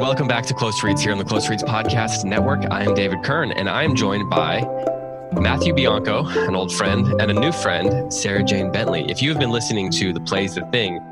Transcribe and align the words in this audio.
welcome 0.00 0.26
back 0.26 0.46
to 0.46 0.54
Close 0.54 0.82
Reads 0.82 1.02
here 1.02 1.12
on 1.12 1.18
the 1.18 1.24
Close 1.26 1.50
Reads 1.50 1.62
Podcast 1.62 2.24
Network. 2.24 2.64
I 2.70 2.84
am 2.84 2.94
David 2.94 3.22
Kern 3.22 3.52
and 3.52 3.68
I 3.68 3.82
am 3.82 3.94
joined 3.94 4.30
by 4.30 4.62
Matthew 5.32 5.74
Bianco, 5.74 6.26
an 6.26 6.56
old 6.56 6.72
friend, 6.72 7.06
and 7.20 7.30
a 7.30 7.34
new 7.34 7.52
friend, 7.52 8.10
Sarah 8.10 8.42
Jane 8.42 8.72
Bentley. 8.72 9.04
If 9.10 9.20
you 9.20 9.28
have 9.28 9.38
been 9.38 9.50
listening 9.50 9.90
to 9.92 10.14
the 10.14 10.20
Plays 10.20 10.54
the 10.54 10.64
Thing, 10.72 11.04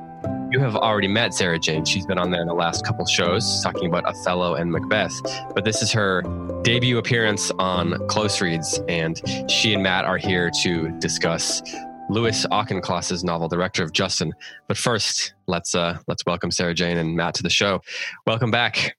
you 0.51 0.59
have 0.61 0.74
already 0.74 1.06
met 1.06 1.34
Sarah 1.34 1.59
Jane. 1.59 1.84
She's 1.84 2.06
been 2.06 2.16
on 2.16 2.30
there 2.30 2.41
in 2.41 2.47
the 2.48 2.55
last 2.55 2.83
couple 2.83 3.05
shows 3.05 3.62
talking 3.62 3.88
about 3.88 4.06
Othello 4.06 4.55
and 4.55 4.73
Macbeth. 4.73 5.12
But 5.55 5.66
this 5.66 5.83
is 5.83 5.92
her 5.92 6.23
debut 6.62 6.97
appearance 6.97 7.52
on 7.59 8.09
Close 8.09 8.41
Reads, 8.41 8.80
and 8.89 9.20
she 9.50 9.75
and 9.75 9.83
Matt 9.83 10.06
are 10.06 10.16
here 10.16 10.50
to 10.62 10.89
discuss 10.98 11.61
Louis 12.09 12.47
Auchincloss's 12.51 13.23
novel, 13.23 13.48
The 13.48 13.59
Rector 13.59 13.83
of 13.83 13.93
Justin. 13.93 14.33
But 14.67 14.77
first, 14.77 15.35
let's 15.47 15.75
uh, 15.75 15.98
let's 16.07 16.25
welcome 16.27 16.51
Sarah 16.51 16.75
Jane 16.75 16.97
and 16.97 17.17
Matt 17.17 17.34
to 17.34 17.43
the 17.43 17.51
show. 17.51 17.81
Welcome 18.27 18.50
back. 18.50 18.97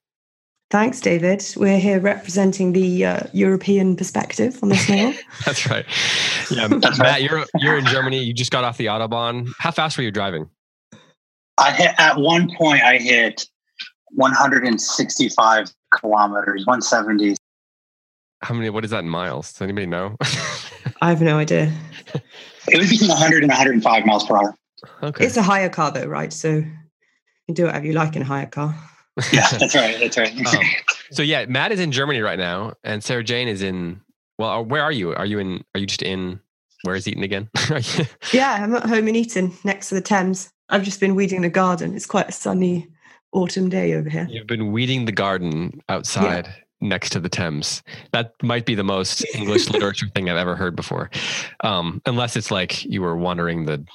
Thanks, 0.69 1.01
David. 1.01 1.43
We're 1.57 1.79
here 1.79 1.99
representing 1.99 2.73
the 2.73 3.03
uh, 3.03 3.19
European 3.33 3.95
perspective 3.95 4.59
on 4.61 4.69
this 4.69 4.87
novel. 4.87 5.13
That's 5.45 5.67
right. 5.67 5.85
Yeah, 6.51 6.67
Matt, 6.67 7.23
you're 7.23 7.45
you're 7.57 7.77
in 7.77 7.85
Germany. 7.87 8.23
You 8.23 8.33
just 8.33 8.51
got 8.51 8.63
off 8.63 8.77
the 8.77 8.85
autobahn. 8.85 9.49
How 9.57 9.71
fast 9.71 9.97
were 9.97 10.03
you 10.03 10.11
driving? 10.11 10.47
I 11.57 11.71
hit 11.71 11.95
at 11.97 12.17
one 12.17 12.53
point 12.55 12.83
I 12.83 12.97
hit 12.99 13.47
165 14.11 15.71
kilometers, 15.99 16.65
170. 16.65 17.35
How 18.41 18.53
many? 18.53 18.69
What 18.69 18.85
is 18.85 18.91
that 18.91 18.99
in 18.99 19.09
miles? 19.09 19.51
Does 19.53 19.63
anybody 19.63 19.87
know? 19.87 20.15
I 21.01 21.09
have 21.09 21.21
no 21.21 21.39
idea. 21.39 21.73
It 22.67 22.77
was 22.77 22.89
between 22.89 23.09
100 23.09 23.43
and 23.43 23.49
105 23.49 24.05
miles 24.05 24.25
per 24.25 24.37
hour. 24.37 24.55
okay. 25.03 25.25
It's 25.25 25.37
a 25.37 25.41
hire 25.43 25.69
car, 25.69 25.91
though, 25.91 26.05
right? 26.05 26.31
So 26.33 26.49
you 26.49 26.65
can 27.47 27.55
do 27.55 27.65
whatever 27.65 27.85
you 27.85 27.93
like 27.93 28.15
in 28.15 28.21
a 28.21 28.25
hire 28.25 28.45
car. 28.47 28.75
Yeah, 29.33 29.49
that's 29.57 29.75
right. 29.75 29.97
That's 29.99 30.17
right. 30.17 30.33
Um, 30.55 30.63
so 31.11 31.23
yeah, 31.23 31.45
Matt 31.47 31.73
is 31.73 31.79
in 31.81 31.91
Germany 31.91 32.21
right 32.21 32.39
now, 32.39 32.73
and 32.85 33.03
Sarah 33.03 33.23
Jane 33.23 33.49
is 33.49 33.61
in. 33.61 33.99
Well, 34.37 34.49
uh, 34.49 34.61
where 34.61 34.81
are 34.81 34.93
you? 34.93 35.13
Are 35.13 35.25
you 35.25 35.39
in? 35.39 35.63
Are 35.75 35.79
you 35.79 35.85
just 35.87 36.01
in? 36.01 36.39
Where 36.83 36.95
is 36.95 37.05
Eton 37.05 37.23
again? 37.23 37.49
Yeah, 38.31 38.53
I'm 38.63 38.73
at 38.75 38.85
home 38.85 39.09
in 39.09 39.15
Eton, 39.17 39.51
next 39.65 39.89
to 39.89 39.95
the 39.95 40.01
Thames. 40.01 40.49
I've 40.69 40.83
just 40.83 41.01
been 41.01 41.15
weeding 41.15 41.41
the 41.41 41.49
garden. 41.49 41.95
It's 41.95 42.05
quite 42.05 42.29
a 42.29 42.31
sunny 42.31 42.87
autumn 43.33 43.67
day 43.67 43.93
over 43.95 44.09
here. 44.09 44.27
You've 44.29 44.47
been 44.47 44.71
weeding 44.71 45.03
the 45.03 45.11
garden 45.11 45.81
outside 45.89 46.47
next 46.81 47.11
to 47.11 47.19
the 47.19 47.29
Thames. 47.29 47.83
That 48.11 48.31
might 48.43 48.65
be 48.65 48.75
the 48.75 48.83
most 48.83 49.25
English 49.35 49.69
literature 49.71 50.07
thing 50.15 50.29
I've 50.29 50.37
ever 50.37 50.55
heard 50.55 50.75
before, 50.75 51.09
um, 51.63 52.01
unless 52.05 52.35
it's 52.35 52.51
like 52.51 52.85
you 52.85 53.01
were 53.01 53.15
wandering 53.17 53.65
the 53.65 53.85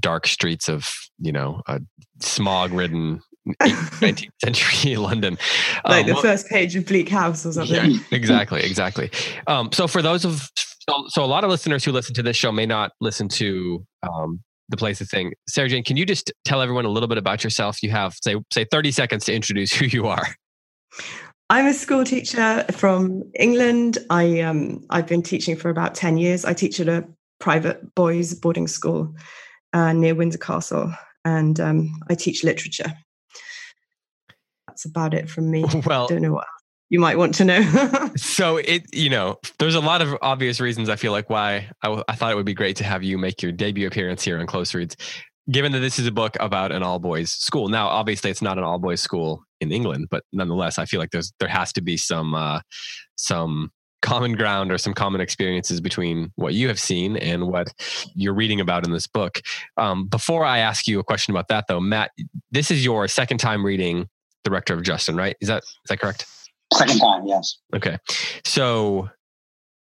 dark 0.00 0.26
streets 0.26 0.68
of 0.68 0.88
you 1.18 1.30
know 1.32 1.62
a 1.68 1.80
smog-ridden 2.20 3.20
19th 3.62 4.28
century 4.44 4.96
London. 4.96 5.38
Like 5.84 6.00
Um, 6.02 6.06
the 6.08 6.12
well- 6.14 6.22
first 6.22 6.48
page 6.48 6.74
of 6.76 6.86
Bleak 6.86 7.08
House 7.08 7.46
or 7.46 7.52
something. 7.52 7.92
Yeah, 7.92 7.98
exactly, 8.10 8.60
exactly. 8.62 9.10
Um, 9.46 9.70
so 9.72 9.86
for 9.86 10.02
those 10.02 10.24
of 10.24 10.50
so, 10.56 11.04
so 11.08 11.24
a 11.24 11.26
lot 11.26 11.44
of 11.44 11.50
listeners 11.50 11.84
who 11.84 11.92
listen 11.92 12.14
to 12.14 12.22
this 12.22 12.36
show 12.36 12.52
may 12.52 12.66
not 12.66 12.92
listen 13.00 13.28
to 13.28 13.84
um, 14.02 14.40
the 14.68 14.76
Play's 14.76 14.98
the 14.98 15.04
Thing. 15.04 15.32
Sarah 15.48 15.68
Jane, 15.68 15.84
can 15.84 15.96
you 15.96 16.04
just 16.06 16.32
tell 16.44 16.60
everyone 16.60 16.84
a 16.84 16.88
little 16.88 17.08
bit 17.08 17.18
about 17.18 17.44
yourself? 17.44 17.82
You 17.82 17.90
have 17.90 18.14
say 18.22 18.34
say 18.52 18.64
thirty 18.70 18.90
seconds 18.90 19.24
to 19.26 19.32
introduce 19.34 19.72
who 19.72 19.86
you 19.86 20.06
are. 20.08 20.26
I'm 21.48 21.66
a 21.66 21.72
school 21.74 22.04
teacher 22.04 22.64
from 22.72 23.22
England. 23.38 23.98
I 24.10 24.40
um 24.40 24.84
I've 24.90 25.06
been 25.06 25.22
teaching 25.22 25.56
for 25.56 25.70
about 25.70 25.94
ten 25.94 26.18
years. 26.18 26.44
I 26.44 26.54
teach 26.54 26.80
at 26.80 26.88
a 26.88 27.06
private 27.38 27.94
boys 27.94 28.34
boarding 28.34 28.66
school 28.66 29.14
uh, 29.72 29.92
near 29.92 30.14
Windsor 30.14 30.38
Castle, 30.38 30.92
and 31.24 31.60
um, 31.60 32.00
I 32.10 32.14
teach 32.14 32.42
literature. 32.42 32.92
That's 34.66 34.84
about 34.84 35.14
it 35.14 35.30
from 35.30 35.50
me. 35.50 35.64
Well, 35.86 36.08
Don't 36.08 36.22
know 36.22 36.32
what 36.32 36.46
you 36.88 37.00
might 37.00 37.18
want 37.18 37.34
to 37.36 37.44
know. 37.44 38.10
so 38.16 38.56
it 38.56 38.84
you 38.94 39.10
know 39.10 39.38
there's 39.58 39.74
a 39.74 39.80
lot 39.80 40.02
of 40.02 40.16
obvious 40.22 40.60
reasons 40.60 40.88
I 40.88 40.96
feel 40.96 41.12
like 41.12 41.30
why 41.30 41.70
I, 41.82 41.86
w- 41.86 42.04
I 42.08 42.14
thought 42.14 42.32
it 42.32 42.36
would 42.36 42.46
be 42.46 42.54
great 42.54 42.76
to 42.76 42.84
have 42.84 43.02
you 43.02 43.18
make 43.18 43.42
your 43.42 43.52
debut 43.52 43.86
appearance 43.86 44.24
here 44.24 44.38
on 44.38 44.46
Close 44.46 44.74
Reads. 44.74 44.96
Given 45.50 45.72
that 45.72 45.80
this 45.80 45.98
is 45.98 46.06
a 46.06 46.12
book 46.12 46.36
about 46.40 46.72
an 46.72 46.82
all 46.82 46.98
boys 46.98 47.30
school, 47.30 47.68
now 47.68 47.86
obviously 47.86 48.30
it's 48.30 48.42
not 48.42 48.58
an 48.58 48.64
all 48.64 48.78
boys 48.78 49.00
school 49.00 49.44
in 49.60 49.70
England, 49.70 50.08
but 50.10 50.24
nonetheless, 50.32 50.78
I 50.78 50.86
feel 50.86 51.00
like 51.00 51.10
there's 51.10 51.32
there 51.38 51.48
has 51.48 51.72
to 51.74 51.80
be 51.80 51.96
some 51.96 52.34
uh, 52.34 52.60
some 53.16 53.70
common 54.02 54.32
ground 54.32 54.70
or 54.70 54.78
some 54.78 54.94
common 54.94 55.20
experiences 55.20 55.80
between 55.80 56.32
what 56.36 56.54
you 56.54 56.68
have 56.68 56.78
seen 56.78 57.16
and 57.16 57.48
what 57.48 57.72
you're 58.14 58.34
reading 58.34 58.60
about 58.60 58.86
in 58.86 58.92
this 58.92 59.06
book. 59.06 59.40
Um, 59.76 60.06
before 60.06 60.44
I 60.44 60.58
ask 60.58 60.86
you 60.86 61.00
a 61.00 61.04
question 61.04 61.32
about 61.32 61.48
that, 61.48 61.66
though, 61.68 61.80
Matt, 61.80 62.12
this 62.50 62.70
is 62.70 62.84
your 62.84 63.08
second 63.08 63.38
time 63.38 63.64
reading 63.64 64.08
The 64.44 64.50
Rector 64.50 64.74
of 64.74 64.82
Justin, 64.82 65.16
right? 65.16 65.36
Is 65.40 65.48
that 65.48 65.62
is 65.64 65.88
that 65.88 66.00
correct? 66.00 66.26
Second 66.72 66.98
time, 66.98 67.26
yes. 67.26 67.58
Okay. 67.74 67.98
So 68.44 69.08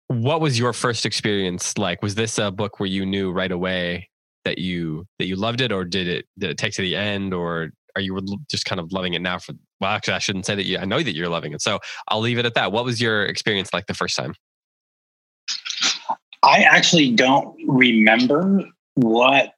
what 0.08 0.42
was 0.42 0.58
your 0.58 0.74
first 0.74 1.06
experience 1.06 1.78
like? 1.78 2.02
Was 2.02 2.16
this 2.16 2.38
a 2.38 2.52
book 2.52 2.80
where 2.80 2.88
you 2.88 3.06
knew 3.06 3.32
right 3.32 3.52
away 3.52 4.10
that 4.50 4.58
you 4.58 5.06
that 5.20 5.28
you 5.28 5.36
loved 5.36 5.62
it 5.62 5.72
or 5.72 5.86
did 5.86 6.08
it 6.08 6.26
did 6.40 6.50
it 6.50 6.58
take 6.58 6.74
to 6.74 6.82
the 6.82 6.96
end 6.96 7.34
or 7.36 7.70
are 7.96 8.02
you 8.02 8.20
just 8.50 8.66
kind 8.66 8.80
of 8.80 8.92
loving 8.92 9.14
it 9.14 9.22
now 9.22 9.38
for 9.38 9.54
well 9.80 9.92
actually 9.92 10.16
I 10.16 10.20
shouldn't 10.20 10.48
say 10.48 10.56
that 10.56 10.66
you 10.66 10.80
I 10.80 10.86
know 10.86 11.04
that 11.04 11.16
you're 11.16 11.30
loving 11.30 11.54
it. 11.54 11.62
So 11.62 11.80
I'll 12.08 12.20
leave 12.20 12.40
it 12.40 12.46
at 12.46 12.56
that. 12.56 12.72
What 12.72 12.84
was 12.84 13.00
your 13.00 13.26
experience 13.26 13.72
like 13.74 13.86
the 13.86 13.94
first 13.94 14.16
time? 14.16 14.34
I 16.42 16.62
actually 16.64 17.12
don't 17.12 17.56
remember 17.68 18.64
what 18.96 19.54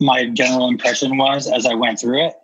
my 0.00 0.26
general 0.26 0.68
impression 0.68 1.16
was 1.16 1.50
as 1.50 1.64
I 1.64 1.74
went 1.74 1.98
through 2.00 2.26
it. 2.26 2.34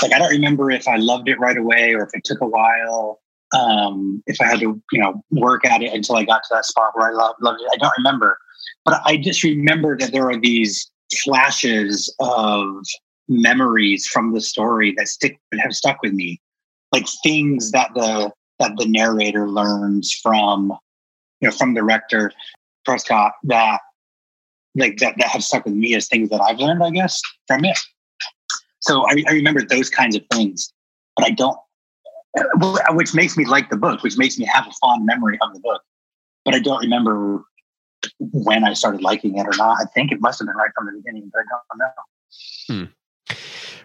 Like 0.00 0.14
I 0.14 0.18
don't 0.18 0.30
remember 0.30 0.70
if 0.70 0.88
I 0.88 0.96
loved 0.96 1.28
it 1.28 1.38
right 1.38 1.56
away 1.56 1.92
or 1.94 2.04
if 2.04 2.10
it 2.14 2.24
took 2.24 2.40
a 2.40 2.46
while. 2.46 3.20
Um, 3.54 4.22
if 4.26 4.40
I 4.40 4.46
had 4.46 4.60
to, 4.60 4.80
you 4.90 5.00
know, 5.00 5.22
work 5.30 5.64
at 5.66 5.82
it 5.82 5.92
until 5.92 6.16
I 6.16 6.24
got 6.24 6.42
to 6.44 6.48
that 6.52 6.64
spot 6.64 6.90
where 6.94 7.10
I 7.10 7.12
loved, 7.12 7.42
loved 7.42 7.60
it. 7.60 7.70
I 7.72 7.76
don't 7.76 7.92
remember. 7.98 8.38
But 8.84 9.00
I 9.04 9.16
just 9.16 9.42
remember 9.42 9.98
that 9.98 10.12
there 10.12 10.28
are 10.28 10.38
these 10.38 10.90
flashes 11.24 12.14
of 12.20 12.84
memories 13.28 14.06
from 14.06 14.32
the 14.32 14.40
story 14.40 14.94
that 14.96 15.08
stick 15.08 15.38
have 15.60 15.74
stuck 15.74 16.00
with 16.02 16.12
me. 16.12 16.40
Like 16.92 17.06
things 17.22 17.72
that 17.72 17.90
the 17.94 18.32
that 18.58 18.72
the 18.76 18.86
narrator 18.86 19.48
learns 19.48 20.12
from 20.12 20.72
you 21.40 21.48
know 21.48 21.54
from 21.54 21.74
the 21.74 21.82
rector 21.82 22.32
Prescott 22.84 23.32
that 23.44 23.80
like 24.76 24.98
that, 24.98 25.14
that 25.18 25.28
have 25.28 25.42
stuck 25.42 25.64
with 25.64 25.74
me 25.74 25.94
as 25.94 26.06
things 26.06 26.28
that 26.30 26.40
I've 26.40 26.58
learned, 26.58 26.82
I 26.82 26.90
guess, 26.90 27.20
from 27.46 27.64
it. 27.64 27.78
So 28.80 29.04
I, 29.08 29.24
I 29.28 29.32
remember 29.32 29.62
those 29.62 29.90
kinds 29.90 30.14
of 30.16 30.22
things, 30.30 30.72
but 31.16 31.26
I 31.26 31.30
don't, 31.30 31.56
which 32.90 33.14
makes 33.14 33.36
me 33.36 33.46
like 33.46 33.70
the 33.70 33.76
book, 33.76 34.02
which 34.02 34.18
makes 34.18 34.38
me 34.38 34.44
have 34.44 34.66
a 34.66 34.72
fond 34.80 35.06
memory 35.06 35.38
of 35.40 35.54
the 35.54 35.60
book. 35.60 35.82
But 36.44 36.54
I 36.54 36.60
don't 36.60 36.80
remember 36.80 37.42
when 38.18 38.64
I 38.64 38.72
started 38.72 39.02
liking 39.02 39.36
it 39.38 39.46
or 39.46 39.56
not. 39.56 39.78
I 39.80 39.84
think 39.86 40.12
it 40.12 40.20
must 40.20 40.38
have 40.40 40.46
been 40.46 40.56
right 40.56 40.70
from 40.74 40.86
the 40.86 40.92
beginning, 40.92 41.30
but 41.32 41.40
I 41.40 41.44
don't 42.68 42.88
know. 42.88 42.88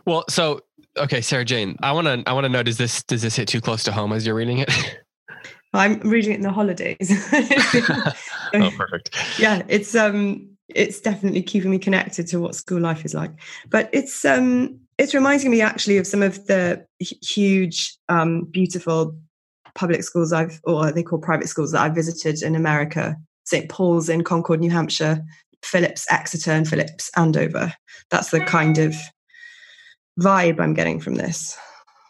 Well, 0.06 0.26
so 0.30 0.62
okay, 0.98 1.22
Sarah 1.22 1.46
Jane, 1.46 1.78
I 1.82 1.92
want 1.92 2.08
to 2.08 2.24
I 2.30 2.34
want 2.34 2.46
to 2.46 2.50
know 2.50 2.64
does 2.64 2.78
this 2.78 3.04
does 3.04 3.22
this 3.22 3.36
hit 3.36 3.48
too 3.48 3.62
close 3.62 3.84
to 3.84 3.92
home 3.92 4.14
as 4.14 4.26
you're 4.26 4.36
reading 4.36 4.60
it? 4.60 4.70
I'm 5.74 6.00
reading 6.02 6.34
it 6.34 6.36
in 6.36 6.42
the 6.42 6.52
holidays. 6.52 6.98
oh, 8.54 8.72
perfect. 8.78 9.16
yeah, 9.40 9.64
it's 9.68 9.96
um 9.96 10.50
it's 10.68 11.00
definitely 11.02 11.44
keeping 11.44 11.72
me 11.72 11.80
connected 11.80 12.28
to 12.28 12.40
what 12.40 12.56
school 12.56 12.80
life 12.80 13.06
is 13.06 13.14
like. 13.14 13.32
But 13.70 13.90
it's 13.94 14.26
um 14.26 14.80
it's 14.98 15.14
reminding 15.14 15.50
me 15.50 15.62
actually 15.62 15.98
of 15.98 16.06
some 16.06 16.22
of 16.22 16.46
the 16.46 16.86
huge, 17.00 17.98
um, 18.08 18.44
beautiful 18.52 19.16
public 19.74 20.04
schools 20.04 20.32
I've 20.34 20.60
or 20.64 20.92
they 20.92 21.04
call 21.04 21.18
private 21.20 21.48
schools 21.48 21.72
that 21.72 21.82
I've 21.82 21.96
visited 21.96 22.44
in 22.44 22.56
America. 22.56 23.16
St. 23.44 23.70
Paul's 23.70 24.10
in 24.10 24.24
Concord, 24.24 24.60
New 24.60 24.72
Hampshire, 24.72 25.24
Phillips 25.64 26.06
Exeter 26.10 26.52
and 26.52 26.68
Phillips 26.68 27.10
Andover. 27.16 27.74
That's 28.10 28.32
the 28.32 28.40
kind 28.40 28.78
of 28.78 28.96
vibe 30.20 30.60
I'm 30.60 30.74
getting 30.74 31.00
from 31.00 31.16
this. 31.16 31.58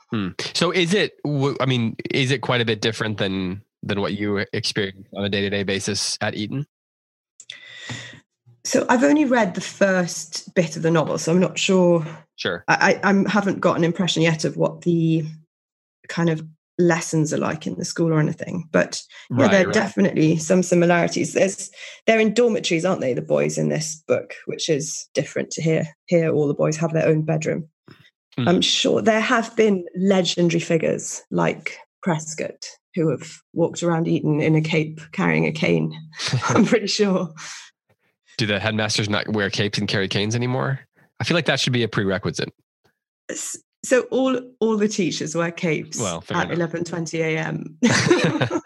Hmm. 0.09 0.29
So 0.53 0.71
is 0.71 0.93
it? 0.93 1.13
I 1.25 1.65
mean, 1.65 1.95
is 2.09 2.31
it 2.31 2.41
quite 2.41 2.61
a 2.61 2.65
bit 2.65 2.81
different 2.81 3.17
than 3.17 3.63
than 3.83 4.01
what 4.01 4.13
you 4.13 4.45
experience 4.53 5.07
on 5.15 5.23
a 5.23 5.29
day 5.29 5.41
to 5.41 5.49
day 5.49 5.63
basis 5.63 6.17
at 6.21 6.35
Eton? 6.35 6.65
So 8.63 8.85
I've 8.89 9.03
only 9.03 9.25
read 9.25 9.55
the 9.55 9.61
first 9.61 10.53
bit 10.53 10.75
of 10.75 10.83
the 10.83 10.91
novel, 10.91 11.17
so 11.17 11.31
I'm 11.31 11.39
not 11.39 11.57
sure. 11.57 12.05
Sure. 12.35 12.63
I, 12.67 12.99
I 13.03 13.09
I 13.09 13.29
haven't 13.29 13.59
got 13.59 13.77
an 13.77 13.83
impression 13.83 14.21
yet 14.21 14.45
of 14.45 14.57
what 14.57 14.81
the 14.81 15.25
kind 16.09 16.29
of 16.29 16.45
lessons 16.77 17.31
alike 17.33 17.67
in 17.67 17.75
the 17.75 17.85
school 17.85 18.11
or 18.13 18.19
anything. 18.19 18.67
But 18.71 19.01
yeah, 19.29 19.37
Right, 19.43 19.51
there 19.51 19.61
are 19.63 19.65
right. 19.65 19.73
definitely 19.73 20.37
some 20.37 20.63
similarities. 20.63 21.33
There's 21.33 21.69
they're 22.07 22.19
in 22.19 22.33
dormitories, 22.33 22.85
aren't 22.85 23.01
they? 23.01 23.13
The 23.13 23.21
boys 23.21 23.57
in 23.57 23.69
this 23.69 24.01
book, 24.07 24.33
which 24.45 24.69
is 24.69 25.07
different 25.13 25.51
to 25.51 25.61
here. 25.61 25.87
Here, 26.07 26.31
all 26.31 26.47
the 26.47 26.53
boys 26.53 26.77
have 26.77 26.93
their 26.93 27.07
own 27.07 27.23
bedroom. 27.23 27.67
Mhm. 28.39 28.47
I'm 28.47 28.61
sure 28.61 29.01
there 29.01 29.19
have 29.21 29.55
been 29.55 29.85
legendary 29.97 30.61
figures 30.61 31.21
like 31.31 31.77
Prescott 32.01 32.65
who 32.95 33.09
have 33.09 33.29
walked 33.53 33.83
around 33.83 34.07
Eton 34.07 34.41
in 34.41 34.55
a 34.55 34.61
cape 34.61 34.99
carrying 35.11 35.45
a 35.45 35.51
cane. 35.51 35.93
I'm 36.49 36.65
pretty 36.65 36.87
sure. 36.87 37.33
Do 38.37 38.45
the 38.45 38.59
headmasters 38.59 39.09
not 39.09 39.27
wear 39.29 39.49
capes 39.49 39.77
and 39.77 39.87
carry 39.87 40.07
canes 40.07 40.35
anymore? 40.35 40.79
I 41.19 41.23
feel 41.25 41.35
like 41.35 41.45
that 41.45 41.59
should 41.59 41.73
be 41.73 41.83
a 41.83 41.87
prerequisite. 41.87 42.51
So 43.83 44.01
all 44.11 44.39
all 44.59 44.77
the 44.77 44.87
teachers 44.87 45.35
wear 45.35 45.51
capes 45.51 45.99
Well, 45.99 46.23
at 46.29 46.51
enough. 46.51 46.71
11:20 46.71 47.19
a.m. 47.19 47.77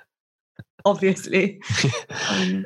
Obviously, 0.86 1.62
um, 2.30 2.66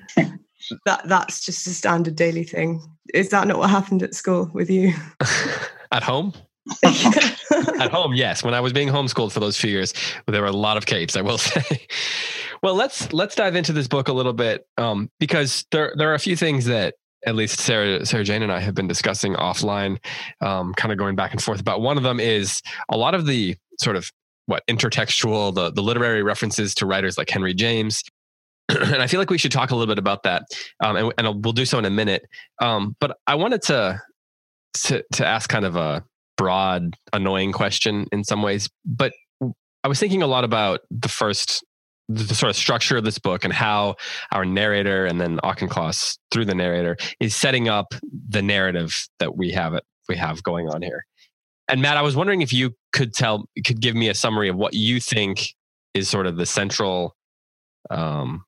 that 0.86 1.08
that's 1.08 1.46
just 1.46 1.66
a 1.68 1.70
standard 1.70 2.16
daily 2.16 2.44
thing. 2.44 2.82
Is 3.14 3.30
that 3.30 3.48
not 3.48 3.58
what 3.60 3.70
happened 3.70 4.04
at 4.04 4.14
school 4.14 4.50
with 4.54 4.70
you? 4.70 4.94
At 5.92 6.04
home? 6.04 6.34
At 6.84 7.90
home, 7.92 8.14
yes. 8.14 8.44
When 8.44 8.54
I 8.54 8.60
was 8.60 8.74
being 8.74 8.90
homeschooled 8.90 9.32
for 9.32 9.40
those 9.40 9.58
few 9.58 9.72
years, 9.72 9.92
there 10.28 10.42
were 10.42 10.48
a 10.48 10.52
lot 10.52 10.78
of 10.78 10.86
capes, 10.86 11.16
I 11.18 11.22
will 11.22 11.40
say. 11.40 11.88
well, 12.62 12.76
let's 12.76 13.12
let's 13.12 13.34
dive 13.34 13.56
into 13.56 13.74
this 13.74 13.88
book 13.88 14.08
a 14.08 14.14
little 14.14 14.34
bit 14.34 14.68
um, 14.78 15.10
because 15.20 15.66
there 15.72 15.94
there 15.98 16.12
are 16.12 16.14
a 16.14 16.20
few 16.20 16.36
things 16.36 16.66
that 16.66 16.94
at 17.26 17.36
least 17.36 17.60
Sarah 17.60 18.06
Sarah 18.06 18.24
Jane 18.24 18.44
and 18.44 18.52
I 18.52 18.60
have 18.60 18.76
been 18.76 18.88
discussing 18.88 19.34
offline, 19.34 19.98
um, 20.42 20.74
kind 20.74 20.92
of 20.92 20.98
going 20.98 21.16
back 21.16 21.32
and 21.32 21.42
forth 21.42 21.60
about. 21.60 21.82
One 21.82 21.98
of 21.98 22.04
them 22.04 22.20
is 22.20 22.62
a 22.90 22.98
lot 22.98 23.16
of 23.16 23.26
the 23.26 23.56
sort 23.80 23.96
of 23.96 24.12
what 24.46 24.64
intertextual, 24.68 25.54
the 25.54 25.72
the 25.72 25.82
literary 25.82 26.24
references 26.24 26.74
to 26.76 26.86
writers 26.86 27.18
like 27.18 27.30
Henry 27.30 27.54
James. 27.54 28.04
and 28.70 29.02
I 29.02 29.08
feel 29.08 29.20
like 29.20 29.30
we 29.30 29.38
should 29.38 29.52
talk 29.52 29.72
a 29.72 29.76
little 29.76 29.92
bit 29.92 30.00
about 30.00 30.24
that, 30.24 30.44
um, 30.84 30.96
and, 30.96 31.14
and 31.18 31.44
we'll 31.44 31.54
do 31.54 31.66
so 31.66 31.80
in 31.80 31.86
a 31.86 31.90
minute. 31.90 32.24
Um, 32.62 32.96
but 33.00 33.18
I 33.28 33.36
wanted 33.36 33.62
to 33.64 34.02
to 34.86 35.04
to 35.14 35.26
ask 35.26 35.50
kind 35.50 35.66
of 35.66 35.76
a 35.76 36.04
broad, 36.40 36.96
annoying 37.12 37.52
question 37.52 38.08
in 38.14 38.24
some 38.24 38.42
ways. 38.42 38.70
But 38.86 39.14
I 39.84 39.88
was 39.88 40.00
thinking 40.00 40.22
a 40.22 40.28
lot 40.28 40.44
about 40.46 40.80
the 40.90 41.10
first, 41.10 41.66
the, 42.10 42.36
sort 42.36 42.50
of 42.50 42.56
structure 42.56 42.98
of 42.98 43.06
this 43.06 43.20
book 43.20 43.46
and 43.46 43.54
how 43.54 43.96
our 44.32 44.44
narrator 44.44 45.06
and 45.06 45.22
then 45.22 45.40
Auchincloss 45.44 46.18
through 46.32 46.46
the 46.46 46.56
narrator 46.56 46.98
is 47.20 47.36
setting 47.36 47.70
up 47.70 47.94
the 48.30 48.42
narrative 48.42 49.08
that 49.20 49.38
we 49.38 49.52
have 49.52 49.74
it 49.76 49.84
we 50.10 50.18
have 50.18 50.44
going 50.44 50.68
on 50.68 50.82
here. 50.82 51.06
And 51.70 51.82
Matt, 51.82 51.98
I 51.98 52.02
was 52.02 52.16
wondering 52.16 52.42
if 52.42 52.52
you 52.52 52.76
could 52.92 53.14
tell, 53.14 53.46
could 53.64 53.80
give 53.80 53.96
me 53.96 54.10
a 54.10 54.16
summary 54.16 54.50
of 54.50 54.56
what 54.56 54.74
you 54.74 55.00
think 55.00 55.54
is 55.94 56.10
sort 56.10 56.26
of 56.26 56.36
the 56.36 56.48
central. 56.48 57.16
Um, 57.92 58.44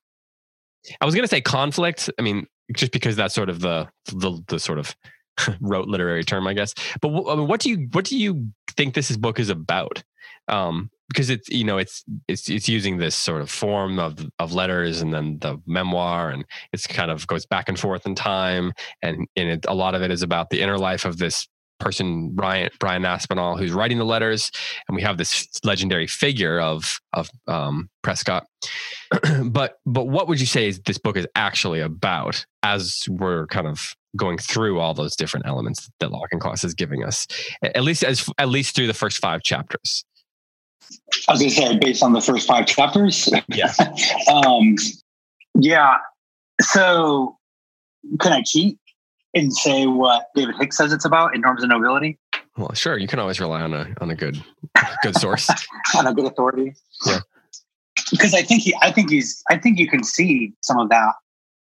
I 1.00 1.06
was 1.06 1.14
going 1.14 1.24
to 1.24 1.30
say 1.30 1.40
conflict. 1.40 2.10
I 2.18 2.24
mean, 2.24 2.48
just 2.76 2.92
because 2.92 3.16
that's 3.16 3.36
sort 3.36 3.50
of 3.50 3.60
the 3.60 3.88
the, 4.08 4.44
the 4.48 4.60
sort 4.60 4.80
of 4.80 4.96
rote 5.62 5.88
literary 5.88 6.24
term, 6.24 6.48
I 6.48 6.54
guess. 6.54 6.74
But 7.00 7.10
what 7.10 7.60
do 7.60 7.70
you 7.70 7.88
what 7.92 8.06
do 8.06 8.18
you 8.18 8.52
think 8.76 8.96
this 8.96 9.12
is 9.12 9.18
book 9.18 9.40
is 9.40 9.50
about? 9.50 10.04
Um, 10.48 10.90
because 11.12 11.30
it's 11.30 11.50
you 11.50 11.64
know 11.64 11.78
it's 11.78 12.04
it's 12.28 12.50
it's 12.50 12.70
using 12.70 12.98
this 12.98 13.16
sort 13.16 13.42
of 13.42 13.50
form 13.50 14.00
of 14.00 14.26
of 14.40 14.54
letters 14.54 15.02
and 15.02 15.14
then 15.14 15.38
the 15.40 15.62
memoir 15.66 16.30
and 16.30 16.46
it's 16.72 16.88
kind 16.88 17.12
of 17.12 17.28
goes 17.28 17.46
back 17.46 17.68
and 17.68 17.80
forth 17.80 18.06
in 18.06 18.16
time 18.16 18.74
and 19.02 19.28
and 19.36 19.50
it, 19.50 19.66
a 19.68 19.74
lot 19.74 19.94
of 19.94 20.02
it 20.02 20.12
is 20.12 20.22
about 20.22 20.50
the 20.50 20.62
inner 20.62 20.78
life 20.78 21.06
of 21.06 21.18
this 21.18 21.48
person 21.80 22.30
Brian 22.34 22.70
Brian 22.80 23.04
Aspinall 23.04 23.58
who's 23.58 23.74
writing 23.74 23.98
the 23.98 24.06
letters 24.06 24.52
and 24.88 24.96
we 24.96 25.02
have 25.02 25.18
this 25.18 25.48
legendary 25.64 26.08
figure 26.08 26.60
of 26.60 27.00
of 27.14 27.30
um, 27.48 27.90
Prescott. 28.02 28.46
But 29.44 29.80
but 29.86 30.08
what 30.08 30.30
would 30.30 30.40
you 30.40 30.46
say 30.46 30.68
is 30.68 30.80
this 30.82 30.98
book 30.98 31.18
is 31.18 31.28
actually 31.36 31.82
about 31.82 32.46
as 32.64 33.04
we're 33.10 33.48
kind 33.48 33.68
of 33.68 33.94
going 34.16 34.38
through 34.38 34.80
all 34.80 34.94
those 34.94 35.16
different 35.16 35.46
elements 35.46 35.90
that 36.00 36.12
Auchincloss 36.12 36.64
is 36.64 36.74
giving 36.74 37.04
us 37.04 37.28
at 37.64 37.84
least 37.84 38.04
as 38.04 38.30
at 38.38 38.50
least 38.50 38.76
through 38.76 38.88
the 38.88 38.94
first 38.94 39.18
five 39.18 39.42
chapters 39.44 40.06
I 41.28 41.34
was 41.34 41.40
going 41.40 41.52
to 41.52 41.56
say, 41.56 41.78
based 41.78 42.04
on 42.04 42.14
the 42.14 42.22
first 42.22 42.48
five 42.48 42.66
chapters. 42.66 43.30
yeah 43.50 43.74
um, 44.34 44.76
yeah. 45.56 45.98
So, 46.62 47.38
can 48.20 48.34
I 48.34 48.42
cheat 48.44 48.78
and 49.34 49.54
say 49.54 49.86
what 49.88 50.28
David 50.36 50.56
Hicks 50.60 50.78
says 50.78 50.92
it's 50.94 51.06
about 51.06 51.36
in 51.36 51.42
Norms 51.42 51.64
of 51.64 51.70
Nobility 51.70 52.20
well 52.58 52.74
sure 52.74 52.98
you 52.98 53.08
can 53.08 53.20
always 53.20 53.40
rely 53.40 53.62
on 53.62 53.74
a 53.74 53.88
on 54.02 54.10
a 54.10 54.16
good 54.16 54.42
good 55.04 55.16
source 55.16 55.50
on 55.96 56.08
a 56.08 56.14
good 56.14 56.26
authority? 56.26 56.74
Yeah. 57.06 57.20
Because 58.10 58.34
I 58.34 58.42
think 58.42 58.64
he, 58.64 58.76
I 58.82 58.92
think 58.92 59.10
he's, 59.10 59.42
I 59.50 59.58
think 59.58 59.80
you 59.80 59.88
can 59.88 60.04
see 60.04 60.54
some 60.62 60.78
of 60.78 60.90
that 60.90 61.14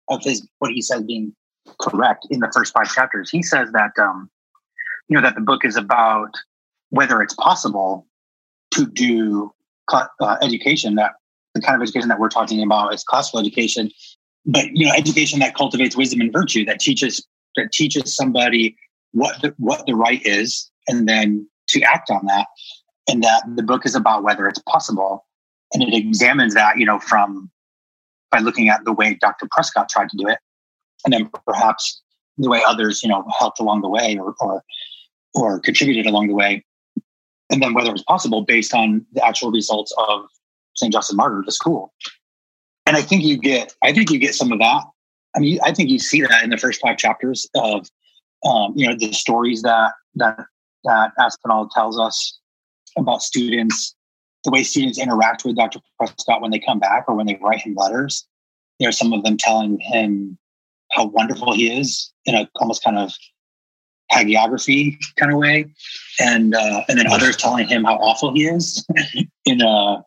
of 0.09 0.21
his 0.23 0.47
what 0.59 0.71
he 0.71 0.81
says 0.81 1.03
being 1.03 1.33
correct 1.79 2.27
in 2.29 2.39
the 2.39 2.51
first 2.53 2.73
five 2.73 2.93
chapters. 2.93 3.29
He 3.29 3.41
says 3.41 3.71
that 3.71 3.91
um, 3.97 4.29
you 5.07 5.15
know 5.15 5.21
that 5.21 5.35
the 5.35 5.41
book 5.41 5.63
is 5.63 5.75
about 5.75 6.31
whether 6.89 7.21
it's 7.21 7.33
possible 7.35 8.05
to 8.71 8.85
do 8.85 9.51
uh, 9.91 10.37
education 10.41 10.95
that 10.95 11.11
the 11.53 11.61
kind 11.61 11.75
of 11.75 11.81
education 11.81 12.09
that 12.09 12.19
we're 12.19 12.29
talking 12.29 12.63
about 12.63 12.93
is 12.93 13.03
classical 13.03 13.39
education, 13.39 13.91
but 14.45 14.65
you 14.73 14.85
know 14.85 14.93
education 14.93 15.39
that 15.39 15.55
cultivates 15.55 15.95
wisdom 15.95 16.21
and 16.21 16.31
virtue 16.31 16.65
that 16.65 16.79
teaches 16.79 17.25
that 17.55 17.71
teaches 17.71 18.15
somebody 18.15 18.75
what 19.11 19.41
the, 19.41 19.53
what 19.57 19.85
the 19.85 19.93
right 19.93 20.25
is 20.25 20.71
and 20.87 21.07
then 21.07 21.47
to 21.67 21.81
act 21.81 22.09
on 22.09 22.25
that 22.25 22.47
and 23.09 23.23
that 23.23 23.43
the 23.55 23.63
book 23.63 23.85
is 23.85 23.95
about 23.95 24.23
whether 24.23 24.47
it's 24.47 24.61
possible. 24.69 25.25
And 25.73 25.83
it 25.83 25.93
examines 25.93 26.53
that 26.53 26.77
you 26.77 26.85
know 26.85 26.99
from 26.99 27.49
by 28.31 28.39
looking 28.39 28.69
at 28.69 28.83
the 28.85 28.93
way 28.93 29.17
dr 29.21 29.45
prescott 29.51 29.89
tried 29.89 30.09
to 30.09 30.17
do 30.17 30.27
it 30.27 30.39
and 31.05 31.13
then 31.13 31.29
perhaps 31.45 32.01
the 32.37 32.49
way 32.49 32.61
others 32.65 33.03
you 33.03 33.09
know 33.09 33.25
helped 33.37 33.59
along 33.59 33.81
the 33.81 33.89
way 33.89 34.17
or 34.17 34.33
or, 34.39 34.63
or 35.33 35.59
contributed 35.59 36.05
along 36.05 36.27
the 36.27 36.33
way 36.33 36.63
and 37.51 37.61
then 37.61 37.73
whether 37.73 37.89
it 37.89 37.93
was 37.93 38.03
possible 38.03 38.41
based 38.43 38.73
on 38.73 39.05
the 39.13 39.25
actual 39.25 39.51
results 39.51 39.93
of 39.97 40.25
st 40.75 40.91
justin 40.91 41.17
martyr 41.17 41.43
the 41.45 41.51
school 41.51 41.93
and 42.85 42.97
i 42.97 43.01
think 43.01 43.23
you 43.23 43.37
get 43.37 43.73
i 43.83 43.93
think 43.93 44.09
you 44.09 44.19
get 44.19 44.33
some 44.33 44.51
of 44.51 44.59
that 44.59 44.83
i 45.35 45.39
mean 45.39 45.59
i 45.63 45.73
think 45.73 45.89
you 45.89 45.99
see 45.99 46.21
that 46.21 46.43
in 46.43 46.49
the 46.49 46.57
first 46.57 46.81
five 46.81 46.97
chapters 46.97 47.47
of 47.55 47.87
um, 48.43 48.73
you 48.75 48.87
know 48.87 48.95
the 48.97 49.13
stories 49.13 49.61
that 49.61 49.91
that 50.15 50.39
that 50.83 51.11
aspinall 51.19 51.69
tells 51.69 51.99
us 51.99 52.39
about 52.97 53.21
students 53.21 53.95
the 54.43 54.51
way 54.51 54.63
students 54.63 54.99
interact 54.99 55.45
with 55.45 55.55
Dr. 55.55 55.79
Prescott 55.97 56.41
when 56.41 56.51
they 56.51 56.59
come 56.59 56.79
back 56.79 57.05
or 57.07 57.15
when 57.15 57.27
they 57.27 57.39
write 57.41 57.61
him 57.61 57.75
letters. 57.75 58.27
You 58.79 58.87
know, 58.87 58.91
some 58.91 59.13
of 59.13 59.23
them 59.23 59.37
telling 59.37 59.79
him 59.79 60.37
how 60.91 61.05
wonderful 61.05 61.53
he 61.53 61.71
is 61.71 62.11
in 62.25 62.35
a 62.35 62.49
almost 62.55 62.83
kind 62.83 62.97
of 62.97 63.13
hagiography 64.11 64.97
kind 65.17 65.31
of 65.31 65.39
way, 65.39 65.65
and 66.19 66.55
uh, 66.55 66.83
and 66.87 66.99
then 66.99 67.07
others 67.07 67.37
telling 67.37 67.67
him 67.67 67.83
how 67.83 67.95
awful 67.95 68.33
he 68.33 68.45
is 68.45 68.85
in 69.45 69.61
a 69.61 70.03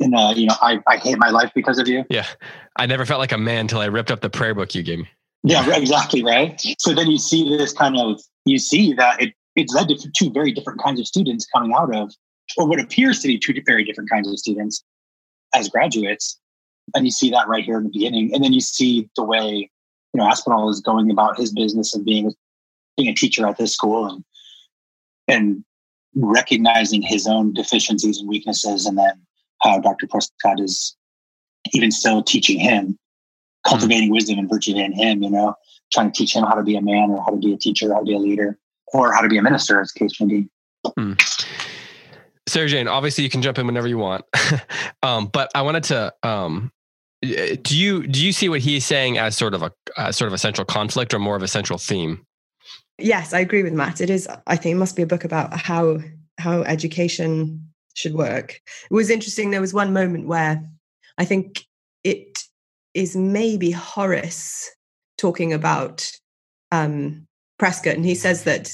in 0.00 0.14
a 0.14 0.32
you 0.34 0.46
know 0.46 0.54
I, 0.60 0.80
I 0.86 0.96
hate 0.96 1.18
my 1.18 1.30
life 1.30 1.50
because 1.54 1.78
of 1.78 1.88
you. 1.88 2.04
yeah. 2.08 2.26
I 2.76 2.86
never 2.86 3.06
felt 3.06 3.20
like 3.20 3.30
a 3.30 3.38
man 3.38 3.60
until 3.60 3.80
I 3.80 3.86
ripped 3.86 4.10
up 4.10 4.20
the 4.20 4.30
prayer 4.30 4.52
book 4.52 4.74
you 4.74 4.82
gave 4.82 4.98
me. 4.98 5.08
Yeah, 5.44 5.76
exactly 5.76 6.24
right. 6.24 6.60
So 6.78 6.92
then 6.92 7.08
you 7.10 7.18
see 7.18 7.56
this 7.56 7.72
kind 7.72 7.96
of 7.96 8.20
you 8.44 8.58
see 8.58 8.94
that 8.94 9.22
it 9.22 9.34
it's 9.54 9.72
led 9.74 9.88
to 9.88 10.10
two 10.16 10.30
very 10.30 10.52
different 10.52 10.82
kinds 10.82 10.98
of 10.98 11.06
students 11.06 11.46
coming 11.46 11.72
out 11.72 11.94
of, 11.94 12.12
or 12.56 12.66
what 12.66 12.80
appears 12.80 13.20
to 13.20 13.28
be 13.28 13.38
two 13.38 13.54
very 13.64 13.84
different 13.84 14.10
kinds 14.10 14.28
of 14.28 14.36
students 14.38 14.82
as 15.54 15.68
graduates, 15.68 16.38
and 16.96 17.04
you 17.04 17.12
see 17.12 17.30
that 17.30 17.46
right 17.46 17.64
here 17.64 17.76
in 17.76 17.84
the 17.84 17.90
beginning, 17.90 18.34
and 18.34 18.42
then 18.42 18.52
you 18.52 18.60
see 18.60 19.08
the 19.16 19.22
way 19.22 19.70
you 20.12 20.18
know 20.18 20.26
Aspinall 20.26 20.68
is 20.70 20.80
going 20.80 21.10
about 21.10 21.38
his 21.38 21.52
business 21.52 21.94
of 21.94 22.04
being 22.04 22.34
being 22.96 23.08
a 23.08 23.14
teacher 23.14 23.46
at 23.46 23.56
this 23.56 23.72
school 23.72 24.06
and 24.06 24.24
and 25.26 25.64
recognizing 26.14 27.02
his 27.02 27.26
own 27.26 27.52
deficiencies 27.52 28.18
and 28.18 28.28
weaknesses, 28.28 28.86
and 28.86 28.98
then 28.98 29.20
how 29.62 29.80
Dr. 29.80 30.06
Prescott 30.06 30.60
is 30.60 30.96
even 31.72 31.90
still 31.90 32.22
teaching 32.22 32.58
him 32.58 32.98
cultivating 33.66 34.10
wisdom 34.10 34.38
and 34.38 34.48
virtue 34.48 34.76
in 34.76 34.92
him, 34.92 35.22
you 35.22 35.30
know, 35.30 35.54
trying 35.92 36.12
to 36.12 36.16
teach 36.16 36.36
him 36.36 36.44
how 36.44 36.54
to 36.54 36.62
be 36.62 36.76
a 36.76 36.82
man 36.82 37.10
or 37.10 37.22
how 37.22 37.30
to 37.30 37.38
be 37.38 37.52
a 37.52 37.56
teacher, 37.56 37.92
how 37.92 38.00
to 38.00 38.04
be 38.04 38.14
a 38.14 38.18
leader, 38.18 38.58
or 38.92 39.12
how 39.12 39.20
to 39.20 39.28
be 39.28 39.38
a 39.38 39.42
minister, 39.42 39.80
as 39.80 39.90
case 39.90 40.20
may 40.20 40.26
be. 40.26 40.48
Sarah 42.46 42.68
Jane, 42.68 42.88
obviously 42.88 43.24
you 43.24 43.30
can 43.30 43.40
jump 43.40 43.58
in 43.58 43.66
whenever 43.66 43.88
you 43.88 43.98
want. 43.98 44.24
um, 45.02 45.26
but 45.26 45.50
I 45.54 45.62
wanted 45.62 45.84
to 45.84 46.12
um, 46.22 46.70
do 47.22 47.78
you 47.78 48.06
do 48.06 48.24
you 48.24 48.32
see 48.32 48.50
what 48.50 48.60
he's 48.60 48.84
saying 48.84 49.16
as 49.18 49.36
sort 49.36 49.54
of 49.54 49.62
a 49.62 49.72
uh, 49.96 50.12
sort 50.12 50.26
of 50.26 50.34
a 50.34 50.38
central 50.38 50.64
conflict 50.64 51.14
or 51.14 51.18
more 51.18 51.36
of 51.36 51.42
a 51.42 51.48
central 51.48 51.78
theme? 51.78 52.26
Yes, 52.98 53.32
I 53.32 53.40
agree 53.40 53.62
with 53.62 53.72
Matt. 53.72 54.00
It 54.00 54.10
is. 54.10 54.28
I 54.46 54.56
think 54.56 54.74
it 54.74 54.78
must 54.78 54.96
be 54.96 55.02
a 55.02 55.06
book 55.06 55.24
about 55.24 55.56
how 55.56 55.98
how 56.38 56.62
education 56.62 57.68
should 57.94 58.14
work. 58.14 58.60
It 58.90 58.94
was 58.94 59.10
interesting. 59.10 59.50
There 59.50 59.60
was 59.60 59.74
one 59.74 59.92
moment 59.92 60.26
where 60.26 60.62
I 61.18 61.24
think 61.24 61.64
it 62.02 62.44
is 62.92 63.16
maybe 63.16 63.70
Horace 63.70 64.70
talking 65.18 65.52
about 65.52 66.10
um, 66.70 67.26
Prescott, 67.58 67.94
and 67.96 68.04
he 68.04 68.14
says 68.14 68.44
that 68.44 68.72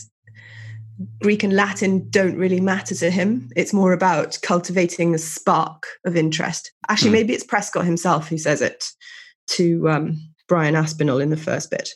Greek 1.22 1.42
and 1.42 1.54
Latin 1.54 2.08
don't 2.10 2.36
really 2.36 2.60
matter 2.60 2.94
to 2.96 3.10
him. 3.10 3.48
It's 3.56 3.72
more 3.72 3.92
about 3.94 4.38
cultivating 4.42 5.14
a 5.14 5.18
spark 5.18 5.86
of 6.04 6.14
interest. 6.16 6.72
Actually, 6.90 7.08
Hmm. 7.10 7.14
maybe 7.14 7.32
it's 7.34 7.44
Prescott 7.44 7.86
himself 7.86 8.28
who 8.28 8.36
says 8.36 8.60
it 8.60 8.84
to 9.48 9.88
um, 9.88 10.30
Brian 10.46 10.76
Aspinall 10.76 11.20
in 11.20 11.30
the 11.30 11.36
first 11.38 11.70
bit 11.70 11.90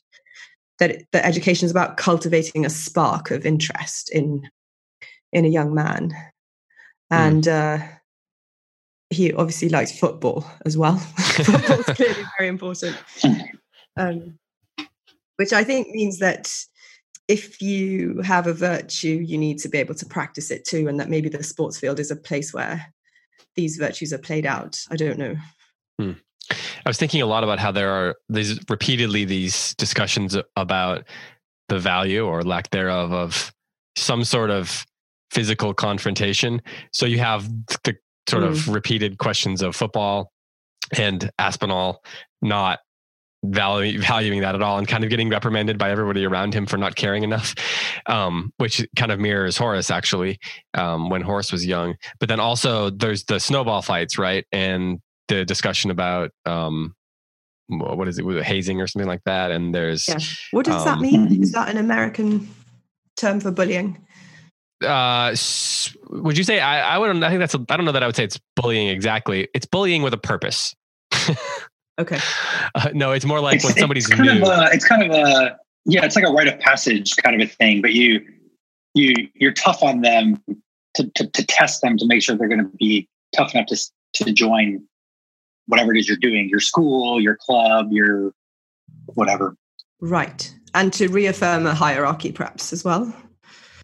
that 0.78 1.04
that 1.12 1.25
education 1.25 1.66
is 1.66 1.71
about 1.71 1.97
cultivating 1.97 2.64
a 2.64 2.71
spark 2.71 3.31
of 3.31 3.47
interest 3.47 4.11
in 4.11 4.49
in 5.33 5.45
a 5.45 5.49
young 5.49 5.75
man, 5.75 6.14
and 7.11 7.47
uh, 7.49 7.78
he 9.11 9.33
obviously 9.33 9.69
likes 9.69 9.97
football 9.99 10.47
as 10.64 10.76
well. 10.76 10.97
Football's 11.19 11.87
clearly 11.87 12.25
very 12.38 12.49
important, 12.49 12.97
um, 13.97 14.38
which 15.37 15.52
I 15.52 15.64
think 15.64 15.88
means 15.88 16.19
that 16.19 16.52
if 17.28 17.62
you 17.62 18.21
have 18.23 18.47
a 18.47 18.52
virtue, 18.52 19.23
you 19.25 19.38
need 19.38 19.59
to 19.59 19.69
be 19.69 19.78
able 19.78 19.95
to 19.95 20.07
practice 20.07 20.50
it 20.50 20.64
too, 20.64 20.88
and 20.88 21.00
that 21.00 21.11
maybe 21.11 21.28
the 21.28 21.43
sports 21.43 21.78
field 21.78 22.00
is 22.00 22.11
a 22.11 22.16
place 22.16 22.52
where 22.52 22.93
these 23.57 23.76
virtues 23.76 24.12
are 24.12 24.19
played 24.19 24.47
out. 24.47 24.81
I 24.90 24.97
don't 24.97 25.19
know. 25.19 25.37
I 26.51 26.89
was 26.89 26.99
thinking 26.99 27.23
a 27.23 27.27
lot 27.27 27.45
about 27.45 27.59
how 27.59 27.73
there 27.73 27.91
are 27.91 28.17
these 28.29 28.59
repeatedly 28.69 29.25
these 29.25 29.75
discussions 29.75 30.37
about 30.57 31.05
the 31.69 31.79
value 31.79 32.27
or 32.27 32.43
lack 32.43 32.71
thereof 32.71 33.13
of 33.13 33.53
some 33.97 34.25
sort 34.25 34.51
of 34.51 34.87
physical 35.31 35.75
confrontation. 35.75 36.61
So 36.93 37.07
you 37.07 37.19
have 37.19 37.49
the 37.85 37.97
sort 38.29 38.45
of 38.45 38.69
repeated 38.69 39.19
questions 39.19 39.63
of 39.63 39.75
football 39.75 40.33
and 40.97 41.31
Aspinall 41.39 42.03
not 42.43 42.81
valu- 43.45 43.99
valuing 43.99 44.41
that 44.41 44.55
at 44.55 44.63
all 44.63 44.79
and 44.79 44.89
kind 44.89 45.05
of 45.05 45.11
getting 45.11 45.29
reprimanded 45.29 45.79
by 45.79 45.91
everybody 45.91 46.25
around 46.25 46.55
him 46.55 46.67
for 46.67 46.77
not 46.77 46.95
caring 46.95 47.23
enough, 47.23 47.55
um, 48.07 48.53
which 48.59 48.87
kind 48.97 49.13
of 49.13 49.21
mirrors 49.21 49.57
Horace 49.57 49.91
actually 49.91 50.39
um, 50.75 51.11
when 51.11 51.23
Horace 51.23 51.53
was 51.53 51.67
young. 51.67 51.95
But 52.21 52.29
then 52.29 52.41
also 52.41 52.91
there's 52.91 53.25
the 53.25 53.39
snowball 53.39 53.83
fights, 53.83 54.19
right? 54.19 54.45
And 54.53 55.01
the 55.28 55.45
discussion 55.45 55.90
about 55.90 56.31
um, 56.47 56.95
what 57.69 58.09
is 58.09 58.19
it, 58.19 58.45
hazing 58.45 58.81
or 58.81 58.87
something 58.87 59.09
like 59.09 59.23
that. 59.25 59.50
And 59.50 59.75
there's 59.75 60.09
Yeah. 60.09 60.19
What 60.50 60.66
does 60.66 60.85
that 60.85 60.97
Um, 60.97 61.02
mean? 61.02 61.43
Is 61.43 61.52
that 61.52 61.69
an 61.69 61.78
American 61.78 62.49
term 63.16 63.40
for 63.40 63.50
bullying? 63.50 63.99
uh 64.85 65.35
would 66.11 66.37
you 66.37 66.45
say 66.45 66.59
I, 66.61 66.97
I 66.97 66.99
wouldn't 66.99 67.23
i 67.25 67.31
think 67.31 67.38
that's 67.38 67.54
a, 67.54 67.64
i 67.71 67.76
don't 67.76 67.87
know 67.87 67.93
that 67.93 68.02
i 68.02 68.07
would 68.07 68.16
say 68.16 68.25
it's 68.25 68.38
bullying 68.54 68.88
exactly 68.88 69.49
it's 69.54 69.64
bullying 69.64 70.02
with 70.02 70.12
a 70.12 70.19
purpose 70.19 70.75
Okay. 71.99 72.19
uh, 72.75 72.90
no 72.93 73.12
it's 73.12 73.25
more 73.25 73.40
like 73.40 73.54
it's, 73.54 73.64
when 73.64 73.75
somebody's 73.75 74.07
it's 74.07 74.14
kind 74.14 74.28
new 74.28 74.43
of 74.45 74.49
a, 74.49 74.75
it's 74.75 74.85
kind 74.85 75.04
of 75.04 75.11
a 75.12 75.59
yeah, 75.87 76.04
it's 76.04 76.16
like 76.16 76.25
a 76.25 76.33
rite 76.33 76.49
of 76.49 76.59
passage 76.61 77.16
kind 77.16 77.40
of 77.40 77.47
a 77.47 77.50
thing. 77.50 77.83
But 77.83 77.93
you 77.93 78.25
you 78.95 79.12
you're 79.35 79.52
tough 79.52 79.83
on 79.83 80.00
them 80.00 80.43
to 80.95 81.11
to, 81.14 81.26
to 81.26 81.47
test 81.47 81.83
them 81.83 81.97
to 81.99 82.07
make 82.07 82.23
sure 82.23 82.37
they're 82.37 82.49
going 82.49 82.64
to 82.64 82.76
be 82.78 83.09
tough 83.37 83.54
enough 83.54 83.66
to 83.66 83.76
to 84.14 84.33
join 84.33 84.83
whatever 85.66 85.94
it 85.94 85.99
is 85.99 86.09
you're 86.09 86.16
doing, 86.18 86.49
your 86.49 86.61
school, 86.61 87.21
your 87.21 87.37
club, 87.37 87.88
your 87.90 88.33
whatever. 89.14 89.56
Right. 90.00 90.54
And 90.75 90.92
to 90.94 91.09
reaffirm 91.09 91.66
a 91.66 91.75
hierarchy, 91.75 92.33
perhaps 92.33 92.73
as 92.73 92.85
well. 92.85 93.14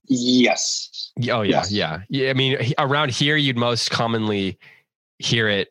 Yes. 0.09 1.13
oh 1.31 1.43
yeah 1.43 1.59
Yes. 1.59 1.71
yeah 1.73 2.01
yeah 2.09 2.31
i 2.31 2.35
mean 2.35 2.57
around 2.79 3.11
here 3.13 3.37
you'd 3.37 3.57
most 3.57 3.91
commonly 3.91 4.59
hear 5.19 5.49
it 5.49 5.69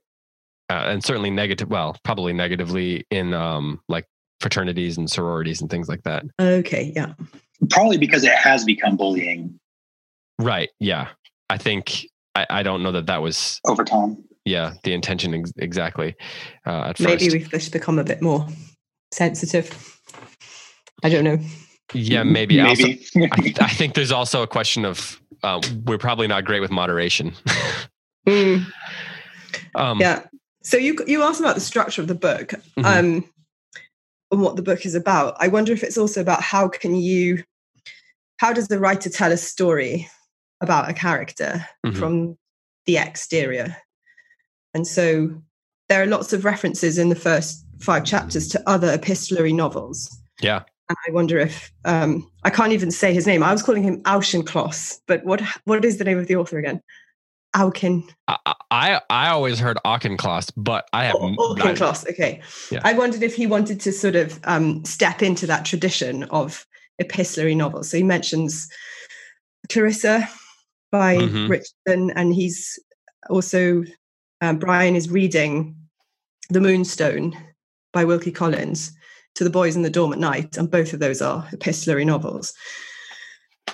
uh, 0.69 0.83
and 0.87 1.03
certainly 1.03 1.29
negative 1.29 1.69
well 1.69 1.97
probably 2.03 2.31
negatively 2.31 3.05
in 3.09 3.33
um 3.33 3.81
like 3.89 4.05
fraternities 4.39 4.97
and 4.97 5.09
sororities 5.09 5.59
and 5.59 5.69
things 5.69 5.89
like 5.89 6.03
that 6.03 6.23
Okay. 6.39 6.93
Yeah. 6.95 7.13
Probably 7.69 7.97
because 7.97 8.23
it 8.23 8.33
has 8.33 8.63
become 8.63 8.95
bullying 8.95 9.59
right 10.37 10.69
yeah 10.79 11.09
i 11.49 11.57
think 11.57 12.05
i, 12.35 12.45
I 12.49 12.63
don't 12.63 12.81
know 12.83 12.93
that 12.93 13.07
that 13.07 13.21
was 13.21 13.59
over 13.67 13.83
time. 13.83 14.23
Yeah 14.46 14.74
the 14.84 14.93
intention 14.93 15.34
ex- 15.34 15.51
exactly 15.58 16.15
uh, 16.65 16.89
at 16.89 17.00
Maybe 17.00 17.25
first 17.25 17.34
we've 17.34 17.50
just 17.51 17.72
become 17.72 18.00
a 18.00 18.03
bit 18.03 18.22
more 18.22 18.48
sensitive. 19.12 19.72
I 21.03 21.10
don't 21.10 21.24
know. 21.24 21.39
yeah 21.93 22.24
maybe, 22.24 22.60
Also, 22.60 22.88
Maybe. 23.15 23.29
I, 23.31 23.53
I 23.65 23.69
think 23.69 23.93
there's 23.96 24.12
also 24.12 24.41
a 24.43 24.48
question 24.48 24.86
of 24.86 25.19
uh, 25.43 25.62
we're 25.86 25.98
probably 25.98 26.27
not 26.27 26.46
great 26.46 26.60
with 26.60 26.72
moderation. 26.72 27.34
Mm, 28.27 28.65
um, 29.75 30.00
yeah. 30.00 30.24
So 30.62 30.77
you 30.77 30.96
you 31.08 31.24
asked 31.24 31.39
about 31.39 31.55
the 31.55 31.62
structure 31.62 32.01
of 32.01 32.08
the 32.08 32.13
book 32.15 32.53
Mhm. 32.77 32.86
um, 32.86 33.29
and 34.29 34.41
what 34.41 34.55
the 34.55 34.62
book 34.62 34.86
is 34.86 34.93
about. 34.93 35.36
I 35.39 35.48
wonder 35.48 35.72
if 35.74 35.81
it's 35.84 35.98
also 35.98 36.22
about 36.22 36.41
how 36.43 36.67
can 36.67 36.96
you, 36.96 37.43
how 38.38 38.53
does 38.53 38.67
the 38.67 38.77
writer 38.77 39.10
tell 39.10 39.31
a 39.31 39.38
story 39.38 40.08
about 40.62 40.89
a 40.89 40.93
character 40.93 41.65
Mhm. 41.84 41.98
from 41.98 42.38
the 42.86 42.98
exterior? 42.98 43.77
And 44.73 44.88
so 44.88 45.29
there 45.88 46.01
are 46.01 46.05
lots 46.05 46.33
of 46.33 46.45
references 46.45 46.97
in 46.97 47.09
the 47.09 47.15
first 47.15 47.65
five 47.79 48.03
chapters 48.05 48.47
to 48.49 48.69
other 48.69 48.91
epistolary 48.93 49.53
novels. 49.53 50.15
Yeah. 50.41 50.63
And 50.89 50.97
I 51.07 51.11
wonder 51.11 51.38
if 51.38 51.71
um, 51.85 52.29
I 52.43 52.49
can't 52.49 52.71
even 52.71 52.91
say 52.91 53.13
his 53.13 53.27
name. 53.27 53.43
I 53.43 53.51
was 53.51 53.61
calling 53.63 53.83
him 53.83 54.01
Auchincloss, 54.05 54.99
but 55.07 55.23
what 55.23 55.41
what 55.65 55.85
is 55.85 55.97
the 55.97 56.03
name 56.03 56.17
of 56.17 56.27
the 56.27 56.35
author 56.35 56.57
again? 56.57 56.81
Auchin. 57.55 58.03
I, 58.27 58.38
I 58.71 59.01
I 59.09 59.29
always 59.29 59.59
heard 59.59 59.77
Auchincloss, 59.85 60.51
but 60.51 60.88
I 60.93 61.05
have 61.05 61.15
I- 61.15 61.35
Auchincloss. 61.35 62.07
Okay. 62.09 62.41
Yeah. 62.71 62.81
I 62.83 62.93
wondered 62.93 63.23
if 63.23 63.35
he 63.35 63.45
wanted 63.47 63.79
to 63.81 63.91
sort 63.91 64.15
of 64.15 64.39
um, 64.45 64.83
step 64.85 65.21
into 65.21 65.45
that 65.47 65.65
tradition 65.65 66.23
of 66.25 66.65
epistolary 66.99 67.55
novels. 67.55 67.89
So 67.89 67.97
he 67.97 68.03
mentions 68.03 68.67
Clarissa 69.69 70.27
by 70.91 71.17
Mhm. 71.17 71.49
Richardson, 71.49 72.11
and 72.15 72.33
he's 72.33 72.79
also 73.29 73.83
um, 74.41 74.58
Brian 74.58 74.96
is 74.96 75.10
reading 75.10 75.75
The 76.50 76.62
Moonstone 76.62 77.36
by 77.93 78.05
Wilkie 78.05 78.31
Collins 78.31 78.91
to 79.36 79.43
the 79.43 79.50
boys 79.50 79.75
in 79.75 79.84
the 79.84 79.89
dorm 79.89 80.13
at 80.13 80.19
night, 80.19 80.58
and 80.58 80.69
both 80.69 80.93
of 80.93 81.00
those 81.00 81.22
are 81.22 81.48
epistolary 81.51 82.05
novels. 82.05 82.53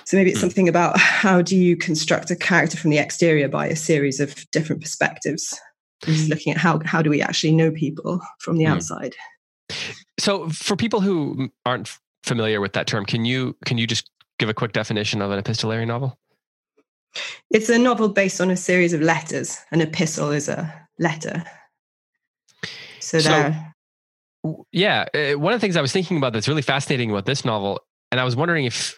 So 0.04 0.16
maybe 0.16 0.30
it's 0.30 0.38
Hmm. 0.38 0.46
something 0.46 0.68
about 0.68 0.98
how 0.98 1.42
do 1.42 1.56
you 1.56 1.76
construct 1.76 2.30
a 2.30 2.36
character 2.36 2.76
from 2.76 2.90
the 2.90 2.98
exterior 2.98 3.48
by 3.48 3.66
a 3.66 3.76
series 3.76 4.20
of 4.20 4.48
different 4.50 4.80
perspectives. 4.82 5.58
He's 6.06 6.28
looking 6.28 6.52
at 6.52 6.58
how 6.58 6.80
how 6.84 7.02
do 7.02 7.10
we 7.10 7.20
actually 7.22 7.52
know 7.52 7.70
people 7.72 8.20
from 8.40 8.58
the 8.58 8.64
Hmm. 8.64 8.72
outside. 8.72 9.16
So 10.18 10.48
for 10.50 10.76
people 10.76 11.00
who 11.00 11.50
aren't 11.64 11.90
familiar 12.22 12.60
with 12.60 12.72
that 12.74 12.86
term, 12.86 13.04
can 13.04 13.24
you 13.24 13.56
can 13.64 13.78
you 13.78 13.86
just 13.86 14.10
give 14.38 14.48
a 14.48 14.54
quick 14.54 14.72
definition 14.72 15.22
of 15.22 15.30
an 15.30 15.38
epistolary 15.38 15.86
novel? 15.86 16.18
It's 17.50 17.68
a 17.68 17.78
novel 17.78 18.08
based 18.08 18.40
on 18.40 18.50
a 18.50 18.56
series 18.56 18.92
of 18.92 19.00
letters. 19.00 19.58
An 19.70 19.80
epistle 19.80 20.30
is 20.30 20.48
a 20.48 20.72
letter. 20.98 21.44
So, 23.00 23.18
So- 23.18 23.30
there. 23.30 23.72
Yeah, 24.70 25.06
uh, 25.12 25.38
one 25.38 25.52
of 25.52 25.60
the 25.60 25.64
things 25.64 25.76
I 25.76 25.80
was 25.80 25.92
thinking 25.92 26.18
about 26.18 26.32
that's 26.32 26.46
really 26.46 26.62
fascinating 26.62 27.10
about 27.10 27.26
this 27.26 27.44
novel, 27.44 27.80
and 28.12 28.20
I 28.20 28.24
was 28.24 28.36
wondering 28.36 28.64
if 28.64 28.96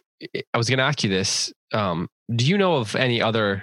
I 0.52 0.58
was 0.58 0.68
going 0.68 0.76
to 0.78 0.84
ask 0.84 1.02
you 1.02 1.08
this. 1.08 1.52
Um, 1.72 2.08
do 2.34 2.44
you 2.44 2.58
know 2.58 2.76
of 2.76 2.94
any 2.94 3.22
other 3.22 3.62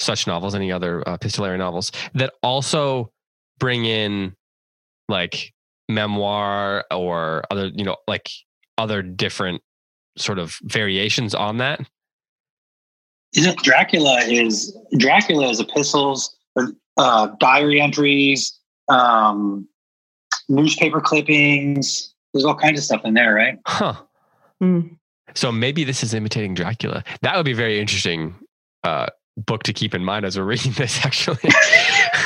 such 0.00 0.26
novels, 0.26 0.54
any 0.54 0.72
other 0.72 1.06
uh, 1.06 1.14
epistolary 1.14 1.58
novels 1.58 1.92
that 2.14 2.32
also 2.42 3.10
bring 3.58 3.84
in 3.84 4.34
like 5.10 5.52
memoir 5.90 6.86
or 6.90 7.44
other, 7.50 7.66
you 7.66 7.84
know, 7.84 7.96
like 8.08 8.30
other 8.78 9.02
different 9.02 9.60
sort 10.16 10.38
of 10.38 10.56
variations 10.62 11.34
on 11.34 11.58
that? 11.58 11.80
Isn't 13.34 13.62
Dracula 13.62 14.20
is 14.20 14.76
Dracula 14.98 15.48
is 15.50 15.60
epistles, 15.60 16.36
uh, 16.96 17.28
diary 17.38 17.80
entries, 17.80 18.58
um, 18.88 19.68
newspaper 20.48 21.00
clippings. 21.00 22.12
There's 22.32 22.44
all 22.44 22.56
kinds 22.56 22.78
of 22.78 22.84
stuff 22.84 23.02
in 23.04 23.14
there, 23.14 23.34
right? 23.34 23.58
Huh. 23.66 23.94
Mm. 24.62 24.96
So 25.34 25.52
maybe 25.52 25.84
this 25.84 26.02
is 26.02 26.12
imitating 26.12 26.54
Dracula. 26.54 27.04
That 27.22 27.36
would 27.36 27.44
be 27.44 27.52
very 27.52 27.80
interesting 27.80 28.34
uh, 28.82 29.06
book 29.36 29.62
to 29.64 29.72
keep 29.72 29.94
in 29.94 30.04
mind 30.04 30.24
as 30.24 30.36
we're 30.36 30.44
reading 30.44 30.72
this. 30.72 31.04
Actually, 31.04 31.38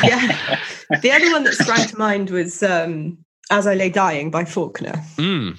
Yeah. 0.03 0.59
the 1.03 1.13
other 1.13 1.31
one 1.33 1.45
that 1.45 1.55
sprang 1.55 1.87
to 1.87 1.99
mind 1.99 2.31
was 2.31 2.63
um, 2.63 3.19
As 3.51 3.67
I 3.67 3.75
Lay 3.75 3.91
Dying 3.91 4.31
by 4.31 4.45
Faulkner. 4.45 4.95
Mm. 5.17 5.59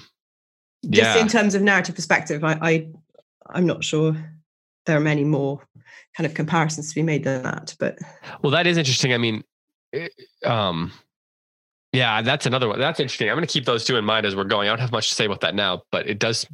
Just 0.88 1.18
in 1.18 1.28
terms 1.28 1.54
of 1.54 1.62
narrative 1.62 1.94
perspective, 1.94 2.44
I, 2.44 2.58
I 2.62 2.88
I'm 3.50 3.66
not 3.66 3.82
sure 3.82 4.16
there 4.86 4.96
are 4.96 5.00
many 5.00 5.24
more 5.24 5.60
kind 6.16 6.26
of 6.26 6.34
comparisons 6.34 6.88
to 6.90 6.94
be 6.94 7.02
made 7.02 7.24
than 7.24 7.42
that. 7.42 7.74
But 7.78 7.98
Well, 8.42 8.52
that 8.52 8.66
is 8.66 8.76
interesting. 8.78 9.12
I 9.12 9.18
mean, 9.18 9.42
it- 9.92 10.12
um, 10.44 10.92
yeah, 11.92 12.20
that's 12.22 12.46
another 12.46 12.68
one. 12.68 12.78
That's 12.78 13.00
interesting. 13.00 13.28
I'm 13.30 13.36
going 13.36 13.46
to 13.46 13.52
keep 13.52 13.64
those 13.64 13.84
two 13.84 13.96
in 13.96 14.04
mind 14.04 14.26
as 14.26 14.36
we're 14.36 14.44
going. 14.44 14.68
I 14.68 14.72
don't 14.72 14.80
have 14.80 14.92
much 14.92 15.08
to 15.08 15.14
say 15.14 15.24
about 15.24 15.40
that 15.40 15.54
now, 15.54 15.82
but 15.90 16.08
it 16.08 16.18
does. 16.18 16.46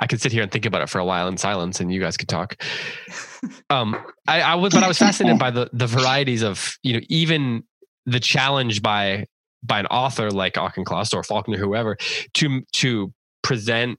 I 0.00 0.06
could 0.08 0.20
sit 0.20 0.32
here 0.32 0.42
and 0.42 0.50
think 0.50 0.66
about 0.66 0.82
it 0.82 0.88
for 0.88 0.98
a 0.98 1.04
while 1.04 1.28
in 1.28 1.36
silence, 1.36 1.80
and 1.80 1.92
you 1.92 2.00
guys 2.00 2.16
could 2.16 2.28
talk. 2.28 2.56
Um, 3.68 3.94
I, 4.26 4.40
I 4.40 4.54
was, 4.54 4.72
but 4.72 4.82
I 4.82 4.88
was 4.88 4.96
fascinated 4.96 5.38
by 5.38 5.50
the 5.50 5.68
the 5.74 5.86
varieties 5.86 6.42
of 6.42 6.78
you 6.82 6.94
know 6.94 7.00
even 7.10 7.62
the 8.06 8.18
challenge 8.18 8.80
by 8.80 9.26
by 9.62 9.80
an 9.80 9.86
author 9.86 10.30
like 10.30 10.54
Auchincloss 10.54 11.12
or 11.12 11.22
Faulkner, 11.22 11.58
whoever, 11.58 11.98
to 12.34 12.62
to 12.72 13.12
present 13.42 13.98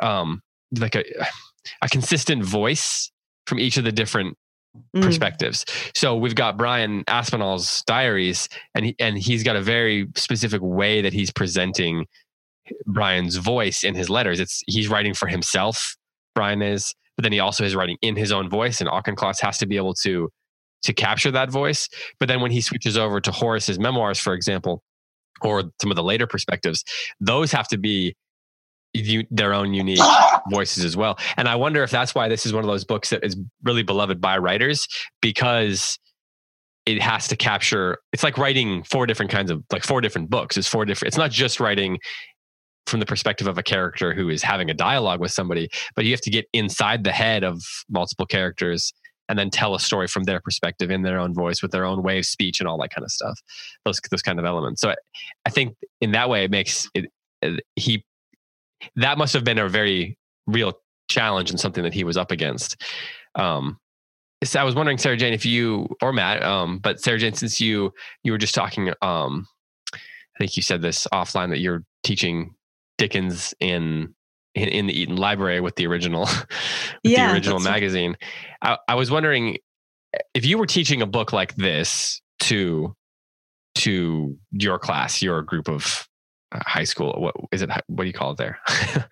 um, 0.00 0.40
like 0.78 0.94
a 0.94 1.04
a 1.82 1.88
consistent 1.88 2.44
voice 2.44 3.10
from 3.46 3.58
each 3.58 3.76
of 3.76 3.84
the 3.84 3.92
different 3.92 4.36
Mm. 4.96 5.02
perspectives. 5.02 5.64
So 5.94 6.16
we've 6.16 6.34
got 6.34 6.56
Brian 6.56 7.04
Aspinall's 7.06 7.84
diaries, 7.86 8.48
and 8.74 8.86
he, 8.86 8.96
and 8.98 9.16
he's 9.16 9.44
got 9.44 9.54
a 9.54 9.60
very 9.62 10.08
specific 10.16 10.60
way 10.64 11.00
that 11.00 11.12
he's 11.12 11.30
presenting 11.30 12.06
Brian's 12.84 13.36
voice 13.36 13.84
in 13.84 13.94
his 13.94 14.10
letters. 14.10 14.40
It's 14.40 14.64
he's 14.66 14.88
writing 14.88 15.14
for 15.14 15.28
himself. 15.28 15.96
Brian 16.34 16.60
is, 16.60 16.92
but 17.16 17.22
then 17.22 17.30
he 17.30 17.38
also 17.38 17.62
is 17.62 17.76
writing 17.76 17.98
in 18.02 18.16
his 18.16 18.32
own 18.32 18.50
voice, 18.50 18.80
and 18.80 18.90
Auchincloss 18.90 19.38
has 19.40 19.58
to 19.58 19.66
be 19.66 19.76
able 19.76 19.94
to 20.02 20.28
to 20.82 20.92
capture 20.92 21.30
that 21.30 21.52
voice. 21.52 21.88
But 22.18 22.26
then 22.26 22.40
when 22.40 22.50
he 22.50 22.60
switches 22.60 22.98
over 22.98 23.20
to 23.20 23.30
Horace's 23.30 23.78
memoirs, 23.78 24.18
for 24.18 24.34
example, 24.34 24.82
or 25.40 25.62
some 25.80 25.92
of 25.92 25.96
the 25.96 26.02
later 26.02 26.26
perspectives, 26.26 26.82
those 27.20 27.52
have 27.52 27.68
to 27.68 27.78
be 27.78 28.16
u- 28.94 29.26
their 29.30 29.52
own 29.52 29.74
unique 29.74 30.00
voices 30.50 30.84
as 30.84 30.96
well. 30.96 31.18
And 31.36 31.48
I 31.48 31.56
wonder 31.56 31.82
if 31.82 31.90
that's 31.90 32.14
why 32.14 32.28
this 32.28 32.46
is 32.46 32.52
one 32.52 32.64
of 32.64 32.68
those 32.68 32.84
books 32.84 33.10
that 33.10 33.24
is 33.24 33.36
really 33.62 33.82
beloved 33.82 34.20
by 34.20 34.38
writers 34.38 34.86
because 35.20 35.98
it 36.86 37.00
has 37.00 37.28
to 37.28 37.36
capture 37.36 37.98
it's 38.12 38.22
like 38.22 38.36
writing 38.36 38.82
four 38.84 39.06
different 39.06 39.30
kinds 39.30 39.50
of 39.50 39.62
like 39.72 39.84
four 39.84 40.00
different 40.00 40.30
books. 40.30 40.56
It's 40.56 40.68
four 40.68 40.84
different 40.84 41.08
it's 41.08 41.18
not 41.18 41.30
just 41.30 41.60
writing 41.60 41.98
from 42.86 43.00
the 43.00 43.06
perspective 43.06 43.46
of 43.46 43.56
a 43.56 43.62
character 43.62 44.12
who 44.12 44.28
is 44.28 44.42
having 44.42 44.70
a 44.70 44.74
dialogue 44.74 45.18
with 45.18 45.32
somebody, 45.32 45.70
but 45.96 46.04
you 46.04 46.10
have 46.10 46.20
to 46.20 46.30
get 46.30 46.46
inside 46.52 47.02
the 47.02 47.12
head 47.12 47.42
of 47.42 47.62
multiple 47.88 48.26
characters 48.26 48.92
and 49.30 49.38
then 49.38 49.48
tell 49.48 49.74
a 49.74 49.80
story 49.80 50.06
from 50.06 50.24
their 50.24 50.38
perspective 50.38 50.90
in 50.90 51.00
their 51.00 51.18
own 51.18 51.32
voice 51.32 51.62
with 51.62 51.70
their 51.70 51.86
own 51.86 52.02
way 52.02 52.18
of 52.18 52.26
speech 52.26 52.60
and 52.60 52.68
all 52.68 52.78
that 52.78 52.90
kind 52.90 53.04
of 53.04 53.10
stuff. 53.10 53.40
Those 53.86 54.00
those 54.10 54.22
kind 54.22 54.38
of 54.38 54.44
elements. 54.44 54.82
So 54.82 54.90
I, 54.90 54.96
I 55.46 55.50
think 55.50 55.76
in 56.02 56.12
that 56.12 56.28
way 56.28 56.44
it 56.44 56.50
makes 56.50 56.88
it 56.94 57.06
he 57.76 58.04
that 58.96 59.18
must 59.18 59.32
have 59.34 59.44
been 59.44 59.58
a 59.58 59.68
very 59.68 60.18
real 60.46 60.74
challenge 61.08 61.50
and 61.50 61.58
something 61.60 61.82
that 61.84 61.94
he 61.94 62.04
was 62.04 62.16
up 62.16 62.30
against. 62.30 62.80
Um, 63.34 63.78
so 64.42 64.60
I 64.60 64.64
was 64.64 64.74
wondering, 64.74 64.98
Sarah 64.98 65.16
Jane, 65.16 65.32
if 65.32 65.46
you 65.46 65.88
or 66.02 66.12
Matt, 66.12 66.42
um, 66.42 66.78
but 66.78 67.00
Sarah 67.00 67.18
Jane, 67.18 67.34
since 67.34 67.60
you 67.60 67.92
you 68.22 68.32
were 68.32 68.38
just 68.38 68.54
talking, 68.54 68.90
um, 69.00 69.46
I 69.94 70.38
think 70.38 70.56
you 70.56 70.62
said 70.62 70.82
this 70.82 71.06
offline 71.12 71.50
that 71.50 71.60
you're 71.60 71.84
teaching 72.02 72.54
Dickens 72.98 73.54
in 73.60 74.14
in, 74.54 74.68
in 74.68 74.86
the 74.86 74.98
Eton 75.00 75.16
Library 75.16 75.60
with 75.60 75.76
the 75.76 75.86
original 75.86 76.20
with 76.26 76.48
Yeah, 77.02 77.28
the 77.28 77.32
original 77.34 77.58
that's 77.58 77.66
right. 77.66 77.72
magazine. 77.72 78.16
I, 78.62 78.78
I 78.88 78.94
was 78.96 79.10
wondering 79.10 79.58
if 80.34 80.44
you 80.44 80.58
were 80.58 80.66
teaching 80.66 81.02
a 81.02 81.06
book 81.06 81.32
like 81.32 81.56
this 81.56 82.20
to 82.40 82.94
to 83.76 84.38
your 84.52 84.78
class, 84.78 85.22
your 85.22 85.42
group 85.42 85.68
of 85.68 86.06
high 86.66 86.84
school. 86.84 87.12
What 87.18 87.34
is 87.52 87.62
it? 87.62 87.70
What 87.86 88.04
do 88.04 88.06
you 88.06 88.12
call 88.12 88.32
it 88.32 88.38
there? 88.38 88.58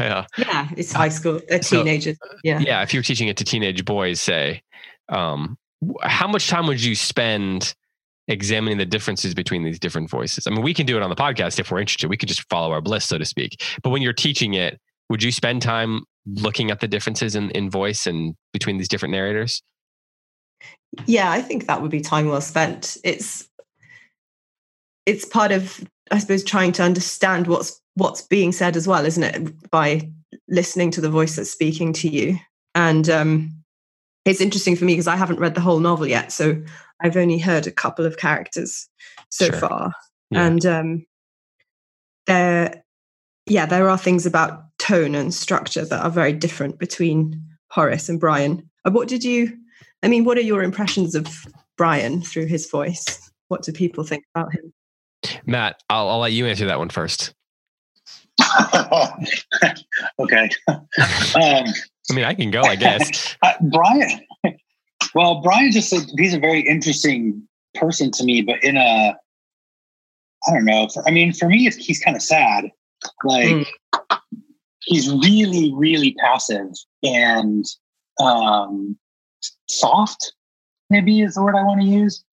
yeah. 0.00 0.26
Yeah, 0.36 0.68
it's 0.76 0.92
high 0.92 1.08
school. 1.08 1.40
They're 1.48 1.62
So- 1.62 1.84
Yeah. 1.84 2.58
yeah. 2.60 2.82
If 2.82 2.94
you're 2.94 3.02
teaching 3.02 3.28
it 3.28 3.36
to 3.38 3.44
teenage 3.44 3.84
boys, 3.84 4.20
say, 4.20 4.62
um, 5.08 5.58
how 6.02 6.26
much 6.28 6.48
time 6.48 6.66
would 6.66 6.82
you 6.82 6.94
spend 6.94 7.74
examining 8.28 8.78
the 8.78 8.86
differences 8.86 9.34
between 9.34 9.64
these 9.64 9.78
different 9.78 10.08
voices? 10.10 10.46
I 10.46 10.50
mean, 10.50 10.62
we 10.62 10.72
can 10.74 10.86
do 10.86 10.96
it 10.96 11.02
on 11.02 11.10
the 11.10 11.16
podcast 11.16 11.58
if 11.58 11.70
we're 11.70 11.80
interested. 11.80 12.08
We 12.08 12.16
could 12.16 12.28
just 12.28 12.48
follow 12.48 12.72
our 12.72 12.80
bliss, 12.80 13.04
so 13.04 13.18
to 13.18 13.24
speak. 13.24 13.62
But 13.82 13.90
when 13.90 14.00
you're 14.02 14.12
teaching 14.12 14.54
it, 14.54 14.80
would 15.10 15.22
you 15.22 15.30
spend 15.32 15.60
time 15.62 16.04
looking 16.26 16.70
at 16.70 16.80
the 16.80 16.88
differences 16.88 17.34
in, 17.36 17.50
in 17.50 17.68
voice 17.70 18.06
and 18.06 18.34
between 18.52 18.78
these 18.78 18.88
different 18.88 19.12
narrators? 19.12 19.62
yeah 21.06 21.32
i 21.32 21.42
think 21.42 21.66
that 21.66 21.82
would 21.82 21.90
be 21.90 22.00
time 22.00 22.28
well 22.28 22.40
spent 22.40 22.96
it's 23.02 23.48
it's 25.06 25.24
part 25.24 25.50
of 25.50 25.82
i 26.10 26.18
suppose 26.18 26.44
trying 26.44 26.72
to 26.72 26.82
understand 26.82 27.46
what's 27.46 27.80
what's 27.94 28.22
being 28.22 28.52
said 28.52 28.76
as 28.76 28.86
well 28.88 29.04
isn't 29.06 29.22
it 29.22 29.70
by 29.70 30.10
listening 30.48 30.90
to 30.90 31.00
the 31.00 31.08
voice 31.10 31.36
that's 31.36 31.50
speaking 31.50 31.92
to 31.92 32.08
you. 32.08 32.36
And 32.74 33.08
um 33.08 33.54
it's 34.24 34.40
interesting 34.40 34.74
for 34.76 34.84
me 34.84 34.94
because 34.94 35.06
i 35.06 35.16
haven't 35.16 35.38
read 35.38 35.54
the 35.54 35.60
whole 35.60 35.78
novel 35.78 36.06
yet 36.06 36.32
so 36.32 36.60
i've 37.02 37.16
only 37.16 37.38
heard 37.38 37.66
a 37.66 37.70
couple 37.70 38.04
of 38.04 38.16
characters 38.16 38.88
so 39.30 39.46
Sure. 39.46 39.58
far. 39.60 39.92
Yeah. 40.30 40.46
and 40.46 40.66
um 40.66 41.06
there 42.26 42.82
yeah 43.46 43.66
there 43.66 43.88
are 43.88 43.98
things 43.98 44.26
about 44.26 44.64
tone 44.78 45.14
and 45.14 45.32
structure 45.32 45.84
that 45.84 46.02
are 46.04 46.10
very 46.10 46.32
different 46.32 46.78
between 46.78 47.40
horace 47.70 48.08
and 48.08 48.18
brian. 48.20 48.68
Uh, 48.84 48.90
what 48.90 49.08
did 49.08 49.22
you 49.24 49.56
i 50.02 50.08
mean 50.08 50.24
what 50.24 50.36
are 50.38 50.42
your 50.42 50.62
impressions 50.62 51.14
of 51.14 51.46
brian 51.76 52.22
through 52.22 52.46
his 52.46 52.68
voice? 52.70 53.30
What 53.48 53.62
do 53.62 53.72
people 53.72 54.04
think 54.04 54.24
about 54.34 54.52
him 54.52 54.72
Matt, 55.46 55.82
I'll, 55.88 56.08
I'll 56.08 56.18
let 56.18 56.32
you 56.32 56.46
answer 56.46 56.66
that 56.66 56.78
one 56.78 56.88
first. 56.88 57.34
okay. 60.18 60.50
Um, 61.36 61.64
I 62.10 62.14
mean, 62.14 62.24
I 62.24 62.34
can 62.34 62.50
go, 62.50 62.62
I 62.62 62.76
guess. 62.76 63.36
uh, 63.42 63.54
Brian, 63.72 64.20
well, 65.14 65.40
Brian 65.42 65.72
just 65.72 65.88
said 65.90 66.02
he's 66.16 66.34
a 66.34 66.38
very 66.38 66.60
interesting 66.60 67.42
person 67.74 68.10
to 68.12 68.24
me, 68.24 68.42
but 68.42 68.62
in 68.62 68.76
a, 68.76 69.16
I 70.46 70.52
don't 70.52 70.64
know. 70.64 70.88
For, 70.88 71.06
I 71.08 71.10
mean, 71.10 71.32
for 71.32 71.48
me, 71.48 71.66
it's, 71.66 71.76
he's 71.76 71.98
kind 71.98 72.16
of 72.16 72.22
sad. 72.22 72.70
Like 73.24 73.48
Mm. 73.48 73.66
he's 74.84 75.10
really, 75.10 75.72
really 75.74 76.14
passive 76.14 76.68
and 77.02 77.64
um, 78.20 78.96
soft. 79.68 80.34
Maybe 80.90 81.22
is 81.22 81.34
the 81.34 81.42
word 81.42 81.56
I 81.56 81.64
want 81.64 81.80
to 81.80 81.86
use. 81.86 82.24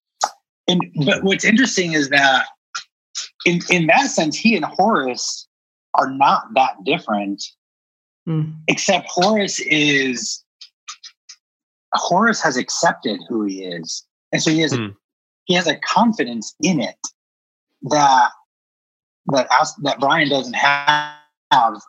And 0.67 0.81
but 1.05 1.23
what's 1.23 1.45
interesting 1.45 1.93
is 1.93 2.09
that 2.09 2.45
in 3.45 3.59
in 3.69 3.87
that 3.87 4.09
sense, 4.11 4.37
he 4.37 4.55
and 4.55 4.65
Horace 4.65 5.47
are 5.95 6.09
not 6.09 6.53
that 6.55 6.83
different 6.83 7.43
Mm. 8.27 8.55
except 8.67 9.07
Horace 9.09 9.59
is 9.61 10.43
Horace 11.93 12.39
has 12.41 12.55
accepted 12.55 13.19
who 13.27 13.45
he 13.45 13.63
is, 13.63 14.05
and 14.31 14.41
so 14.43 14.51
he 14.51 14.59
has 14.61 14.73
a, 14.73 14.77
Hmm. 14.77 14.87
he 15.45 15.55
has 15.55 15.65
a 15.65 15.75
confidence 15.77 16.53
in 16.61 16.79
it 16.79 16.99
that 17.89 18.29
that 19.27 19.47
As- 19.51 19.75
that 19.83 19.99
Brian 19.99 20.29
doesn't 20.29 20.53
have, 20.53 21.81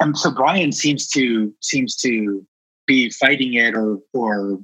and 0.00 0.16
so 0.16 0.30
Brian 0.30 0.70
seems 0.72 1.08
to 1.08 1.52
seems 1.60 1.96
to 1.96 2.46
be 2.86 3.10
fighting 3.10 3.54
it 3.54 3.74
or 3.74 3.98
or 4.14 4.60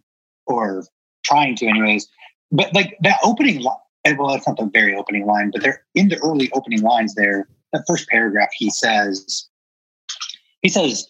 or 0.46 0.84
trying 1.24 1.56
to, 1.56 1.66
anyways. 1.66 2.08
But 2.52 2.72
like 2.74 2.96
that 3.00 3.18
opening 3.24 3.60
line, 4.04 4.16
well, 4.18 4.28
that's 4.28 4.46
not 4.46 4.56
the 4.56 4.70
very 4.72 4.94
opening 4.94 5.26
line, 5.26 5.50
but 5.52 5.62
they're 5.62 5.84
in 5.94 6.08
the 6.08 6.18
early 6.18 6.50
opening 6.52 6.82
lines 6.82 7.14
there. 7.14 7.48
The 7.72 7.84
first 7.86 8.08
paragraph, 8.08 8.50
he 8.54 8.70
says, 8.70 9.48
he 10.60 10.68
says, 10.68 11.06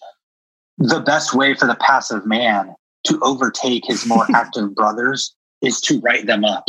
the 0.78 1.00
best 1.00 1.35
way 1.35 1.55
for 1.55 1.66
the 1.66 1.74
passive 1.76 2.26
man 2.26 2.74
to 3.05 3.18
overtake 3.22 3.85
his 3.87 4.07
more 4.07 4.26
active 4.35 4.74
brothers 4.74 5.35
is 5.61 5.81
to 5.83 6.00
write 6.00 6.26
them 6.26 6.44
up. 6.44 6.64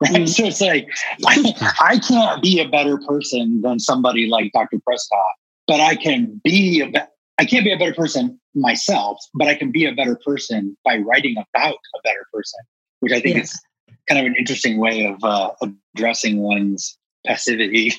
Right. 0.00 0.28
So 0.28 0.44
it's 0.44 0.60
mm-hmm. 0.60 1.22
like, 1.22 1.56
I, 1.58 1.76
I 1.94 1.98
can't 1.98 2.42
be 2.42 2.60
a 2.60 2.68
better 2.68 2.98
person 2.98 3.62
than 3.62 3.78
somebody 3.78 4.26
like 4.26 4.52
Dr. 4.52 4.80
Prescott, 4.84 5.20
but 5.66 5.80
I 5.80 5.94
can 5.96 6.40
be 6.42 6.80
a 6.80 6.88
be- 6.88 6.98
I 7.38 7.44
can't 7.44 7.64
be 7.64 7.72
a 7.72 7.78
better 7.78 7.94
person 7.94 8.38
myself, 8.54 9.18
but 9.34 9.48
I 9.48 9.54
can 9.54 9.72
be 9.72 9.86
a 9.86 9.92
better 9.92 10.16
person 10.24 10.76
by 10.84 10.98
writing 10.98 11.36
about 11.36 11.74
a 11.74 11.98
better 12.04 12.26
person, 12.32 12.60
which 13.00 13.12
I 13.12 13.20
think 13.20 13.36
Yeah. 13.36 13.42
is 13.42 13.60
kind 14.08 14.20
of 14.20 14.26
an 14.26 14.36
interesting 14.38 14.78
way 14.78 15.06
of 15.06 15.22
uh, 15.22 15.50
addressing 15.94 16.38
one's 16.38 16.98
passivity. 17.26 17.94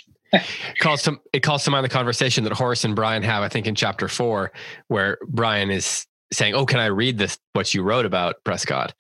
calls 0.80 1.04
to 1.04 1.20
it 1.34 1.42
calls 1.42 1.64
to 1.64 1.72
mind 1.72 1.86
the 1.86 1.90
conversation 1.90 2.44
that 2.44 2.54
Horace 2.54 2.84
and 2.84 2.96
Brian 2.96 3.24
have, 3.24 3.44
I 3.44 3.50
think, 3.50 3.68
in 3.68 3.76
chapter 3.76 4.08
four, 4.08 4.52
where 4.88 5.18
Brian 5.28 5.72
is 5.72 6.06
saying, 6.34 6.54
"Oh, 6.54 6.66
can 6.66 6.80
I 6.80 6.88
read 6.88 7.18
this? 7.18 7.38
What 7.54 7.74
you 7.74 7.84
wrote 7.84 8.06
about 8.06 8.36
Prescott?" 8.44 8.94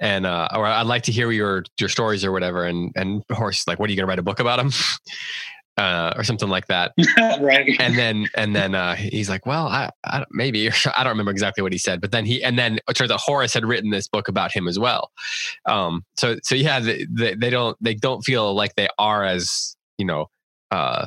And 0.00 0.26
uh, 0.26 0.48
or 0.54 0.66
I'd 0.66 0.86
like 0.86 1.04
to 1.04 1.12
hear 1.12 1.30
your 1.30 1.64
your 1.80 1.88
stories 1.88 2.24
or 2.24 2.32
whatever. 2.32 2.64
And 2.64 2.92
and 2.96 3.22
Horace 3.32 3.60
is 3.60 3.66
like, 3.66 3.78
"What 3.78 3.88
are 3.88 3.92
you 3.92 3.96
going 3.96 4.06
to 4.06 4.10
write 4.10 4.18
a 4.18 4.22
book 4.22 4.40
about 4.40 4.60
him?" 4.60 4.70
Uh, 5.78 6.12
or 6.16 6.24
something 6.24 6.48
like 6.48 6.66
that. 6.66 6.92
right. 7.40 7.76
And 7.78 7.96
then 7.96 8.26
and 8.34 8.56
then 8.56 8.74
uh, 8.74 8.96
he's 8.96 9.28
like, 9.30 9.46
"Well, 9.46 9.68
I, 9.68 9.90
I 10.04 10.24
maybe 10.32 10.68
I 10.96 11.04
don't 11.04 11.12
remember 11.12 11.30
exactly 11.30 11.62
what 11.62 11.70
he 11.72 11.78
said, 11.78 12.00
but 12.00 12.10
then 12.10 12.26
he 12.26 12.42
and 12.42 12.58
then 12.58 12.80
it 12.88 12.94
turns 12.94 13.12
out 13.12 13.20
Horace 13.20 13.54
had 13.54 13.64
written 13.64 13.90
this 13.90 14.08
book 14.08 14.26
about 14.26 14.50
him 14.50 14.66
as 14.66 14.76
well. 14.76 15.12
Um, 15.66 16.04
so 16.16 16.36
so 16.42 16.56
yeah, 16.56 16.80
they, 16.80 17.06
they, 17.08 17.34
they 17.36 17.50
don't 17.50 17.76
they 17.80 17.94
don't 17.94 18.22
feel 18.22 18.54
like 18.56 18.74
they 18.74 18.88
are 18.98 19.22
as 19.24 19.76
you 19.98 20.04
know 20.04 20.26
uh, 20.72 21.06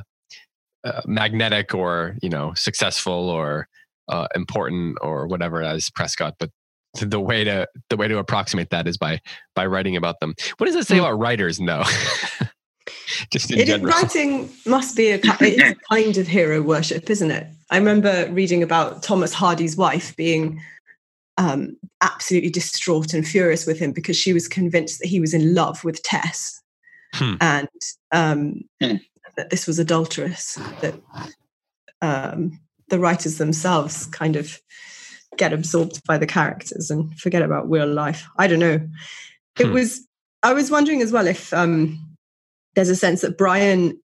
uh, 0.85 1.01
magnetic 1.05 1.75
or 1.75 2.15
you 2.21 2.29
know 2.29 2.53
successful 2.55 3.29
or 3.29 3.67
uh, 4.07 4.27
important 4.35 4.97
or 5.01 5.27
whatever 5.27 5.61
as 5.61 5.89
Prescott, 5.89 6.35
but 6.39 6.49
the 7.01 7.19
way 7.19 7.43
to 7.43 7.67
the 7.89 7.97
way 7.97 8.07
to 8.07 8.19
approximate 8.19 8.69
that 8.69 8.87
is 8.87 8.97
by 8.97 9.19
by 9.53 9.65
writing 9.65 9.97
about 9.97 10.21
them. 10.21 10.33
What 10.59 10.67
does 10.67 10.75
it 10.75 10.87
say 10.87 10.95
Mm. 10.95 10.99
about 10.99 11.19
writers, 11.19 11.57
though? 11.57 11.83
Just 13.31 13.51
in 13.51 13.59
It 13.59 13.67
is, 13.69 13.75
general. 13.75 13.91
writing 13.93 14.49
must 14.65 14.95
be 14.95 15.09
a, 15.11 15.15
it 15.15 15.41
is 15.41 15.71
a 15.71 15.75
kind 15.95 16.17
of 16.17 16.27
hero 16.27 16.61
worship, 16.61 17.09
isn't 17.09 17.31
it? 17.31 17.47
I 17.69 17.77
remember 17.77 18.27
reading 18.31 18.63
about 18.63 19.03
Thomas 19.03 19.33
Hardy's 19.33 19.75
wife 19.77 20.15
being 20.15 20.61
um, 21.37 21.77
absolutely 22.01 22.49
distraught 22.49 23.13
and 23.13 23.25
furious 23.27 23.65
with 23.65 23.79
him 23.79 23.91
because 23.93 24.17
she 24.17 24.33
was 24.33 24.47
convinced 24.47 24.99
that 24.99 25.07
he 25.07 25.19
was 25.19 25.33
in 25.33 25.53
love 25.53 25.83
with 25.83 26.01
Tess 26.03 26.57
Hmm. 27.13 27.35
and 27.41 27.67
um, 28.13 28.61
Hmm. 28.81 28.95
that 29.37 29.49
this 29.49 29.67
was 29.67 29.79
adulterous. 29.79 30.55
That 30.81 30.95
um, 32.01 32.59
the 32.89 32.99
writers 32.99 33.37
themselves 33.37 34.05
kind 34.07 34.35
of 34.35 34.59
get 35.37 35.53
absorbed 35.53 36.01
by 36.05 36.17
the 36.17 36.27
characters 36.27 36.89
and 36.91 37.17
forget 37.19 37.41
about 37.41 37.69
real 37.69 37.87
life. 37.87 38.27
I 38.37 38.47
don't 38.47 38.59
know. 38.59 38.79
It 39.59 39.67
Hmm. 39.67 39.73
was 39.73 40.07
I 40.43 40.53
was 40.53 40.71
wondering 40.71 41.01
as 41.01 41.11
well 41.11 41.27
if 41.27 41.53
um 41.53 41.99
there's 42.75 42.89
a 42.89 42.95
sense 42.95 43.21
that 43.21 43.37
Brian, 43.37 43.99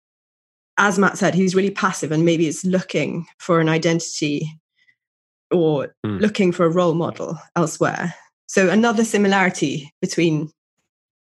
as 0.77 0.97
Matt 0.99 1.17
said, 1.17 1.35
he's 1.35 1.55
really 1.55 1.71
passive 1.71 2.11
and 2.11 2.25
maybe 2.25 2.47
is 2.47 2.65
looking 2.65 3.25
for 3.39 3.59
an 3.59 3.69
identity 3.69 4.49
or 5.51 5.95
Hmm. 6.03 6.17
looking 6.17 6.51
for 6.51 6.65
a 6.65 6.69
role 6.69 6.95
model 6.95 7.39
elsewhere. 7.55 8.13
So 8.47 8.69
another 8.69 9.03
similarity 9.05 9.91
between 10.01 10.51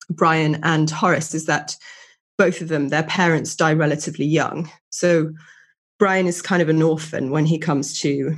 Brian 0.09 0.59
and 0.63 0.89
Horace 0.89 1.33
is 1.33 1.45
that 1.45 1.75
both 2.37 2.61
of 2.61 2.67
them, 2.69 2.89
their 2.89 3.03
parents 3.03 3.55
die 3.55 3.73
relatively 3.73 4.25
young. 4.25 4.69
So 4.89 5.31
Brian 5.99 6.27
is 6.27 6.41
kind 6.41 6.61
of 6.61 6.69
an 6.69 6.81
orphan 6.81 7.29
when 7.31 7.45
he 7.45 7.57
comes 7.57 7.99
to 8.01 8.35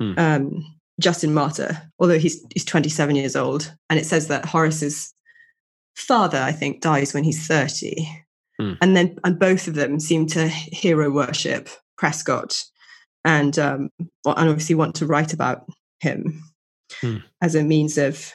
Hmm. 0.00 0.14
um, 0.18 0.74
Justin 1.00 1.32
Martyr, 1.34 1.80
although 1.98 2.18
he's 2.18 2.44
he's 2.54 2.64
27 2.64 3.14
years 3.16 3.34
old, 3.36 3.72
and 3.90 3.98
it 3.98 4.06
says 4.06 4.28
that 4.28 4.44
Horace's 4.46 5.12
father, 5.96 6.38
I 6.38 6.52
think, 6.52 6.80
dies 6.80 7.12
when 7.14 7.24
he's 7.24 7.46
30, 7.46 8.08
Hmm. 8.60 8.72
and 8.80 8.96
then 8.96 9.16
and 9.24 9.38
both 9.38 9.68
of 9.68 9.74
them 9.74 10.00
seem 10.00 10.26
to 10.28 10.48
hero 10.48 11.10
worship 11.10 11.68
Prescott, 11.96 12.62
and 13.24 13.58
um, 13.58 13.90
and 14.00 14.10
obviously 14.48 14.74
want 14.74 14.94
to 14.96 15.06
write 15.06 15.32
about 15.32 15.64
him 16.00 16.42
Hmm. 17.00 17.18
as 17.42 17.54
a 17.54 17.62
means 17.62 17.98
of 17.98 18.32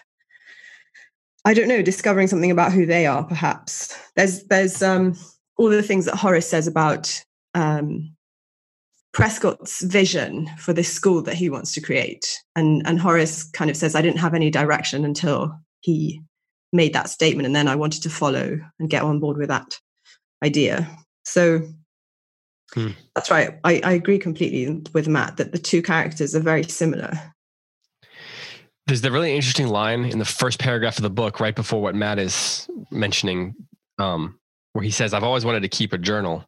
I 1.45 1.53
don't 1.53 1.67
know, 1.67 1.81
discovering 1.81 2.27
something 2.27 2.51
about 2.51 2.71
who 2.71 2.85
they 2.85 3.05
are, 3.05 3.23
perhaps. 3.23 3.97
There's 4.15 4.43
there's 4.45 4.81
um 4.81 5.17
all 5.57 5.69
the 5.69 5.83
things 5.83 6.05
that 6.05 6.15
Horace 6.15 6.47
says 6.47 6.67
about 6.67 7.23
um 7.53 8.15
Prescott's 9.13 9.83
vision 9.83 10.49
for 10.57 10.73
this 10.73 10.91
school 10.91 11.21
that 11.23 11.35
he 11.35 11.49
wants 11.49 11.73
to 11.73 11.81
create. 11.81 12.39
And 12.55 12.81
and 12.85 12.99
Horace 12.99 13.43
kind 13.43 13.69
of 13.69 13.77
says, 13.77 13.95
I 13.95 14.01
didn't 14.01 14.19
have 14.19 14.33
any 14.33 14.49
direction 14.49 15.05
until 15.05 15.53
he 15.81 16.21
made 16.71 16.93
that 16.93 17.09
statement. 17.09 17.45
And 17.45 17.55
then 17.55 17.67
I 17.67 17.75
wanted 17.75 18.03
to 18.03 18.09
follow 18.09 18.59
and 18.79 18.89
get 18.89 19.03
on 19.03 19.19
board 19.19 19.37
with 19.37 19.49
that 19.49 19.77
idea. 20.43 20.89
So 21.25 21.67
Hmm. 22.73 22.89
that's 23.15 23.29
right. 23.29 23.59
I, 23.63 23.81
I 23.83 23.91
agree 23.93 24.17
completely 24.17 24.81
with 24.93 25.07
Matt 25.07 25.37
that 25.37 25.51
the 25.51 25.59
two 25.59 25.81
characters 25.81 26.35
are 26.35 26.39
very 26.39 26.63
similar. 26.63 27.11
There's 28.87 29.01
the 29.01 29.11
really 29.11 29.35
interesting 29.35 29.67
line 29.67 30.05
in 30.05 30.19
the 30.19 30.25
first 30.25 30.59
paragraph 30.59 30.97
of 30.97 31.03
the 31.03 31.09
book, 31.09 31.39
right 31.39 31.55
before 31.55 31.81
what 31.81 31.95
Matt 31.95 32.19
is 32.19 32.67
mentioning, 32.91 33.55
um, 33.99 34.39
where 34.73 34.83
he 34.83 34.91
says, 34.91 35.13
I've 35.13 35.23
always 35.23 35.45
wanted 35.45 35.61
to 35.61 35.69
keep 35.69 35.93
a 35.93 35.97
journal, 35.97 36.45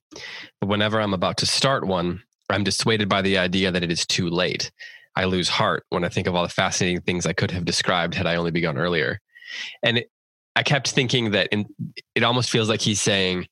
but 0.59 0.67
whenever 0.67 0.99
I'm 0.99 1.13
about 1.13 1.37
to 1.37 1.45
start 1.45 1.85
one, 1.85 2.21
I'm 2.49 2.63
dissuaded 2.63 3.07
by 3.07 3.21
the 3.21 3.37
idea 3.37 3.71
that 3.71 3.83
it 3.83 3.91
is 3.91 4.05
too 4.05 4.29
late. 4.29 4.71
I 5.15 5.25
lose 5.25 5.47
heart 5.47 5.85
when 5.89 6.03
I 6.03 6.09
think 6.09 6.27
of 6.27 6.35
all 6.35 6.43
the 6.43 6.49
fascinating 6.49 7.01
things 7.01 7.25
I 7.25 7.33
could 7.33 7.51
have 7.51 7.65
described 7.65 8.15
had 8.15 8.25
I 8.25 8.35
only 8.35 8.51
begun 8.51 8.77
earlier. 8.77 9.21
And 9.81 9.99
it, 9.99 10.09
I 10.55 10.63
kept 10.63 10.89
thinking 10.89 11.31
that 11.31 11.47
in, 11.51 11.67
it 12.15 12.23
almost 12.23 12.49
feels 12.49 12.67
like 12.67 12.81
he's 12.81 13.01
saying, 13.01 13.47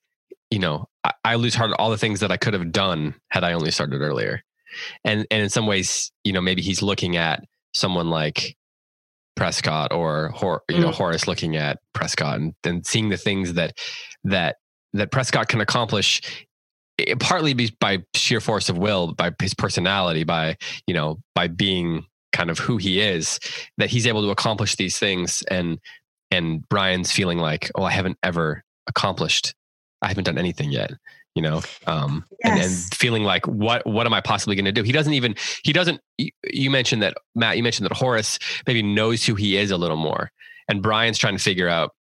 you 0.53 0.59
know, 0.59 0.87
I, 1.03 1.13
I 1.25 1.35
lose 1.35 1.55
heart 1.55 1.71
at 1.71 1.79
all 1.79 1.89
the 1.89 1.97
things 1.97 2.19
that 2.19 2.31
I 2.31 2.37
could 2.37 2.53
have 2.53 2.71
done 2.71 3.15
had 3.29 3.43
I 3.43 3.53
only 3.53 3.71
started 3.71 4.01
earlier. 4.01 4.43
And 5.03 5.25
and 5.31 5.41
in 5.41 5.49
some 5.49 5.65
ways, 5.65 6.11
you 6.23 6.31
know, 6.31 6.41
maybe 6.41 6.61
he's 6.61 6.83
looking 6.83 7.17
at 7.17 7.43
someone 7.73 8.11
like 8.11 8.55
Prescott 9.35 9.91
or 9.91 10.29
Hor, 10.29 10.61
you 10.69 10.79
know 10.79 10.89
Mm. 10.89 10.93
Horace 10.93 11.27
looking 11.27 11.55
at 11.55 11.79
Prescott 11.93 12.35
and, 12.35 12.53
and 12.63 12.85
seeing 12.85 13.09
the 13.09 13.17
things 13.17 13.53
that 13.53 13.79
that 14.25 14.57
that 14.93 15.11
Prescott 15.11 15.47
can 15.47 15.59
accomplish 15.59 16.21
eh, 16.99 17.15
partly 17.19 17.55
be- 17.55 17.75
by 17.79 18.03
sheer 18.13 18.39
force 18.39 18.69
of 18.69 18.77
will 18.77 19.13
by 19.13 19.31
his 19.41 19.55
personality 19.55 20.23
by 20.23 20.55
you 20.85 20.93
know 20.93 21.17
by 21.33 21.47
being 21.47 22.05
kind 22.31 22.51
of 22.51 22.59
who 22.59 22.77
he 22.77 23.01
is 23.01 23.39
that 23.79 23.89
he's 23.89 24.05
able 24.05 24.21
to 24.21 24.29
accomplish 24.29 24.75
these 24.75 24.99
things 24.99 25.41
and 25.49 25.79
and 26.29 26.67
Brian's 26.69 27.11
feeling 27.11 27.39
like 27.39 27.71
oh 27.73 27.83
I 27.83 27.91
haven't 27.91 28.19
ever 28.21 28.63
accomplished 28.87 29.55
I 30.03 30.07
haven't 30.07 30.25
done 30.25 30.37
anything 30.37 30.71
yet 30.71 30.91
you 31.35 31.41
know 31.41 31.61
um 31.87 32.25
and, 32.43 32.53
and 32.53 32.59
Yes. 32.61 32.89
feeling 32.93 33.23
like 33.23 33.45
what 33.47 33.85
what 33.85 34.05
am 34.05 34.13
I 34.13 34.21
possibly 34.21 34.55
going 34.55 34.65
to 34.65 34.71
do? 34.71 34.83
He 34.83 34.91
doesn't 34.91 35.13
even 35.13 35.35
he 35.63 35.73
doesn't 35.73 35.99
you, 36.17 36.69
mentioned 36.69 37.01
that 37.01 37.15
Matt 37.35 37.57
you 37.57 37.63
mentioned 37.63 37.85
that 37.89 37.95
Horace 37.97 38.37
maybe 38.67 38.83
knows 38.83 39.25
who 39.25 39.35
he 39.35 39.57
is 39.57 39.71
a 39.71 39.77
little 39.77 39.97
more 39.97 40.31
and 40.69 40.81
Brian's 40.83 41.17
trying 41.17 41.37
to 41.37 41.43
figure 41.43 41.67
out 41.69 41.91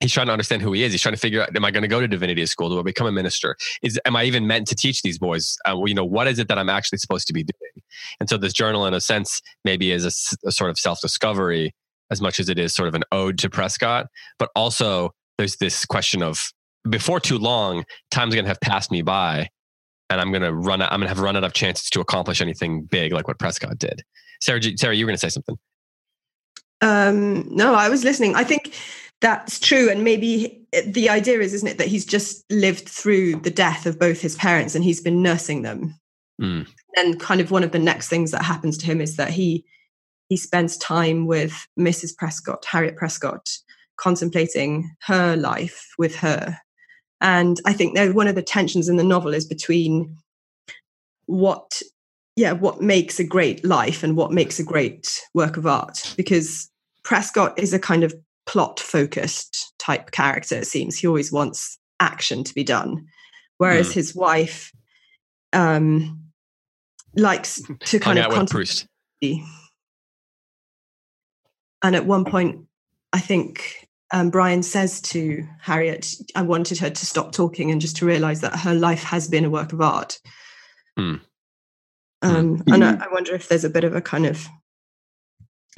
he's 0.00 0.12
trying 0.12 0.26
to 0.26 0.32
understand 0.32 0.60
who 0.60 0.72
he 0.72 0.82
is. 0.82 0.92
He's 0.92 1.00
trying 1.00 1.14
to 1.14 1.20
figure 1.20 1.40
out 1.42 1.56
am 1.56 1.64
I 1.64 1.70
going 1.70 1.82
to 1.82 1.88
go 1.88 2.00
to 2.00 2.08
divinity 2.08 2.44
school? 2.46 2.68
Do 2.68 2.78
I 2.78 2.82
become 2.82 3.06
a 3.06 3.12
minister? 3.12 3.56
Is 3.82 3.98
am 4.04 4.14
I 4.16 4.24
even 4.24 4.46
meant 4.46 4.66
to 4.68 4.74
teach 4.74 5.00
these 5.02 5.18
boys? 5.18 5.56
Uh, 5.64 5.76
well, 5.76 5.88
you 5.88 5.94
know 5.94 6.04
what 6.04 6.26
is 6.28 6.38
it 6.38 6.48
that 6.48 6.58
I'm 6.58 6.68
actually 6.68 6.98
supposed 6.98 7.26
to 7.28 7.32
be 7.32 7.44
doing? 7.44 7.82
And 8.20 8.28
so 8.28 8.36
this 8.36 8.52
journal 8.52 8.84
in 8.86 8.92
a 8.94 9.00
sense 9.00 9.40
maybe 9.64 9.90
is 9.92 10.04
a 10.04 10.50
sort 10.52 10.70
of 10.70 10.78
self-discovery 10.78 11.74
as 12.10 12.20
much 12.20 12.38
as 12.38 12.48
it 12.48 12.58
is 12.58 12.74
sort 12.74 12.88
of 12.88 12.94
an 12.94 13.04
ode 13.10 13.38
to 13.38 13.48
Prescott 13.48 14.06
but 14.38 14.50
also 14.54 15.12
there's 15.38 15.56
this 15.56 15.84
question 15.84 16.22
of 16.22 16.52
before 16.90 17.20
too 17.20 17.38
long 17.38 17.84
time's 18.10 18.34
going 18.34 18.44
to 18.44 18.48
have 18.48 18.60
passed 18.60 18.90
me 18.90 19.02
by 19.02 19.48
and 20.08 20.20
I'm 20.20 20.30
going 20.30 20.42
to 20.42 20.52
run 20.54 20.82
out, 20.82 20.92
I'm 20.92 21.00
going 21.00 21.08
to 21.08 21.14
have 21.14 21.20
run 21.20 21.36
out 21.36 21.44
of 21.44 21.52
chances 21.52 21.90
to 21.90 22.00
accomplish 22.00 22.40
anything 22.40 22.82
big 22.82 23.12
like 23.12 23.28
what 23.28 23.38
Prescott 23.38 23.78
did 23.78 24.02
Sarah 24.40 24.60
Sarah 24.76 24.94
you 24.94 25.04
were 25.04 25.10
going 25.10 25.18
to 25.18 25.20
say 25.20 25.28
something 25.28 25.58
Um, 26.80 27.48
no, 27.54 27.74
I 27.74 27.88
was 27.88 28.04
listening. 28.04 28.34
I 28.34 28.44
think 28.44 28.74
that's 29.20 29.58
true. 29.58 29.90
And 29.90 30.04
maybe 30.04 30.66
the 30.84 31.08
idea 31.08 31.40
is, 31.40 31.54
isn't 31.54 31.68
it, 31.68 31.78
that 31.78 31.88
he's 31.88 32.04
just 32.04 32.44
lived 32.50 32.88
through 32.88 33.36
the 33.36 33.50
death 33.50 33.86
of 33.86 33.98
both 33.98 34.20
his 34.20 34.36
parents 34.36 34.74
and 34.74 34.84
he's 34.84 35.00
been 35.00 35.22
nursing 35.22 35.62
them. 35.62 35.98
Mm. 36.40 36.68
And 36.96 37.20
kind 37.20 37.40
of 37.40 37.50
one 37.50 37.64
of 37.64 37.72
the 37.72 37.78
next 37.78 38.08
things 38.08 38.30
that 38.32 38.42
happens 38.42 38.76
to 38.78 38.86
him 38.86 39.00
is 39.00 39.16
that 39.16 39.30
he 39.30 39.64
he 40.28 40.36
spends 40.36 40.76
time 40.76 41.26
with 41.26 41.66
Mrs. 41.78 42.16
Prescott, 42.16 42.64
Harriet 42.68 42.96
Prescott, 42.96 43.48
contemplating 43.96 44.90
her 45.02 45.36
life 45.36 45.88
with 45.98 46.16
her. 46.16 46.58
And 47.20 47.60
I 47.64 47.72
think 47.72 47.94
that 47.94 48.14
one 48.14 48.28
of 48.28 48.34
the 48.34 48.42
tensions 48.42 48.88
in 48.88 48.96
the 48.96 49.04
novel 49.04 49.34
is 49.34 49.46
between 49.46 50.16
what 51.26 51.82
yeah, 52.36 52.52
what 52.52 52.82
makes 52.82 53.18
a 53.18 53.24
great 53.24 53.64
life 53.64 54.02
and 54.02 54.14
what 54.14 54.30
makes 54.30 54.58
a 54.58 54.62
great 54.62 55.22
work 55.32 55.56
of 55.56 55.66
art. 55.66 56.14
Because 56.18 56.70
Prescott 57.02 57.58
is 57.58 57.72
a 57.72 57.78
kind 57.78 58.04
of 58.04 58.14
plot 58.44 58.78
focused 58.78 59.72
type 59.78 60.10
character, 60.10 60.56
it 60.56 60.66
seems. 60.66 60.98
He 60.98 61.06
always 61.06 61.32
wants 61.32 61.78
action 61.98 62.44
to 62.44 62.54
be 62.54 62.62
done. 62.62 63.06
Whereas 63.56 63.88
Mm. 63.88 63.92
his 63.94 64.14
wife 64.14 64.70
um, 65.54 66.30
likes 67.14 67.62
to 67.86 67.98
kind 67.98 68.18
of 68.18 68.30
contemplate. 68.30 68.86
And 71.82 71.96
at 71.96 72.04
one 72.04 72.26
point, 72.26 72.66
I 73.14 73.20
think 73.20 73.85
um, 74.12 74.30
Brian 74.30 74.62
says 74.62 75.00
to 75.02 75.46
Harriet, 75.60 76.14
I 76.34 76.42
wanted 76.42 76.78
her 76.78 76.90
to 76.90 77.06
stop 77.06 77.32
talking 77.32 77.70
and 77.70 77.80
just 77.80 77.96
to 77.96 78.06
realize 78.06 78.40
that 78.42 78.58
her 78.60 78.74
life 78.74 79.02
has 79.02 79.28
been 79.28 79.44
a 79.44 79.50
work 79.50 79.72
of 79.72 79.80
art. 79.80 80.20
Hmm. 80.96 81.16
Um, 82.22 82.62
And 82.68 82.84
I, 82.84 82.94
I 82.94 83.12
wonder 83.12 83.34
if 83.34 83.48
there's 83.48 83.64
a 83.64 83.70
bit 83.70 83.84
of 83.84 83.94
a 83.94 84.00
kind 84.00 84.26
of 84.26 84.46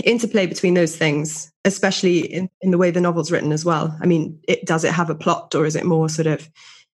interplay 0.04 0.46
between 0.46 0.74
those 0.74 0.96
things, 0.96 1.50
especially 1.64 2.20
in, 2.20 2.48
in 2.60 2.70
the 2.70 2.78
way 2.78 2.90
the 2.90 3.00
novel's 3.00 3.32
written 3.32 3.52
as 3.52 3.64
well. 3.64 3.96
I 4.00 4.06
mean, 4.06 4.38
it 4.46 4.64
does 4.64 4.84
it 4.84 4.92
have 4.92 5.10
a 5.10 5.14
plot 5.14 5.54
or 5.54 5.66
is 5.66 5.74
it 5.76 5.84
more 5.84 6.08
sort 6.08 6.26
of 6.28 6.48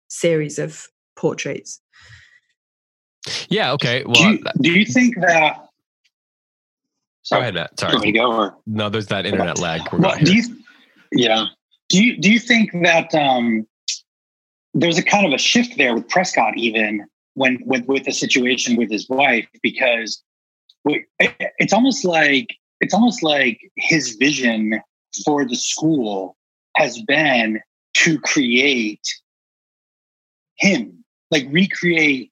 series 0.10 0.60
of 0.60 0.88
portraits? 1.16 1.82
yeah 3.50 3.72
okay 3.72 4.04
well 4.04 4.16
do, 4.16 4.30
you, 4.32 4.44
do 4.62 4.72
you 4.80 4.86
think 4.86 5.16
that? 5.16 5.56
go 5.58 5.68
Sorry, 7.24 7.42
ahead 7.42 7.54
Matt 7.54 7.76
do 7.78 7.86
you 7.86 8.00
me 8.00 8.00
sorry 8.00 8.12
to 8.14 8.20
go 8.20 8.32
or? 8.34 8.58
no 8.66 8.90
there's 8.90 9.08
that 9.08 9.26
internet 9.28 9.60
lag 9.60 9.82
we're 9.94 10.00
Well, 10.00 10.18
do 10.24 10.36
you? 10.36 10.44
Yeah. 11.12 11.46
Do 11.90 12.04
you 12.04 12.18
do 12.18 12.32
you 12.32 12.40
think 12.40 12.72
that 12.84 13.14
um, 13.16 13.68
there's 14.74 14.98
a 14.98 15.04
kind 15.04 15.26
of 15.26 15.34
a 15.34 15.38
shift 15.38 15.78
there 15.78 15.94
with 15.94 16.08
Prescott, 16.10 16.58
even 16.58 17.06
when 17.34 17.60
with 17.66 17.86
with 17.86 18.06
the 18.06 18.12
situation 18.14 18.76
with 18.78 18.90
his 18.90 19.08
wife, 19.10 19.48
because 19.62 20.24
we, 20.86 21.06
it- 21.20 21.36
it's 21.58 21.74
almost 21.74 22.06
like 22.06 22.48
it's 22.80 22.94
almost 22.94 23.24
like 23.24 23.60
his 23.76 24.16
vision 24.16 24.80
for 25.26 25.46
the 25.46 25.56
school 25.56 26.38
has 26.78 27.02
been 27.04 27.60
to 27.96 28.20
create 28.22 29.06
him, 30.58 31.04
like 31.32 31.46
recreate 31.52 32.30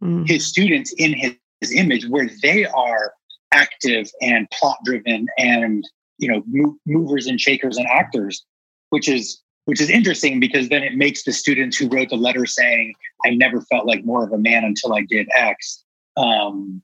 Mm. 0.00 0.28
his 0.28 0.46
students 0.46 0.92
in 0.92 1.12
his, 1.12 1.32
his 1.60 1.72
image 1.72 2.06
where 2.06 2.30
they 2.40 2.64
are 2.66 3.14
active 3.52 4.08
and 4.20 4.48
plot 4.52 4.76
driven 4.84 5.26
and 5.38 5.84
you 6.22 6.28
know 6.30 6.42
mo- 6.46 6.76
movers 6.86 7.26
and 7.26 7.38
shakers 7.40 7.76
and 7.76 7.86
actors 7.88 8.44
which 8.90 9.08
is 9.08 9.24
which 9.66 9.80
is 9.80 9.90
interesting 9.90 10.40
because 10.40 10.68
then 10.68 10.82
it 10.82 10.94
makes 10.94 11.22
the 11.24 11.32
students 11.32 11.76
who 11.76 11.88
wrote 11.88 12.08
the 12.08 12.16
letter 12.16 12.46
saying 12.46 12.94
i 13.26 13.30
never 13.30 13.60
felt 13.62 13.84
like 13.86 14.04
more 14.04 14.22
of 14.24 14.32
a 14.32 14.38
man 14.38 14.64
until 14.64 14.94
i 14.94 15.02
did 15.02 15.26
x 15.34 15.84
um, 16.16 16.82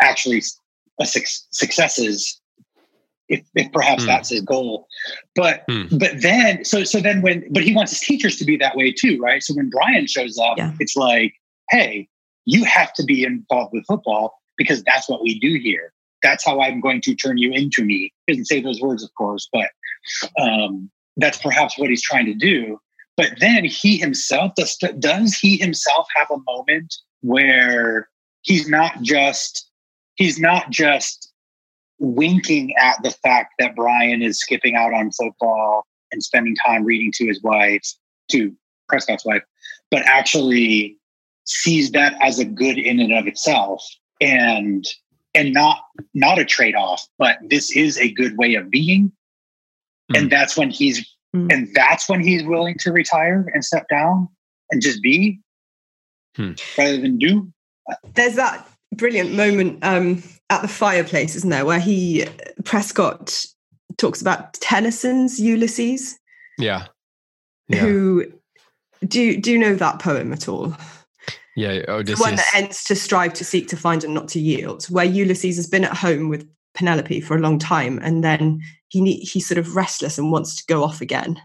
actually 0.00 0.42
a 1.00 1.06
suc 1.06 1.22
successes 1.52 2.40
if, 3.28 3.40
if 3.54 3.72
perhaps 3.72 4.02
Hmm. 4.02 4.08
that's 4.08 4.28
his 4.28 4.42
goal 4.42 4.86
but 5.34 5.64
Hmm. 5.68 5.84
but 5.98 6.12
then 6.20 6.64
so 6.64 6.84
so 6.84 7.00
then 7.00 7.22
when 7.22 7.44
but 7.50 7.62
he 7.64 7.74
wants 7.74 7.90
his 7.92 8.00
teachers 8.00 8.36
to 8.36 8.44
be 8.44 8.56
that 8.58 8.76
way 8.76 8.92
too 8.92 9.18
right 9.20 9.42
so 9.42 9.54
when 9.54 9.70
brian 9.70 10.06
shows 10.06 10.38
up 10.38 10.58
Yeah. 10.58 10.72
it's 10.78 10.96
like 10.96 11.32
hey 11.70 12.08
you 12.44 12.64
have 12.64 12.92
to 12.94 13.04
be 13.04 13.24
involved 13.24 13.72
with 13.72 13.86
football 13.86 14.34
because 14.58 14.82
that's 14.84 15.08
what 15.08 15.22
we 15.22 15.38
do 15.40 15.54
here. 15.58 15.92
That's 16.24 16.44
how 16.44 16.60
I'm 16.60 16.80
going 16.80 17.02
to 17.02 17.14
turn 17.14 17.38
you 17.38 17.52
into 17.52 17.84
me. 17.84 18.12
He 18.26 18.32
doesn't 18.32 18.46
say 18.46 18.60
those 18.60 18.80
words, 18.80 19.04
of 19.04 19.14
course, 19.14 19.48
but 19.52 19.70
um, 20.40 20.90
that's 21.16 21.38
perhaps 21.38 21.78
what 21.78 21.90
he's 21.90 22.02
trying 22.02 22.26
to 22.26 22.34
do. 22.34 22.80
But 23.16 23.34
then 23.38 23.64
he 23.64 23.98
himself 23.98 24.54
does, 24.56 24.76
does 24.98 25.34
he 25.34 25.56
himself 25.56 26.08
have 26.16 26.30
a 26.30 26.42
moment 26.46 26.96
where 27.20 28.08
he's 28.42 28.68
not 28.68 29.02
just 29.02 29.70
he's 30.16 30.40
not 30.40 30.70
just 30.70 31.32
winking 31.98 32.74
at 32.76 32.96
the 33.02 33.10
fact 33.10 33.54
that 33.58 33.76
Brian 33.76 34.22
is 34.22 34.40
skipping 34.40 34.74
out 34.76 34.92
on 34.92 35.12
football 35.12 35.86
and 36.10 36.22
spending 36.22 36.56
time 36.66 36.84
reading 36.84 37.12
to 37.16 37.26
his 37.26 37.42
wife, 37.42 37.82
to 38.30 38.54
Prescott's 38.88 39.24
wife, 39.24 39.42
but 39.90 40.02
actually 40.02 40.98
sees 41.44 41.90
that 41.92 42.16
as 42.20 42.38
a 42.38 42.44
good 42.44 42.78
in 42.78 43.00
and 43.00 43.12
of 43.12 43.26
itself 43.26 43.84
and 44.20 44.86
and 45.34 45.52
not 45.52 45.82
not 46.14 46.38
a 46.38 46.44
trade-off 46.44 47.06
but 47.18 47.38
this 47.48 47.74
is 47.76 47.98
a 47.98 48.10
good 48.12 48.36
way 48.36 48.54
of 48.54 48.70
being 48.70 49.12
mm. 50.12 50.18
and 50.18 50.30
that's 50.30 50.56
when 50.56 50.70
he's 50.70 51.00
mm. 51.34 51.52
and 51.52 51.68
that's 51.74 52.08
when 52.08 52.22
he's 52.22 52.44
willing 52.44 52.76
to 52.78 52.92
retire 52.92 53.50
and 53.52 53.64
step 53.64 53.86
down 53.88 54.28
and 54.70 54.80
just 54.82 55.02
be 55.02 55.40
hmm. 56.36 56.52
rather 56.78 56.98
than 56.98 57.18
do 57.18 57.52
there's 58.14 58.36
that 58.36 58.66
brilliant 58.94 59.32
moment 59.32 59.78
um, 59.82 60.22
at 60.50 60.62
the 60.62 60.68
fireplace 60.68 61.34
isn't 61.34 61.50
there 61.50 61.66
where 61.66 61.80
he 61.80 62.26
prescott 62.64 63.44
talks 63.98 64.20
about 64.20 64.54
tennyson's 64.54 65.40
ulysses 65.40 66.18
yeah, 66.58 66.86
yeah. 67.68 67.78
who 67.78 68.24
do 69.06 69.36
do 69.36 69.52
you 69.52 69.58
know 69.58 69.74
that 69.74 69.98
poem 69.98 70.32
at 70.32 70.48
all 70.48 70.74
yeah, 71.56 71.82
Odysseus. 71.88 72.18
The 72.18 72.22
one 72.22 72.36
that 72.36 72.54
ends 72.54 72.84
to 72.84 72.96
strive 72.96 73.32
to 73.34 73.44
seek 73.44 73.68
to 73.68 73.76
find 73.76 74.02
and 74.04 74.14
not 74.14 74.28
to 74.28 74.40
yield, 74.40 74.84
where 74.86 75.04
Ulysses 75.04 75.56
has 75.56 75.66
been 75.66 75.84
at 75.84 75.96
home 75.96 76.28
with 76.28 76.48
Penelope 76.74 77.20
for 77.20 77.36
a 77.36 77.40
long 77.40 77.58
time, 77.58 78.00
and 78.02 78.24
then 78.24 78.60
he 78.88 79.00
need, 79.00 79.20
he's 79.24 79.46
sort 79.46 79.58
of 79.58 79.76
restless 79.76 80.18
and 80.18 80.32
wants 80.32 80.56
to 80.56 80.64
go 80.66 80.82
off 80.82 81.00
again 81.00 81.40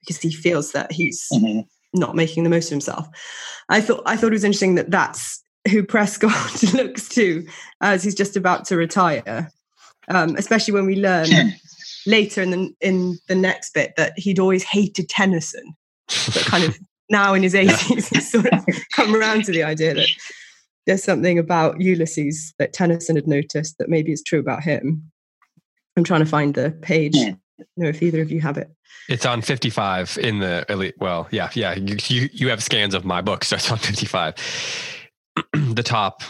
because 0.00 0.20
he 0.20 0.32
feels 0.32 0.72
that 0.72 0.92
he's 0.92 1.26
mm-hmm. 1.32 1.60
not 1.92 2.16
making 2.16 2.44
the 2.44 2.50
most 2.50 2.66
of 2.66 2.72
himself. 2.72 3.08
I 3.68 3.80
thought 3.80 4.02
I 4.06 4.16
thought 4.16 4.28
it 4.28 4.32
was 4.32 4.44
interesting 4.44 4.74
that 4.74 4.90
that's 4.90 5.42
who 5.70 5.84
Prescott 5.84 6.62
looks 6.74 7.08
to 7.10 7.46
as 7.80 8.02
he's 8.02 8.14
just 8.14 8.36
about 8.36 8.64
to 8.66 8.76
retire, 8.76 9.50
um, 10.08 10.36
especially 10.36 10.74
when 10.74 10.86
we 10.86 10.96
learn 10.96 11.28
later 12.06 12.42
in 12.42 12.50
the 12.50 12.74
in 12.80 13.18
the 13.28 13.34
next 13.34 13.72
bit 13.72 13.94
that 13.96 14.18
he'd 14.18 14.40
always 14.40 14.64
hated 14.64 15.08
Tennyson, 15.08 15.74
but 16.08 16.44
kind 16.46 16.64
of 16.64 16.76
now 17.10 17.34
in 17.34 17.42
his 17.42 17.54
80s, 17.54 18.08
he's 18.14 18.30
sort 18.30 18.46
of 18.46 18.64
come 18.94 19.14
around 19.14 19.44
to 19.44 19.52
the 19.52 19.64
idea 19.64 19.94
that 19.94 20.08
there's 20.86 21.02
something 21.02 21.38
about 21.38 21.80
Ulysses 21.80 22.54
that 22.58 22.72
Tennyson 22.72 23.16
had 23.16 23.26
noticed 23.26 23.78
that 23.78 23.88
maybe 23.88 24.12
is 24.12 24.22
true 24.22 24.38
about 24.38 24.62
him. 24.62 25.10
I'm 25.96 26.04
trying 26.04 26.20
to 26.20 26.26
find 26.26 26.54
the 26.54 26.70
page. 26.82 27.16
Yeah. 27.16 27.34
know 27.76 27.88
if 27.88 28.02
either 28.02 28.20
of 28.20 28.30
you 28.30 28.40
have 28.40 28.58
it. 28.58 28.68
It's 29.08 29.26
on 29.26 29.42
55 29.42 30.18
in 30.18 30.40
the 30.40 30.64
elite. 30.68 30.94
Well, 30.98 31.28
yeah, 31.30 31.50
yeah. 31.54 31.74
You, 31.74 31.96
you, 32.08 32.28
you 32.32 32.48
have 32.48 32.62
scans 32.62 32.94
of 32.94 33.04
my 33.04 33.20
book, 33.20 33.44
so 33.44 33.56
it's 33.56 33.70
on 33.70 33.78
55. 33.78 34.34
the 35.52 35.82
top. 35.82 36.22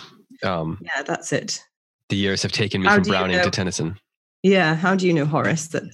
Um, 0.42 0.78
yeah, 0.82 1.02
that's 1.02 1.32
it. 1.32 1.60
The 2.08 2.16
years 2.16 2.42
have 2.42 2.52
taken 2.52 2.82
me 2.82 2.88
How 2.88 2.96
from 2.96 3.04
Browning 3.04 3.32
you 3.32 3.38
know, 3.38 3.44
to 3.44 3.50
Tennyson. 3.50 3.98
Yeah. 4.42 4.74
How 4.74 4.94
do 4.94 5.06
you 5.06 5.14
know, 5.14 5.24
Horace, 5.24 5.68
that 5.68 5.84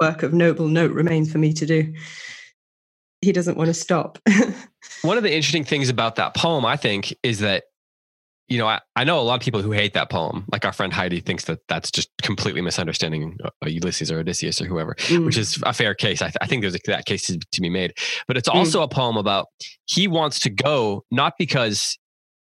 work 0.00 0.22
of 0.22 0.32
noble 0.32 0.68
note 0.68 0.92
remains 0.92 1.32
for 1.32 1.38
me 1.38 1.52
to 1.54 1.64
do? 1.64 1.94
He 3.26 3.32
doesn't 3.32 3.56
want 3.56 3.66
to 3.66 3.74
stop. 3.74 4.18
One 5.02 5.16
of 5.16 5.24
the 5.24 5.34
interesting 5.34 5.64
things 5.64 5.88
about 5.88 6.14
that 6.16 6.34
poem, 6.34 6.64
I 6.64 6.76
think, 6.76 7.12
is 7.24 7.40
that 7.40 7.64
you 8.48 8.58
know, 8.58 8.68
I, 8.68 8.80
I 8.94 9.02
know 9.02 9.18
a 9.18 9.22
lot 9.22 9.34
of 9.34 9.40
people 9.40 9.60
who 9.60 9.72
hate 9.72 9.94
that 9.94 10.08
poem. 10.08 10.44
Like 10.52 10.64
our 10.64 10.72
friend 10.72 10.92
Heidi 10.92 11.18
thinks 11.18 11.46
that 11.46 11.58
that's 11.66 11.90
just 11.90 12.08
completely 12.22 12.60
misunderstanding 12.60 13.36
Ulysses 13.66 14.12
or 14.12 14.20
Odysseus 14.20 14.62
or 14.62 14.66
whoever, 14.66 14.94
mm. 14.94 15.26
which 15.26 15.36
is 15.36 15.60
a 15.64 15.72
fair 15.72 15.96
case. 15.96 16.22
I, 16.22 16.26
th- 16.26 16.36
I 16.40 16.46
think 16.46 16.62
there's 16.62 16.76
a, 16.76 16.78
that 16.86 17.06
case 17.06 17.26
to, 17.26 17.40
to, 17.40 17.60
be 17.60 17.68
made. 17.68 17.94
But 18.28 18.36
it's 18.36 18.48
mm. 18.48 18.54
also 18.54 18.80
mm. 18.80 18.84
a 18.84 18.88
poem 18.88 19.16
about 19.16 19.46
he 19.86 20.06
wants 20.06 20.38
to 20.40 20.50
go 20.50 21.04
not 21.10 21.32
because 21.40 21.98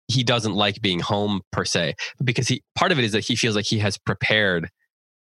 he 0.09 0.25
doesn't 0.25 0.55
like 0.55 0.83
being 0.83 0.99
home 0.99 1.43
per 1.53 1.65
se, 1.65 1.95
but 2.19 2.27
because 2.27 2.49
he 2.49 2.65
part 2.75 2.91
of 2.91 2.99
it 2.99 3.05
is 3.05 3.13
that 3.13 3.25
he 3.25 3.37
feels 3.37 3.55
like 3.55 3.67
he 3.67 3.79
has 3.79 3.97
prepared 3.97 4.71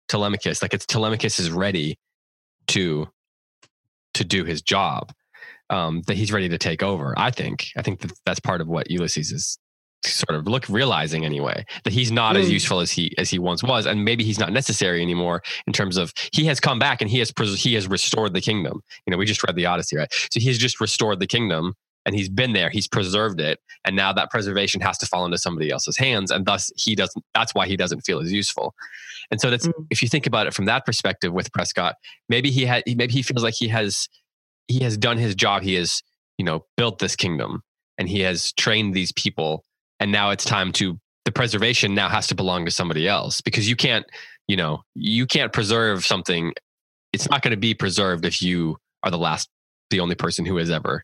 Telemachus, 0.09 0.61
like 0.61 0.73
it's 0.73 0.85
Telemachus 0.85 1.39
is 1.39 1.51
ready 1.51 1.97
to 2.67 3.07
to 4.15 4.25
do 4.25 4.43
his 4.43 4.61
job 4.61 5.13
um, 5.69 6.01
that 6.08 6.15
he's 6.15 6.32
ready 6.32 6.49
to 6.49 6.58
take 6.58 6.84
over. 6.84 7.13
I 7.17 7.32
think. 7.32 7.67
I 7.78 7.82
think 7.82 8.01
that 8.01 8.13
that's 8.25 8.39
part 8.39 8.62
of 8.62 8.67
what 8.67 8.89
Ulysses 8.89 9.32
is 9.32 9.58
sort 10.04 10.38
of 10.38 10.47
look 10.47 10.67
realizing 10.69 11.25
anyway 11.25 11.65
that 11.84 11.93
he's 11.93 12.12
not 12.12 12.36
mm. 12.36 12.39
as 12.39 12.51
useful 12.51 12.80
as 12.80 12.91
he 12.91 13.13
as 13.17 13.30
he 13.30 13.39
once 13.39 13.63
was 13.63 13.86
and 13.86 14.06
maybe 14.06 14.23
he's 14.23 14.39
not 14.39 14.51
necessary 14.51 15.01
anymore 15.01 15.41
in 15.67 15.73
terms 15.73 15.97
of 15.97 16.13
he 16.32 16.45
has 16.45 16.60
come 16.60 16.80
back 16.80 17.01
and 17.01 17.10
he 17.10 17.19
has 17.19 17.34
he 17.56 17.73
has 17.73 17.88
restored 17.88 18.34
the 18.34 18.41
kingdom 18.41 18.82
you 19.06 19.12
know 19.12 19.17
we 19.17 19.25
just 19.25 19.43
read 19.43 19.56
the 19.56 19.65
odyssey 19.65 19.97
right 19.97 20.12
so 20.12 20.39
he's 20.39 20.58
just 20.58 20.80
restored 20.80 21.19
the 21.19 21.28
kingdom 21.28 21.73
and 22.06 22.15
he's 22.15 22.30
been 22.30 22.54
there 22.54 22.69
he's 22.69 22.88
preserved 22.88 23.39
it 23.39 23.60
and 23.84 23.95
now 23.95 24.13
that 24.13 24.30
preservation 24.30 24.82
has 24.82 24.97
to 24.97 25.06
fall 25.06 25.25
into 25.25 25.38
somebody 25.38 25.71
else's 25.71 25.97
hands 25.97 26.32
and 26.32 26.45
thus 26.45 26.71
he 26.78 26.95
doesn't 26.95 27.23
that's 27.34 27.54
why 27.54 27.65
he 27.65 27.75
doesn't 27.75 28.01
feel 28.01 28.19
as 28.19 28.32
useful 28.32 28.73
and 29.32 29.41
so 29.41 29.49
that's 29.49 29.67
mm. 29.67 29.73
if 29.89 30.01
you 30.01 30.08
think 30.08 30.28
about 30.28 30.47
it 30.47 30.54
from 30.54 30.65
that 30.65 30.86
perspective 30.86 31.34
with 31.34 31.51
prescott 31.51 31.95
maybe 32.30 32.51
he 32.51 32.65
had 32.65 32.84
maybe 32.86 33.13
he 33.13 33.21
feels 33.21 33.43
like 33.43 33.56
he 33.56 33.67
has 33.67 34.08
he 34.67 34.80
has 34.84 34.97
done 34.97 35.17
his 35.17 35.36
job. 35.36 35.63
He 35.63 35.75
has, 35.75 36.01
you 36.38 36.45
know, 36.45 36.65
built 36.78 36.99
this 36.99 37.15
kingdom 37.15 37.62
and 37.97 38.10
he 38.10 38.21
has 38.21 38.51
trained 38.54 38.93
these 38.93 39.12
people. 39.13 39.63
And 39.99 40.12
now 40.12 40.32
it's 40.32 40.45
time 40.45 40.71
to, 40.73 40.99
the 41.25 41.32
preservation 41.32 41.95
now 41.95 42.10
has 42.10 42.28
to 42.28 42.36
belong 42.36 42.65
to 42.65 42.71
somebody 42.71 43.08
else 43.08 43.41
because 43.41 43.67
you 43.69 43.75
can't, 43.75 44.06
you 44.47 44.58
know, 44.58 44.84
you 44.93 45.25
can't 45.25 45.51
preserve 45.51 46.06
something. 46.06 46.54
It's 47.13 47.30
not 47.30 47.41
going 47.41 47.51
to 47.51 47.58
be 47.58 47.73
preserved 47.73 48.25
if 48.25 48.41
you 48.41 48.78
are 49.04 49.12
the 49.12 49.17
last, 49.17 49.49
the 49.89 49.99
only 49.99 50.15
person 50.15 50.45
who 50.45 50.58
has 50.58 50.69
ever, 50.69 51.04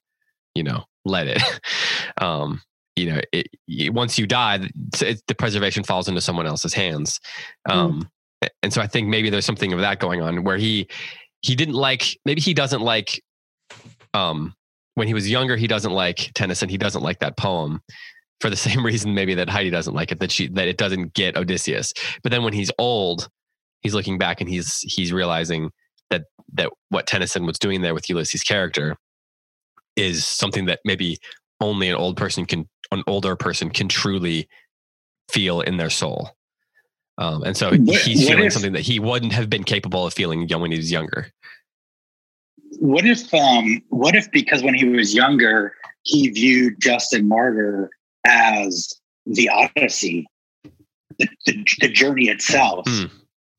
you 0.53 0.63
know, 0.63 0.83
led 1.05 1.27
it. 1.27 1.41
um, 2.21 2.61
you 2.95 3.09
know, 3.09 3.21
it, 3.31 3.47
it, 3.67 3.93
once 3.93 4.19
you 4.19 4.27
die, 4.27 4.67
it, 4.99 5.21
the 5.27 5.35
preservation 5.35 5.83
falls 5.83 6.07
into 6.07 6.21
someone 6.21 6.45
else's 6.45 6.73
hands. 6.73 7.19
Mm. 7.67 7.73
Um, 7.73 8.09
mm. 8.43 8.49
And 8.63 8.73
so 8.73 8.81
I 8.81 8.87
think 8.87 9.07
maybe 9.07 9.29
there's 9.29 9.45
something 9.45 9.71
of 9.71 9.79
that 9.79 9.99
going 9.99 10.21
on 10.21 10.43
where 10.43 10.57
he, 10.57 10.87
he 11.41 11.55
didn't 11.55 11.75
like, 11.75 12.19
maybe 12.25 12.41
he 12.41 12.53
doesn't 12.53 12.81
like 12.81 13.21
um, 14.13 14.53
when 14.95 15.07
he 15.07 15.13
was 15.13 15.29
younger, 15.29 15.55
he 15.55 15.67
doesn't 15.67 15.91
like 15.91 16.31
Tennyson. 16.33 16.69
He 16.69 16.77
doesn't 16.77 17.03
like 17.03 17.19
that 17.19 17.37
poem 17.37 17.81
for 18.39 18.49
the 18.49 18.55
same 18.57 18.85
reason 18.85 19.13
maybe 19.13 19.35
that 19.35 19.49
Heidi 19.49 19.69
doesn't 19.69 19.93
like 19.93 20.11
it, 20.11 20.19
that 20.19 20.31
she 20.31 20.47
that 20.49 20.67
it 20.67 20.77
doesn't 20.77 21.13
get 21.13 21.37
Odysseus. 21.37 21.93
But 22.23 22.31
then 22.31 22.43
when 22.43 22.53
he's 22.53 22.71
old, 22.77 23.29
he's 23.81 23.93
looking 23.93 24.17
back 24.17 24.41
and 24.41 24.49
he's 24.49 24.79
he's 24.81 25.13
realizing 25.13 25.71
that 26.09 26.23
that 26.53 26.71
what 26.89 27.07
Tennyson 27.07 27.45
was 27.45 27.59
doing 27.59 27.81
there 27.81 27.93
with 27.93 28.09
Ulysses' 28.09 28.43
character 28.43 28.97
is 29.95 30.25
something 30.25 30.65
that 30.65 30.79
maybe 30.85 31.17
only 31.59 31.89
an 31.89 31.95
old 31.95 32.17
person 32.17 32.45
can 32.45 32.67
an 32.91 33.03
older 33.07 33.35
person 33.35 33.69
can 33.69 33.87
truly 33.87 34.47
feel 35.29 35.61
in 35.61 35.77
their 35.77 35.89
soul. 35.89 36.31
Um, 37.17 37.43
and 37.43 37.55
so 37.55 37.69
what, 37.69 38.01
he's 38.01 38.27
feeling 38.27 38.45
if, 38.45 38.53
something 38.53 38.73
that 38.73 38.81
he 38.81 38.99
wouldn't 38.99 39.33
have 39.33 39.49
been 39.49 39.63
capable 39.63 40.05
of 40.07 40.13
feeling 40.13 40.47
when 40.47 40.71
he 40.71 40.77
was 40.77 40.91
younger 40.91 41.31
what 42.81 43.05
if 43.05 43.31
um 43.31 43.79
what 43.89 44.15
if 44.15 44.29
because 44.31 44.63
when 44.63 44.73
he 44.73 44.85
was 44.85 45.13
younger 45.13 45.75
he 46.01 46.29
viewed 46.29 46.81
justin 46.81 47.27
martyr 47.27 47.91
as 48.25 48.91
the 49.27 49.47
odyssey 49.49 50.25
the, 51.19 51.27
the, 51.45 51.63
the 51.81 51.87
journey 51.87 52.27
itself 52.27 52.85
mm. 52.87 53.11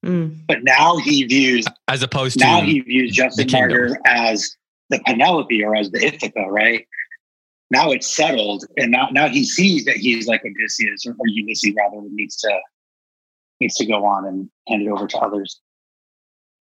Mm. 0.04 0.36
but 0.48 0.64
now 0.64 0.96
he 0.96 1.24
views 1.24 1.64
as 1.86 2.02
opposed 2.02 2.40
to 2.40 2.44
now 2.44 2.62
he 2.62 2.80
views 2.80 3.12
justin 3.12 3.46
martyr 3.52 3.96
as 4.06 4.56
the 4.90 5.00
penelope 5.06 5.62
or 5.62 5.76
as 5.76 5.92
the 5.92 6.04
ithaca 6.04 6.48
right 6.50 6.84
now 7.70 7.92
it's 7.92 8.08
settled 8.08 8.64
and 8.76 8.90
now, 8.90 9.08
now 9.12 9.28
he 9.28 9.44
sees 9.44 9.84
that 9.84 9.98
he's 9.98 10.26
like 10.26 10.42
odysseus 10.44 11.06
or, 11.06 11.12
or 11.12 11.28
ulysses 11.28 11.72
rather 11.76 12.04
needs 12.10 12.34
to 12.38 12.58
needs 13.60 13.76
to 13.76 13.86
go 13.86 14.04
on 14.04 14.26
and 14.26 14.50
hand 14.66 14.82
it 14.82 14.88
over 14.88 15.06
to 15.06 15.18
others 15.18 15.60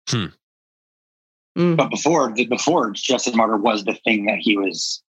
hmm. 0.10 0.26
Mm. 1.58 1.76
But 1.76 1.90
before, 1.90 2.34
before 2.34 2.92
Justin 2.92 3.36
Martyr 3.36 3.58
was 3.58 3.84
the 3.84 3.94
thing 4.06 4.26
that 4.26 4.40
he 4.40 4.58
was 4.58 5.04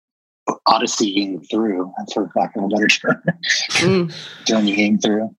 odysseying 0.67 1.49
through, 1.51 1.93
for 2.13 2.31
lack 2.35 2.57
of 2.57 2.65
a 2.65 2.69
better 2.69 2.89
term, 2.89 3.23
mm. 3.69 4.15
journeying 4.47 4.99
through. 4.99 5.35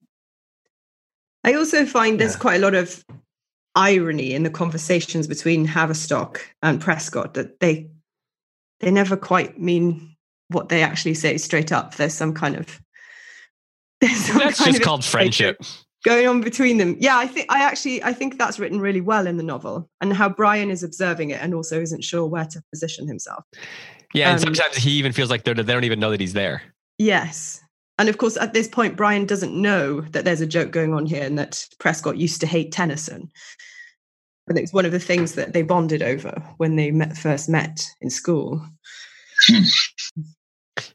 I 1.44 1.54
also 1.54 1.86
find 1.86 2.20
there's 2.20 2.34
yeah. 2.34 2.40
quite 2.40 2.56
a 2.58 2.64
lot 2.64 2.76
of 2.76 3.04
irony 3.76 4.34
in 4.34 4.44
the 4.44 4.50
conversations 4.50 5.28
between 5.28 5.66
Havistock 5.66 6.40
and 6.62 6.80
Prescott 6.80 7.34
that 7.34 7.60
they 7.60 7.90
they 8.80 8.92
never 8.92 9.16
quite 9.16 9.60
mean 9.60 10.16
what 10.50 10.70
they 10.70 10.84
actually 10.84 11.14
say 11.14 11.38
straight 11.38 11.72
up. 11.72 11.96
There's 11.96 12.14
some 12.14 12.34
kind 12.34 12.58
of 12.58 12.68
some 14.04 14.38
that's 14.38 14.60
kind 14.60 14.72
just 14.72 14.80
of 14.80 14.82
called 14.82 15.06
friendship 15.06 15.58
going 16.04 16.28
on 16.28 16.42
between 16.42 16.78
them. 16.78 16.96
Yeah, 17.00 17.18
I 17.18 17.28
think 17.28 17.48
I 17.50 17.64
actually 17.64 18.04
I 18.04 18.14
think 18.14 18.38
that's 18.38 18.60
written 18.60 18.80
really 18.80 19.02
well 19.02 19.28
in 19.28 19.38
the 19.38 19.44
novel, 19.44 19.90
and 20.02 20.14
how 20.14 20.30
Brian 20.30 20.70
is 20.70 20.84
observing 20.84 21.32
it 21.32 21.42
and 21.42 21.54
also 21.54 21.82
isn't 21.82 22.04
sure 22.04 22.26
where 22.26 22.46
to 22.46 22.62
position 22.72 23.08
himself. 23.08 23.44
Yeah, 24.14 24.30
and 24.30 24.40
um, 24.40 24.56
sometimes 24.56 24.78
he 24.78 24.92
even 24.92 25.12
feels 25.12 25.30
like 25.30 25.44
they 25.44 25.54
they 25.54 25.64
don't 25.64 25.84
even 25.84 26.00
know 26.00 26.12
that 26.12 26.20
he's 26.20 26.34
there. 26.34 26.62
Yes, 26.98 27.62
and 28.02 28.10
of 28.10 28.18
course, 28.18 28.36
at 28.38 28.54
this 28.54 28.68
point, 28.68 28.98
Brian 28.98 29.26
doesn't 29.26 29.54
know 29.54 30.02
that 30.02 30.26
there's 30.26 30.42
a 30.42 30.48
joke 30.48 30.72
going 30.72 30.94
on 30.94 31.06
here 31.06 31.24
and 31.24 31.38
that 31.38 31.68
Prescott 31.80 32.18
used 32.18 32.42
to 32.42 32.48
hate 32.48 32.72
Tennyson. 32.72 33.30
But 34.48 34.58
it's 34.58 34.74
one 34.74 34.86
of 34.86 34.92
the 34.92 35.00
things 35.00 35.36
that 35.36 35.54
they 35.54 35.62
bonded 35.62 36.02
over 36.02 36.32
when 36.58 36.78
they 36.78 36.90
met, 36.90 37.16
first 37.16 37.48
met 37.48 37.86
in 38.02 38.10
school. 38.10 38.66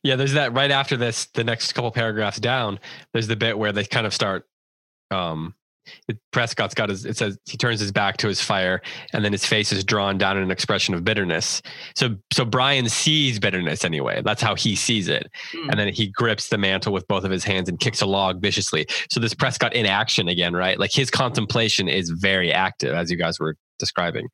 Yeah, 0.03 0.16
there's 0.16 0.33
that 0.33 0.55
right 0.55 0.71
after 0.71 0.97
this, 0.97 1.27
the 1.35 1.45
next 1.45 1.73
couple 1.75 1.90
paragraphs 1.90 2.40
down, 2.40 2.81
there's 3.12 3.27
the 3.27 3.37
bit 3.37 3.59
where 3.59 3.73
they 3.73 3.85
kind 3.85 4.07
of 4.07 4.14
start 4.14 4.45
um 5.11 5.55
it, 6.09 6.19
Prescott's 6.33 6.75
got 6.75 6.88
his 6.88 7.05
it 7.05 7.16
says 7.16 7.38
he 7.45 7.57
turns 7.57 7.81
his 7.81 7.92
back 7.92 8.16
to 8.19 8.29
his 8.29 8.40
fire 8.40 8.83
and 9.12 9.25
then 9.25 9.33
his 9.33 9.45
face 9.45 9.73
is 9.73 9.85
drawn 9.85 10.19
down 10.19 10.37
in 10.37 10.42
an 10.42 10.51
expression 10.51 10.95
of 10.95 11.05
bitterness. 11.05 11.62
So 11.95 12.16
so 12.33 12.45
Brian 12.45 12.88
sees 12.88 13.38
bitterness 13.38 13.85
anyway. 13.85 14.23
That's 14.25 14.42
how 14.42 14.55
he 14.55 14.75
sees 14.75 15.09
it. 15.09 15.31
Mm. 15.53 15.71
And 15.71 15.79
then 15.79 15.92
he 15.92 16.09
grips 16.09 16.49
the 16.49 16.59
mantle 16.59 16.92
with 16.92 17.07
both 17.09 17.25
of 17.25 17.31
his 17.31 17.45
hands 17.45 17.69
and 17.69 17.79
kicks 17.79 18.01
a 18.01 18.07
log 18.07 18.40
viciously. 18.40 18.87
So 19.11 19.21
this 19.21 19.35
Prescott 19.35 19.75
in 19.75 19.87
action 19.87 20.29
again, 20.29 20.55
right? 20.55 20.79
Like 20.79 20.92
his 20.92 21.11
contemplation 21.11 21.88
is 21.88 22.11
very 22.11 22.53
active 22.53 22.95
as 22.95 23.11
you 23.11 23.16
guys 23.16 23.38
were 23.38 23.57
describing. 23.79 24.29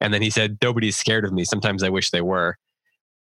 And 0.00 0.14
then 0.14 0.22
he 0.22 0.30
said, 0.30 0.58
Nobody's 0.62 0.96
scared 0.96 1.24
of 1.24 1.32
me. 1.32 1.44
Sometimes 1.44 1.82
I 1.82 1.88
wish 1.88 2.10
they 2.10 2.22
were. 2.22 2.56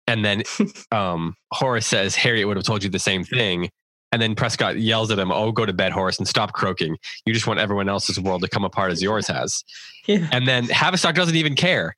And 0.08 0.26
then 0.26 0.44
um, 0.92 1.36
Horace 1.54 1.88
says, 1.88 2.16
Harriet 2.16 2.48
would 2.48 2.58
have 2.58 2.66
told 2.66 2.84
you 2.84 2.90
the 2.90 3.00
same 3.00 3.24
thing. 3.24 3.70
And 4.12 4.22
then 4.22 4.36
Prescott 4.36 4.78
yells 4.80 5.12
at 5.12 5.20
him, 5.20 5.32
Oh, 5.32 5.52
go 5.52 5.66
to 5.66 5.74
bed, 5.74 5.92
Horace, 5.92 6.18
and 6.18 6.28
stop 6.28 6.54
croaking. 6.54 6.98
You 7.26 7.34
just 7.34 7.48
want 7.48 7.60
everyone 7.60 7.90
else's 7.90 8.20
world 8.20 8.42
to 8.42 8.48
come 8.48 8.64
apart 8.64 8.92
as 8.92 9.02
yours 9.02 9.28
has. 9.28 9.64
Yeah. 10.08 10.28
And 10.32 10.48
then 10.48 10.66
Havistock 10.66 11.14
doesn't 11.14 11.36
even 11.36 11.56
care. 11.56 11.96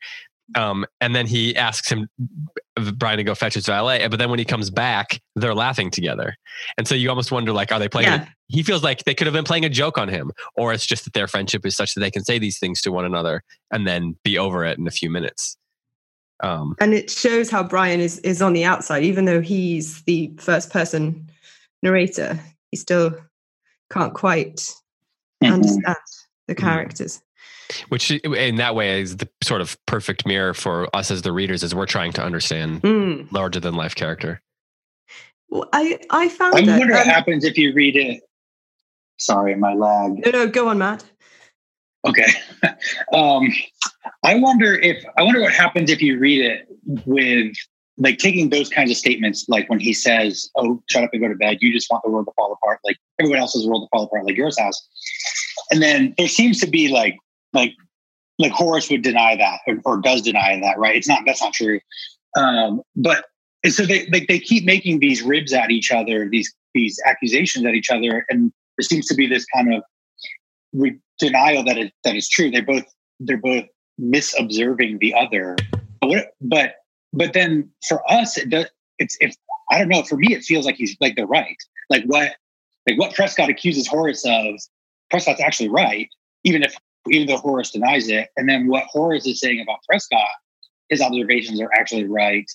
Um, 0.56 0.86
and 1.00 1.16
then 1.16 1.28
he 1.28 1.56
asks 1.56 1.90
him, 1.90 2.10
Brian, 2.96 3.18
to 3.18 3.24
go 3.24 3.36
fetch 3.36 3.54
his 3.54 3.66
valet. 3.66 4.06
But 4.08 4.20
then 4.20 4.30
when 4.30 4.40
he 4.40 4.44
comes 4.44 4.70
back, 4.70 5.22
they're 5.36 5.56
laughing 5.56 5.92
together. 5.92 6.36
And 6.78 6.88
so 6.88 6.96
you 6.96 7.10
almost 7.10 7.32
wonder, 7.32 7.54
like, 7.54 7.72
are 7.72 7.80
they 7.80 7.88
playing? 7.88 8.10
Yeah. 8.10 8.24
A, 8.24 8.28
he 8.50 8.64
feels 8.64 8.84
like 8.84 9.06
they 9.06 9.14
could 9.14 9.28
have 9.28 9.34
been 9.34 9.46
playing 9.46 9.64
a 9.64 9.70
joke 9.70 9.98
on 9.98 10.10
him, 10.10 10.32
or 10.56 10.74
it's 10.74 10.86
just 10.86 11.06
that 11.06 11.14
their 11.14 11.28
friendship 11.28 11.66
is 11.66 11.76
such 11.76 11.94
that 11.94 12.02
they 12.02 12.12
can 12.12 12.24
say 12.24 12.38
these 12.38 12.60
things 12.60 12.82
to 12.82 12.92
one 12.92 13.06
another 13.06 13.44
and 13.72 13.88
then 13.88 14.18
be 14.24 14.38
over 14.38 14.66
it 14.66 14.78
in 14.78 14.88
a 14.88 14.92
few 14.92 15.10
minutes. 15.10 15.56
Um, 16.42 16.76
and 16.80 16.94
it 16.94 17.10
shows 17.10 17.50
how 17.50 17.64
Brian 17.64 18.02
is 18.02 18.20
is 18.20 18.42
on 18.42 18.54
the 18.54 18.66
outside, 18.66 19.04
even 19.04 19.26
though 19.26 19.42
he's 19.42 20.02
the 20.04 20.34
first 20.38 20.72
person 20.72 21.30
narrator. 21.82 22.40
He 22.72 22.78
still 22.78 23.16
can't 23.92 24.14
quite 24.14 24.58
Mhm. 25.44 25.54
understand 25.54 25.96
the 26.48 26.56
Mm-hmm. 26.56 26.64
characters. 26.66 27.22
which 27.88 28.12
in 28.12 28.56
that 28.58 28.76
way 28.76 29.00
is 29.02 29.16
the 29.18 29.30
sort 29.42 29.62
of 29.62 29.78
perfect 29.86 30.26
mirror 30.28 30.54
for 30.54 30.94
us 30.94 31.10
as 31.10 31.22
the 31.22 31.32
readers 31.32 31.64
as 31.64 31.74
we're 31.74 31.86
trying 31.86 32.12
to 32.12 32.22
understand 32.22 32.82
Mm. 32.82 33.32
larger 33.32 33.62
than 33.62 33.76
life 33.76 33.96
character. 33.96 34.42
Well, 35.50 35.70
I 35.72 35.98
I 36.10 36.28
found 36.28 36.56
I 36.56 36.62
that. 36.66 36.80
wonder 36.80 36.94
what 36.94 37.04
um, 37.08 37.14
happens 37.14 37.46
if 37.46 37.58
you 37.58 37.74
read 37.74 37.96
it. 37.96 38.22
Sorry, 39.20 39.56
my 39.56 39.74
lag. 39.74 40.26
no, 40.26 40.32
no, 40.32 40.48
go 40.48 40.68
on, 40.68 40.80
Matt. 40.80 41.04
Okay. 42.06 42.26
um, 43.14 43.48
I 44.24 44.36
wonder 44.36 44.74
if 44.76 45.04
I 45.18 45.22
wonder 45.24 45.40
what 45.42 45.54
happens 45.54 45.90
if 45.90 46.02
you 46.02 46.20
read 46.20 46.44
it 46.44 46.68
with 47.06 47.56
like 47.98 48.18
taking 48.18 48.50
those 48.50 48.70
kinds 48.70 48.92
of 48.92 48.98
statements, 48.98 49.46
like 49.48 49.70
when 49.70 49.80
he 49.80 49.94
says, 49.94 50.50
"Oh, 50.56 50.82
shut 50.90 51.04
up 51.04 51.12
and 51.14 51.22
go 51.22 51.28
to 51.28 51.36
bed. 51.36 51.58
You 51.62 51.74
just 51.74 51.90
want 51.92 52.04
the 52.04 52.10
world 52.10 52.26
to 52.28 52.34
fall 52.36 52.54
apart, 52.54 52.80
like 52.84 52.98
everyone 53.20 53.40
else's 53.40 53.68
world 53.68 53.84
to 53.84 53.90
fall 53.96 54.06
apart, 54.06 54.26
like 54.26 54.38
yours 54.38 54.58
has." 54.60 54.82
And 55.72 55.82
then 55.82 56.14
there 56.18 56.28
seems 56.28 56.60
to 56.62 56.68
be 56.68 56.88
like 56.88 57.18
like 57.54 57.74
like 58.40 58.52
Horace 58.52 58.90
would 58.90 59.04
deny 59.04 59.36
that 59.36 59.60
or, 59.68 59.80
or 59.86 60.02
does 60.02 60.22
deny 60.22 60.60
that, 60.60 60.78
right? 60.78 60.96
It's 60.96 61.08
not 61.08 61.24
that's 61.26 61.42
not 61.42 61.54
true. 61.54 61.80
Um, 62.38 62.82
but 62.96 63.26
and 63.64 63.74
so 63.74 63.86
they 63.86 64.08
they 64.28 64.40
keep 64.40 64.66
making 64.66 65.00
these 65.00 65.22
ribs 65.22 65.54
at 65.54 65.70
each 65.70 65.92
other, 65.92 66.28
these 66.30 66.54
these 66.74 67.00
accusations 67.06 67.66
at 67.66 67.76
each 67.76 67.90
other, 67.90 68.26
and 68.30 68.52
there 68.78 68.84
seems 68.84 69.06
to 69.08 69.16
be 69.16 69.28
this 69.28 69.46
kind 69.46 69.74
of 69.74 69.84
re- 70.74 71.00
denial 71.20 71.64
that 71.66 71.78
it 71.78 71.94
that 72.04 72.16
is 72.16 72.28
true. 72.28 72.50
They 72.50 72.62
both 72.62 72.86
they're 73.20 73.38
both 73.38 73.66
misobserving 74.00 75.00
the 75.00 75.14
other. 75.14 75.56
But 76.00 76.10
what, 76.10 76.28
but 76.42 76.76
but 77.14 77.34
then 77.34 77.70
for 77.88 78.02
us, 78.12 78.38
it 78.38 78.50
does. 78.50 78.68
It's 79.00 79.18
if 79.20 79.36
I 79.70 79.80
don't 79.80 79.90
know. 79.90 80.04
For 80.04 80.18
me, 80.18 80.34
it 80.34 80.44
feels 80.44 80.66
like 80.66 80.76
he's 80.76 80.96
like 81.02 81.16
they're 81.16 81.28
right. 81.28 81.58
Like 81.90 82.04
what 82.06 82.36
like 82.88 83.00
what 83.00 83.14
Prescott 83.16 83.50
accuses 83.50 83.88
Horace 83.88 84.26
of, 84.26 84.56
Prescott's 85.10 85.42
actually 85.42 85.70
right, 85.70 86.10
even 86.44 86.64
if 86.64 86.76
even 87.10 87.28
though 87.28 87.38
Horace 87.38 87.72
denies 87.72 88.10
it. 88.10 88.30
And 88.38 88.48
then 88.48 88.68
what 88.68 88.84
Horace 88.86 89.26
is 89.26 89.40
saying 89.40 89.62
about 89.62 89.80
Prescott, 89.90 90.28
his 90.90 91.02
observations 91.02 91.60
are 91.62 91.70
actually 91.74 92.06
right. 92.06 92.50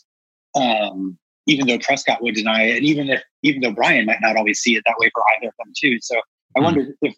Um, 0.54 1.18
even 1.46 1.66
though 1.66 1.78
Prescott 1.78 2.22
would 2.22 2.34
deny 2.34 2.62
it, 2.64 2.76
and 2.78 2.86
even 2.86 3.08
if 3.10 3.22
even 3.42 3.60
though 3.60 3.72
Brian 3.72 4.06
might 4.06 4.20
not 4.20 4.36
always 4.36 4.60
see 4.60 4.76
it 4.76 4.82
that 4.86 4.96
way 4.98 5.10
for 5.12 5.22
either 5.36 5.48
of 5.48 5.54
them 5.58 5.72
too. 5.76 5.98
So 6.00 6.16
I 6.56 6.60
Hmm. 6.60 6.64
wonder 6.64 6.86
if 7.02 7.14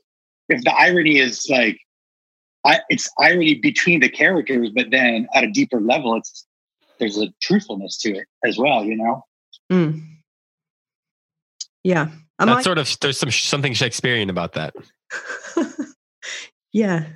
if 0.49 0.63
the 0.65 0.75
irony 0.75 1.19
is 1.19 1.47
like 1.51 1.79
I, 2.65 2.81
it's 2.91 3.09
irony 3.19 3.55
between 3.55 4.01
the 4.01 4.09
characters, 4.09 4.71
but 4.75 4.91
then 4.91 5.29
at 5.35 5.45
a 5.45 5.51
deeper 5.51 5.81
level, 5.81 6.17
it's 6.17 6.47
there's 6.99 7.19
a 7.19 7.29
truthfulness 7.43 7.97
to 7.99 8.17
it 8.17 8.27
as 8.45 8.59
well. 8.59 8.85
You 8.85 8.97
know. 8.97 9.25
Mm. 9.71 10.03
Yeah. 11.85 12.09
Am 12.41 12.47
That's 12.47 12.59
I- 12.59 12.63
sort 12.63 12.79
of 12.79 12.97
there's 13.01 13.19
some 13.19 13.31
something 13.31 13.73
Shakespearean 13.73 14.31
about 14.31 14.53
that. 14.55 14.75
yeah. 16.73 17.07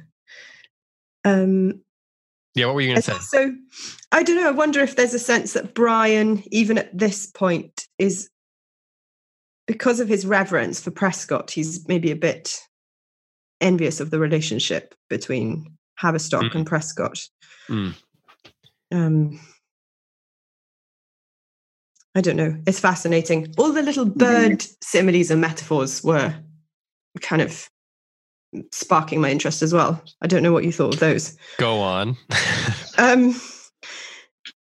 Um, 1.25 1.83
Yeah, 2.55 2.67
what 2.67 2.75
were 2.75 2.81
you 2.81 2.89
going 2.89 3.03
to 3.03 3.03
say? 3.03 3.19
So, 3.21 3.55
I 4.11 4.23
don't 4.23 4.37
know. 4.37 4.49
I 4.49 4.53
wonder 4.53 4.81
if 4.81 4.97
there's 4.97 5.15
a 5.15 5.19
sense 5.19 5.53
that 5.53 5.75
Brian, 5.75 6.43
even 6.51 6.79
at 6.79 6.97
this 6.97 7.27
point, 7.29 7.87
is 7.99 8.29
because 9.67 10.01
of 10.01 10.09
his 10.09 10.27
reverence 10.27 10.81
for 10.81 10.91
Prescott, 10.91 11.51
he's 11.53 11.87
maybe 11.89 12.11
a 12.11 12.17
bit 12.17 12.59
envious 13.61 14.01
of 14.01 14.11
the 14.11 14.19
relationship 14.19 14.95
between 15.09 15.77
Havistock 16.03 16.51
Mm. 16.51 16.55
and 16.57 16.67
Prescott. 16.67 17.21
Mm. 17.69 17.95
Um, 18.91 19.41
I 22.15 22.21
don't 22.21 22.37
know. 22.37 22.57
It's 22.67 22.81
fascinating. 22.81 23.55
All 23.59 23.73
the 23.73 23.83
little 23.83 24.05
bird 24.07 24.65
similes 24.83 25.31
and 25.31 25.41
metaphors 25.41 26.03
were 26.05 26.35
kind 27.21 27.43
of 27.43 27.69
sparking 28.71 29.21
my 29.21 29.31
interest 29.31 29.63
as 29.63 29.73
well. 29.73 30.03
I 30.21 30.27
don't 30.27 30.43
know 30.43 30.53
what 30.53 30.65
you 30.65 30.73
thought 30.73 30.95
of 30.95 31.01
those. 31.01 31.37
Go 31.59 31.81
on. 31.81 32.17
Um, 32.99 33.35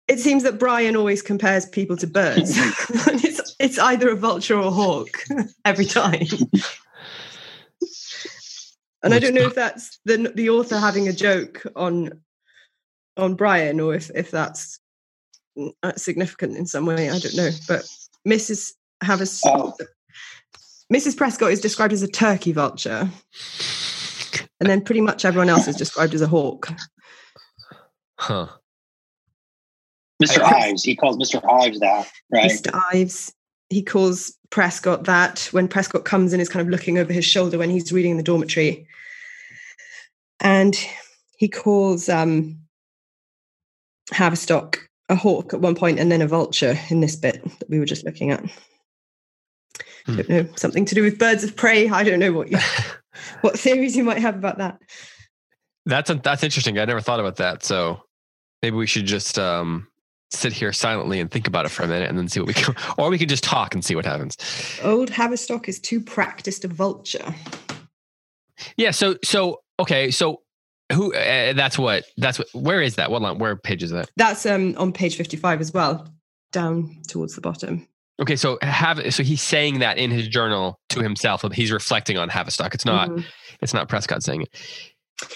it 0.08 0.18
seems 0.18 0.42
that 0.42 0.58
Brian 0.58 0.96
always 0.96 1.22
compares 1.22 1.64
people 1.64 1.96
to 1.98 2.08
birds. 2.08 2.50
it's, 2.58 3.56
it's 3.60 3.78
either 3.78 4.10
a 4.10 4.16
vulture 4.16 4.56
or 4.56 4.66
a 4.66 4.70
hawk 4.70 5.22
every 5.64 5.84
time. 5.84 6.26
and 9.04 9.14
I 9.14 9.20
don't 9.20 9.32
know 9.32 9.46
if 9.46 9.54
that's 9.54 10.00
the 10.04 10.32
the 10.34 10.50
author 10.50 10.76
having 10.76 11.06
a 11.06 11.12
joke 11.12 11.64
on 11.76 12.20
on 13.16 13.36
Brian 13.36 13.78
or 13.78 13.94
if 13.94 14.10
if 14.14 14.32
that's 14.32 14.80
significant 15.96 16.56
in 16.56 16.66
some 16.66 16.86
way. 16.86 17.08
I 17.10 17.18
don't 17.18 17.34
know. 17.36 17.50
But 17.68 17.82
Mrs. 18.26 18.72
Havas, 19.02 19.40
Oh. 19.44 19.74
Mrs. 20.92 21.16
Prescott 21.16 21.50
is 21.52 21.60
described 21.60 21.92
as 21.92 22.02
a 22.02 22.08
turkey 22.08 22.52
vulture, 22.52 23.10
and 24.60 24.70
then 24.70 24.80
pretty 24.82 25.00
much 25.00 25.24
everyone 25.24 25.48
else 25.48 25.66
is 25.68 25.76
described 25.76 26.14
as 26.14 26.20
a 26.22 26.28
hawk. 26.28 26.68
huh. 28.18 28.46
Mr. 30.22 30.40
I- 30.42 30.68
Ives, 30.68 30.82
he 30.82 30.96
calls 30.96 31.16
Mr. 31.18 31.42
Ives 31.62 31.78
that, 31.80 32.10
right? 32.32 32.50
Mr. 32.50 32.80
Ives. 32.94 33.32
He 33.68 33.82
calls 33.82 34.32
Prescott 34.50 35.04
that 35.04 35.48
when 35.50 35.66
Prescott 35.68 36.04
comes 36.04 36.32
and 36.32 36.40
is 36.40 36.48
kind 36.48 36.64
of 36.64 36.70
looking 36.70 36.98
over 36.98 37.12
his 37.12 37.24
shoulder 37.24 37.58
when 37.58 37.68
he's 37.68 37.92
reading 37.92 38.12
in 38.12 38.16
the 38.16 38.22
dormitory. 38.22 38.86
And 40.40 40.74
he 41.36 41.48
calls 41.48 42.08
um, 42.08 42.60
Havistock 44.12 44.85
a 45.08 45.14
hawk 45.14 45.54
at 45.54 45.60
one 45.60 45.74
point 45.74 45.98
and 45.98 46.10
then 46.10 46.22
a 46.22 46.26
vulture 46.26 46.78
in 46.90 47.00
this 47.00 47.16
bit 47.16 47.42
that 47.58 47.70
we 47.70 47.78
were 47.78 47.84
just 47.84 48.04
looking 48.04 48.30
at. 48.30 48.44
Hmm. 50.06 50.16
don't 50.16 50.28
know, 50.28 50.46
something 50.56 50.84
to 50.84 50.94
do 50.94 51.02
with 51.02 51.18
birds 51.18 51.44
of 51.44 51.56
prey. 51.56 51.88
I 51.88 52.04
don't 52.04 52.20
know 52.20 52.32
what 52.32 52.50
you, 52.50 52.58
what 53.40 53.58
theories 53.58 53.96
you 53.96 54.04
might 54.04 54.18
have 54.18 54.36
about 54.36 54.58
that. 54.58 54.78
That's 55.84 56.10
that's 56.22 56.42
interesting. 56.42 56.78
I 56.78 56.84
never 56.84 57.00
thought 57.00 57.20
about 57.20 57.36
that. 57.36 57.64
So 57.64 58.02
maybe 58.62 58.76
we 58.76 58.86
should 58.86 59.06
just 59.06 59.38
um, 59.38 59.86
sit 60.30 60.52
here 60.52 60.72
silently 60.72 61.20
and 61.20 61.30
think 61.30 61.46
about 61.46 61.64
it 61.64 61.68
for 61.68 61.84
a 61.84 61.88
minute, 61.88 62.08
and 62.08 62.18
then 62.18 62.28
see 62.28 62.40
what 62.40 62.48
we 62.48 62.54
can, 62.54 62.74
or 62.98 63.08
we 63.08 63.18
could 63.18 63.28
just 63.28 63.44
talk 63.44 63.74
and 63.74 63.84
see 63.84 63.94
what 63.94 64.04
happens. 64.04 64.36
Old 64.82 65.10
Havistock 65.10 65.68
is 65.68 65.78
too 65.78 66.00
practiced 66.00 66.64
a 66.64 66.68
vulture. 66.68 67.34
Yeah. 68.76 68.90
So 68.90 69.16
so 69.22 69.60
okay. 69.78 70.10
So 70.10 70.42
who? 70.92 71.14
Uh, 71.14 71.52
that's 71.52 71.78
what. 71.78 72.04
That's 72.16 72.38
what. 72.38 72.48
Where 72.52 72.80
is 72.80 72.96
that? 72.96 73.10
What 73.10 73.22
line? 73.22 73.38
Where 73.38 73.56
page 73.56 73.82
is 73.82 73.90
that? 73.90 74.10
That's 74.16 74.46
um, 74.46 74.74
on 74.78 74.92
page 74.92 75.16
55 75.16 75.60
as 75.60 75.72
well, 75.72 76.08
down 76.52 76.96
towards 77.08 77.34
the 77.34 77.40
bottom. 77.40 77.86
Okay. 78.20 78.36
So 78.36 78.58
have. 78.62 79.12
So 79.12 79.22
he's 79.22 79.42
saying 79.42 79.80
that 79.80 79.98
in 79.98 80.10
his 80.10 80.28
journal 80.28 80.78
to 80.90 81.00
himself. 81.02 81.44
He's 81.52 81.72
reflecting 81.72 82.18
on 82.18 82.28
Havistock. 82.28 82.74
It's 82.74 82.84
not. 82.84 83.10
Mhm. 83.10 83.24
It's 83.62 83.74
not 83.74 83.88
Prescott 83.88 84.22
saying 84.22 84.42
it. 84.42 84.54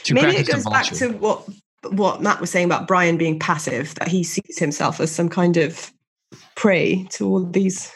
To 0.05 0.15
Maybe 0.15 0.29
it 0.37 0.47
practice 0.47 0.65
goes 0.65 0.73
back 0.73 0.87
to 0.99 1.09
what 1.19 1.49
what 1.91 2.23
Matt 2.23 2.41
was 2.41 2.51
saying 2.51 2.67
about 2.67 2.87
Brian 2.87 3.17
being 3.17 3.39
passive, 3.39 3.95
that 3.97 4.09
he 4.09 4.23
sees 4.23 4.59
himself 4.59 5.01
as 5.01 5.11
some 5.11 5.29
kind 5.29 5.57
of 5.57 5.93
prey 6.55 7.07
to 7.11 7.27
all 7.27 7.45
these 7.45 7.91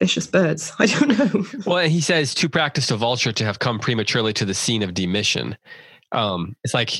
vicious 0.00 0.26
birds. 0.26 0.72
I 0.78 0.86
don't 0.86 1.18
know. 1.18 1.44
well, 1.66 1.88
he 1.88 2.00
says 2.00 2.34
too 2.34 2.48
practiced 2.48 2.90
a 2.90 2.96
vulture 2.96 3.32
to 3.32 3.44
have 3.44 3.58
come 3.58 3.78
prematurely 3.78 4.32
to 4.34 4.44
the 4.44 4.54
scene 4.54 4.82
of 4.82 4.94
demission. 4.94 5.56
Um, 6.12 6.56
it's 6.64 6.74
like 6.74 6.90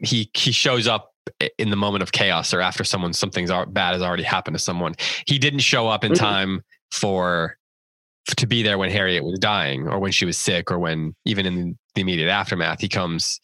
he 0.00 0.30
he 0.34 0.52
shows 0.52 0.86
up 0.86 1.12
in 1.58 1.70
the 1.70 1.76
moment 1.76 2.02
of 2.02 2.12
chaos 2.12 2.54
or 2.54 2.60
after 2.60 2.84
someone 2.84 3.12
something's 3.12 3.50
bad 3.68 3.92
has 3.92 4.02
already 4.02 4.22
happened 4.22 4.56
to 4.56 4.62
someone. 4.62 4.94
He 5.26 5.38
didn't 5.38 5.60
show 5.60 5.88
up 5.88 6.04
in 6.04 6.12
mm-hmm. 6.12 6.24
time 6.24 6.62
for 6.90 7.58
to 8.36 8.46
be 8.46 8.62
there 8.62 8.78
when 8.78 8.90
Harriet 8.90 9.24
was 9.24 9.38
dying 9.38 9.86
or 9.86 9.98
when 9.98 10.12
she 10.12 10.24
was 10.24 10.36
sick 10.36 10.70
or 10.70 10.78
when 10.78 11.14
even 11.24 11.46
in 11.46 11.78
the 11.94 12.00
immediate 12.00 12.28
aftermath 12.28 12.80
he 12.80 12.88
comes, 12.88 13.40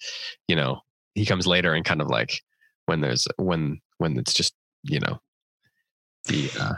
you 0.48 0.56
know, 0.56 0.80
he 1.14 1.24
comes 1.24 1.46
later 1.46 1.72
and 1.72 1.84
kind 1.84 2.00
of 2.00 2.08
like 2.08 2.40
when 2.86 3.00
there's 3.00 3.26
when 3.36 3.80
when 3.98 4.18
it's 4.18 4.32
just, 4.32 4.54
you 4.82 5.00
know, 5.00 5.20
the 6.26 6.50
uh 6.58 6.74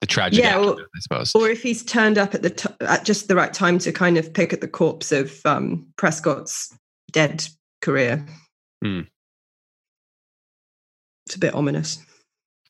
the 0.00 0.06
tragedy 0.06 0.42
yeah, 0.42 0.58
or, 0.58 0.74
I 0.74 1.00
suppose. 1.00 1.32
Or 1.34 1.48
if 1.48 1.62
he's 1.62 1.84
turned 1.84 2.18
up 2.18 2.34
at 2.34 2.42
the 2.42 2.50
t- 2.50 2.68
at 2.80 3.04
just 3.04 3.28
the 3.28 3.36
right 3.36 3.52
time 3.52 3.78
to 3.80 3.92
kind 3.92 4.18
of 4.18 4.32
pick 4.32 4.52
at 4.52 4.60
the 4.60 4.68
corpse 4.68 5.12
of 5.12 5.40
um 5.44 5.86
Prescott's 5.96 6.76
dead 7.12 7.46
career. 7.84 8.24
Mm. 8.84 9.06
It's 11.26 11.36
a 11.36 11.38
bit 11.38 11.54
ominous. 11.54 12.04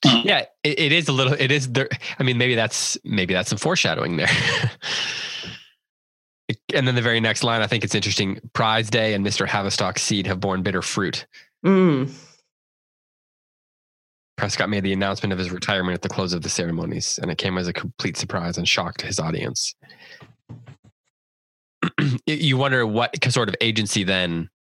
Yeah, 0.22 0.44
it, 0.62 0.78
it 0.78 0.92
is 0.92 1.08
a 1.08 1.12
little. 1.12 1.32
It 1.32 1.50
is 1.50 1.72
there. 1.72 1.88
I 2.18 2.24
mean, 2.24 2.36
maybe 2.36 2.54
that's 2.54 2.98
maybe 3.04 3.32
that's 3.32 3.48
some 3.48 3.56
foreshadowing 3.56 4.18
there. 4.18 4.28
and 6.74 6.86
then 6.86 6.94
the 6.94 7.00
very 7.00 7.20
next 7.20 7.42
line, 7.42 7.62
I 7.62 7.66
think 7.66 7.84
it's 7.84 7.94
interesting. 7.94 8.38
Prize 8.52 8.90
Day 8.90 9.14
and 9.14 9.24
Mr. 9.24 9.46
Havistock's 9.46 10.02
seed 10.02 10.26
have 10.26 10.40
borne 10.40 10.62
bitter 10.62 10.82
fruit. 10.82 11.26
Mm. 11.64 12.12
Prescott 14.36 14.68
made 14.68 14.82
the 14.82 14.92
announcement 14.92 15.32
of 15.32 15.38
his 15.38 15.50
retirement 15.50 15.94
at 15.94 16.02
the 16.02 16.10
close 16.10 16.34
of 16.34 16.42
the 16.42 16.50
ceremonies, 16.50 17.18
and 17.22 17.30
it 17.30 17.38
came 17.38 17.56
as 17.56 17.66
a 17.66 17.72
complete 17.72 18.18
surprise 18.18 18.58
and 18.58 18.68
shock 18.68 18.98
to 18.98 19.06
his 19.06 19.18
audience. 19.18 19.74
you 22.26 22.58
wonder 22.58 22.86
what 22.86 23.16
sort 23.32 23.48
of 23.48 23.54
agency 23.62 24.04
then 24.04 24.50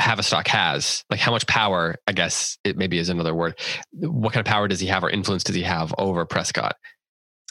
Havistock 0.00 0.46
has, 0.48 1.04
like 1.10 1.20
how 1.20 1.30
much 1.30 1.46
power, 1.46 1.96
I 2.06 2.12
guess 2.12 2.58
it 2.64 2.76
maybe 2.76 2.98
is 2.98 3.08
another 3.08 3.34
word. 3.34 3.58
What 3.92 4.32
kind 4.32 4.46
of 4.46 4.50
power 4.50 4.68
does 4.68 4.80
he 4.80 4.86
have 4.86 5.04
or 5.04 5.10
influence 5.10 5.44
does 5.44 5.54
he 5.54 5.62
have 5.62 5.94
over 5.98 6.24
Prescott 6.24 6.76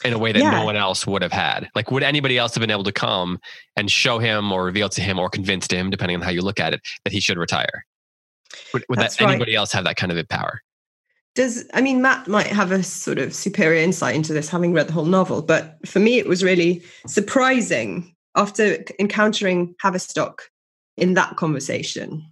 in 0.04 0.12
a 0.12 0.18
way 0.18 0.32
that 0.32 0.38
yeah. 0.38 0.50
no 0.50 0.64
one 0.64 0.76
else 0.76 1.06
would 1.06 1.22
have 1.22 1.32
had? 1.32 1.68
Like, 1.74 1.90
would 1.90 2.02
anybody 2.02 2.38
else 2.38 2.54
have 2.54 2.60
been 2.60 2.70
able 2.70 2.84
to 2.84 2.92
come 2.92 3.38
and 3.76 3.90
show 3.90 4.18
him 4.18 4.52
or 4.52 4.64
reveal 4.64 4.88
to 4.90 5.00
him 5.00 5.18
or 5.18 5.28
convince 5.28 5.68
to 5.68 5.76
him, 5.76 5.90
depending 5.90 6.16
on 6.16 6.22
how 6.22 6.30
you 6.30 6.42
look 6.42 6.60
at 6.60 6.74
it, 6.74 6.80
that 7.04 7.12
he 7.12 7.20
should 7.20 7.38
retire? 7.38 7.84
Would, 8.74 8.84
would 8.88 8.98
that 8.98 9.20
right. 9.20 9.30
anybody 9.30 9.54
else 9.54 9.72
have 9.72 9.84
that 9.84 9.96
kind 9.96 10.12
of 10.12 10.28
power? 10.28 10.60
Does 11.36 11.64
I 11.72 11.80
mean 11.80 12.02
Matt 12.02 12.26
might 12.26 12.48
have 12.48 12.72
a 12.72 12.82
sort 12.82 13.18
of 13.18 13.32
superior 13.34 13.80
insight 13.80 14.16
into 14.16 14.32
this, 14.32 14.48
having 14.48 14.72
read 14.72 14.88
the 14.88 14.92
whole 14.92 15.04
novel, 15.04 15.42
but 15.42 15.78
for 15.86 16.00
me 16.00 16.18
it 16.18 16.26
was 16.26 16.42
really 16.42 16.82
surprising 17.06 18.14
after 18.34 18.84
encountering 18.98 19.74
Havistock 19.82 20.40
in 20.96 21.14
that 21.14 21.36
conversation 21.36 22.29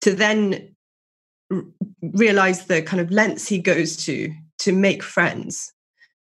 to 0.00 0.14
then 0.14 0.74
r- 1.50 1.64
realize 2.02 2.66
the 2.66 2.82
kind 2.82 3.00
of 3.00 3.10
lengths 3.10 3.48
he 3.48 3.58
goes 3.58 3.96
to 4.04 4.32
to 4.58 4.72
make 4.72 5.02
friends 5.02 5.72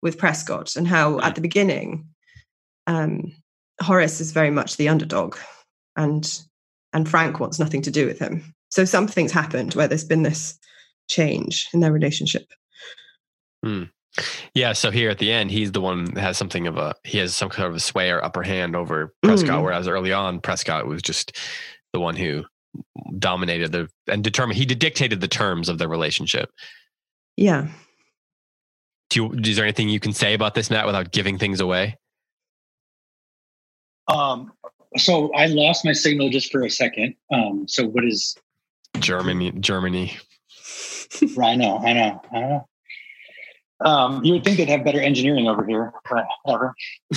with 0.02 0.18
Prescott 0.18 0.76
and 0.76 0.88
how 0.88 1.20
at 1.20 1.34
the 1.34 1.40
beginning 1.40 2.08
um, 2.86 3.32
Horace 3.82 4.20
is 4.20 4.32
very 4.32 4.50
much 4.50 4.76
the 4.76 4.88
underdog 4.88 5.36
and 5.96 6.42
and 6.92 7.08
Frank 7.08 7.38
wants 7.38 7.58
nothing 7.58 7.82
to 7.82 7.90
do 7.90 8.06
with 8.06 8.18
him. 8.18 8.54
So 8.70 8.84
something's 8.84 9.32
happened 9.32 9.74
where 9.74 9.86
there's 9.86 10.04
been 10.04 10.22
this 10.22 10.58
change 11.08 11.68
in 11.72 11.80
their 11.80 11.92
relationship. 11.92 12.46
Hmm. 13.64 13.84
Yeah, 14.54 14.72
so 14.72 14.90
here 14.90 15.08
at 15.10 15.18
the 15.18 15.30
end, 15.30 15.52
he's 15.52 15.70
the 15.70 15.80
one 15.80 16.04
that 16.14 16.20
has 16.20 16.36
something 16.36 16.66
of 16.66 16.76
a 16.76 16.94
he 17.04 17.18
has 17.18 17.34
some 17.34 17.48
kind 17.48 17.68
of 17.68 17.74
a 17.76 17.80
sway 17.80 18.10
or 18.10 18.24
upper 18.24 18.42
hand 18.42 18.74
over 18.74 19.14
Prescott, 19.22 19.60
mm. 19.60 19.62
whereas 19.62 19.86
early 19.86 20.12
on 20.12 20.40
Prescott 20.40 20.86
was 20.86 21.00
just 21.00 21.36
the 21.92 22.00
one 22.00 22.16
who 22.16 22.44
dominated 23.18 23.72
the 23.72 23.88
and 24.06 24.22
determined 24.22 24.58
he 24.58 24.64
dictated 24.64 25.20
the 25.20 25.28
terms 25.28 25.68
of 25.68 25.78
the 25.78 25.88
relationship. 25.88 26.50
Yeah. 27.36 27.68
Do 29.10 29.24
you, 29.24 29.32
is 29.40 29.56
there 29.56 29.64
anything 29.64 29.88
you 29.88 30.00
can 30.00 30.12
say 30.12 30.34
about 30.34 30.54
this, 30.54 30.70
Matt, 30.70 30.86
without 30.86 31.10
giving 31.10 31.38
things 31.38 31.60
away? 31.60 31.96
Um. 34.08 34.52
So 34.96 35.32
I 35.34 35.46
lost 35.46 35.84
my 35.84 35.92
signal 35.92 36.30
just 36.30 36.50
for 36.50 36.64
a 36.64 36.70
second. 36.70 37.14
Um. 37.32 37.66
So 37.68 37.86
what 37.86 38.04
is 38.04 38.36
Germany? 38.98 39.52
Germany. 39.52 40.16
I 41.42 41.56
know. 41.56 41.78
I 41.78 41.92
know. 41.92 42.22
I 42.32 42.40
know. 42.40 42.66
Um, 43.82 44.22
you 44.24 44.34
would 44.34 44.44
think 44.44 44.58
they'd 44.58 44.68
have 44.68 44.84
better 44.84 45.00
engineering 45.00 45.48
over 45.48 45.64
here, 45.64 45.92
but 46.08 46.26
whatever. 46.42 46.74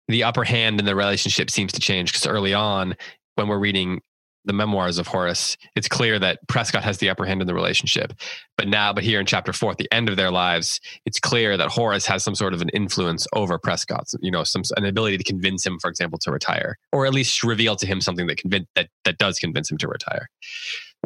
the 0.09 0.25
upper 0.25 0.45
hand 0.45 0.81
in 0.81 0.87
the 0.87 0.95
relationship 0.95 1.51
seems 1.51 1.73
to 1.73 1.81
change 1.81 2.12
because 2.12 2.27
early 2.27 2.55
on, 2.55 2.97
when 3.35 3.49
we're 3.49 3.59
reading 3.59 4.01
the 4.45 4.53
memoirs 4.53 4.99
of 4.99 5.07
Horace, 5.07 5.57
it's 5.74 5.88
clear 5.88 6.18
that 6.18 6.47
Prescott 6.49 6.84
has 6.84 6.99
the 6.99 7.09
upper 7.09 7.24
hand 7.24 7.40
in 7.40 7.47
the 7.47 7.55
relationship. 7.55 8.12
But 8.57 8.68
now, 8.68 8.92
but 8.92 9.05
here 9.05 9.20
in 9.20 9.26
chapter 9.26 9.53
four, 9.53 9.70
at 9.70 9.78
the 9.78 9.90
end 9.92 10.09
of 10.09 10.16
their 10.16 10.30
lives, 10.30 10.80
it's 11.07 11.18
clear 11.18 11.57
that 11.57 11.68
Horace 11.68 12.07
has 12.07 12.22
some 12.22 12.34
sort 12.34 12.55
of 12.55 12.61
an 12.61 12.68
influence 12.70 13.26
over 13.34 13.59
Prescott. 13.59 14.11
You 14.20 14.30
know, 14.30 14.45
some 14.45 14.62
an 14.76 14.84
ability 14.84 15.18
to 15.18 15.24
convince 15.24 15.64
him, 15.66 15.78
for 15.78 15.88
example, 15.88 16.18
to 16.20 16.30
retire, 16.30 16.78
or 16.92 17.07
at 17.07 17.14
least 17.14 17.42
reveal 17.42 17.76
to 17.76 17.86
him 17.86 18.01
something 18.01 18.26
that 18.26 18.38
convince 18.38 18.66
that 18.74 18.88
that 19.05 19.18
does 19.18 19.38
convince 19.38 19.70
him 19.70 19.78
to 19.78 19.88
retire. 19.88 20.28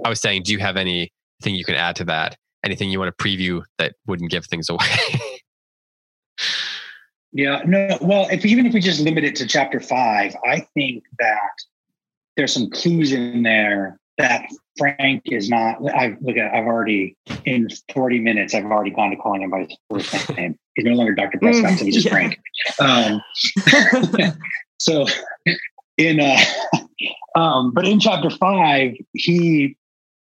I 0.05 0.09
was 0.09 0.21
saying, 0.21 0.43
do 0.45 0.53
you 0.53 0.59
have 0.59 0.77
anything 0.77 1.11
you 1.55 1.65
can 1.65 1.75
add 1.75 1.97
to 1.97 2.05
that? 2.05 2.37
Anything 2.65 2.91
you 2.91 2.99
want 2.99 3.17
to 3.17 3.25
preview 3.25 3.63
that 3.79 3.95
wouldn't 4.07 4.31
give 4.31 4.47
things 4.47 4.69
away? 4.69 4.87
yeah, 7.33 7.63
no. 7.65 7.99
Well, 8.01 8.29
if 8.31 8.45
even 8.45 8.67
if 8.67 8.75
we 8.75 8.81
just 8.81 9.01
limit 9.01 9.25
it 9.25 9.37
to 9.37 9.47
chapter 9.47 9.81
five, 9.81 10.37
I 10.45 10.61
think 10.75 11.05
that 11.19 11.39
there's 12.39 12.55
some 12.55 12.71
clues 12.71 13.13
in 13.13 13.43
there 13.43 13.99
that 14.17 14.47
Frank 14.79 15.23
is 15.27 15.51
not. 15.51 15.79
I've 15.93 16.17
look 16.21 16.37
at. 16.37 16.55
I've 16.55 16.67
already 16.67 17.17
in 17.45 17.69
40 17.93 18.21
minutes. 18.21 18.55
I've 18.55 18.65
already 18.65 18.93
gone 18.93 19.11
to 19.11 19.17
calling 19.17 19.43
him 19.43 19.51
by 19.51 19.67
his 19.67 19.77
first 19.91 20.31
name. 20.37 20.57
He's 20.77 20.87
no 20.87 20.93
longer 20.93 21.13
Dr. 21.15 21.39
Prescott. 21.39 21.77
so 21.77 21.85
he's 21.85 21.95
just 21.95 22.07
Yeah. 22.07 22.13
Frank. 22.13 22.39
Um, 22.79 24.33
so 24.79 25.07
in 25.97 26.21
uh, 26.21 26.39
um, 27.35 27.73
but 27.73 27.85
in 27.85 27.99
chapter 27.99 28.31
five, 28.31 28.93
he, 29.13 29.77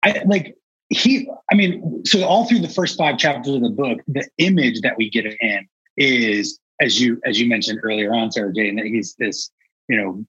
I 0.03 0.21
like 0.25 0.57
he. 0.89 1.29
I 1.49 1.55
mean, 1.55 2.03
so 2.05 2.25
all 2.25 2.45
through 2.45 2.59
the 2.59 2.67
first 2.67 2.97
five 2.97 3.17
chapters 3.17 3.55
of 3.55 3.61
the 3.61 3.69
book, 3.69 3.99
the 4.07 4.27
image 4.37 4.81
that 4.81 4.97
we 4.97 5.09
get 5.09 5.25
of 5.25 5.33
him 5.39 5.69
is, 5.95 6.59
as 6.81 6.99
you 6.99 7.21
as 7.25 7.39
you 7.39 7.47
mentioned 7.47 7.79
earlier 7.81 8.13
on, 8.13 8.29
Sarah 8.29 8.53
Jane, 8.53 8.75
that 8.75 8.85
he's 8.85 9.15
this, 9.15 9.49
you 9.87 9.95
know, 9.95 10.25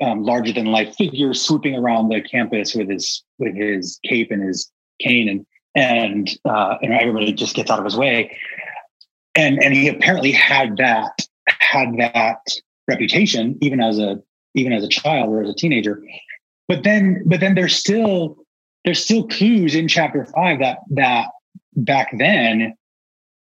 um, 0.00 0.22
larger 0.22 0.52
than 0.52 0.66
life 0.66 0.94
figure 0.96 1.34
swooping 1.34 1.74
around 1.74 2.08
the 2.08 2.20
campus 2.20 2.74
with 2.74 2.88
his 2.88 3.22
with 3.38 3.54
his 3.54 3.98
cape 4.04 4.30
and 4.30 4.42
his 4.42 4.70
cane 5.00 5.28
and 5.28 5.46
and 5.74 6.30
uh, 6.44 6.76
and 6.82 6.92
everybody 6.92 7.32
just 7.32 7.54
gets 7.54 7.70
out 7.70 7.78
of 7.78 7.84
his 7.84 7.96
way. 7.96 8.36
And 9.34 9.62
and 9.62 9.74
he 9.74 9.88
apparently 9.88 10.32
had 10.32 10.76
that 10.78 11.12
had 11.48 11.96
that 11.98 12.40
reputation 12.88 13.58
even 13.60 13.80
as 13.80 13.98
a 13.98 14.20
even 14.54 14.72
as 14.72 14.84
a 14.84 14.88
child 14.88 15.30
or 15.30 15.42
as 15.42 15.50
a 15.50 15.54
teenager. 15.54 16.02
But 16.66 16.82
then 16.84 17.22
but 17.26 17.40
then 17.40 17.54
there's 17.54 17.76
still 17.76 18.36
there's 18.84 19.02
still 19.02 19.26
clues 19.26 19.74
in 19.74 19.88
chapter 19.88 20.24
5 20.24 20.60
that 20.60 20.78
that 20.90 21.28
back 21.76 22.10
then 22.16 22.74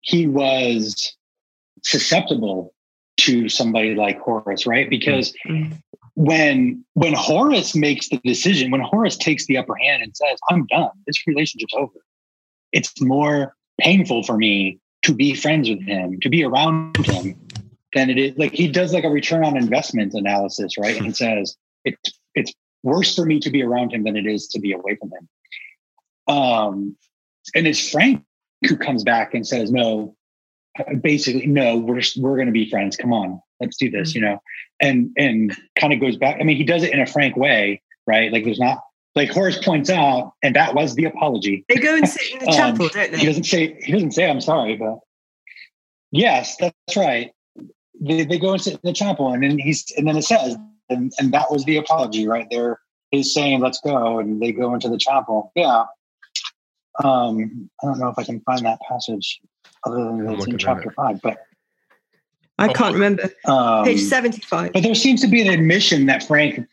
he 0.01 0.27
was 0.27 1.15
susceptible 1.83 2.73
to 3.17 3.49
somebody 3.49 3.95
like 3.95 4.19
Horace 4.19 4.65
right? 4.65 4.89
Because 4.89 5.33
Mm. 5.47 5.77
When 6.17 6.83
when 6.95 7.13
Horace 7.13 7.75
makes 7.75 8.09
the 8.09 8.19
decision, 8.25 8.71
when 8.71 8.81
Horace 8.81 9.15
takes 9.15 9.45
the 9.45 9.55
upper 9.55 9.75
hand 9.75 10.01
and 10.01 10.17
says, 10.17 10.39
"I'm 10.49 10.65
done. 10.65 10.89
This 11.05 11.27
relationship's 11.27 11.75
over," 11.77 11.93
it's 12.71 12.99
more 12.99 13.55
painful 13.79 14.23
for 14.23 14.35
me 14.35 14.79
to 15.03 15.13
be 15.13 15.35
friends 15.35 15.69
with 15.69 15.83
him, 15.83 16.19
to 16.21 16.29
be 16.29 16.43
around 16.43 16.97
him, 17.05 17.39
than 17.93 18.09
it 18.09 18.17
is. 18.17 18.35
Like 18.35 18.51
he 18.51 18.67
does 18.67 18.93
like 18.93 19.03
a 19.03 19.09
return 19.09 19.45
on 19.45 19.55
investment 19.55 20.15
analysis, 20.15 20.75
right? 20.79 20.97
And 20.97 21.05
hmm. 21.05 21.11
says 21.11 21.55
it's 21.85 22.19
it's 22.33 22.51
worse 22.81 23.15
for 23.15 23.25
me 23.25 23.39
to 23.41 23.51
be 23.51 23.61
around 23.61 23.93
him 23.93 24.03
than 24.03 24.17
it 24.17 24.25
is 24.25 24.47
to 24.47 24.59
be 24.59 24.73
away 24.73 24.95
from 24.95 25.11
him. 25.11 26.35
Um, 26.35 26.97
and 27.53 27.67
it's 27.67 27.91
Frank 27.91 28.23
who 28.67 28.75
comes 28.75 29.03
back 29.03 29.35
and 29.35 29.45
says, 29.45 29.71
"No, 29.71 30.15
uh, 30.79 30.95
basically, 30.95 31.45
no, 31.45 31.77
we're 31.77 32.01
we're 32.17 32.37
going 32.37 32.47
to 32.47 32.51
be 32.51 32.71
friends. 32.71 32.97
Come 32.97 33.13
on, 33.13 33.39
let's 33.59 33.77
do 33.77 33.91
this," 33.91 34.13
hmm. 34.13 34.17
you 34.17 34.25
know, 34.25 34.41
and 34.79 35.11
and 35.17 35.55
kind 35.79 35.93
of 35.93 35.99
goes 35.99 36.17
back. 36.17 36.37
I 36.39 36.43
mean, 36.43 36.57
he 36.57 36.63
does 36.63 36.83
it 36.83 36.93
in 36.93 36.99
a 36.99 37.05
frank 37.05 37.35
way, 37.35 37.81
right? 38.05 38.31
Like 38.31 38.43
there's 38.43 38.59
not 38.59 38.79
like 39.15 39.29
Horace 39.29 39.57
points 39.57 39.89
out, 39.89 40.33
and 40.43 40.55
that 40.55 40.75
was 40.75 40.95
the 40.95 41.05
apology. 41.05 41.65
They 41.67 41.75
go 41.75 41.95
and 41.95 42.07
sit 42.07 42.31
in 42.33 42.39
the 42.39 42.45
Um, 42.47 42.53
chapel, 42.53 42.89
don't 42.89 43.15
He 43.15 43.25
doesn't 43.25 43.45
say 43.45 43.77
he 43.81 43.91
doesn't 43.91 44.11
say 44.11 44.29
I'm 44.29 44.41
sorry, 44.41 44.77
but 44.77 44.99
yes, 46.11 46.55
that's 46.57 46.95
right. 46.95 47.31
They, 47.99 48.25
they 48.25 48.37
go 48.37 48.53
and 48.53 48.61
sit 48.61 48.73
in 48.73 48.79
the 48.83 48.93
chapel, 48.93 49.33
and 49.33 49.43
then 49.43 49.57
he's 49.57 49.85
and 49.97 50.07
then 50.07 50.15
it 50.17 50.23
says, 50.23 50.55
and, 50.89 51.11
and 51.17 51.31
that 51.33 51.51
was 51.51 51.65
the 51.65 51.77
apology 51.77 52.27
right 52.27 52.47
there. 52.51 52.79
He's 53.11 53.33
saying, 53.33 53.59
"Let's 53.59 53.79
go," 53.81 54.19
and 54.19 54.41
they 54.41 54.51
go 54.51 54.73
into 54.73 54.89
the 54.89 54.97
chapel. 54.97 55.51
Yeah. 55.55 55.85
Um, 57.03 57.69
I 57.81 57.87
don't 57.87 57.99
know 57.99 58.09
if 58.09 58.17
I 58.17 58.23
can 58.23 58.41
find 58.41 58.65
that 58.65 58.79
passage 58.87 59.39
other 59.85 59.97
than 59.97 60.27
it's 60.29 60.47
in 60.47 60.57
chapter 60.57 60.89
it. 60.89 60.95
five, 60.95 61.21
but 61.21 61.37
I 62.59 62.73
can't 62.73 62.93
remember. 62.93 63.29
um, 63.45 63.85
Page 63.85 64.01
75. 64.01 64.73
but 64.73 64.83
there 64.83 64.95
seems 64.95 65.21
to 65.21 65.27
be 65.27 65.41
an 65.41 65.49
admission 65.49 66.07
that 66.07 66.23
Frank, 66.23 66.67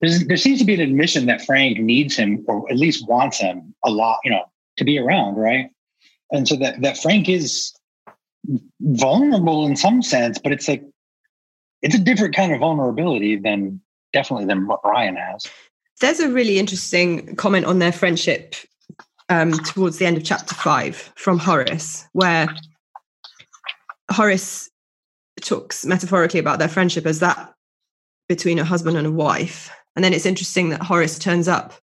there 0.00 0.36
seems 0.36 0.58
to 0.58 0.64
be 0.64 0.74
an 0.74 0.80
admission 0.80 1.26
that 1.26 1.42
Frank 1.42 1.78
needs 1.78 2.16
him, 2.16 2.44
or 2.46 2.70
at 2.70 2.76
least 2.76 3.08
wants 3.08 3.38
him 3.38 3.74
a 3.84 3.90
lot, 3.90 4.18
you 4.24 4.30
know, 4.30 4.44
to 4.76 4.84
be 4.84 4.98
around, 4.98 5.36
right? 5.36 5.70
And 6.30 6.46
so 6.46 6.56
that 6.56 6.80
that 6.82 6.98
Frank 6.98 7.28
is 7.28 7.72
vulnerable 8.80 9.66
in 9.66 9.76
some 9.76 10.02
sense, 10.02 10.38
but 10.38 10.52
it's 10.52 10.68
like 10.68 10.82
it's 11.82 11.94
a 11.94 11.98
different 11.98 12.34
kind 12.34 12.52
of 12.52 12.60
vulnerability 12.60 13.36
than 13.36 13.80
definitely 14.12 14.46
than 14.46 14.66
what 14.66 14.82
Brian 14.82 15.16
has. 15.16 15.46
There's 16.00 16.20
a 16.20 16.28
really 16.28 16.58
interesting 16.58 17.36
comment 17.36 17.66
on 17.66 17.78
their 17.78 17.92
friendship 17.92 18.56
um, 19.28 19.52
towards 19.52 19.98
the 19.98 20.06
end 20.06 20.16
of 20.16 20.24
chapter 20.24 20.54
five 20.54 21.12
from 21.14 21.38
Horace, 21.38 22.06
where 22.12 22.48
Horace 24.10 24.70
talks 25.40 25.84
metaphorically 25.84 26.40
about 26.40 26.58
their 26.58 26.68
friendship 26.68 27.06
as 27.06 27.20
that 27.20 27.52
between 28.28 28.58
a 28.58 28.64
husband 28.64 28.96
and 28.96 29.06
a 29.06 29.12
wife. 29.12 29.70
And 29.96 30.04
then 30.04 30.12
it's 30.12 30.26
interesting 30.26 30.70
that 30.70 30.82
Horace 30.82 31.18
turns 31.18 31.48
up 31.48 31.74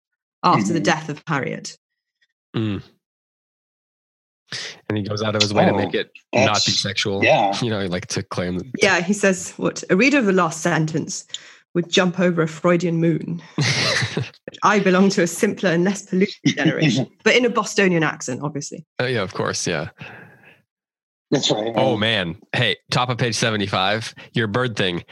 after 0.42 0.72
the 0.72 0.80
Mhm. 0.80 0.84
death 0.84 1.08
of 1.08 1.22
Harriet. 1.26 1.76
Mm. 2.56 2.82
And 4.88 4.98
he 4.98 5.04
goes 5.04 5.22
out 5.22 5.36
of 5.36 5.42
his 5.42 5.54
way 5.54 5.64
to 5.64 5.70
Oh, 5.72 5.76
make 5.76 5.94
it 5.94 6.10
not 6.34 6.64
be 6.64 6.72
sexual. 6.72 7.22
Yeah. 7.22 7.56
You 7.62 7.70
know, 7.70 7.86
like 7.86 8.06
to 8.08 8.22
claim 8.22 8.58
that. 8.58 8.66
Yeah, 8.82 9.00
he 9.00 9.12
says, 9.12 9.52
What 9.56 9.84
a 9.90 9.96
reader 9.96 10.18
of 10.18 10.26
the 10.26 10.32
last 10.32 10.60
sentence 10.60 11.24
would 11.74 11.88
jump 11.88 12.18
over 12.18 12.42
a 12.42 12.48
Freudian 12.48 12.96
moon. 12.96 13.40
I 14.64 14.80
belong 14.80 15.08
to 15.10 15.22
a 15.22 15.26
simpler 15.28 15.70
and 15.70 15.84
less 15.84 16.02
polluted 16.02 16.34
generation, 16.56 17.06
but 17.22 17.36
in 17.36 17.44
a 17.44 17.50
Bostonian 17.50 18.02
accent, 18.02 18.40
obviously. 18.42 18.84
Oh, 18.98 19.06
yeah, 19.06 19.22
of 19.22 19.34
course. 19.34 19.68
Yeah. 19.68 19.90
That's 21.30 21.50
right. 21.50 21.72
Oh 21.76 21.96
man. 21.96 22.36
Hey, 22.54 22.76
top 22.90 23.08
of 23.08 23.18
page 23.18 23.34
75, 23.36 24.14
your 24.32 24.46
bird 24.46 24.76
thing. 24.76 25.04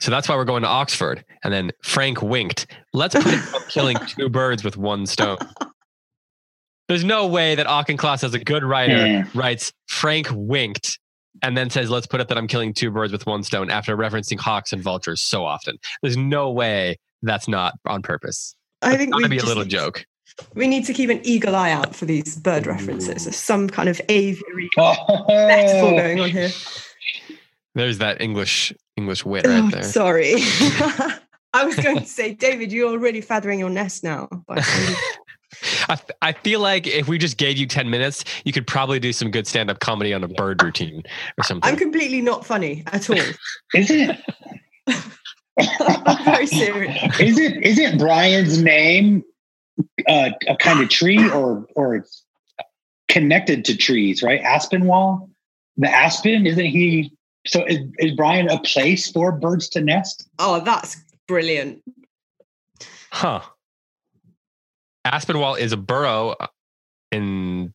So 0.00 0.10
that's 0.10 0.28
why 0.28 0.36
we're 0.36 0.44
going 0.44 0.62
to 0.62 0.68
Oxford. 0.68 1.24
And 1.44 1.52
then 1.52 1.70
Frank 1.82 2.22
winked. 2.22 2.66
Let's 2.94 3.14
put 3.14 3.26
it 3.26 3.54
up 3.54 3.68
killing 3.68 3.98
two 4.06 4.28
birds 4.28 4.64
with 4.64 4.76
one 4.76 5.04
stone. 5.06 5.36
There's 6.88 7.04
no 7.04 7.26
way 7.26 7.54
that 7.54 7.66
Auchincloss, 7.66 8.24
as 8.24 8.34
a 8.34 8.38
good 8.38 8.64
writer, 8.64 9.06
Yeah. 9.06 9.24
writes 9.34 9.72
Frank 9.88 10.28
winked 10.32 10.98
and 11.42 11.56
then 11.56 11.70
says, 11.70 11.90
let's 11.90 12.06
put 12.06 12.20
it 12.20 12.28
that 12.28 12.38
I'm 12.38 12.46
killing 12.48 12.72
two 12.74 12.90
birds 12.90 13.12
with 13.12 13.26
one 13.26 13.42
stone 13.42 13.70
after 13.70 13.96
referencing 13.96 14.38
hawks 14.38 14.72
and 14.72 14.82
vultures 14.82 15.20
so 15.20 15.44
often. 15.44 15.76
There's 16.02 16.16
no 16.16 16.50
way 16.50 16.96
that's 17.22 17.48
not 17.48 17.74
on 17.86 18.02
purpose. 18.02 18.54
I 18.82 18.96
think 18.96 19.00
It's 19.00 19.00
think 19.00 19.12
gotta 19.12 19.24
we 19.24 19.28
be 19.28 19.38
a 19.38 19.46
little 19.46 19.64
joke. 19.64 20.04
We 20.54 20.66
need 20.66 20.84
to 20.86 20.92
keep 20.94 21.10
an 21.10 21.20
eagle 21.24 21.54
eye 21.56 21.70
out 21.70 21.94
for 21.94 22.04
these 22.06 22.36
bird 22.36 22.66
references. 22.66 23.24
There's 23.24 23.36
some 23.36 23.68
kind 23.68 23.88
of 23.88 24.00
aviary 24.08 24.68
Oh. 24.78 25.24
metaphor 25.28 25.90
going 25.92 26.20
on 26.20 26.30
here. 26.30 26.50
There's 27.74 27.98
that 27.98 28.20
English 28.20 28.72
English 28.96 29.24
wit 29.24 29.46
Oh, 29.46 29.50
right 29.62 29.72
there. 29.72 29.82
sorry. 29.82 30.34
I 31.54 31.64
was 31.64 31.76
going 31.76 31.98
to 31.98 32.06
say, 32.06 32.32
David, 32.34 32.72
you're 32.72 32.88
already 32.90 33.20
feathering 33.20 33.58
your 33.58 33.70
nest 33.70 34.02
now. 34.04 34.28
by- 34.46 34.62
I, 35.88 35.98
I 36.22 36.32
feel 36.32 36.60
like 36.60 36.86
if 36.86 37.08
we 37.08 37.18
just 37.18 37.36
gave 37.36 37.58
you 37.58 37.66
10 37.66 37.90
minutes, 37.90 38.24
you 38.44 38.52
could 38.52 38.66
probably 38.66 38.98
do 38.98 39.12
some 39.12 39.30
good 39.30 39.46
stand 39.46 39.70
up 39.70 39.80
comedy 39.80 40.14
on 40.14 40.24
a 40.24 40.28
bird 40.28 40.62
routine 40.62 41.02
or 41.38 41.44
something. 41.44 41.70
I'm 41.70 41.76
completely 41.78 42.22
not 42.22 42.46
funny 42.46 42.82
at 42.86 43.08
all. 43.10 43.18
Is 43.74 43.90
it? 43.90 44.18
I'm 45.58 46.24
very 46.24 46.46
serious. 46.46 47.20
Is 47.20 47.38
it? 47.38 47.62
Is 47.62 47.78
it 47.78 47.98
Brian's 47.98 48.62
name 48.62 49.22
uh, 50.08 50.30
a 50.48 50.56
kind 50.56 50.80
of 50.80 50.88
tree 50.88 51.28
or 51.30 51.66
or 51.74 52.04
connected 53.08 53.64
to 53.66 53.76
trees? 53.76 54.22
Right, 54.22 54.42
Aspinwall. 54.42 55.28
The 55.76 55.88
aspen 55.88 56.46
isn't 56.46 56.64
he? 56.64 57.12
So 57.46 57.64
is, 57.64 57.78
is 57.98 58.12
Brian 58.12 58.48
a 58.48 58.60
place 58.60 59.10
for 59.10 59.32
birds 59.32 59.68
to 59.70 59.80
nest? 59.80 60.28
Oh, 60.38 60.60
that's 60.60 60.96
brilliant. 61.26 61.82
Huh. 63.10 63.40
Aspinwall 65.06 65.58
is 65.58 65.72
a 65.72 65.76
borough 65.76 66.36
in 67.10 67.74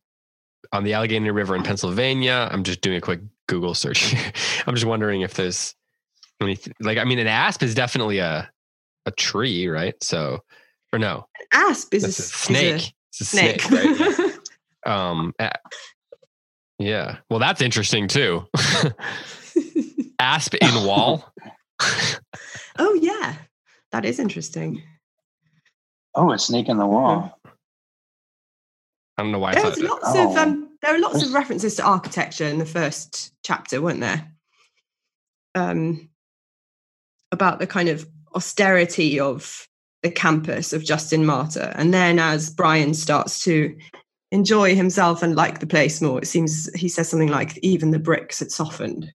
on 0.72 0.84
the 0.84 0.94
Allegheny 0.94 1.30
River 1.30 1.54
in 1.54 1.62
Pennsylvania. 1.62 2.48
I'm 2.50 2.62
just 2.62 2.80
doing 2.80 2.96
a 2.96 3.00
quick 3.00 3.20
Google 3.46 3.74
search. 3.74 4.14
I'm 4.66 4.74
just 4.74 4.86
wondering 4.86 5.22
if 5.22 5.34
there's 5.34 5.74
anything 6.40 6.74
like 6.80 6.98
I 6.98 7.04
mean 7.04 7.18
an 7.18 7.26
asp 7.26 7.62
is 7.62 7.74
definitely 7.74 8.18
a 8.18 8.50
a 9.06 9.10
tree, 9.12 9.68
right? 9.68 9.94
So 10.02 10.40
or 10.92 10.98
no, 10.98 11.26
Asp 11.52 11.94
is 11.94 12.04
a, 12.04 12.06
that's 12.06 12.18
a 12.18 12.22
is 12.22 12.30
a 12.30 12.32
snake. 12.32 12.94
It's 13.10 13.20
a 13.20 13.24
snake. 13.24 13.60
snake, 13.62 14.18
right? 14.18 14.38
um 14.86 15.34
yeah. 16.78 17.18
Well, 17.28 17.40
that's 17.40 17.60
interesting 17.60 18.08
too. 18.08 18.46
asp 20.20 20.54
in 20.54 20.86
wall. 20.86 21.32
oh, 22.78 22.94
yeah. 23.00 23.34
That 23.92 24.04
is 24.04 24.18
interesting. 24.18 24.82
Oh, 26.14 26.32
a 26.32 26.38
snake 26.38 26.68
in 26.68 26.76
the 26.78 26.86
wall. 26.86 27.38
I 29.16 29.22
don't 29.22 29.32
know 29.32 29.38
why 29.38 29.50
I 29.50 29.54
There's 29.54 29.76
that. 29.76 29.84
lots 29.84 30.08
of 30.10 30.14
Oh. 30.16 30.36
um, 30.36 30.68
there 30.82 30.94
are 30.94 31.00
lots 31.00 31.24
of 31.24 31.32
references 31.32 31.74
to 31.76 31.82
architecture 31.84 32.44
in 32.46 32.58
the 32.58 32.66
first 32.66 33.32
chapter, 33.42 33.82
weren't 33.82 34.00
there? 34.00 34.30
Um, 35.56 36.08
about 37.32 37.58
the 37.58 37.66
kind 37.66 37.88
of 37.88 38.08
austerity 38.34 39.18
of 39.18 39.67
the 40.02 40.10
campus 40.10 40.72
of 40.72 40.84
Justin 40.84 41.26
Martyr, 41.26 41.72
and 41.76 41.92
then 41.92 42.18
as 42.18 42.50
Brian 42.50 42.94
starts 42.94 43.42
to 43.44 43.76
enjoy 44.30 44.74
himself 44.74 45.22
and 45.22 45.34
like 45.34 45.60
the 45.60 45.66
place 45.66 46.00
more, 46.00 46.18
it 46.18 46.26
seems 46.26 46.72
he 46.74 46.88
says 46.88 47.08
something 47.08 47.28
like, 47.28 47.58
"Even 47.58 47.90
the 47.90 47.98
bricks 47.98 48.38
had 48.38 48.52
softened." 48.52 49.12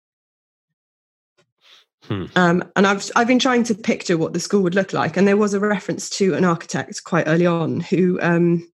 Hmm. 2.05 2.25
Um, 2.37 2.65
and 2.77 2.87
I've 2.87 3.11
I've 3.17 3.27
been 3.27 3.39
trying 3.39 3.65
to 3.65 3.75
picture 3.75 4.17
what 4.17 4.33
the 4.33 4.41
school 4.41 4.63
would 4.63 4.75
look 4.75 4.93
like, 4.93 5.17
and 5.17 5.27
there 5.27 5.37
was 5.37 5.53
a 5.53 5.61
reference 5.61 6.09
to 6.11 6.35
an 6.35 6.45
architect 6.45 7.03
quite 7.05 7.27
early 7.27 7.47
on 7.47 7.81
who. 7.81 8.19
Um, 8.23 8.71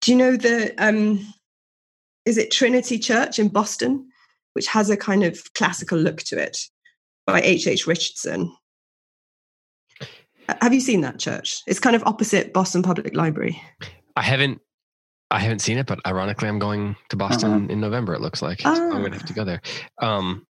do 0.00 0.10
you 0.10 0.18
know 0.18 0.36
the? 0.36 0.74
Um, 0.78 1.20
is 2.24 2.38
it 2.38 2.50
Trinity 2.50 2.98
Church 2.98 3.38
in 3.38 3.48
Boston, 3.48 4.08
which 4.54 4.66
has 4.68 4.90
a 4.90 4.96
kind 4.96 5.22
of 5.22 5.52
classical 5.54 5.98
look 5.98 6.22
to 6.22 6.42
it, 6.42 6.58
by 7.26 7.40
H. 7.40 7.66
H. 7.66 7.86
Richardson. 7.86 8.54
Have 10.60 10.74
you 10.74 10.80
seen 10.80 11.00
that 11.02 11.18
church? 11.18 11.62
It's 11.66 11.80
kind 11.80 11.96
of 11.96 12.02
opposite 12.04 12.52
Boston 12.52 12.82
Public 12.82 13.14
Library. 13.14 13.60
I 14.16 14.22
haven't. 14.22 14.60
I 15.30 15.40
haven't 15.40 15.60
seen 15.60 15.78
it, 15.78 15.86
but 15.86 15.98
ironically, 16.06 16.48
I'm 16.48 16.58
going 16.58 16.94
to 17.08 17.16
Boston 17.16 17.52
uh-huh. 17.52 17.72
in 17.72 17.80
November. 17.80 18.14
It 18.14 18.20
looks 18.20 18.42
like 18.42 18.60
so 18.60 18.70
I'm 18.70 19.00
going 19.00 19.12
to 19.12 19.18
have 19.18 19.26
to 19.26 19.32
go 19.32 19.44
there. 19.44 19.62
Um, 20.00 20.46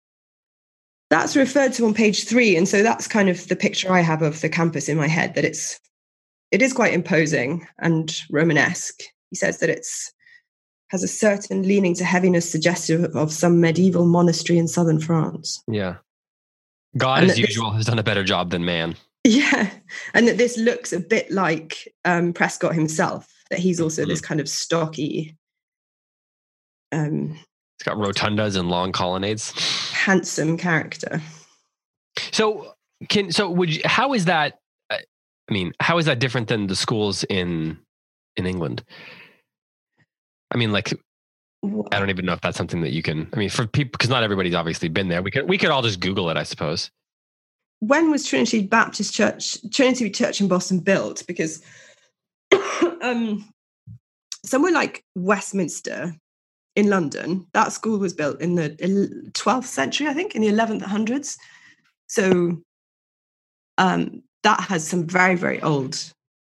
that's 1.11 1.36
referred 1.36 1.72
to 1.74 1.84
on 1.84 1.93
page 1.93 2.26
three, 2.26 2.57
and 2.57 2.68
so 2.68 2.82
that's 2.82 3.09
kind 3.09 3.28
of 3.28 3.47
the 3.49 3.57
picture 3.57 3.93
I 3.93 4.01
have 4.01 4.22
of 4.22 4.41
the 4.41 4.49
campus 4.49 4.88
in 4.88 4.97
my 4.97 5.09
head. 5.09 5.34
That 5.34 5.45
it's 5.45 5.78
it 6.51 6.62
is 6.62 6.72
quite 6.72 6.95
imposing 6.95 7.66
and 7.78 8.16
Romanesque. 8.30 9.03
He 9.30 9.36
says 9.36 9.59
that 9.59 9.70
it's 9.70 10.12
has 10.91 11.03
a 11.03 11.09
certain 11.09 11.62
leaning 11.62 11.95
to 11.95 12.05
heaviness 12.05 12.51
suggestive 12.51 13.05
of 13.14 13.32
some 13.32 13.61
medieval 13.61 14.07
monastery 14.07 14.59
in 14.59 14.66
southern 14.66 15.01
France. 15.01 15.62
Yeah. 15.68 15.97
God, 16.97 17.22
and 17.22 17.30
as 17.30 17.38
usual, 17.38 17.70
has 17.70 17.86
done 17.86 18.01
a 18.01 18.03
better 18.03 18.24
job 18.24 18.51
than 18.51 18.64
man. 18.64 18.97
Yeah. 19.24 19.70
And 20.14 20.26
that 20.28 20.38
this 20.38 20.56
looks 20.56 20.92
a 20.92 21.00
bit 21.00 21.30
like 21.30 21.92
um, 22.04 22.32
Prescott 22.32 22.74
himself, 22.74 23.28
that 23.50 23.58
he's 23.58 23.80
also 23.80 24.02
mm-hmm. 24.02 24.10
this 24.10 24.20
kind 24.20 24.40
of 24.40 24.48
stocky. 24.48 25.36
Um, 26.92 27.38
it's 27.78 27.84
got 27.84 27.96
rotundas 27.96 28.58
and 28.58 28.68
long 28.68 28.92
colonnades. 28.92 29.52
Handsome 29.92 30.56
character. 30.56 31.20
So, 32.32 32.74
can 33.08 33.32
so 33.32 33.50
would 33.50 33.74
you, 33.74 33.82
how 33.84 34.12
is 34.12 34.26
that? 34.26 34.58
Uh, 34.90 34.98
I 35.48 35.52
mean, 35.52 35.72
how 35.80 35.98
is 35.98 36.06
that 36.06 36.18
different 36.18 36.48
than 36.48 36.66
the 36.66 36.76
schools 36.76 37.24
in 37.24 37.78
in 38.36 38.46
England? 38.46 38.84
I 40.52 40.58
mean, 40.58 40.72
like 40.72 40.92
I 41.62 41.98
don't 41.98 42.10
even 42.10 42.24
know 42.24 42.32
if 42.32 42.40
that's 42.40 42.58
something 42.58 42.80
that 42.82 42.92
you 42.92 43.02
can. 43.02 43.28
I 43.32 43.36
mean, 43.36 43.50
for 43.50 43.66
people, 43.66 43.92
because 43.92 44.10
not 44.10 44.22
everybody's 44.22 44.54
obviously 44.54 44.88
been 44.88 45.08
there. 45.08 45.22
We 45.22 45.30
could 45.30 45.48
we 45.48 45.56
could 45.56 45.70
all 45.70 45.82
just 45.82 46.00
Google 46.00 46.28
it, 46.30 46.36
I 46.36 46.42
suppose. 46.42 46.90
When 47.80 48.10
was 48.10 48.26
Trinity 48.26 48.62
Baptist 48.66 49.14
Church, 49.14 49.58
Trinity 49.70 50.10
Church 50.10 50.40
in 50.40 50.48
Boston 50.48 50.80
built? 50.80 51.24
Because 51.26 51.62
um, 53.02 53.48
somewhere 54.44 54.72
like 54.72 55.04
Westminster 55.14 56.14
in 56.76 56.88
London, 56.88 57.46
that 57.52 57.72
school 57.72 57.98
was 57.98 58.12
built 58.12 58.40
in 58.40 58.54
the 58.54 58.70
12th 59.32 59.64
century, 59.64 60.06
I 60.08 60.14
think, 60.14 60.34
in 60.34 60.42
the 60.42 60.48
11th 60.48 60.82
hundreds. 60.82 61.36
So 62.06 62.62
um, 63.78 64.22
that 64.42 64.60
has 64.60 64.86
some 64.86 65.06
very 65.06 65.34
very 65.34 65.60
old 65.62 65.98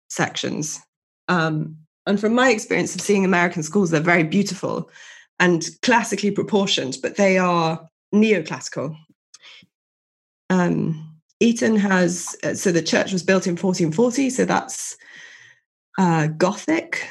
sections. 0.08 0.80
Um, 1.28 1.76
and 2.06 2.20
from 2.20 2.34
my 2.34 2.50
experience 2.50 2.94
of 2.94 3.00
seeing 3.00 3.24
American 3.24 3.62
schools, 3.62 3.90
they're 3.90 4.00
very 4.00 4.24
beautiful 4.24 4.90
and 5.40 5.66
classically 5.82 6.30
proportioned, 6.30 6.98
but 7.02 7.16
they 7.16 7.38
are 7.38 7.88
neoclassical. 8.14 8.96
Um, 10.50 11.13
Eton 11.40 11.76
has, 11.76 12.36
uh, 12.44 12.54
so 12.54 12.72
the 12.72 12.82
church 12.82 13.12
was 13.12 13.22
built 13.22 13.46
in 13.46 13.52
1440, 13.52 14.30
so 14.30 14.44
that's 14.44 14.96
uh, 15.98 16.28
Gothic. 16.28 17.06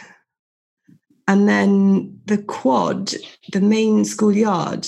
And 1.27 1.47
then 1.47 2.19
the 2.25 2.37
quad, 2.37 3.13
the 3.51 3.61
main 3.61 4.05
schoolyard, 4.05 4.87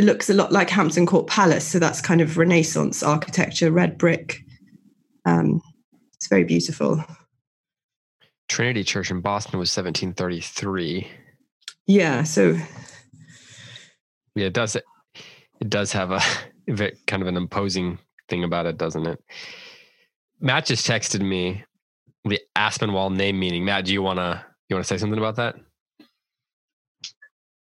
looks 0.00 0.28
a 0.28 0.34
lot 0.34 0.52
like 0.52 0.70
Hampton 0.70 1.06
Court 1.06 1.26
Palace. 1.26 1.66
So 1.66 1.78
that's 1.78 2.00
kind 2.00 2.20
of 2.20 2.36
Renaissance 2.36 3.02
architecture, 3.02 3.70
red 3.70 3.98
brick. 3.98 4.40
Um, 5.24 5.60
it's 6.14 6.28
very 6.28 6.44
beautiful. 6.44 7.04
Trinity 8.48 8.84
Church 8.84 9.10
in 9.10 9.20
Boston 9.20 9.58
was 9.58 9.74
1733. 9.76 11.08
Yeah, 11.86 12.22
so 12.22 12.58
yeah, 14.34 14.46
it 14.46 14.52
does 14.52 14.76
it, 14.76 14.84
it 15.60 15.68
does 15.68 15.92
have 15.92 16.10
a 16.10 16.20
kind 17.06 17.22
of 17.22 17.28
an 17.28 17.36
imposing 17.36 17.98
thing 18.28 18.44
about 18.44 18.66
it, 18.66 18.78
doesn't 18.78 19.06
it? 19.06 19.22
Matt 20.40 20.66
just 20.66 20.86
texted 20.86 21.20
me 21.20 21.64
the 22.24 22.40
Aspinwall 22.56 23.14
name 23.14 23.38
meaning. 23.38 23.64
Matt, 23.64 23.86
do 23.86 23.92
you 23.92 24.02
wanna 24.02 24.44
you 24.68 24.76
wanna 24.76 24.84
say 24.84 24.98
something 24.98 25.18
about 25.18 25.36
that? 25.36 25.56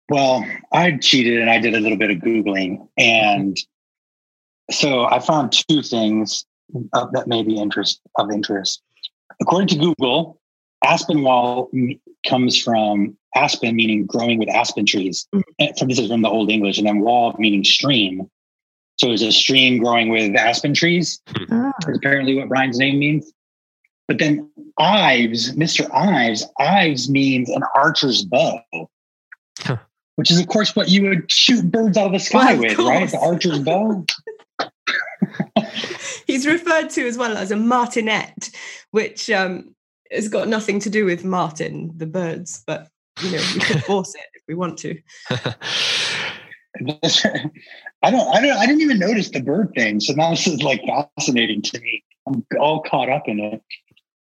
Well, 0.09 0.45
I 0.73 0.93
cheated 0.99 1.41
and 1.41 1.51
I 1.51 1.59
did 1.59 1.75
a 1.75 1.81
little 1.81 1.99
bit 1.99 2.11
of 2.11 2.19
googling, 2.19 2.87
and 2.97 3.55
mm-hmm. 3.55 4.73
so 4.73 5.05
I 5.05 5.19
found 5.19 5.53
two 5.69 5.83
things 5.83 6.47
uh, 6.93 7.07
that 7.13 7.27
may 7.27 7.43
be 7.43 7.57
interest 7.57 8.01
of 8.17 8.31
interest. 8.31 8.83
According 9.41 9.69
to 9.69 9.77
Google, 9.77 10.41
Aspinwall 10.85 11.69
comes 12.27 12.61
from 12.61 13.17
aspen, 13.35 13.77
meaning 13.77 14.07
growing 14.07 14.39
with 14.39 14.49
aspen 14.49 14.87
trees. 14.87 15.27
Eh, 15.35 15.39
mm-hmm. 15.39 15.79
From 15.79 15.89
this 15.89 15.99
is 15.99 16.09
from 16.09 16.23
the 16.23 16.29
Old 16.29 16.51
English, 16.51 16.79
and 16.79 16.87
then 16.87 17.01
wall 17.01 17.35
meaning 17.39 17.65
stream. 17.65 18.31
So 18.97 19.13
it's 19.13 19.23
a 19.23 19.33
stream 19.33 19.79
growing 19.79 20.09
with 20.09 20.35
aspen 20.37 20.75
trees. 20.75 21.21
Oh. 21.51 21.73
That's 21.81 21.99
apparently 21.99 22.35
what 22.35 22.49
Brian's 22.49 22.79
name 22.79 22.99
means. 22.99 23.33
But 24.09 24.19
then 24.19 24.51
Ives, 24.79 25.53
Mr. 25.53 25.91
Ives, 25.93 26.47
Ives 26.59 27.11
means 27.11 27.51
an 27.51 27.63
archer's 27.75 28.25
bow, 28.25 28.61
huh. 29.61 29.77
which 30.15 30.31
is 30.31 30.39
of 30.39 30.47
course 30.47 30.77
what 30.77 30.89
you 30.89 31.09
would 31.09 31.31
shoot 31.31 31.71
birds 31.71 31.97
out 31.97 32.07
of 32.07 32.13
the 32.13 32.21
sky 32.21 32.55
well, 32.55 32.63
with, 32.63 32.79
right? 32.79 33.11
The 33.11 33.19
archer's 33.19 33.59
bow. 33.59 34.07
He's 36.27 36.47
referred 36.47 36.91
to 36.91 37.07
as 37.07 37.19
well 37.19 37.37
as 37.37 37.51
a 37.51 37.57
martinet, 37.57 38.51
which 38.93 39.29
um, 39.31 39.75
it's 40.11 40.29
got 40.29 40.49
nothing 40.49 40.81
to 40.81 40.91
do 40.91 41.05
with 41.05 41.25
Martin, 41.25 41.93
the 41.97 42.07
birds, 42.07 42.63
but 42.67 42.89
you 43.23 43.33
know, 43.33 43.43
we 43.55 43.61
could 43.61 43.85
force 43.85 44.15
it 44.15 44.27
if 44.35 44.43
we 44.47 44.55
want 44.55 44.79
to. 44.79 45.01
I 48.03 48.11
don't, 48.11 48.29
I 48.35 48.41
don't, 48.41 48.57
I 48.57 48.67
didn't 48.67 48.83
even 48.83 48.99
notice 48.99 49.31
the 49.31 49.41
bird 49.41 49.73
thing. 49.75 50.01
So 50.01 50.13
now 50.13 50.31
this 50.31 50.47
is 50.47 50.63
like 50.63 50.83
fascinating 50.87 51.63
to 51.63 51.81
me. 51.81 52.05
I'm 52.27 52.45
all 52.61 52.83
caught 52.83 53.09
up 53.09 53.29
in 53.29 53.41
it 53.41 53.63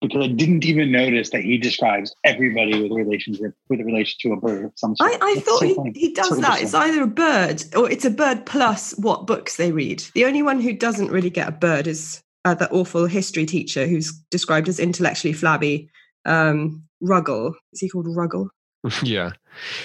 because 0.01 0.25
I 0.25 0.29
didn't 0.29 0.65
even 0.65 0.93
notice 0.93 1.31
that 1.31 1.43
he 1.43 1.59
describes 1.59 2.15
everybody 2.25 2.81
with 2.81 2.93
a 2.93 2.95
relationship 2.95 3.55
with 3.69 3.81
a 3.81 3.85
relation 3.85 4.17
to 4.23 4.33
a 4.33 4.37
bird. 4.37 4.67
Of 4.67 4.73
some 4.77 4.95
I, 5.01 5.19
I 5.21 5.41
thought 5.41 5.61
so 5.61 5.85
he, 5.85 5.93
he, 5.95 6.13
does 6.13 6.39
that. 6.41 6.63
It's 6.63 6.75
either 6.75 7.03
a 7.03 7.07
bird 7.07 7.65
or 7.75 7.91
it's 7.91 8.05
a 8.05 8.11
bird 8.11 8.47
plus 8.47 8.97
what 8.99 9.27
books 9.27 9.57
they 9.57 9.73
read. 9.73 10.05
The 10.15 10.27
only 10.27 10.43
one 10.43 10.61
who 10.61 10.73
doesn't 10.73 11.11
really 11.11 11.31
get 11.31 11.49
a 11.49 11.53
bird 11.53 11.87
is 11.87 12.23
uh, 12.45 12.55
that 12.55 12.73
awful 12.73 13.07
history 13.07 13.47
teacher 13.47 13.87
who's 13.87 14.13
described 14.31 14.69
as 14.69 14.79
intellectually 14.79 15.33
flabby. 15.33 15.91
Um, 16.25 16.83
Ruggles 17.01 17.57
is 17.73 17.81
he 17.81 17.89
called 17.89 18.07
Ruggles? 18.09 18.51
yeah. 19.03 19.33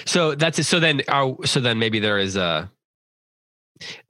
So 0.04 0.34
that's 0.34 0.58
it. 0.58 0.64
So 0.64 0.78
then, 0.78 1.02
our, 1.08 1.36
so 1.46 1.60
then 1.60 1.78
maybe 1.78 1.98
there 1.98 2.18
is 2.18 2.36
a. 2.36 2.70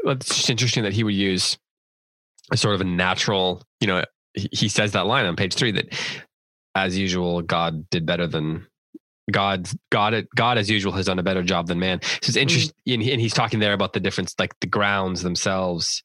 It's 0.04 0.34
just 0.34 0.50
interesting 0.50 0.84
that 0.84 0.92
he 0.92 1.04
would 1.04 1.14
use 1.14 1.58
a 2.50 2.56
sort 2.56 2.74
of 2.74 2.80
a 2.80 2.84
natural. 2.84 3.62
You 3.80 3.86
know, 3.86 4.04
he, 4.34 4.68
says 4.68 4.92
that 4.92 5.06
line 5.06 5.26
on 5.26 5.36
page 5.36 5.54
three 5.54 5.72
that, 5.72 5.86
as 6.74 6.96
usual, 6.96 7.42
God 7.42 7.88
did 7.90 8.06
better 8.06 8.26
than 8.26 8.66
God, 9.30 9.68
God, 9.90 10.26
God, 10.34 10.58
as 10.58 10.68
usual, 10.68 10.92
has 10.92 11.06
done 11.06 11.18
a 11.18 11.22
better 11.22 11.42
job 11.42 11.68
than 11.68 11.78
man. 11.78 12.00
So 12.02 12.08
it's 12.28 12.36
mm. 12.36 12.42
interesting, 12.42 12.74
and 12.86 13.02
he's 13.02 13.34
talking 13.34 13.60
there 13.60 13.72
about 13.72 13.92
the 13.92 14.00
difference, 14.00 14.34
like 14.38 14.58
the 14.60 14.66
grounds 14.66 15.22
themselves, 15.22 16.02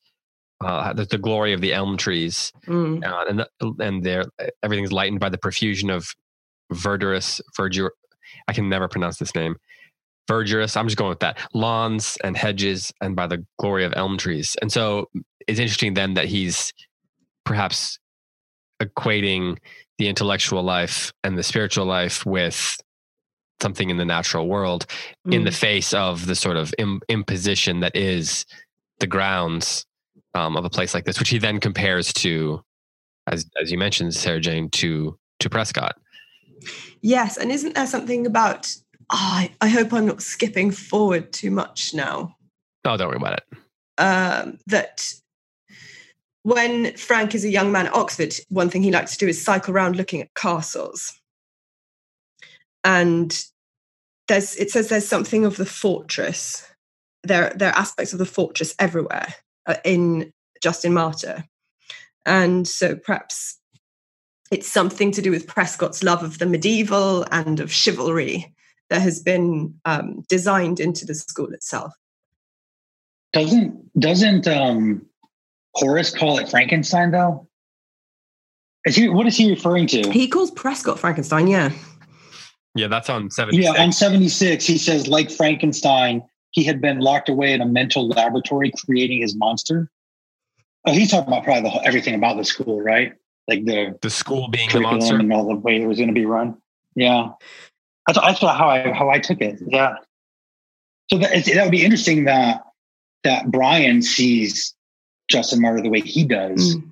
uh, 0.64 0.94
the, 0.94 1.06
the, 1.06 1.18
glory 1.18 1.54
of 1.54 1.62
the 1.62 1.74
elm 1.74 1.98
trees, 1.98 2.52
mm. 2.68 3.04
uh, 3.04 3.26
and 3.28 3.40
the, 3.40 3.76
and 3.80 4.04
there 4.04 4.24
everything's 4.64 4.92
lightened 4.92 5.20
by 5.20 5.30
the 5.30 5.38
profusion 5.38 5.90
of 5.90 6.16
verdurous 6.72 7.42
verdure. 7.58 7.90
I 8.48 8.54
can 8.54 8.70
never 8.70 8.88
pronounce 8.88 9.18
this 9.18 9.36
name. 9.36 9.56
Verdurous. 10.28 10.76
I'm 10.76 10.88
just 10.88 10.98
going 10.98 11.10
with 11.10 11.20
that. 11.20 11.38
Lawns 11.54 12.18
and 12.24 12.36
hedges, 12.36 12.94
and 13.02 13.16
by 13.16 13.28
the 13.28 13.46
glory 13.60 13.86
of 13.86 13.94
elm 13.96 14.18
trees. 14.18 14.56
And 14.62 14.72
so 14.72 15.10
it's 15.48 15.60
interesting 15.60 15.94
then 15.94 16.16
that 16.16 16.26
he's 16.26 16.74
perhaps 17.46 17.98
equating 18.82 19.58
the 19.98 20.08
intellectual 20.08 20.62
life 20.64 21.14
and 21.24 21.38
the 21.38 21.44
spiritual 21.44 21.86
life 21.86 22.26
with 22.26 22.78
something 23.62 23.90
in 23.90 23.98
the 23.98 24.06
natural 24.06 24.48
world 24.48 24.86
mm. 25.28 25.34
in 25.34 25.44
the 25.44 25.50
mm. 25.50 25.58
face 25.58 25.94
of 25.94 26.28
the 26.28 26.36
sort 26.36 26.58
of 26.58 26.74
Im- 26.78 27.02
imposition 27.10 27.80
that 27.80 27.96
is 27.96 28.46
the 29.00 29.08
grounds 29.08 29.86
um, 30.34 30.56
of 30.56 30.66
a 30.66 30.70
place 30.70 30.94
like 30.94 31.06
this, 31.06 31.20
which 31.20 31.30
he 31.30 31.40
then 31.40 31.60
compares 31.60 32.14
to, 32.14 32.62
as 33.28 33.46
as 33.62 33.72
you 33.72 33.78
mentioned, 33.78 34.14
Sarah 34.14 34.40
Jane, 34.40 34.70
to 34.72 35.18
to 35.40 35.50
Prescott. 35.50 35.96
Yes, 37.02 37.38
and 37.38 37.52
isn't 37.52 37.76
there 37.76 37.88
something 37.88 38.26
about? 38.26 38.68
Oh, 39.10 39.16
I, 39.16 39.52
I 39.62 39.70
hope 39.70 39.94
I'm 39.94 40.06
not 40.06 40.22
skipping 40.22 40.72
forward 40.72 41.32
too 41.32 41.52
much 41.52 41.94
now. 41.94 42.36
Oh, 42.84 42.98
don't 42.98 43.08
worry 43.08 43.18
about 43.18 43.40
it. 43.40 43.58
Um, 43.98 44.60
that 44.68 45.14
when 46.44 46.96
Frank 46.96 47.34
is 47.34 47.44
a 47.44 47.50
young 47.50 47.72
man 47.72 47.88
at 47.88 47.94
Oxford, 47.94 48.34
one 48.50 48.70
thing 48.70 48.84
he 48.84 48.92
likes 48.92 49.14
to 49.14 49.18
do 49.18 49.28
is 49.28 49.44
cycle 49.44 49.74
around 49.74 49.96
looking 49.96 50.22
at 50.22 50.34
castles. 50.34 51.20
And 52.84 53.38
there's 54.28 54.56
it 54.58 54.72
says 54.72 54.90
there's 54.90 55.08
something 55.08 55.46
of 55.46 55.58
the 55.58 55.66
fortress. 55.66 56.66
There, 57.24 57.52
there 57.56 57.70
are 57.70 57.78
aspects 57.78 58.14
of 58.14 58.20
the 58.20 58.26
fortress 58.26 58.76
everywhere 58.80 59.34
uh, 59.66 59.76
in 59.84 60.32
Justin 60.62 60.94
Martyr. 60.94 61.46
And 62.26 62.68
so 62.68 62.96
perhaps 62.96 63.60
it's 64.52 64.68
something 64.68 65.12
to 65.12 65.22
do 65.22 65.32
with 65.32 65.48
Prescott's 65.48 66.04
love 66.04 66.24
of 66.24 66.40
the 66.40 66.46
medieval 66.46 67.26
and 67.32 67.60
of 67.60 67.72
chivalry 67.72 68.54
that 68.90 69.02
has 69.02 69.22
been 69.22 69.76
um, 69.86 70.24
designed 70.30 70.80
into 70.80 71.06
the 71.06 71.16
school 71.16 71.54
itself. 71.54 71.94
Doesn't 73.34 74.00
doesn't 74.00 74.48
um, 74.48 75.06
Horace 75.76 76.16
call 76.16 76.40
it 76.40 76.50
Frankenstein 76.50 77.12
though? 77.12 77.48
Is 78.86 78.96
he 78.96 79.10
what 79.10 79.28
is 79.28 79.36
he 79.38 79.50
referring 79.50 79.88
to? 79.88 80.10
He 80.12 80.28
calls 80.28 80.52
Prescott 80.52 81.00
Frankenstein, 81.00 81.48
yeah. 81.48 81.72
Yeah, 82.76 82.88
that's 82.88 83.10
on 83.10 83.32
76. 83.32 83.64
Yeah, 83.64 83.84
on 83.84 83.92
76, 83.92 84.64
he 84.64 84.78
says, 84.78 85.08
like 85.08 85.32
Frankenstein, 85.32 86.22
he 86.52 86.64
had 86.64 86.80
been 86.80 87.00
locked 87.00 87.28
away 87.28 87.54
in 87.54 87.60
a 87.60 87.66
mental 87.66 88.08
laboratory 88.08 88.72
creating 88.86 89.22
his 89.22 89.36
monster. 89.36 89.90
Oh, 90.86 90.92
he's 90.92 91.10
talking 91.10 91.28
about 91.28 91.44
probably 91.44 91.64
the, 91.64 91.70
whole- 91.70 91.82
everything 91.86 92.14
about 92.14 92.38
the 92.38 92.44
school, 92.44 92.80
right? 92.80 93.14
Like 93.48 93.66
the 93.66 93.98
the 94.02 94.10
school 94.10 94.48
being 94.50 94.70
the 94.70 94.80
monster. 94.80 95.16
and 95.16 95.34
all 95.34 95.48
the 95.48 95.56
way 95.56 95.82
it 95.82 95.88
was 95.88 95.98
going 95.98 96.10
to 96.10 96.14
be 96.14 96.26
run. 96.26 96.58
Yeah, 96.96 97.30
that's, 98.08 98.20
that's 98.20 98.40
how 98.40 98.70
I 98.70 98.92
how 98.94 99.10
I 99.10 99.20
took 99.20 99.42
it. 99.42 99.60
Yeah. 99.68 99.96
So 101.12 101.18
that, 101.20 101.32
it's- 101.32 101.54
that 101.54 101.64
would 101.64 101.72
be 101.72 101.84
interesting 101.84 102.26
that 102.26 102.64
that 103.24 103.52
Brian 103.52 104.02
sees 104.02 104.74
Justin 105.30 105.62
Martyr 105.62 105.82
the 105.82 105.90
way 105.90 106.00
he 106.02 106.24
does, 106.26 106.76
Mm. 106.76 106.90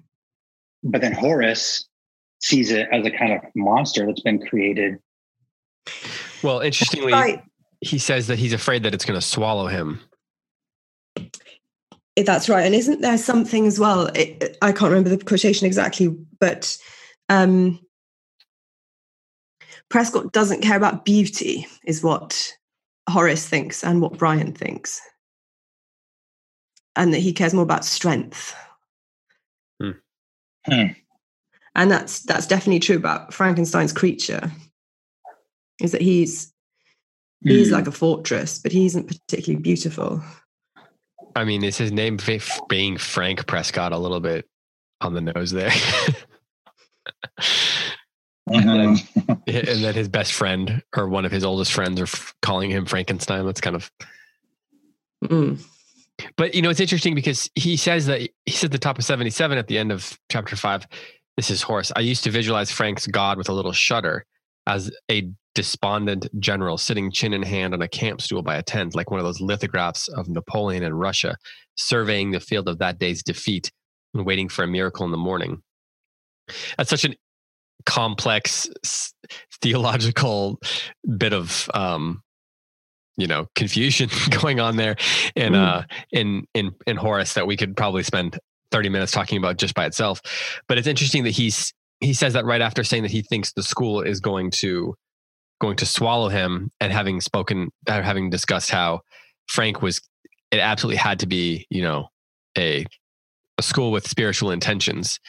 but 0.83 1.01
then 1.01 1.13
Horace 1.13 1.87
sees 2.41 2.71
it 2.71 2.87
as 2.91 3.05
a 3.05 3.11
kind 3.11 3.33
of 3.33 3.41
monster 3.55 4.05
that's 4.05 4.19
been 4.21 4.39
created. 4.45 4.99
Well, 6.43 6.59
interestingly, 6.59 7.13
Right. 7.13 7.41
he 7.81 7.97
says 7.97 8.27
that 8.27 8.37
he's 8.37 8.53
afraid 8.53 8.83
that 8.83 8.93
it's 8.93 9.05
going 9.05 9.19
to 9.19 9.25
swallow 9.25 9.67
him. 9.67 10.01
That's 12.17 12.47
right. 12.49 12.65
And 12.65 12.73
isn't 12.75 13.01
there 13.01 13.17
something 13.17 13.65
as 13.67 13.79
well? 13.79 14.07
It, 14.07 14.37
it- 14.41 14.57
I 14.61 14.71
can't 14.71 14.89
remember 14.91 15.09
the 15.09 15.23
quotation 15.23 15.65
exactly, 15.67 16.07
but 16.39 16.77
um, 17.29 17.79
Prescott 19.89 20.31
doesn't 20.31 20.61
care 20.61 20.77
about 20.77 21.05
beauty, 21.05 21.67
is 21.85 22.03
what 22.03 22.51
Horace 23.09 23.47
thinks 23.47 23.83
and 23.83 24.01
what 24.01 24.17
Brian 24.17 24.53
thinks. 24.53 24.99
And 26.95 27.13
that 27.13 27.19
he 27.19 27.33
cares 27.33 27.53
more 27.53 27.63
about 27.63 27.85
strength. 27.85 28.55
Hmm. 29.81 29.91
Hmm. 30.65 30.85
And 31.75 31.91
that's 31.91 32.21
that's 32.23 32.47
definitely 32.47 32.79
true 32.79 32.95
about 32.95 33.33
Frankenstein's 33.33 33.91
creature. 33.93 34.51
Is 35.81 35.91
that 35.91 36.01
he's 36.01 36.53
he's 37.43 37.67
Hmm. 37.67 37.73
like 37.73 37.87
a 37.87 37.91
fortress, 37.91 38.59
but 38.59 38.71
he 38.71 38.85
isn't 38.85 39.07
particularly 39.07 39.61
beautiful. 39.61 40.23
I 41.35 41.43
mean, 41.43 41.65
is 41.65 41.77
his 41.77 41.91
name 41.91 42.17
being 42.69 42.97
Frank 42.97 43.45
Prescott 43.45 43.91
a 43.91 43.97
little 43.97 44.21
bit 44.21 44.47
on 45.01 45.13
the 45.13 45.21
nose 45.21 45.51
there? 45.51 45.71
Mhm. 48.49 49.07
and 49.47 49.83
then 49.83 49.93
his 49.93 50.07
best 50.07 50.33
friend 50.33 50.83
or 50.95 51.09
one 51.09 51.25
of 51.25 51.31
his 51.31 51.43
oldest 51.43 51.73
friends 51.73 51.99
are 51.99 52.03
f- 52.03 52.33
calling 52.41 52.69
him 52.69 52.85
Frankenstein. 52.85 53.45
That's 53.45 53.61
kind 53.61 53.75
of. 53.75 53.91
Mm. 55.23 55.63
But 56.37 56.53
you 56.55 56.61
know, 56.61 56.69
it's 56.69 56.79
interesting 56.79 57.15
because 57.15 57.49
he 57.55 57.75
says 57.77 58.05
that 58.05 58.21
he 58.45 58.51
said 58.51 58.71
the 58.71 58.77
top 58.77 58.97
of 58.97 59.03
seventy-seven 59.03 59.57
at 59.57 59.67
the 59.67 59.77
end 59.77 59.91
of 59.91 60.17
chapter 60.31 60.55
five. 60.55 60.87
This 61.37 61.49
is 61.49 61.61
Horace. 61.61 61.91
I 61.95 61.99
used 62.01 62.23
to 62.25 62.31
visualize 62.31 62.71
Frank's 62.71 63.07
God 63.07 63.37
with 63.37 63.49
a 63.49 63.53
little 63.53 63.73
shudder 63.73 64.25
as 64.67 64.91
a 65.11 65.29
despondent 65.53 66.27
general 66.39 66.77
sitting 66.77 67.11
chin 67.11 67.33
in 67.33 67.43
hand 67.43 67.73
on 67.73 67.81
a 67.81 67.87
camp 67.87 68.21
stool 68.21 68.41
by 68.41 68.55
a 68.55 68.63
tent, 68.63 68.95
like 68.95 69.09
one 69.11 69.19
of 69.19 69.25
those 69.25 69.41
lithographs 69.41 70.07
of 70.09 70.29
Napoleon 70.29 70.83
in 70.83 70.93
Russia, 70.93 71.35
surveying 71.75 72.31
the 72.31 72.39
field 72.39 72.67
of 72.67 72.77
that 72.79 72.99
day's 72.99 73.23
defeat 73.23 73.71
and 74.13 74.25
waiting 74.25 74.49
for 74.49 74.63
a 74.63 74.67
miracle 74.67 75.05
in 75.05 75.11
the 75.11 75.17
morning. 75.17 75.61
That's 76.77 76.89
such 76.89 77.05
an 77.05 77.15
complex 77.85 78.67
theological 79.61 80.59
bit 81.17 81.33
of 81.33 81.69
um 81.73 82.21
you 83.17 83.27
know 83.27 83.47
confusion 83.55 84.09
going 84.41 84.59
on 84.59 84.75
there 84.77 84.95
in 85.35 85.53
Mm. 85.53 85.55
uh 85.65 85.83
in 86.11 86.45
in 86.53 86.71
in 86.87 86.97
Horace 86.97 87.33
that 87.33 87.47
we 87.47 87.55
could 87.57 87.75
probably 87.77 88.03
spend 88.03 88.39
30 88.71 88.89
minutes 88.89 89.11
talking 89.11 89.37
about 89.37 89.57
just 89.57 89.73
by 89.75 89.85
itself 89.85 90.19
but 90.67 90.77
it's 90.77 90.87
interesting 90.87 91.23
that 91.23 91.31
he's 91.31 91.73
he 92.01 92.13
says 92.13 92.33
that 92.33 92.45
right 92.45 92.61
after 92.61 92.83
saying 92.83 93.03
that 93.03 93.11
he 93.11 93.21
thinks 93.21 93.53
the 93.53 93.63
school 93.63 94.01
is 94.01 94.19
going 94.19 94.51
to 94.51 94.95
going 95.61 95.77
to 95.77 95.85
swallow 95.85 96.27
him 96.27 96.69
and 96.81 96.91
having 96.91 97.21
spoken 97.21 97.69
uh, 97.87 98.01
having 98.01 98.29
discussed 98.29 98.69
how 98.69 98.99
Frank 99.47 99.81
was 99.81 100.01
it 100.51 100.59
absolutely 100.59 100.97
had 100.97 101.19
to 101.19 101.27
be 101.27 101.65
you 101.69 101.81
know 101.81 102.07
a 102.57 102.85
a 103.57 103.61
school 103.63 103.91
with 103.91 104.07
spiritual 104.07 104.51
intentions 104.51 105.19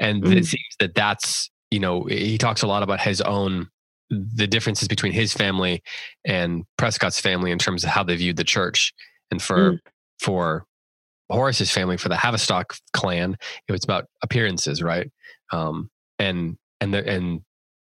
and 0.00 0.24
it 0.26 0.38
Mm. 0.38 0.44
seems 0.46 0.76
that 0.80 0.94
that's 0.94 1.50
you 1.70 1.80
know 1.80 2.04
he 2.04 2.38
talks 2.38 2.62
a 2.62 2.66
lot 2.66 2.82
about 2.82 3.00
his 3.00 3.20
own 3.20 3.68
the 4.10 4.46
differences 4.46 4.88
between 4.88 5.12
his 5.12 5.32
family 5.32 5.82
and 6.24 6.64
Prescott's 6.76 7.20
family 7.20 7.52
in 7.52 7.58
terms 7.58 7.84
of 7.84 7.90
how 7.90 8.02
they 8.02 8.16
viewed 8.16 8.36
the 8.36 8.44
church. 8.44 8.92
And 9.30 9.40
for 9.40 9.78
for 10.20 10.64
Horace's 11.30 11.70
family 11.70 11.96
for 11.96 12.08
the 12.08 12.16
Havistock 12.16 12.76
clan 12.92 13.36
it 13.68 13.72
was 13.72 13.84
about 13.84 14.06
appearances 14.22 14.82
right? 14.82 15.10
Um 15.52 15.90
and 16.18 16.58
and 16.80 16.92
the, 16.92 17.08
and 17.08 17.42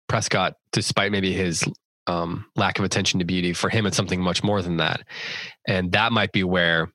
Prescott 0.08 0.56
despite 0.72 1.12
maybe 1.12 1.34
his 1.34 1.64
um 2.06 2.46
lack 2.56 2.78
of 2.78 2.86
attention 2.86 3.20
to 3.20 3.26
beauty 3.26 3.54
for 3.54 3.70
him 3.70 3.86
it's 3.86 3.98
something 3.98 4.22
much 4.22 4.44
more 4.44 4.62
than 4.62 4.78
that. 4.78 5.02
And 5.68 5.92
that 5.94 6.12
might 6.12 6.32
be 6.32 6.44
where 6.44 6.92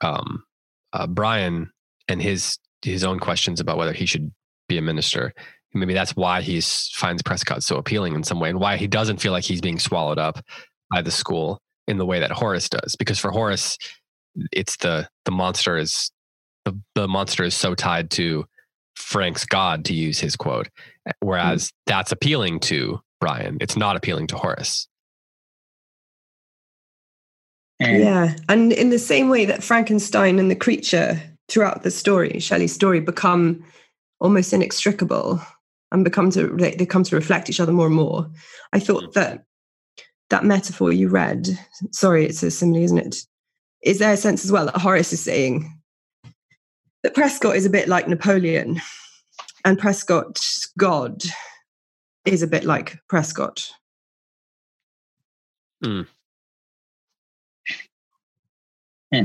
um 0.00 0.44
uh, 0.92 1.06
Brian 1.08 1.72
and 2.08 2.22
his 2.22 2.58
his 2.82 3.02
own 3.02 3.18
questions 3.18 3.60
about 3.60 3.78
whether 3.78 3.92
he 3.92 4.06
should 4.06 4.32
be 4.68 4.78
a 4.78 4.82
minister. 4.82 5.34
Maybe 5.74 5.94
that's 5.94 6.14
why 6.16 6.42
he 6.42 6.60
finds 6.60 7.22
Prescott 7.22 7.62
so 7.62 7.76
appealing 7.76 8.14
in 8.14 8.24
some 8.24 8.40
way, 8.40 8.50
and 8.50 8.60
why 8.60 8.76
he 8.76 8.86
doesn't 8.86 9.18
feel 9.18 9.32
like 9.32 9.44
he's 9.44 9.60
being 9.60 9.78
swallowed 9.78 10.18
up 10.18 10.44
by 10.90 11.02
the 11.02 11.10
school 11.10 11.60
in 11.88 11.98
the 11.98 12.06
way 12.06 12.20
that 12.20 12.30
Horace 12.30 12.68
does. 12.68 12.94
Because 12.96 13.18
for 13.18 13.30
Horace, 13.30 13.78
it's 14.52 14.76
the 14.78 15.08
the 15.24 15.30
monster 15.30 15.76
is 15.76 16.10
the 16.64 16.78
the 16.94 17.08
monster 17.08 17.44
is 17.44 17.54
so 17.54 17.74
tied 17.74 18.10
to 18.12 18.44
Frank's 18.94 19.44
God, 19.44 19.84
to 19.86 19.94
use 19.94 20.18
his 20.18 20.36
quote, 20.36 20.68
whereas 21.20 21.68
mm-hmm. 21.68 21.76
that's 21.86 22.12
appealing 22.12 22.60
to 22.60 23.00
Brian. 23.20 23.58
It's 23.60 23.76
not 23.76 23.96
appealing 23.96 24.26
to 24.28 24.36
Horace. 24.36 24.88
Yeah. 27.80 28.36
And 28.48 28.72
in 28.72 28.90
the 28.90 28.98
same 28.98 29.28
way 29.28 29.44
that 29.44 29.62
Frankenstein 29.62 30.38
and 30.38 30.50
the 30.50 30.56
creature 30.56 31.20
throughout 31.48 31.82
the 31.82 31.90
story, 31.90 32.38
Shelley's 32.38 32.72
story, 32.72 33.00
become 33.00 33.64
almost 34.20 34.52
inextricable 34.52 35.40
and 35.92 36.04
become 36.04 36.30
to 36.30 36.48
they 36.56 36.74
they 36.74 36.86
come 36.86 37.04
to 37.04 37.14
reflect 37.14 37.48
each 37.48 37.60
other 37.60 37.72
more 37.72 37.86
and 37.86 37.94
more. 37.94 38.28
I 38.72 38.80
thought 38.80 39.04
mm. 39.04 39.12
that 39.12 39.44
that 40.30 40.44
metaphor 40.44 40.92
you 40.92 41.08
read, 41.08 41.46
sorry, 41.92 42.24
it's 42.24 42.42
a 42.42 42.50
simile, 42.50 42.82
isn't 42.82 42.98
it? 42.98 43.16
Is 43.82 43.98
there 43.98 44.12
a 44.12 44.16
sense 44.16 44.44
as 44.44 44.50
well 44.50 44.66
that 44.66 44.78
Horace 44.78 45.12
is 45.12 45.22
saying 45.22 45.78
that 47.02 47.14
Prescott 47.14 47.56
is 47.56 47.66
a 47.66 47.70
bit 47.70 47.88
like 47.88 48.08
Napoleon 48.08 48.80
and 49.64 49.78
Prescott's 49.78 50.72
God 50.78 51.22
is 52.24 52.42
a 52.42 52.46
bit 52.46 52.64
like 52.64 52.96
Prescott? 53.08 53.70
Hmm. 55.84 56.02
Hmm. 59.12 59.24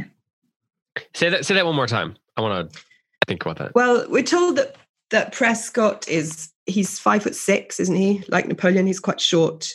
Say 1.14 1.30
that. 1.30 1.46
Say 1.46 1.54
that 1.54 1.66
one 1.66 1.76
more 1.76 1.88
time. 1.88 2.18
I 2.36 2.42
want 2.42 2.74
to 2.74 2.82
think 3.28 3.46
about 3.46 3.58
that. 3.60 3.76
Well, 3.76 4.06
we're 4.10 4.24
told 4.24 4.58
that 4.58 4.76
that 5.12 5.32
Prescott 5.34 6.08
is 6.08 6.50
he's 6.66 7.00
five 7.00 7.24
foot 7.24 7.36
six, 7.36 7.80
isn't 7.80 7.96
he? 7.96 8.24
Like 8.28 8.48
Napoleon, 8.48 8.88
he's 8.88 9.00
quite 9.00 9.22
short. 9.22 9.70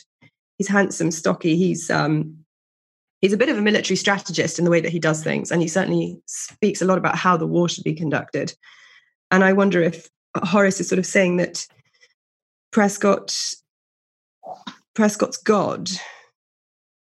He's 0.57 0.67
handsome, 0.67 1.11
stocky. 1.11 1.55
He's 1.55 1.89
um 1.89 2.37
he's 3.21 3.33
a 3.33 3.37
bit 3.37 3.49
of 3.49 3.57
a 3.57 3.61
military 3.61 3.95
strategist 3.95 4.59
in 4.59 4.65
the 4.65 4.71
way 4.71 4.81
that 4.81 4.91
he 4.91 4.99
does 4.99 5.23
things, 5.23 5.51
and 5.51 5.61
he 5.61 5.67
certainly 5.67 6.21
speaks 6.25 6.81
a 6.81 6.85
lot 6.85 6.97
about 6.97 7.15
how 7.15 7.37
the 7.37 7.47
war 7.47 7.67
should 7.69 7.83
be 7.83 7.93
conducted. 7.93 8.53
And 9.31 9.43
I 9.43 9.53
wonder 9.53 9.81
if 9.81 10.09
Horace 10.37 10.79
is 10.79 10.87
sort 10.87 10.99
of 10.99 11.05
saying 11.05 11.37
that 11.37 11.65
Prescott 12.71 13.35
Prescott's 14.93 15.37
God 15.37 15.89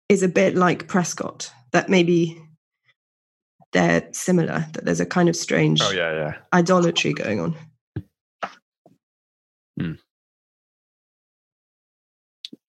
is 0.08 0.22
a 0.22 0.28
bit 0.28 0.56
like 0.56 0.88
Prescott. 0.88 1.52
That 1.72 1.88
maybe 1.88 2.40
they're 3.72 4.08
similar. 4.12 4.66
That 4.72 4.84
there's 4.84 5.00
a 5.00 5.06
kind 5.06 5.28
of 5.28 5.36
strange 5.36 5.80
Oh 5.82 5.90
yeah, 5.90 6.12
yeah. 6.12 6.34
idolatry 6.52 7.12
going 7.12 7.40
on. 7.40 7.54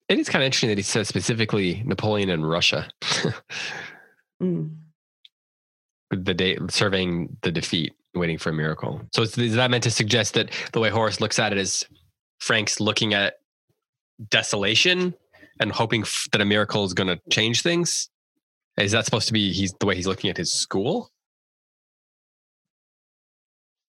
It 0.10 0.20
is 0.20 0.30
kind 0.30 0.42
of 0.42 0.46
interesting 0.46 0.70
that 0.70 0.78
he 0.78 0.84
says 0.84 1.08
specifically 1.08 1.84
Napoleon 1.86 2.30
and 2.30 2.48
Russia. 2.48 2.90
Mm. 4.40 4.76
the 6.12 6.34
day 6.36 6.60
surveying 6.70 7.36
the 7.42 7.52
defeat, 7.52 7.94
waiting 8.14 8.38
for 8.38 8.52
a 8.52 8.54
miracle. 8.54 9.02
So 9.16 9.24
is, 9.24 9.34
that 9.34 9.72
meant 9.72 9.84
to 9.86 9.90
suggest 9.90 10.36
that 10.36 10.52
the 10.74 10.80
way 10.80 10.92
Horace 10.92 11.20
looks 11.20 11.40
at 11.40 11.52
it 11.54 11.58
is 11.58 11.88
Frank's 12.40 12.80
looking 12.80 13.16
at 13.16 13.40
desolation 14.30 15.16
and 15.60 15.72
hoping 15.72 16.04
f- 16.04 16.28
that 16.32 16.40
a 16.40 16.46
miracle 16.46 16.86
is 16.86 16.94
going 16.94 17.08
to 17.08 17.20
change 17.32 17.64
things? 17.64 18.10
Is 18.78 18.92
that 18.92 19.06
supposed 19.06 19.26
to 19.26 19.34
be 19.34 19.52
he's 19.52 19.74
the 19.80 19.88
way 19.88 19.96
he's 19.96 20.06
looking 20.06 20.30
at 20.30 20.38
his 20.38 20.52
school? 20.52 21.10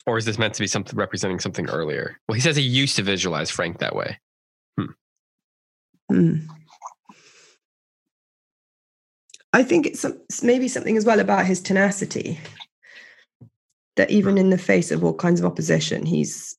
or 0.08 0.16
is 0.16 0.24
this 0.24 0.38
meant 0.38 0.54
to 0.54 0.60
be 0.60 0.66
something 0.66 0.96
representing 0.96 1.38
something 1.38 1.68
earlier? 1.68 2.18
Well, 2.26 2.34
he 2.34 2.40
says 2.40 2.56
he 2.56 2.62
used 2.62 2.96
to 2.96 3.02
visualize 3.02 3.50
Frank 3.50 3.78
that 3.80 3.94
way. 3.94 4.18
Hmm. 6.09 6.36
I 9.52 9.62
think 9.62 9.86
it's, 9.86 10.00
some, 10.00 10.20
maybe 10.42 10.68
something 10.68 10.96
as 10.96 11.04
well 11.04 11.20
about 11.20 11.46
his 11.46 11.61
tenacity 11.61 12.38
that 13.96 14.11
even 14.11 14.38
in 14.38 14.50
the 14.50 14.59
face 14.59 14.90
of 14.90 15.02
all 15.02 15.14
kinds 15.14 15.40
of 15.40 15.46
opposition, 15.46 16.06
he's 16.06 16.56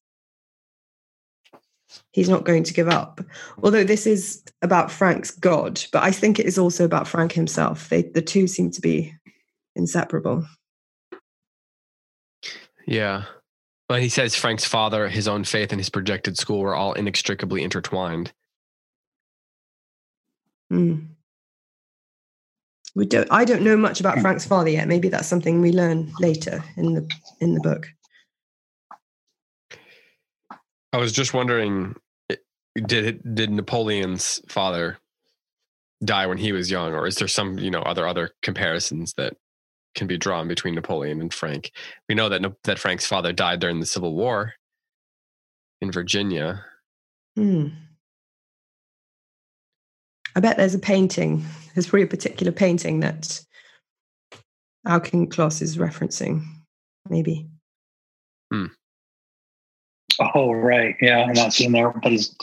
he's 2.12 2.30
not 2.30 2.44
going 2.44 2.64
to 2.64 2.74
give 2.74 2.90
up. 2.90 3.22
Although 3.64 3.84
this 3.84 4.06
is 4.06 4.44
about 4.62 4.92
Frank's 4.92 5.32
God, 5.32 5.82
but 5.92 6.04
I 6.04 6.12
think 6.12 6.40
it 6.40 6.46
is 6.46 6.58
also 6.58 6.84
about 6.84 7.08
Frank 7.08 7.32
himself. 7.32 7.90
They 7.90 8.04
the 8.04 8.22
two 8.22 8.48
seem 8.48 8.72
to 8.72 8.82
be 8.82 9.14
inseparable. 9.76 10.46
Yeah. 12.86 13.26
But 13.88 14.02
he 14.02 14.10
says 14.10 14.36
Frank's 14.36 14.66
father, 14.66 15.08
his 15.08 15.28
own 15.28 15.44
faith, 15.44 15.72
and 15.72 15.80
his 15.80 15.90
projected 15.90 16.38
school 16.38 16.60
were 16.60 16.76
all 16.76 16.94
inextricably 16.94 17.64
intertwined. 17.64 18.32
Hmm. 20.70 21.00
We 22.96 23.06
don't. 23.06 23.28
I 23.32 23.46
don't 23.46 23.62
know 23.62 23.78
much 23.78 24.00
about 24.00 24.20
Frank's 24.20 24.46
father 24.46 24.70
yet. 24.70 24.88
Maybe 24.88 25.10
that's 25.10 25.28
something 25.28 25.62
we 25.62 25.72
learn 25.72 26.12
later 26.20 26.64
in 26.76 26.94
the 26.94 27.10
in 27.40 27.54
the 27.54 27.62
book. 27.62 27.88
I 30.92 30.98
was 30.98 31.12
just 31.12 31.34
wondering, 31.34 31.96
did 32.76 33.22
did 33.36 33.52
Napoleon's 33.52 34.42
father 34.48 34.98
die 36.04 36.26
when 36.28 36.38
he 36.38 36.52
was 36.52 36.72
young, 36.72 36.94
or 36.94 37.06
is 37.06 37.16
there 37.16 37.28
some 37.28 37.60
you 37.60 37.72
know 37.72 37.82
other 37.82 38.08
other 38.08 38.32
comparisons 38.42 39.14
that 39.14 39.38
can 39.96 40.08
be 40.08 40.18
drawn 40.18 40.48
between 40.48 40.76
Napoleon 40.76 41.22
and 41.22 41.34
Frank? 41.34 41.72
We 42.08 42.16
know 42.16 42.30
that 42.30 42.42
that 42.64 42.80
Frank's 42.80 43.06
father 43.06 43.32
died 43.32 43.60
during 43.60 43.80
the 43.80 43.86
Civil 43.86 44.16
War 44.16 44.56
in 45.80 45.92
Virginia. 45.92 46.66
Hmm. 47.36 47.68
I 50.36 50.40
bet 50.40 50.58
there's 50.58 50.76
a 50.76 50.80
painting. 50.80 51.46
There's 51.74 51.88
probably 51.88 52.04
a 52.04 52.08
particular 52.08 52.52
painting 52.52 53.00
that 53.02 53.42
Auchincloss 54.88 55.62
is 55.62 55.78
referencing. 55.78 56.44
Maybe. 57.10 57.48
Hmm. 58.52 58.68
Oh, 60.36 60.52
right. 60.52 60.96
Yeah, 61.02 61.24
I'm 61.24 61.34
not 61.34 61.54
seeing 61.54 61.72
there, 61.72 61.92
but 61.92 62.12
he's 62.12 62.36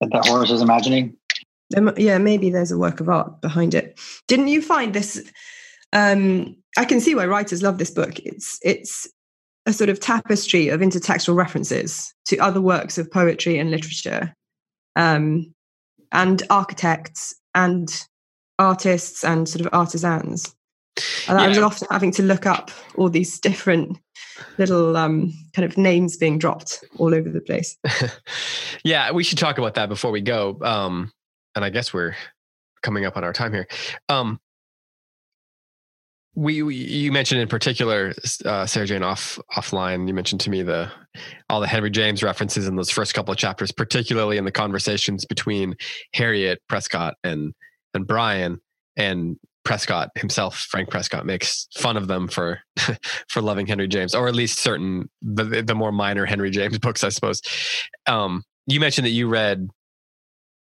that 0.00 0.10
the 0.10 0.22
horse 0.30 0.50
is 0.50 0.62
imagining. 0.62 1.16
Yeah, 1.96 2.18
maybe 2.18 2.50
there's 2.50 2.70
a 2.70 2.78
work 2.78 3.00
of 3.00 3.08
art 3.08 3.40
behind 3.40 3.74
it. 3.74 3.98
Didn't 4.28 4.48
you 4.48 4.62
find 4.62 4.94
this? 4.94 5.20
Um, 5.92 6.56
I 6.76 6.84
can 6.84 7.00
see 7.00 7.14
why 7.14 7.26
writers 7.26 7.62
love 7.62 7.78
this 7.78 7.90
book. 7.90 8.18
It's 8.20 8.58
it's 8.62 9.08
a 9.66 9.72
sort 9.72 9.90
of 9.90 9.98
tapestry 9.98 10.68
of 10.68 10.80
intertextual 10.80 11.34
references 11.34 12.12
to 12.26 12.38
other 12.38 12.60
works 12.60 12.98
of 12.98 13.10
poetry 13.10 13.58
and 13.58 13.70
literature, 13.70 14.34
um, 14.94 15.53
and 16.14 16.42
architects 16.48 17.34
and 17.54 18.06
artists 18.58 19.24
and 19.24 19.48
sort 19.48 19.66
of 19.66 19.74
artisans. 19.74 20.54
And 21.28 21.38
yeah. 21.38 21.44
I 21.44 21.48
was 21.48 21.58
often 21.58 21.88
having 21.90 22.12
to 22.12 22.22
look 22.22 22.46
up 22.46 22.70
all 22.94 23.10
these 23.10 23.40
different 23.40 23.98
little 24.58 24.96
um, 24.96 25.32
kind 25.52 25.64
of 25.66 25.76
names 25.76 26.16
being 26.16 26.38
dropped 26.38 26.84
all 26.96 27.14
over 27.14 27.28
the 27.28 27.40
place. 27.40 27.76
yeah, 28.84 29.10
we 29.10 29.24
should 29.24 29.38
talk 29.38 29.58
about 29.58 29.74
that 29.74 29.88
before 29.88 30.12
we 30.12 30.20
go. 30.20 30.56
Um, 30.62 31.12
and 31.56 31.64
I 31.64 31.70
guess 31.70 31.92
we're 31.92 32.14
coming 32.82 33.04
up 33.04 33.16
on 33.16 33.24
our 33.24 33.32
time 33.32 33.52
here. 33.52 33.66
Um, 34.08 34.38
we, 36.34 36.62
we, 36.62 36.74
you 36.74 37.12
mentioned 37.12 37.40
in 37.40 37.48
particular 37.48 38.12
uh, 38.44 38.66
Sarah 38.66 38.86
Jane 38.86 39.02
off 39.02 39.38
offline. 39.56 40.08
You 40.08 40.14
mentioned 40.14 40.40
to 40.42 40.50
me 40.50 40.62
the 40.62 40.90
all 41.48 41.60
the 41.60 41.66
Henry 41.66 41.90
James 41.90 42.22
references 42.22 42.66
in 42.66 42.76
those 42.76 42.90
first 42.90 43.14
couple 43.14 43.32
of 43.32 43.38
chapters, 43.38 43.70
particularly 43.70 44.36
in 44.36 44.44
the 44.44 44.52
conversations 44.52 45.24
between 45.24 45.76
Harriet 46.12 46.60
Prescott 46.68 47.14
and 47.22 47.54
and 47.94 48.06
Brian 48.06 48.60
and 48.96 49.36
Prescott 49.64 50.10
himself, 50.16 50.56
Frank 50.56 50.90
Prescott, 50.90 51.24
makes 51.24 51.68
fun 51.76 51.96
of 51.96 52.08
them 52.08 52.28
for 52.28 52.60
for 53.28 53.40
loving 53.40 53.66
Henry 53.66 53.88
James, 53.88 54.14
or 54.14 54.28
at 54.28 54.34
least 54.34 54.58
certain 54.58 55.08
the, 55.22 55.62
the 55.62 55.74
more 55.74 55.92
minor 55.92 56.26
Henry 56.26 56.50
James 56.50 56.78
books, 56.80 57.04
I 57.04 57.10
suppose. 57.10 57.42
Um, 58.06 58.42
you 58.66 58.80
mentioned 58.80 59.06
that 59.06 59.10
you 59.10 59.28
read 59.28 59.68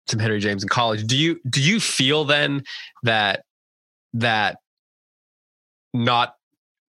some 0.08 0.20
Henry 0.20 0.40
James 0.40 0.64
in 0.64 0.70
college. 0.70 1.06
Do 1.06 1.18
you 1.18 1.40
do 1.50 1.62
you 1.62 1.80
feel 1.80 2.26
then 2.26 2.64
that 3.04 3.44
that 4.14 4.58
not 5.94 6.36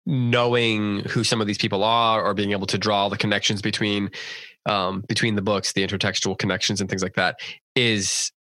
knowing 0.07 1.01
who 1.01 1.25
some 1.25 1.41
of 1.41 1.47
these 1.47 1.59
people 1.59 1.83
are, 1.83 2.23
or 2.23 2.35
being 2.35 2.53
able 2.53 2.67
to 2.67 2.79
draw 2.79 3.09
the 3.09 3.17
connections 3.17 3.63
between 3.63 4.11
um, 4.67 5.03
between 5.09 5.35
the 5.35 5.43
books, 5.43 5.73
the 5.73 5.87
intertextual 5.87 6.39
connections 6.39 6.81
and 6.81 6.89
things 6.89 7.03
like 7.03 7.15
that, 7.15 7.39
is 7.75 8.33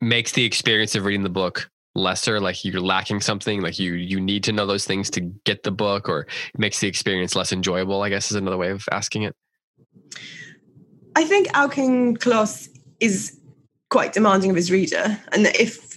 makes 0.00 0.32
the 0.32 0.44
experience 0.44 0.94
of 0.94 1.04
reading 1.04 1.22
the 1.22 1.28
book 1.28 1.70
lesser 1.94 2.40
like 2.40 2.64
you're 2.64 2.80
lacking 2.80 3.20
something 3.20 3.60
like 3.60 3.78
you 3.78 3.94
you 3.94 4.20
need 4.20 4.44
to 4.44 4.52
know 4.52 4.64
those 4.64 4.84
things 4.84 5.10
to 5.10 5.20
get 5.44 5.64
the 5.64 5.72
book 5.72 6.08
or 6.08 6.26
makes 6.56 6.78
the 6.78 6.86
experience 6.86 7.34
less 7.34 7.52
enjoyable 7.52 8.00
i 8.02 8.08
guess 8.08 8.30
is 8.30 8.36
another 8.36 8.56
way 8.56 8.70
of 8.70 8.84
asking 8.92 9.24
it. 9.24 9.34
I 11.16 11.24
think 11.24 11.48
Auchincloss 11.48 12.68
is 13.00 13.38
quite 13.88 14.12
demanding 14.12 14.50
of 14.50 14.56
his 14.56 14.70
reader 14.70 15.18
and 15.32 15.44
that 15.44 15.60
if 15.60 15.89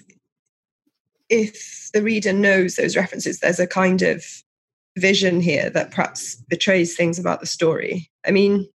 if 1.29 1.89
the 1.93 2.01
reader 2.01 2.33
knows 2.33 2.75
those 2.75 2.95
references 2.95 3.39
there's 3.39 3.59
a 3.59 3.67
kind 3.67 4.01
of 4.01 4.23
vision 4.97 5.41
here 5.41 5.69
that 5.69 5.91
perhaps 5.91 6.35
betrays 6.49 6.95
things 6.95 7.17
about 7.17 7.39
the 7.39 7.45
story 7.45 8.09
i 8.25 8.31
mean 8.31 8.67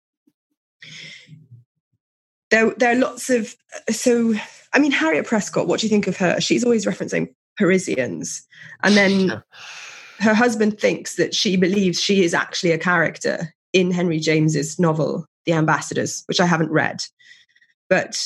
there 2.50 2.70
there 2.76 2.92
are 2.92 2.98
lots 2.98 3.30
of 3.30 3.54
uh, 3.74 3.92
so 3.92 4.34
I 4.72 4.78
mean, 4.78 4.92
Harriet 4.92 5.26
Prescott, 5.26 5.66
what 5.66 5.80
do 5.80 5.86
you 5.86 5.90
think 5.90 6.06
of 6.06 6.16
her? 6.18 6.40
She's 6.40 6.64
always 6.64 6.84
referencing 6.84 7.28
Parisians. 7.56 8.46
And 8.82 8.96
then 8.96 9.42
her 10.20 10.34
husband 10.34 10.78
thinks 10.78 11.16
that 11.16 11.34
she 11.34 11.56
believes 11.56 12.00
she 12.00 12.22
is 12.22 12.34
actually 12.34 12.72
a 12.72 12.78
character 12.78 13.54
in 13.72 13.90
Henry 13.90 14.18
James's 14.18 14.78
novel, 14.78 15.26
The 15.46 15.52
Ambassadors, 15.52 16.22
which 16.26 16.40
I 16.40 16.46
haven't 16.46 16.70
read. 16.70 17.02
But 17.88 18.22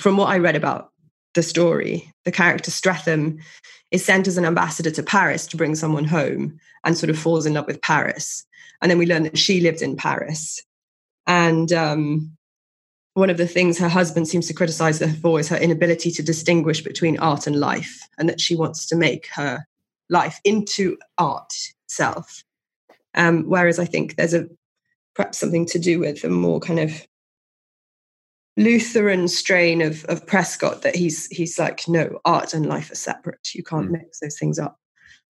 from 0.00 0.16
what 0.16 0.30
I 0.30 0.38
read 0.38 0.56
about 0.56 0.90
the 1.34 1.42
story, 1.42 2.12
the 2.24 2.32
character 2.32 2.70
Strether 2.70 3.32
is 3.90 4.04
sent 4.04 4.26
as 4.26 4.38
an 4.38 4.44
ambassador 4.44 4.90
to 4.90 5.02
Paris 5.02 5.46
to 5.48 5.56
bring 5.56 5.74
someone 5.74 6.04
home 6.04 6.58
and 6.84 6.96
sort 6.96 7.10
of 7.10 7.18
falls 7.18 7.46
in 7.46 7.54
love 7.54 7.66
with 7.66 7.82
Paris. 7.82 8.44
And 8.80 8.90
then 8.90 8.98
we 8.98 9.06
learn 9.06 9.22
that 9.24 9.38
she 9.38 9.60
lived 9.60 9.82
in 9.82 9.96
Paris. 9.96 10.62
And 11.26 11.72
um, 11.72 12.36
one 13.14 13.30
of 13.30 13.36
the 13.36 13.46
things 13.46 13.78
her 13.78 13.88
husband 13.88 14.28
seems 14.28 14.46
to 14.48 14.54
criticize 14.54 14.98
her 14.98 15.08
for 15.08 15.38
is 15.38 15.48
her 15.48 15.56
inability 15.56 16.10
to 16.12 16.22
distinguish 16.22 16.82
between 16.82 17.18
art 17.18 17.46
and 17.46 17.60
life, 17.60 18.00
and 18.18 18.28
that 18.28 18.40
she 18.40 18.56
wants 18.56 18.86
to 18.86 18.96
make 18.96 19.28
her 19.34 19.66
life 20.08 20.40
into 20.44 20.96
art 21.18 21.52
itself. 21.84 22.42
Um, 23.14 23.44
whereas 23.44 23.78
I 23.78 23.84
think 23.84 24.16
there's 24.16 24.34
a 24.34 24.48
perhaps 25.14 25.38
something 25.38 25.66
to 25.66 25.78
do 25.78 25.98
with 25.98 26.24
a 26.24 26.30
more 26.30 26.58
kind 26.58 26.80
of 26.80 27.06
Lutheran 28.56 29.28
strain 29.28 29.80
of, 29.80 30.04
of 30.06 30.26
Prescott 30.26 30.82
that 30.82 30.94
he's 30.94 31.26
he's 31.28 31.58
like, 31.58 31.88
no, 31.88 32.20
art 32.24 32.54
and 32.54 32.66
life 32.66 32.90
are 32.90 32.96
separate. 32.96 33.54
You 33.54 33.62
can't 33.62 33.88
mm. 33.88 33.92
mix 33.92 34.20
those 34.20 34.38
things 34.38 34.58
up. 34.58 34.78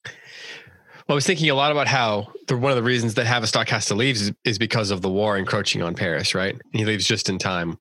Well, 0.04 1.14
I 1.14 1.14
was 1.14 1.26
thinking 1.26 1.50
a 1.50 1.54
lot 1.54 1.72
about 1.72 1.88
how 1.88 2.32
the, 2.46 2.56
one 2.56 2.70
of 2.70 2.76
the 2.76 2.82
reasons 2.82 3.14
that 3.14 3.26
Tavistock 3.26 3.68
has 3.70 3.86
to 3.86 3.94
leave 3.94 4.16
is, 4.16 4.32
is 4.44 4.56
because 4.56 4.92
of 4.92 5.02
the 5.02 5.10
war 5.10 5.36
encroaching 5.36 5.82
on 5.82 5.94
Paris, 5.94 6.34
right? 6.34 6.60
He 6.72 6.84
leaves 6.84 7.06
just 7.06 7.28
in 7.28 7.38
time, 7.38 7.76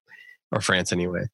or 0.52 0.60
France 0.60 0.92
anyway. 0.92 1.26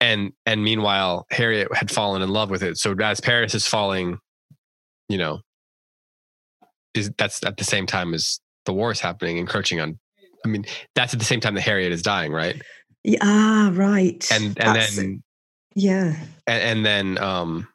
And 0.00 0.32
and 0.44 0.62
meanwhile, 0.62 1.26
Harriet 1.30 1.74
had 1.74 1.90
fallen 1.90 2.22
in 2.22 2.28
love 2.28 2.50
with 2.50 2.62
it. 2.62 2.78
So 2.78 2.94
as 3.00 3.20
Paris 3.20 3.54
is 3.54 3.66
falling, 3.66 4.18
you 5.08 5.18
know, 5.18 5.40
is 6.94 7.10
that's 7.16 7.44
at 7.44 7.56
the 7.56 7.64
same 7.64 7.86
time 7.86 8.12
as 8.12 8.40
the 8.64 8.72
war 8.72 8.90
is 8.90 9.00
happening, 9.00 9.38
encroaching 9.38 9.80
on. 9.80 9.98
I 10.44 10.48
mean, 10.48 10.64
that's 10.94 11.12
at 11.12 11.18
the 11.18 11.24
same 11.24 11.40
time 11.40 11.54
that 11.54 11.62
Harriet 11.62 11.92
is 11.92 12.02
dying, 12.02 12.32
right? 12.32 12.60
Yeah, 13.06 13.18
ah, 13.22 13.70
right. 13.72 14.28
And 14.32 14.58
and 14.58 14.76
that's, 14.76 14.96
then 14.96 15.22
yeah, 15.76 16.16
and, 16.46 16.62
and 16.62 16.86
then 16.86 17.18
um, 17.18 17.68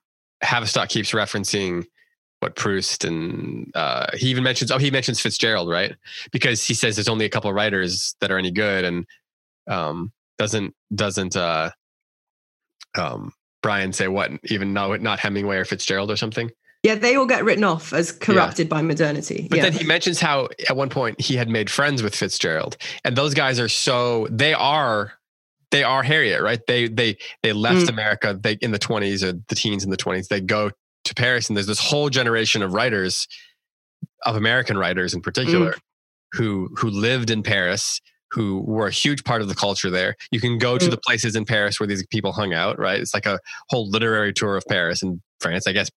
Tavistock 0.44 0.90
keeps 0.90 1.12
referencing 1.12 1.86
what 2.42 2.56
Proust 2.56 3.06
and 3.06 3.72
uh, 3.76 4.08
he 4.14 4.28
even 4.28 4.44
mentions 4.44 4.72
oh 4.72 4.78
he 4.78 4.92
mentions 4.92 5.22
Fitzgerald 5.22 5.70
right 5.70 5.96
because 6.32 6.66
he 6.66 6.74
says 6.74 6.96
there's 6.96 7.08
only 7.08 7.24
a 7.24 7.30
couple 7.30 7.54
writers 7.54 8.16
that 8.20 8.32
are 8.32 8.38
any 8.38 8.52
good 8.52 8.84
and 8.84 9.06
um, 9.68 10.12
doesn't 10.38 10.76
doesn't 10.94 11.38
uh, 11.38 11.70
um, 12.98 13.32
Brian 13.62 13.94
say 13.94 14.08
what 14.08 14.32
even 14.46 14.74
not 14.74 15.02
not 15.02 15.20
Hemingway 15.20 15.58
or 15.58 15.66
Fitzgerald 15.66 16.10
or 16.10 16.18
something 16.18 16.50
yeah 16.82 16.96
they 16.96 17.16
all 17.16 17.28
get 17.28 17.46
written 17.46 17.64
off 17.64 17.94
as 17.94 18.12
corrupted 18.12 18.66
yeah. 18.66 18.70
by 18.70 18.82
modernity 18.82 19.48
but 19.48 19.58
yeah. 19.58 19.64
then 19.70 19.74
he 19.74 19.86
mentions 19.86 20.20
how 20.20 20.50
at 20.68 20.76
one 20.76 20.90
point 20.90 21.22
he 21.22 21.36
had 21.36 21.48
made 21.48 21.70
friends 21.70 22.02
with 22.02 22.16
Fitzgerald 22.16 22.76
and 23.06 23.16
those 23.16 23.36
guys 23.36 23.60
are 23.60 23.70
so 23.70 24.28
they 24.32 24.56
are 24.56 25.14
they 25.72 25.84
are 25.84 26.04
Harriet, 26.04 26.42
right? 26.42 26.60
They 26.68 26.88
they 26.88 27.18
they 27.44 27.54
left 27.54 27.88
mm. 27.88 27.90
America 27.90 28.38
they 28.42 28.54
in 28.62 28.72
the 28.72 28.80
20s 28.80 29.24
or 29.24 29.34
the 29.48 29.56
teens 29.56 29.84
in 29.84 29.90
the 29.90 29.98
20s. 29.98 30.28
They 30.28 30.42
go 30.42 30.72
to 31.06 31.16
Paris, 31.16 31.50
and 31.50 31.58
there's 31.58 31.68
this 31.68 31.80
whole 31.80 32.10
generation 32.10 32.62
of 32.62 32.74
writers 32.74 33.28
of 34.26 34.36
American 34.36 34.78
writers 34.78 35.14
in 35.14 35.22
particular 35.22 35.76
who 36.34 36.70
who 36.78 36.90
lived 36.90 37.30
in 37.30 37.44
Paris, 37.44 38.00
who 38.32 38.62
were 38.62 38.88
a 38.88 38.92
huge 38.92 39.24
part 39.24 39.42
of 39.42 39.48
the 39.48 39.56
culture 39.56 39.90
there. 39.90 40.16
You 40.32 40.40
can 40.40 40.58
go 40.58 40.78
to 40.78 40.86
Mm. 40.86 40.92
the 40.92 40.98
places 40.98 41.36
in 41.36 41.46
Paris 41.46 41.80
where 41.80 41.88
these 41.88 42.06
people 42.08 42.32
hung 42.32 42.54
out, 42.54 42.80
right? 42.80 43.00
It's 43.00 43.14
like 43.14 43.26
a 43.26 43.40
whole 43.70 43.90
literary 43.90 44.34
tour 44.34 44.56
of 44.58 44.64
Paris 44.68 45.02
and 45.02 45.22
France, 45.40 45.68
I 45.68 45.74
guess, 45.74 45.90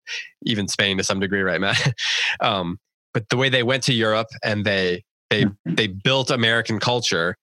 even 0.45 0.69
Spain 0.69 0.99
to 0.99 1.05
some 1.05 1.21
degree, 1.21 1.43
right, 1.43 1.61
Matt? 1.61 1.95
um, 2.41 2.79
but 3.13 3.29
the 3.29 3.37
way 3.37 3.49
they 3.49 3.63
went 3.63 3.83
to 3.85 3.93
Europe 3.93 4.29
and 4.43 4.65
they 4.65 5.05
they 5.31 5.47
they 5.65 5.87
built 5.87 6.31
American 6.31 6.79
culture 6.81 7.37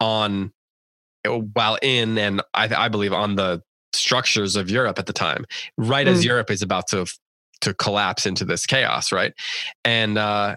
on 0.00 0.52
while 1.28 1.78
in 1.82 2.18
and 2.18 2.42
I, 2.54 2.84
I 2.84 2.88
believe 2.88 3.12
on 3.12 3.36
the 3.36 3.62
structures 3.92 4.56
of 4.56 4.70
Europe 4.70 4.98
at 4.98 5.06
the 5.06 5.12
time, 5.12 5.44
right 5.76 6.06
as 6.06 6.20
Mm. 6.20 6.26
Europe 6.26 6.50
is 6.50 6.62
about 6.62 6.88
to 6.88 7.06
to 7.60 7.74
collapse 7.74 8.26
into 8.26 8.44
this 8.44 8.66
chaos, 8.66 9.10
right? 9.10 9.32
And 9.84 10.16
uh, 10.16 10.56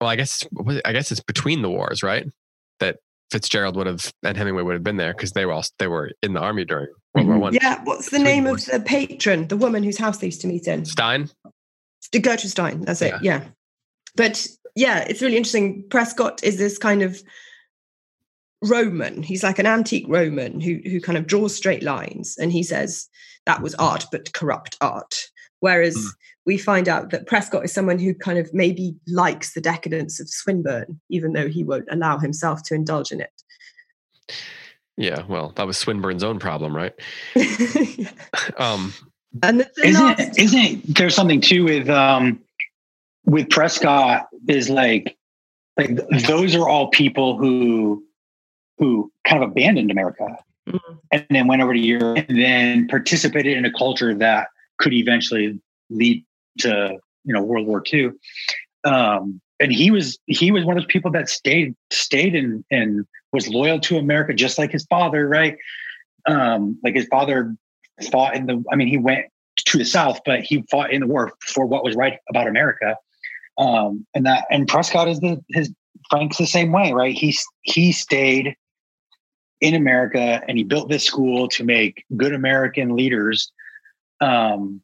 well, 0.00 0.10
I 0.10 0.16
guess 0.16 0.46
I 0.84 0.92
guess 0.92 1.10
it's 1.12 1.20
between 1.20 1.62
the 1.62 1.70
wars, 1.70 2.02
right? 2.02 2.26
That 2.80 2.98
Fitzgerald 3.30 3.76
would 3.76 3.86
have 3.86 4.12
and 4.22 4.36
Hemingway 4.36 4.62
would 4.62 4.74
have 4.74 4.84
been 4.84 4.96
there 4.96 5.12
because 5.12 5.32
they 5.32 5.44
were 5.44 5.52
all 5.52 5.64
they 5.78 5.86
were 5.86 6.12
in 6.22 6.32
the 6.32 6.40
army 6.40 6.64
during 6.64 6.88
World 7.14 7.28
War 7.28 7.38
One. 7.38 7.54
Yeah. 7.54 7.82
What's 7.84 8.10
the 8.10 8.18
name 8.18 8.44
wars. 8.44 8.68
of 8.68 8.74
the 8.74 8.80
patron, 8.80 9.48
the 9.48 9.56
woman 9.56 9.82
whose 9.82 9.98
house 9.98 10.18
they 10.18 10.28
used 10.28 10.40
to 10.42 10.46
meet 10.46 10.66
in? 10.66 10.84
Stein, 10.84 11.28
Gertrude 12.12 12.50
Stein. 12.50 12.80
That's 12.82 13.02
it. 13.02 13.14
Yeah. 13.22 13.40
Yeah. 13.40 13.44
But 14.16 14.46
yeah, 14.74 15.00
it's 15.00 15.20
really 15.20 15.36
interesting. 15.36 15.84
Prescott 15.90 16.42
is 16.42 16.56
this 16.56 16.78
kind 16.78 17.02
of 17.02 17.22
Roman. 18.62 19.22
He's 19.22 19.42
like 19.42 19.58
an 19.58 19.66
antique 19.66 20.06
Roman 20.08 20.60
who 20.60 20.80
who 20.84 21.00
kind 21.00 21.16
of 21.18 21.26
draws 21.26 21.54
straight 21.54 21.82
lines, 21.82 22.36
and 22.38 22.52
he 22.52 22.62
says 22.62 23.08
that 23.46 23.62
was 23.62 23.74
art, 23.76 24.06
but 24.12 24.32
corrupt 24.32 24.76
art. 24.80 25.14
Whereas 25.60 25.96
Mm. 25.96 26.08
we 26.46 26.58
find 26.58 26.88
out 26.88 27.10
that 27.10 27.26
Prescott 27.26 27.64
is 27.64 27.72
someone 27.72 27.98
who 27.98 28.14
kind 28.14 28.38
of 28.38 28.52
maybe 28.54 28.94
likes 29.06 29.54
the 29.54 29.60
decadence 29.60 30.20
of 30.20 30.28
Swinburne, 30.28 31.00
even 31.10 31.32
though 31.32 31.48
he 31.48 31.64
won't 31.64 31.88
allow 31.90 32.18
himself 32.18 32.62
to 32.64 32.74
indulge 32.74 33.10
in 33.12 33.20
it. 33.20 33.30
yeah, 34.96 35.22
well, 35.28 35.52
that 35.56 35.66
was 35.66 35.78
Swinburne's 35.78 36.24
own 36.24 36.38
problem, 36.38 36.74
right? 36.76 36.94
Yeah. 37.34 38.10
Um, 38.56 38.92
And 39.42 39.60
the, 39.60 39.70
the 39.76 39.86
isn't 39.86 40.04
last, 40.04 40.20
it, 40.20 40.38
isn't 40.38 40.58
it, 40.60 40.94
there's 40.96 41.14
something 41.14 41.40
too 41.40 41.64
with 41.64 41.88
um 41.88 42.40
with 43.24 43.50
Prescott 43.50 44.26
is 44.48 44.68
like 44.70 45.16
like 45.76 45.90
those 46.26 46.54
are 46.56 46.68
all 46.68 46.88
people 46.88 47.36
who 47.36 48.02
who 48.78 49.12
kind 49.24 49.42
of 49.42 49.50
abandoned 49.50 49.90
America 49.90 50.38
Mhm. 50.68 50.98
and 51.12 51.26
then 51.30 51.46
went 51.46 51.62
over 51.62 51.72
to 51.72 51.80
Europe 51.80 52.24
and 52.28 52.38
then 52.38 52.86
participated 52.88 53.56
in 53.56 53.64
a 53.64 53.72
culture 53.72 54.14
that 54.14 54.48
could 54.78 54.92
eventually 54.92 55.58
lead 55.90 56.24
to 56.58 56.98
you 57.24 57.34
know 57.34 57.42
World 57.42 57.66
War 57.66 57.82
II. 57.92 58.10
Um, 58.84 59.40
and 59.60 59.72
he 59.72 59.90
was 59.90 60.18
he 60.26 60.50
was 60.50 60.64
one 60.64 60.76
of 60.76 60.82
those 60.82 60.92
people 60.92 61.10
that 61.12 61.28
stayed 61.28 61.74
stayed 61.90 62.34
and 62.34 62.64
and 62.70 63.06
was 63.32 63.48
loyal 63.48 63.80
to 63.80 63.98
America 63.98 64.32
just 64.34 64.58
like 64.58 64.70
his 64.70 64.84
father, 64.86 65.28
right? 65.28 65.56
Um, 66.26 66.78
like 66.84 66.94
his 66.94 67.06
father 67.06 67.54
fought 68.10 68.36
in 68.36 68.46
the 68.46 68.62
I 68.70 68.76
mean 68.76 68.88
he 68.88 68.98
went 68.98 69.26
to 69.56 69.78
the 69.78 69.84
South, 69.84 70.20
but 70.24 70.40
he 70.40 70.62
fought 70.70 70.92
in 70.92 71.00
the 71.00 71.06
war 71.06 71.32
for 71.40 71.66
what 71.66 71.82
was 71.82 71.96
right 71.96 72.18
about 72.30 72.46
America. 72.46 72.96
Um, 73.58 74.06
and 74.14 74.24
that 74.26 74.44
and 74.50 74.68
Prescott 74.68 75.08
is 75.08 75.18
the 75.20 75.42
his 75.48 75.72
Frank's 76.10 76.38
the 76.38 76.46
same 76.46 76.72
way, 76.72 76.92
right? 76.92 77.14
He 77.14 77.36
he 77.62 77.92
stayed 77.92 78.54
in 79.60 79.74
America 79.74 80.42
and 80.48 80.56
he 80.56 80.64
built 80.64 80.88
this 80.88 81.04
school 81.04 81.48
to 81.48 81.64
make 81.64 82.04
good 82.16 82.32
American 82.32 82.94
leaders. 82.96 83.50
Um, 84.20 84.80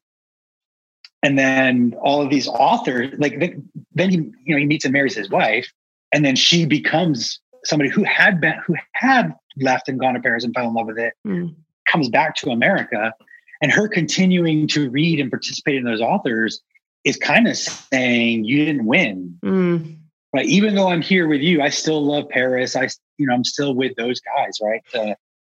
and 1.22 1.38
then 1.38 1.94
all 2.02 2.20
of 2.20 2.30
these 2.30 2.48
authors, 2.48 3.14
like 3.18 3.38
then, 3.40 3.68
then 3.92 4.10
he, 4.10 4.16
you 4.44 4.54
know, 4.54 4.58
he 4.58 4.66
meets 4.66 4.84
and 4.84 4.92
marries 4.92 5.14
his 5.14 5.30
wife, 5.30 5.72
and 6.12 6.24
then 6.24 6.36
she 6.36 6.66
becomes 6.66 7.40
somebody 7.64 7.88
who 7.88 8.04
had 8.04 8.40
been 8.40 8.54
who 8.66 8.74
had 8.92 9.34
left 9.56 9.88
and 9.88 9.98
gone 9.98 10.14
to 10.14 10.20
Paris 10.20 10.44
and 10.44 10.54
fell 10.54 10.68
in 10.68 10.74
love 10.74 10.86
with 10.86 10.98
it, 10.98 11.14
Mm. 11.26 11.54
comes 11.88 12.08
back 12.10 12.34
to 12.36 12.50
America, 12.50 13.14
and 13.62 13.72
her 13.72 13.88
continuing 13.88 14.68
to 14.68 14.90
read 14.90 15.18
and 15.18 15.30
participate 15.30 15.76
in 15.76 15.84
those 15.84 16.00
authors 16.00 16.60
is 17.04 17.16
kind 17.16 17.48
of 17.48 17.56
saying 17.56 18.44
you 18.44 18.64
didn't 18.66 18.84
win. 18.84 19.38
Mm. 19.42 19.96
Right. 20.34 20.46
Even 20.46 20.74
though 20.74 20.88
I'm 20.88 21.00
here 21.02 21.26
with 21.28 21.40
you, 21.40 21.62
I 21.62 21.70
still 21.70 22.04
love 22.04 22.28
Paris. 22.28 22.76
I, 22.76 22.88
you 23.18 23.26
know, 23.26 23.34
I'm 23.34 23.44
still 23.44 23.74
with 23.74 23.94
those 23.96 24.20
guys. 24.20 24.58
Right. 24.62 24.82
Uh, 24.94 25.14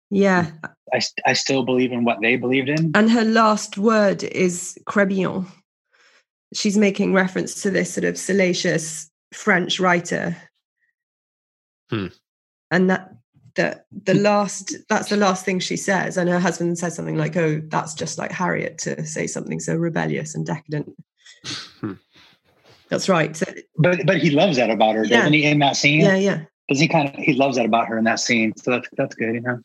yeah. 0.10 0.52
I, 0.94 1.02
I 1.26 1.34
still 1.34 1.64
believe 1.64 1.92
in 1.92 2.04
what 2.04 2.20
they 2.22 2.36
believed 2.36 2.70
in. 2.70 2.92
And 2.96 3.10
her 3.10 3.26
last 3.26 3.78
word 3.78 4.24
is 4.24 4.78
Crébillon. 4.88 5.46
She's 6.54 6.78
making 6.78 7.14
reference 7.14 7.62
to 7.64 7.72
this 7.72 7.94
sort 7.94 8.06
of 8.06 8.18
salacious 8.18 9.10
French 9.34 9.80
writer. 9.80 10.38
Hmm. 11.90 12.08
And 12.72 12.90
that 12.90 13.12
the 13.56 13.82
the 14.04 14.14
last 14.14 14.76
that's 14.90 15.10
the 15.10 15.18
last 15.18 15.46
thing 15.46 15.60
she 15.60 15.78
says. 15.78 16.18
And 16.18 16.30
her 16.30 16.40
husband 16.40 16.78
says 16.78 16.96
something 16.96 17.18
like, 17.18 17.36
Oh, 17.36 17.62
that's 17.68 17.94
just 17.94 18.18
like 18.18 18.32
Harriet 18.32 18.78
to 18.80 19.06
say 19.06 19.28
something 19.28 19.60
so 19.60 19.76
rebellious 19.76 20.36
and 20.36 20.46
decadent. 20.46 20.94
Hmm. 21.80 21.94
That's 22.90 23.10
right. 23.10 23.36
So, 23.36 23.52
But 23.78 24.06
but 24.06 24.18
he 24.18 24.30
loves 24.30 24.58
that 24.58 24.70
about 24.70 24.96
her, 24.96 25.06
Yeah. 25.06 25.18
doesn't 25.18 25.34
he? 25.34 25.46
In 25.46 25.60
that 25.60 25.76
scene, 25.76 26.02
yeah, 26.02 26.16
yeah. 26.16 26.42
Does 26.70 26.80
he 26.80 26.88
kind 26.88 27.10
of 27.10 27.16
he 27.16 27.34
loves 27.34 27.58
that 27.58 27.66
about 27.66 27.88
her 27.88 27.98
in 27.98 28.04
that 28.06 28.20
scene? 28.20 28.56
So 28.58 28.72
that's 28.72 28.88
that's 28.98 29.16
good, 29.16 29.34
you 29.36 29.42
know. 29.42 29.60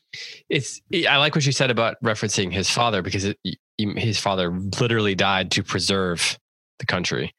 it's 0.49 0.81
I 1.09 1.17
like 1.17 1.35
what 1.35 1.47
you 1.47 1.53
said 1.53 1.71
about 1.71 1.97
referencing 2.03 2.53
his 2.53 2.71
father 2.71 3.03
because 3.03 3.25
it, 3.25 3.39
his 3.79 4.19
father 4.21 4.51
literally 4.81 5.15
died 5.15 5.51
to 5.53 5.63
preserve 5.63 6.39
the 6.79 6.87
country. 6.87 7.35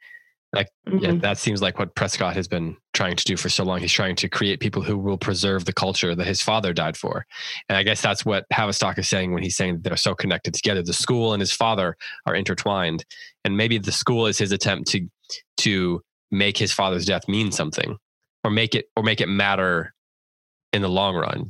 Yeah, 0.54 0.64
Mhm. 0.90 1.22
that 1.22 1.38
seems 1.38 1.62
like 1.62 1.80
what 1.80 1.96
Prescott 1.96 2.36
has 2.36 2.46
been 2.50 2.76
trying 2.94 3.16
to 3.16 3.24
do 3.24 3.38
for 3.38 3.48
so 3.48 3.64
long. 3.64 3.80
He's 3.80 3.94
trying 3.94 4.18
to 4.18 4.28
create 4.28 4.60
people 4.60 4.82
who 4.82 4.98
will 4.98 5.18
preserve 5.18 5.64
the 5.64 5.72
culture 5.72 6.14
that 6.14 6.28
his 6.28 6.42
father 6.42 6.74
died 6.74 6.98
for. 6.98 7.26
And 7.70 7.78
I 7.78 7.84
guess 7.84 8.02
that's 8.02 8.26
what 8.26 8.46
Havistock 8.52 8.98
is 9.00 9.08
saying 9.08 9.32
when 9.32 9.44
he's 9.44 9.56
saying 9.56 9.76
that 9.76 9.84
they're 9.84 9.96
so 9.96 10.14
connected 10.14 10.54
together. 10.54 10.84
The 10.84 10.92
school 10.92 11.32
and 11.32 11.40
his 11.40 11.54
father 11.54 11.96
are 12.26 12.36
intertwined. 12.36 13.06
And 13.46 13.56
maybe 13.56 13.78
the 13.78 13.94
school 13.94 14.28
is 14.28 14.38
his 14.38 14.52
attempt 14.52 14.90
to 14.90 15.08
to 15.60 16.02
make 16.32 16.58
his 16.58 16.74
father's 16.74 17.06
death 17.06 17.28
mean 17.30 17.52
something 17.54 17.98
or 18.44 18.52
make 18.52 18.76
it 18.76 18.86
or 18.96 19.04
make 19.04 19.22
it 19.22 19.28
matter 19.28 19.94
in 20.74 20.82
the 20.82 20.90
long 20.90 21.16
run. 21.16 21.48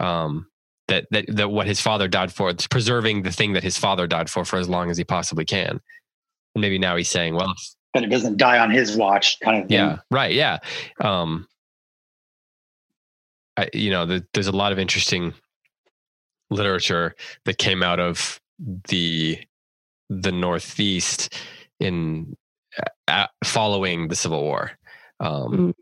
Um, 0.00 0.46
that, 0.88 1.06
that 1.10 1.26
that 1.28 1.50
what 1.50 1.66
his 1.66 1.80
father 1.80 2.08
died 2.08 2.32
for, 2.32 2.48
it's 2.50 2.66
preserving 2.66 3.22
the 3.22 3.30
thing 3.32 3.52
that 3.52 3.62
his 3.62 3.76
father 3.76 4.06
died 4.06 4.30
for 4.30 4.44
for 4.44 4.58
as 4.58 4.68
long 4.68 4.90
as 4.90 4.96
he 4.96 5.04
possibly 5.04 5.44
can. 5.44 5.80
And 6.54 6.62
maybe 6.62 6.78
now 6.78 6.96
he's 6.96 7.10
saying, 7.10 7.34
well, 7.34 7.54
But 7.92 8.04
it 8.04 8.08
doesn't 8.10 8.38
die 8.38 8.58
on 8.58 8.70
his 8.70 8.96
watch, 8.96 9.38
kind 9.40 9.62
of 9.62 9.68
thing. 9.68 9.74
yeah, 9.76 9.98
right. 10.10 10.32
Yeah. 10.32 10.58
Um, 11.00 11.46
I, 13.58 13.68
you 13.74 13.90
know, 13.90 14.06
the, 14.06 14.24
there's 14.32 14.46
a 14.46 14.52
lot 14.52 14.72
of 14.72 14.78
interesting 14.78 15.34
literature 16.50 17.14
that 17.44 17.58
came 17.58 17.82
out 17.82 18.00
of 18.00 18.40
the 18.88 19.38
the 20.08 20.32
Northeast 20.32 21.34
in 21.80 22.34
uh, 23.08 23.26
following 23.44 24.08
the 24.08 24.16
Civil 24.16 24.42
War, 24.42 24.70
um, 25.20 25.52
Mm. 25.52 25.74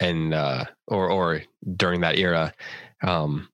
And 0.00 0.34
uh, 0.34 0.64
or 0.86 1.10
or 1.10 1.42
during 1.76 2.00
that 2.02 2.18
era. 2.18 2.52
Um, 3.02 3.48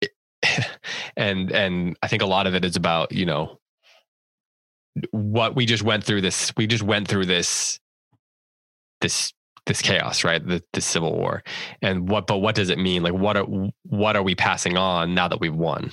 it- 0.00 0.12
and 1.16 1.50
and 1.52 1.96
I 2.02 2.08
think 2.08 2.22
a 2.22 2.26
lot 2.26 2.46
of 2.46 2.54
it 2.54 2.64
is 2.64 2.76
about 2.76 3.12
you 3.12 3.26
know 3.26 3.60
what 5.10 5.56
we 5.56 5.66
just 5.66 5.82
went 5.82 6.04
through 6.04 6.20
this 6.20 6.52
we 6.56 6.66
just 6.66 6.82
went 6.82 7.08
through 7.08 7.26
this 7.26 7.80
this 9.00 9.32
this 9.66 9.82
chaos 9.82 10.24
right? 10.24 10.46
The, 10.46 10.62
the 10.72 10.80
civil 10.80 11.12
war. 11.14 11.42
And 11.82 12.08
what 12.08 12.26
but 12.26 12.38
what 12.38 12.54
does 12.54 12.70
it 12.70 12.78
mean? 12.78 13.02
Like 13.02 13.14
what 13.14 13.36
are 13.36 13.46
what 13.84 14.16
are 14.16 14.22
we 14.22 14.34
passing 14.34 14.76
on 14.76 15.14
now 15.14 15.28
that 15.28 15.40
we've 15.40 15.54
won? 15.54 15.90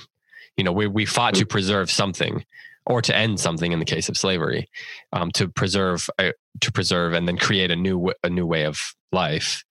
You 0.56 0.64
know 0.64 0.72
we, 0.72 0.86
we 0.86 1.06
fought 1.06 1.34
to 1.36 1.46
preserve 1.46 1.90
something 1.90 2.44
or 2.86 3.00
to 3.02 3.14
end 3.16 3.38
something 3.40 3.72
in 3.72 3.78
the 3.78 3.84
case 3.84 4.08
of 4.08 4.16
slavery 4.16 4.68
um, 5.12 5.30
to 5.32 5.48
preserve 5.48 6.08
uh, 6.18 6.32
to 6.60 6.72
preserve 6.72 7.12
and 7.12 7.28
then 7.28 7.36
create 7.36 7.70
a 7.70 7.76
new 7.76 7.96
w- 7.96 8.14
a 8.24 8.30
new 8.30 8.46
way 8.46 8.64
of 8.64 8.78
life. 9.12 9.64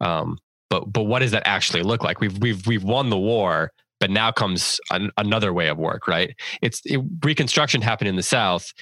Um, 0.00 0.38
but 0.68 0.92
but 0.92 1.04
what 1.04 1.20
does 1.20 1.30
that 1.32 1.46
actually 1.46 1.82
look 1.82 2.02
like? 2.04 2.20
We've 2.20 2.36
we've 2.38 2.66
we've 2.66 2.84
won 2.84 3.10
the 3.10 3.18
war 3.18 3.72
but 3.98 4.10
now 4.10 4.32
comes 4.32 4.80
an, 4.90 5.10
another 5.18 5.52
way 5.52 5.68
of 5.68 5.76
work 5.76 6.08
right? 6.08 6.34
It's 6.62 6.80
it, 6.84 7.00
reconstruction 7.24 7.82
happened 7.82 8.08
in 8.08 8.16
the 8.16 8.22
south 8.22 8.72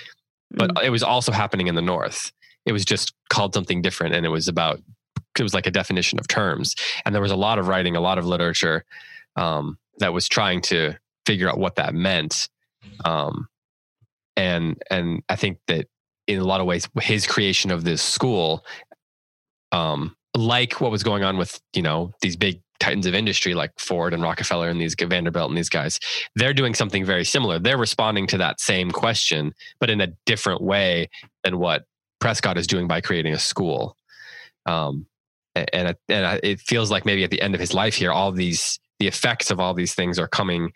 but 0.51 0.71
Mm. 0.75 0.85
it 0.85 0.91
was 0.91 1.03
also 1.03 1.31
happening 1.31 1.67
in 1.67 1.75
the 1.75 1.83
north. 1.83 2.33
It 2.65 2.73
was 2.73 2.85
just 2.85 3.13
called 3.29 3.53
something 3.53 3.83
different 3.83 4.15
and 4.15 4.25
it 4.25 4.31
was 4.31 4.49
about 4.49 4.81
it 5.39 5.43
was 5.43 5.55
like 5.55 5.67
a 5.67 5.71
definition 5.71 6.19
of 6.19 6.27
terms. 6.27 6.75
And 7.05 7.15
there 7.15 7.23
was 7.23 7.31
a 7.31 7.37
lot 7.37 7.59
of 7.59 7.69
writing 7.69 7.97
a 7.97 8.01
lot 8.01 8.19
of 8.19 8.25
literature 8.27 8.85
um, 9.37 9.79
that 9.99 10.13
was 10.13 10.27
trying 10.29 10.63
to 10.63 10.95
figure 11.27 11.49
out 11.49 11.59
what 11.59 11.77
that 11.77 11.95
meant. 11.95 12.49
Um, 13.05 13.47
and 14.39 14.83
and 14.91 15.23
i 15.29 15.37
think 15.37 15.59
that 15.67 15.87
in 16.27 16.39
a 16.39 16.45
lot 16.45 16.61
of 16.61 16.67
ways 16.67 16.89
his 17.01 17.27
creation 17.27 17.71
of 17.71 17.85
this 17.85 18.03
school 18.03 18.65
um, 19.73 20.17
like 20.35 20.81
what 20.81 20.91
was 20.91 21.03
going 21.03 21.25
on 21.25 21.37
with 21.37 21.61
you 21.75 21.83
know 21.83 22.13
these 22.23 22.37
big 22.37 22.63
titans 22.81 23.07
of 23.07 23.15
industry 23.15 23.55
like 23.55 23.73
ford 23.79 24.15
and 24.15 24.23
rockefeller 24.23 24.69
and 24.69 24.81
these 24.81 24.95
vanderbilt 24.99 25.51
and 25.51 25.59
these 25.59 25.69
guys 25.69 25.99
they're 26.37 26.55
doing 26.55 26.75
something 26.75 27.05
very 27.05 27.25
similar 27.25 27.59
they're 27.59 27.77
responding 27.77 28.27
to 28.27 28.39
that 28.39 28.61
same 28.61 28.91
question 28.91 29.53
but 29.81 29.91
in 29.91 30.01
a 30.01 30.07
different 30.25 30.63
way 30.63 31.09
than 31.43 31.59
what 31.59 31.85
Prescott 32.21 32.59
is 32.59 32.67
doing 32.67 32.89
by 32.89 33.01
creating 33.01 33.33
a 33.33 33.39
school. 33.39 33.97
Um, 34.67 35.07
and 35.55 35.97
and 36.09 36.41
it 36.43 36.61
feels 36.61 36.91
like 36.91 37.05
maybe 37.05 37.25
at 37.25 37.31
the 37.31 37.41
end 37.41 37.55
of 37.55 37.61
his 37.61 37.75
life 37.75 37.95
here, 37.95 38.13
all 38.13 38.31
these 38.31 38.79
the 38.99 39.09
effects 39.09 39.51
of 39.51 39.61
all 39.61 39.75
these 39.75 39.95
things 39.95 40.19
are 40.19 40.29
coming 40.29 40.73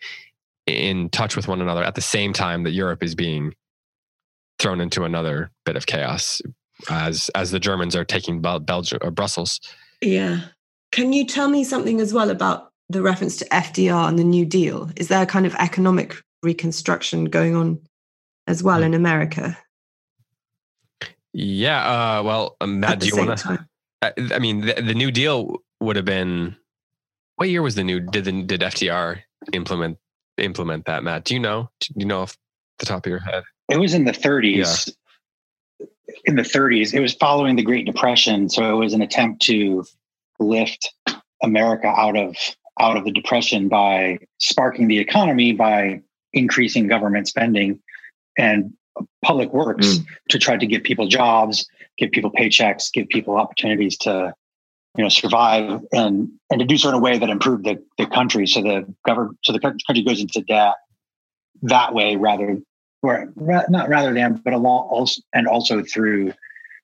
in 0.65 1.09
touch 1.09 1.35
with 1.35 1.47
one 1.47 1.61
another 1.61 1.83
at 1.83 1.95
the 1.95 2.01
same 2.01 2.33
time 2.33 2.63
that 2.63 2.71
Europe 2.71 3.03
is 3.03 3.15
being 3.15 3.53
thrown 4.59 4.79
into 4.79 5.03
another 5.03 5.51
bit 5.65 5.75
of 5.75 5.85
chaos 5.85 6.41
as 6.89 7.29
as 7.35 7.51
the 7.51 7.59
Germans 7.59 7.95
are 7.95 8.05
taking 8.05 8.41
Belgium 8.41 8.99
or 9.01 9.11
Brussels. 9.11 9.59
Yeah. 10.01 10.41
Can 10.91 11.13
you 11.13 11.25
tell 11.25 11.49
me 11.49 11.63
something 11.63 11.99
as 11.99 12.13
well 12.13 12.29
about 12.29 12.71
the 12.89 13.01
reference 13.01 13.37
to 13.37 13.45
FDR 13.45 14.07
and 14.07 14.19
the 14.19 14.23
New 14.23 14.45
Deal? 14.45 14.91
Is 14.95 15.07
there 15.07 15.23
a 15.23 15.25
kind 15.25 15.45
of 15.45 15.55
economic 15.55 16.15
reconstruction 16.43 17.25
going 17.25 17.55
on 17.55 17.79
as 18.47 18.61
well 18.61 18.81
mm. 18.81 18.85
in 18.85 18.93
America? 18.93 19.57
Yeah. 21.33 21.83
Uh, 22.19 22.23
well, 22.23 22.57
um, 22.61 22.79
Matt, 22.79 22.99
do 22.99 23.07
you 23.07 23.17
want 23.17 23.39
to? 23.39 23.65
I 24.01 24.39
mean, 24.39 24.61
the, 24.61 24.73
the, 24.73 24.93
New 24.93 25.11
Deal 25.11 25.55
would 25.79 25.95
have 25.95 26.05
been. 26.05 26.55
What 27.37 27.49
year 27.49 27.61
was 27.61 27.75
the 27.75 27.83
new? 27.83 27.99
Did 27.99 28.25
the, 28.25 28.43
did 28.43 28.61
FDR 28.61 29.21
implement 29.53 29.97
implement 30.37 30.85
that, 30.85 31.03
Matt? 31.03 31.25
Do 31.25 31.33
you 31.33 31.39
know? 31.39 31.69
Do 31.79 31.93
you 31.95 32.05
know 32.05 32.21
off 32.21 32.37
the 32.79 32.85
top 32.85 33.05
of 33.05 33.09
your 33.09 33.19
head? 33.19 33.43
It 33.69 33.77
was 33.77 33.93
in 33.93 34.05
the 34.05 34.11
30s. 34.11 34.93
Yeah. 35.79 35.87
In 36.25 36.35
the 36.35 36.43
30s, 36.43 36.93
it 36.93 36.99
was 36.99 37.13
following 37.13 37.55
the 37.55 37.63
Great 37.63 37.85
Depression, 37.85 38.49
so 38.49 38.75
it 38.75 38.79
was 38.79 38.93
an 38.93 39.01
attempt 39.01 39.41
to 39.43 39.85
lift 40.39 40.93
America 41.41 41.87
out 41.87 42.17
of 42.17 42.35
out 42.79 42.97
of 42.97 43.05
the 43.05 43.11
depression 43.11 43.67
by 43.67 44.17
sparking 44.39 44.87
the 44.87 44.97
economy 44.97 45.53
by 45.53 46.01
increasing 46.33 46.87
government 46.87 47.27
spending 47.27 47.79
and 48.37 48.73
public 49.23 49.53
works 49.53 49.97
mm. 49.97 50.05
to 50.29 50.39
try 50.39 50.57
to 50.57 50.65
give 50.65 50.83
people 50.83 51.07
jobs, 51.07 51.67
give 51.97 52.11
people 52.11 52.31
paychecks, 52.31 52.91
give 52.91 53.07
people 53.09 53.35
opportunities 53.35 53.97
to 53.97 54.33
you 54.97 55.03
know 55.03 55.09
survive 55.09 55.81
and 55.91 56.29
and 56.49 56.59
to 56.59 56.65
do 56.65 56.77
so 56.77 56.89
in 56.89 56.95
a 56.95 56.99
way 56.99 57.17
that 57.17 57.29
improved 57.29 57.65
the, 57.65 57.83
the 57.97 58.05
country. 58.05 58.47
So 58.47 58.61
the 58.61 58.93
government 59.05 59.37
so 59.43 59.53
the 59.53 59.59
country 59.59 60.03
goes 60.03 60.21
into 60.21 60.41
debt 60.41 60.75
that 61.63 61.93
way 61.93 62.15
rather 62.15 62.59
or 63.01 63.33
not 63.37 63.89
rather 63.89 64.13
than 64.13 64.41
but 64.43 64.53
along 64.53 64.87
also 64.89 65.21
and 65.33 65.47
also 65.47 65.83
through 65.83 66.33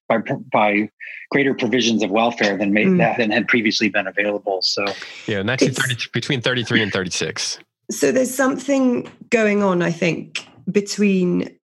by 0.08 0.18
by 0.52 0.90
greater 1.32 1.54
provisions 1.54 2.02
of 2.02 2.10
welfare 2.10 2.58
than 2.58 2.74
made, 2.74 2.88
mm. 2.88 2.98
that 2.98 3.18
than 3.18 3.30
had 3.30 3.48
previously 3.48 3.90
been 3.90 4.08
available. 4.08 4.60
So 4.62 4.84
yeah 5.28 5.42
1930 5.44 6.10
between 6.12 6.42
33 6.42 6.82
and 6.82 6.92
36 6.92 7.60
so 7.92 8.12
there's 8.12 8.34
something 8.34 9.10
going 9.30 9.64
on 9.64 9.82
i 9.82 9.92
think 9.92 10.48
between 10.72 11.59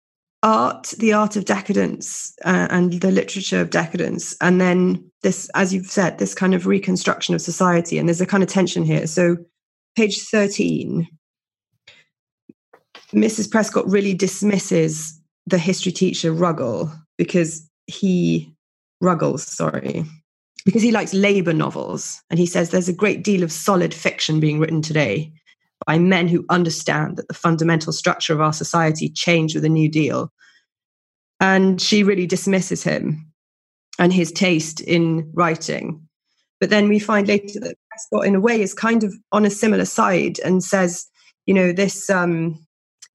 art, 0.44 0.94
the 0.98 1.14
art 1.14 1.36
of 1.36 1.46
decadence, 1.46 2.34
uh, 2.44 2.68
and 2.70 2.94
the 3.02 3.12
literature 3.12 3.62
of 3.62 3.70
decadence, 3.70 4.36
and 4.42 4.60
then 4.60 5.12
this, 5.22 5.50
as 5.56 5.74
you've 5.74 5.88
said, 5.88 6.18
this 6.18 6.34
kind 6.34 6.54
of 6.54 6.66
reconstruction 6.66 7.36
of 7.36 7.42
society. 7.42 7.98
And 7.98 8.08
there's 8.08 8.22
a 8.22 8.26
kind 8.26 8.44
of 8.44 8.50
tension 8.50 8.84
here. 8.84 9.06
So, 9.08 9.38
page 9.96 10.22
13, 10.24 11.08
Mrs. 13.14 13.52
Prescott 13.52 13.88
really 13.88 14.14
dismisses 14.14 15.20
the 15.46 15.58
history 15.58 15.92
teacher 15.92 16.32
Ruggles 16.32 16.90
because 17.18 17.70
he, 17.88 18.54
Ruggles, 19.02 19.46
sorry, 19.46 20.06
because 20.66 20.82
he 20.82 20.92
likes 20.92 21.14
labor 21.14 21.54
novels. 21.54 22.22
And 22.30 22.40
he 22.40 22.46
says 22.46 22.70
there's 22.70 22.90
a 22.90 22.94
great 22.94 23.24
deal 23.24 23.44
of 23.44 23.52
solid 23.52 23.94
fiction 23.94 24.40
being 24.40 24.60
written 24.60 24.82
today 24.82 25.34
by 25.86 25.98
men 25.98 26.28
who 26.28 26.46
understand 26.50 27.18
that 27.18 27.28
the 27.28 27.34
fundamental 27.34 27.94
structure 27.94 28.34
of 28.34 28.42
our 28.42 28.54
society 28.54 29.10
changed 29.10 29.56
with 29.56 29.64
the 29.64 29.70
New 29.70 29.90
Deal. 29.90 30.32
And 31.40 31.82
she 31.82 32.04
really 32.04 32.28
dismisses 32.28 32.84
him 32.84 33.32
and 33.98 34.14
his 34.14 34.32
taste 34.32 34.80
in 34.82 35.30
writing. 35.34 36.08
But 36.60 36.70
then 36.70 36.88
we 36.88 37.00
find 37.00 37.28
later 37.28 37.60
that 37.60 37.78
Prescott, 37.90 38.28
in 38.28 38.36
a 38.36 38.40
way, 38.40 38.62
is 38.62 38.74
kind 38.74 39.04
of 39.04 39.14
on 39.32 39.46
a 39.46 39.50
similar 39.50 39.86
side 39.86 40.40
and 40.46 40.64
says, 40.64 41.08
you 41.48 41.54
know, 41.54 41.72
this 41.72 42.10
um, 42.10 42.64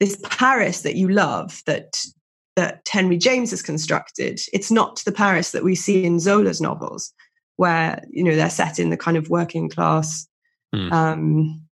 this 0.01 0.19
Paris 0.25 0.83
that 0.83 0.97
you 0.97 1.09
love, 1.09 1.63
that 1.67 1.97
that 2.57 2.89
Henry 2.91 3.17
James 3.19 3.51
has 3.51 3.63
constructed, 3.63 4.41
it's 4.53 4.71
not 4.71 5.03
the 5.05 5.13
Paris 5.13 5.53
that 5.53 5.63
we 5.63 5.75
see 5.75 6.05
in 6.05 6.19
Zola's 6.19 6.61
novels, 6.61 7.13
where 7.57 8.03
you 8.11 8.25
know 8.25 8.35
they're 8.35 8.51
set 8.51 8.81
in 8.81 8.91
the 8.91 8.97
kind 8.97 9.17
of 9.17 9.31
working 9.31 9.69
class 9.69 10.27
mm. 10.75 10.91
um, 10.93 11.66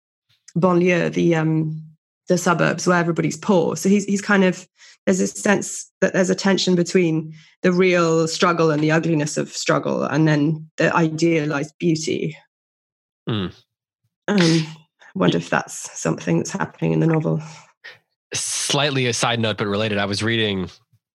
banlieue, 0.57 1.13
the 1.13 1.35
um, 1.35 1.83
the 2.29 2.39
suburbs 2.39 2.87
where 2.87 2.99
everybody's 2.99 3.37
poor. 3.37 3.77
So 3.77 3.89
he's 3.89 4.05
he's 4.05 4.23
kind 4.23 4.45
of 4.45 4.67
there's 5.07 5.21
a 5.21 5.27
sense 5.27 5.91
that 6.01 6.13
there's 6.13 6.31
a 6.31 6.35
tension 6.35 6.75
between 6.75 7.35
the 7.63 7.73
real 7.73 8.27
struggle 8.27 8.71
and 8.71 8.83
the 8.83 8.91
ugliness 8.91 9.37
of 9.37 9.51
struggle, 9.51 10.05
and 10.05 10.27
then 10.27 10.69
the 10.77 10.95
idealized 10.95 11.75
beauty. 11.79 12.37
Mm. 13.29 13.53
Um, 14.29 14.39
I 14.39 14.67
wonder 15.15 15.37
if 15.37 15.51
that's 15.51 15.99
something 15.99 16.39
that's 16.39 16.53
happening 16.53 16.93
in 16.93 17.01
the 17.01 17.07
novel. 17.07 17.43
Slightly 18.33 19.07
a 19.07 19.13
side 19.13 19.41
note, 19.41 19.59
but 19.59 19.67
related. 19.67 19.99
I 19.99 20.07
was 20.07 20.23
reading 20.23 20.71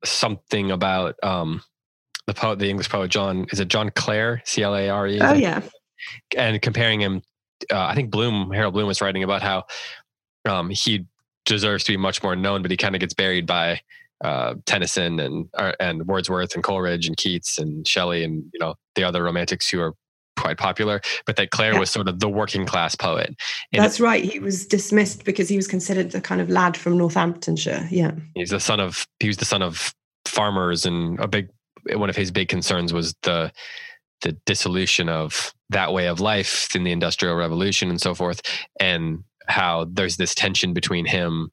something 0.06 0.72
about 0.72 1.16
um, 1.24 1.62
the 2.28 2.34
poet, 2.34 2.60
the 2.60 2.70
English 2.70 2.90
poet 2.90 3.10
John. 3.10 3.48
Is 3.52 3.60
it 3.60 3.68
John 3.68 3.90
Clare? 3.96 4.42
C 4.46 4.64
L 4.64 4.76
A 4.76 4.90
R 4.90 5.08
E. 5.08 5.20
Oh 5.20 5.34
yeah. 5.34 5.62
And 6.38 6.62
comparing 6.62 7.02
him 7.02 7.22
uh, 7.72 7.86
I 7.86 7.95
think 7.95 8.12
Bloom, 8.12 8.51
Harold 8.51 8.74
Bloom 8.74 8.88
was 8.88 9.01
writing 9.01 9.24
about 9.24 9.41
how 9.41 9.66
um, 10.45 10.70
he 10.70 11.05
deserves 11.45 11.84
to 11.86 11.91
be 11.91 11.97
much 11.97 12.24
more 12.24 12.36
known, 12.36 12.62
but 12.62 12.72
he 12.72 12.78
kind 12.78 12.95
of 12.95 13.01
gets 13.01 13.14
buried 13.14 13.45
by 13.45 13.82
uh, 14.24 14.55
Tennyson 14.66 15.20
and 15.20 15.47
uh, 15.57 15.74
and 15.80 16.05
Wordsworth 16.07 16.55
and 16.55 16.64
Coleridge 16.64 17.07
and 17.07 17.16
Keats 17.18 17.57
and 17.57 17.88
Shelley 17.88 18.24
and 18.24 18.43
you 18.53 18.60
know 18.60 18.76
the 18.95 19.03
other 19.03 19.24
romantics 19.24 19.70
who 19.70 19.80
are 19.82 19.93
quite 20.38 20.57
popular, 20.57 21.01
but 21.26 21.36
that 21.36 21.51
Clare 21.51 21.74
yeah. 21.74 21.80
was 21.80 21.89
sort 21.89 22.07
of 22.07 22.20
the 22.20 22.30
working 22.30 22.66
class 22.66 22.95
poet. 22.95 23.36
And 23.74 23.84
That's 23.84 23.99
right. 23.99 24.24
He 24.24 24.39
was 24.39 24.66
dismissed 24.66 25.26
because 25.26 25.49
he 25.49 25.57
was 25.57 25.68
considered 25.68 26.12
the 26.12 26.22
kind 26.22 26.39
of 26.39 26.49
lad 26.49 26.78
from 26.78 26.97
Northamptonshire. 26.97 27.88
Yeah, 27.91 28.12
he's 28.36 28.49
the 28.49 28.60
son 28.60 28.80
of 28.80 29.07
he 29.20 29.28
was 29.28 29.38
the 29.38 29.45
son 29.45 29.62
of 29.62 29.93
farmers, 30.26 30.86
and 30.86 31.20
a 31.20 31.28
big 31.28 31.49
one 31.93 32.10
of 32.10 32.16
his 32.16 32.32
big 32.32 32.49
concerns 32.49 32.93
was 32.93 33.16
the 33.24 33.51
the 34.22 34.34
dissolution 34.46 35.10
of 35.10 35.54
that 35.70 35.94
way 35.94 36.08
of 36.08 36.20
life 36.20 36.76
in 36.76 36.84
the 36.84 36.92
industrial 36.92 37.36
revolution 37.36 37.90
and 37.90 38.02
so 38.02 38.14
forth 38.16 38.42
and 38.80 39.24
how 39.48 39.86
there's 39.92 40.18
this 40.18 40.36
tension 40.36 40.74
between 40.74 41.06
him 41.06 41.52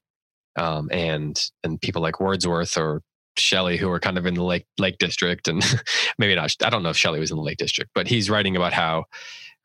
um, 0.57 0.89
and 0.91 1.39
and 1.63 1.79
people 1.81 2.01
like 2.01 2.19
wordsworth 2.19 2.77
or 2.77 3.01
Shelley, 3.39 3.77
who 3.77 3.89
are 3.91 3.99
kind 3.99 4.17
of 4.17 4.25
in 4.25 4.33
the 4.33 4.43
Lake 4.43 4.65
Lake 4.77 4.97
District, 4.97 5.47
and 5.47 5.63
maybe 6.17 6.35
not. 6.35 6.53
I 6.63 6.69
don't 6.69 6.83
know 6.83 6.89
if 6.89 6.97
Shelley 6.97 7.19
was 7.19 7.31
in 7.31 7.37
the 7.37 7.43
Lake 7.43 7.57
District, 7.57 7.91
but 7.93 8.07
he's 8.07 8.29
writing 8.29 8.55
about 8.55 8.73
how 8.73 9.05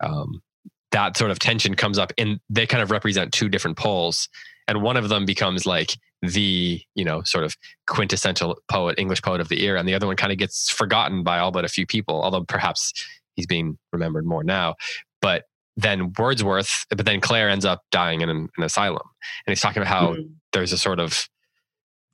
um, 0.00 0.42
that 0.90 1.16
sort 1.16 1.30
of 1.30 1.38
tension 1.38 1.74
comes 1.74 1.98
up, 1.98 2.12
and 2.18 2.40
they 2.50 2.66
kind 2.66 2.82
of 2.82 2.90
represent 2.90 3.32
two 3.32 3.48
different 3.48 3.76
poles, 3.76 4.28
and 4.68 4.82
one 4.82 4.96
of 4.96 5.08
them 5.08 5.24
becomes 5.24 5.66
like 5.66 5.96
the 6.22 6.80
you 6.94 7.04
know 7.04 7.22
sort 7.24 7.44
of 7.44 7.56
quintessential 7.86 8.58
poet, 8.68 8.98
English 8.98 9.22
poet 9.22 9.40
of 9.40 9.48
the 9.48 9.64
era, 9.64 9.78
and 9.78 9.88
the 9.88 9.94
other 9.94 10.06
one 10.06 10.16
kind 10.16 10.32
of 10.32 10.38
gets 10.38 10.70
forgotten 10.70 11.22
by 11.22 11.38
all 11.38 11.50
but 11.50 11.64
a 11.64 11.68
few 11.68 11.86
people, 11.86 12.22
although 12.22 12.44
perhaps 12.44 12.92
he's 13.34 13.46
being 13.46 13.78
remembered 13.92 14.24
more 14.24 14.44
now. 14.44 14.76
But 15.20 15.44
then 15.76 16.12
Wordsworth, 16.18 16.86
but 16.90 17.06
then 17.06 17.20
Clare 17.20 17.48
ends 17.48 17.64
up 17.64 17.82
dying 17.90 18.20
in 18.20 18.28
an, 18.28 18.48
an 18.56 18.64
asylum, 18.64 19.06
and 19.46 19.52
he's 19.52 19.60
talking 19.60 19.82
about 19.82 19.92
how 19.92 20.12
mm-hmm. 20.12 20.32
there's 20.52 20.72
a 20.72 20.78
sort 20.78 21.00
of 21.00 21.28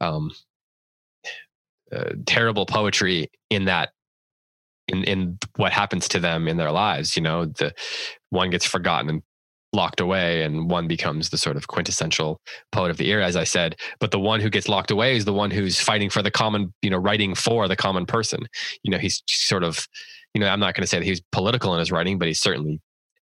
um, 0.01 0.31
uh, 1.93 2.13
terrible 2.27 2.67
poetry 2.67 3.31
in 3.51 3.67
that 3.67 3.91
in 4.87 5.05
in 5.05 5.39
what 5.57 5.73
happens 5.73 6.09
to 6.09 6.21
them 6.21 6.49
in 6.49 6.57
their 6.57 6.73
lives. 6.73 7.17
You 7.17 7.23
know, 7.23 7.45
the 7.45 7.75
one 8.31 8.51
gets 8.51 8.65
forgotten 8.65 9.11
and 9.11 9.23
locked 9.73 10.01
away 10.01 10.43
and 10.43 10.71
one 10.71 10.89
becomes 10.89 11.29
the 11.29 11.37
sort 11.37 11.57
of 11.57 11.69
quintessential 11.69 12.41
poet 12.73 12.91
of 12.91 12.97
the 12.97 13.11
era 13.11 13.25
as 13.25 13.37
i 13.37 13.45
said. 13.45 13.77
But 14.01 14.11
the 14.11 14.21
one 14.21 14.41
who 14.41 14.49
gets 14.49 14.69
locked 14.69 14.91
away 14.91 15.17
is 15.17 15.25
the 15.25 15.33
one 15.33 15.51
who's 15.51 15.81
fighting 15.81 16.11
for 16.11 16.23
the 16.23 16.31
common 16.31 16.73
you 16.83 16.91
know 16.91 16.97
writing 16.97 17.35
for 17.35 17.69
the 17.69 17.77
common 17.77 18.07
person. 18.07 18.47
You 18.83 18.91
know 18.91 18.99
he's 18.99 19.23
sort 19.29 19.65
of 19.65 19.87
you 20.35 20.41
know 20.41 20.49
i'm 20.49 20.61
not 20.61 20.75
going 20.75 20.83
to 20.83 20.87
say 20.87 20.99
that 20.99 21.05
he's 21.05 21.23
political 21.33 21.73
in 21.75 21.79
his 21.79 21.93
writing 21.93 22.19
but 22.19 22.29
he's 22.29 22.41
certainly 22.41 22.81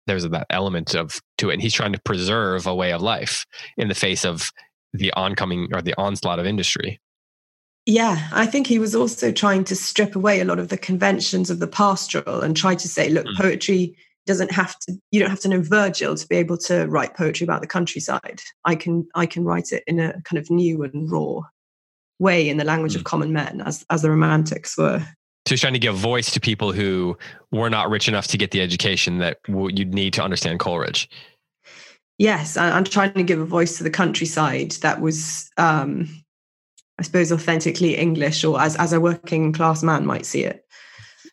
there's 0.07 0.27
that 0.27 0.47
element 0.49 0.95
of 0.95 1.21
to 1.37 1.49
it 1.49 1.53
and 1.53 1.61
he's 1.61 1.73
trying 1.73 1.93
to 1.93 2.01
preserve 2.01 2.67
a 2.67 2.75
way 2.75 2.91
of 2.91 3.01
life 3.01 3.45
in 3.77 3.87
the 3.87 3.95
face 3.95 4.25
of 4.25 4.51
the 4.93 5.11
oncoming 5.13 5.69
or 5.73 5.81
the 5.81 5.95
onslaught 5.97 6.39
of 6.39 6.45
industry. 6.45 6.99
Yeah, 7.85 8.29
I 8.31 8.45
think 8.45 8.67
he 8.67 8.79
was 8.79 8.95
also 8.95 9.31
trying 9.31 9.65
to 9.65 9.75
strip 9.75 10.15
away 10.15 10.39
a 10.39 10.45
lot 10.45 10.59
of 10.59 10.69
the 10.69 10.77
conventions 10.77 11.49
of 11.49 11.59
the 11.59 11.67
pastoral 11.67 12.41
and 12.41 12.55
try 12.55 12.75
to 12.75 12.87
say, 12.87 13.09
look, 13.09 13.25
mm. 13.25 13.37
poetry 13.37 13.95
doesn't 14.25 14.51
have 14.51 14.77
to 14.79 14.97
you 15.11 15.19
don't 15.19 15.29
have 15.29 15.39
to 15.41 15.49
know 15.49 15.61
Virgil 15.61 16.15
to 16.15 16.27
be 16.27 16.35
able 16.35 16.57
to 16.57 16.85
write 16.85 17.15
poetry 17.15 17.43
about 17.43 17.61
the 17.61 17.67
countryside. 17.67 18.41
I 18.65 18.75
can 18.75 19.07
I 19.15 19.25
can 19.25 19.43
write 19.43 19.71
it 19.71 19.83
in 19.87 19.99
a 19.99 20.21
kind 20.23 20.37
of 20.37 20.49
new 20.49 20.83
and 20.83 21.11
raw 21.11 21.41
way 22.19 22.47
in 22.47 22.57
the 22.57 22.63
language 22.63 22.93
mm. 22.93 22.97
of 22.97 23.03
common 23.03 23.33
men 23.33 23.61
as 23.61 23.85
as 23.89 24.01
the 24.01 24.09
romantics 24.09 24.77
were. 24.77 24.99
So 25.45 25.49
he's 25.49 25.61
trying 25.61 25.73
to 25.73 25.79
give 25.79 25.95
voice 25.95 26.31
to 26.31 26.39
people 26.39 26.71
who 26.71 27.17
were 27.51 27.69
not 27.69 27.89
rich 27.89 28.07
enough 28.07 28.27
to 28.27 28.37
get 28.37 28.51
the 28.51 28.61
education 28.61 29.17
that 29.17 29.39
you'd 29.47 29.93
need 29.93 30.13
to 30.13 30.23
understand 30.23 30.59
Coleridge. 30.59 31.09
Yes, 32.17 32.55
I'm 32.55 32.85
trying 32.85 33.13
to 33.15 33.23
give 33.23 33.41
a 33.41 33.45
voice 33.45 33.77
to 33.77 33.83
the 33.83 33.89
countryside 33.89 34.71
that 34.83 35.01
was 35.01 35.49
um, 35.57 36.23
I 36.99 37.03
suppose, 37.03 37.31
authentically 37.31 37.97
English 37.97 38.43
or 38.43 38.59
as, 38.61 38.75
as 38.75 38.93
a 38.93 38.99
working 39.01 39.51
class 39.51 39.81
man 39.83 40.05
might 40.05 40.25
see 40.25 40.43
it. 40.43 40.65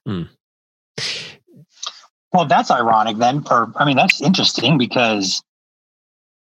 Mm. 0.09 0.29
Well, 2.33 2.47
that's 2.47 2.71
ironic 2.71 3.17
then. 3.17 3.43
For 3.43 3.73
I 3.77 3.85
mean, 3.85 3.97
that's 3.97 4.21
interesting 4.23 4.79
because 4.79 5.43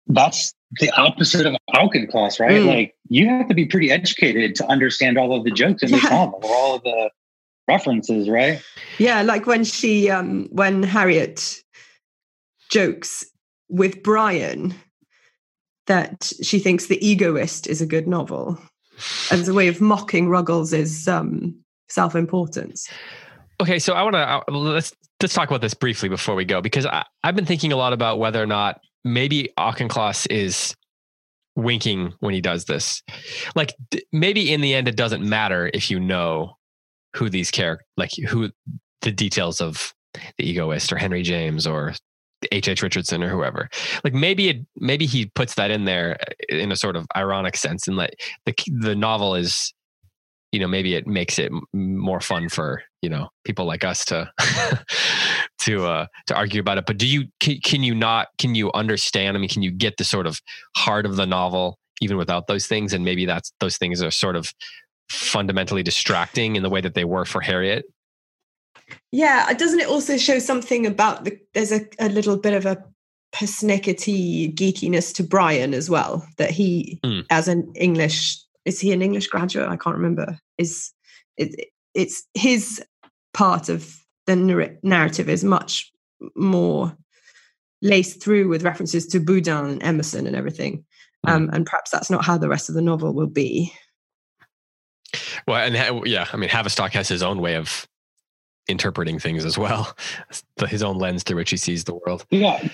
that's 0.08 0.54
the 0.80 0.90
opposite 0.92 1.46
of 1.46 1.56
Auchincloss, 1.74 2.40
right? 2.40 2.62
Mm. 2.62 2.68
Like 2.68 2.96
you 3.10 3.28
have 3.28 3.48
to 3.48 3.54
be 3.54 3.66
pretty 3.66 3.92
educated 3.92 4.56
to 4.56 4.68
understand 4.68 5.18
all 5.18 5.36
of 5.36 5.44
the 5.44 5.52
jokes 5.52 5.84
in 5.84 5.90
yeah. 5.90 5.98
this 5.98 6.10
novel 6.10 6.40
or 6.44 6.56
all 6.56 6.76
of 6.76 6.84
the 6.84 7.10
references, 7.68 8.30
right? 8.30 8.62
Yeah, 8.98 9.22
like 9.22 9.46
when 9.46 9.64
she 9.64 10.10
um 10.10 10.48
when 10.52 10.84
Harriet 10.84 11.64
jokes 12.70 13.26
with 13.70 14.04
Brian 14.04 14.74
that 15.88 16.32
she 16.42 16.60
thinks 16.60 16.88
The 16.88 17.06
Egoist 17.06 17.68
is 17.68 17.82
a 17.82 17.86
good 17.86 18.08
novel 18.08 18.60
as 19.32 19.48
a 19.48 19.54
way 19.54 19.68
of 19.68 19.80
mocking 19.80 20.28
Ruggles' 20.28 21.08
um, 21.08 21.56
self-importance. 21.88 22.90
Okay, 23.62 23.80
so 23.80 23.94
I 23.94 24.04
want 24.04 24.16
to 24.16 24.20
uh, 24.20 24.42
let's 24.52 24.94
let's 25.22 25.34
talk 25.34 25.50
about 25.50 25.62
this 25.62 25.74
briefly 25.74 26.10
before 26.10 26.36
we 26.36 26.46
go 26.46 26.62
because 26.62 26.86
I, 26.86 27.04
I've 27.24 27.36
been 27.36 27.46
thinking 27.46 27.72
a 27.72 27.78
lot 27.78 27.94
about 27.94 28.20
whether 28.20 28.42
or 28.42 28.46
not 28.46 28.82
maybe 29.04 29.50
Auchincloss 29.58 30.28
is 30.28 30.76
winking 31.56 32.14
when 32.20 32.34
he 32.34 32.42
does 32.42 32.66
this. 32.66 33.02
Like 33.56 33.76
maybe 34.12 34.54
in 34.54 34.62
the 34.62 34.74
end, 34.74 34.88
it 34.88 34.96
doesn't 34.96 35.28
matter 35.28 35.72
if 35.74 35.90
you 35.90 36.00
know 36.00 36.56
who 37.16 37.30
these 37.30 37.52
characters, 37.52 37.88
like 37.98 38.12
who 38.30 38.52
the 39.02 39.12
details 39.12 39.60
of 39.60 39.94
the 40.38 40.50
egoist 40.50 40.92
or 40.92 40.98
Henry 40.98 41.24
James 41.24 41.66
or 41.66 41.94
H. 42.52 42.68
H. 42.68 42.84
Richardson 42.84 43.24
or 43.24 43.30
whoever. 43.30 43.70
Like 44.04 44.14
maybe 44.14 44.50
it, 44.50 44.58
maybe 44.76 45.06
he 45.06 45.26
puts 45.26 45.56
that 45.56 45.72
in 45.72 45.86
there 45.86 46.18
uh, 46.22 46.56
in 46.56 46.72
a 46.72 46.76
sort 46.76 46.96
of 46.96 47.08
ironic 47.16 47.58
sense, 47.58 47.88
and 47.88 47.98
like 47.98 48.22
the 48.46 48.54
the 48.68 48.96
novel 48.96 49.34
is, 49.34 49.74
you 50.52 50.60
know, 50.60 50.68
maybe 50.68 50.94
it 50.94 51.08
makes 51.08 51.40
it 51.40 51.52
more 51.74 52.20
fun 52.20 52.50
for 52.50 52.84
you 53.02 53.10
know 53.10 53.30
people 53.46 53.66
like 53.66 53.84
us 53.84 54.06
to 54.06 54.30
to 55.60 55.86
uh 55.86 56.08
to 56.28 56.36
argue 56.36 56.62
about 56.62 56.78
it. 56.78 56.86
But 56.86 56.98
do 56.98 57.08
you 57.08 57.26
can, 57.40 57.60
can 57.64 57.84
you 57.84 57.96
not 57.96 58.30
can 58.38 58.56
you 58.56 58.72
understand? 58.74 59.38
I 59.38 59.40
mean, 59.40 59.50
can 59.50 59.64
you 59.64 59.72
get 59.72 59.98
the 59.98 60.04
sort 60.04 60.28
of 60.28 60.42
heart 60.76 61.06
of 61.06 61.16
the 61.16 61.26
novel 61.26 61.78
even 62.02 62.18
without 62.18 62.48
those 62.48 62.68
things? 62.68 62.94
And 62.94 63.04
maybe 63.04 63.26
that's 63.26 63.52
those 63.60 63.78
things 63.78 64.02
are 64.02 64.12
sort 64.12 64.36
of 64.36 64.54
fundamentally 65.10 65.84
distracting 65.84 66.56
in 66.56 66.64
the 66.64 66.70
way 66.70 66.82
that 66.82 66.94
they 66.94 67.06
were 67.06 67.26
for 67.26 67.40
Harriet 67.42 67.86
yeah, 69.12 69.52
doesn't 69.54 69.80
it 69.80 69.88
also 69.88 70.18
show 70.18 70.40
something 70.40 70.86
about 70.86 71.26
the? 71.26 71.40
There's 71.54 71.72
a, 71.72 71.88
a 72.00 72.10
little 72.10 72.38
bit 72.38 72.54
of 72.54 72.66
a 72.66 72.84
persnickety 73.34 74.54
geekiness 74.54 75.14
to 75.16 75.24
Brian 75.24 75.74
as 75.74 75.90
well. 75.90 76.28
That 76.38 76.52
he, 76.52 77.00
mm. 77.04 77.26
as 77.30 77.48
an 77.48 77.72
English, 77.76 78.38
is 78.66 78.80
he 78.80 78.92
an 78.92 79.02
English 79.02 79.28
graduate? 79.28 79.70
I 79.70 79.78
can't 79.78 79.96
remember. 79.96 80.40
Is 80.58 80.92
it, 81.38 81.70
it's 81.98 82.24
his 82.36 82.82
part 83.34 83.68
of 83.70 83.98
the 84.28 84.78
narrative 84.84 85.28
is 85.28 85.44
much 85.44 85.92
more 86.36 86.96
laced 87.82 88.22
through 88.22 88.48
with 88.48 88.64
references 88.64 89.08
to 89.08 89.20
Boudin 89.20 89.66
and 89.66 89.84
Emerson 89.84 90.28
and 90.28 90.36
everything. 90.36 90.86
Mm. 91.26 91.32
Um, 91.32 91.50
and 91.54 91.66
perhaps 91.66 91.92
that's 91.92 92.10
not 92.10 92.24
how 92.24 92.38
the 92.38 92.48
rest 92.48 92.70
of 92.70 92.76
the 92.76 92.82
novel 92.82 93.14
will 93.14 93.28
be. 93.28 93.74
Well, 95.48 95.58
and 95.58 96.06
yeah, 96.06 96.28
I 96.32 96.38
mean, 96.38 96.50
Havistock 96.50 96.92
has 96.92 97.08
his 97.08 97.24
own 97.24 97.42
way 97.42 97.56
of 97.56 97.88
interpreting 98.68 99.18
things 99.18 99.46
as 99.46 99.58
well, 99.58 99.96
his 100.68 100.84
own 100.84 100.98
lens 100.98 101.24
through 101.24 101.38
which 101.38 101.50
he 101.50 101.58
sees 101.58 101.84
the 101.84 101.96
world. 101.96 102.26
Yeah. 102.30 102.68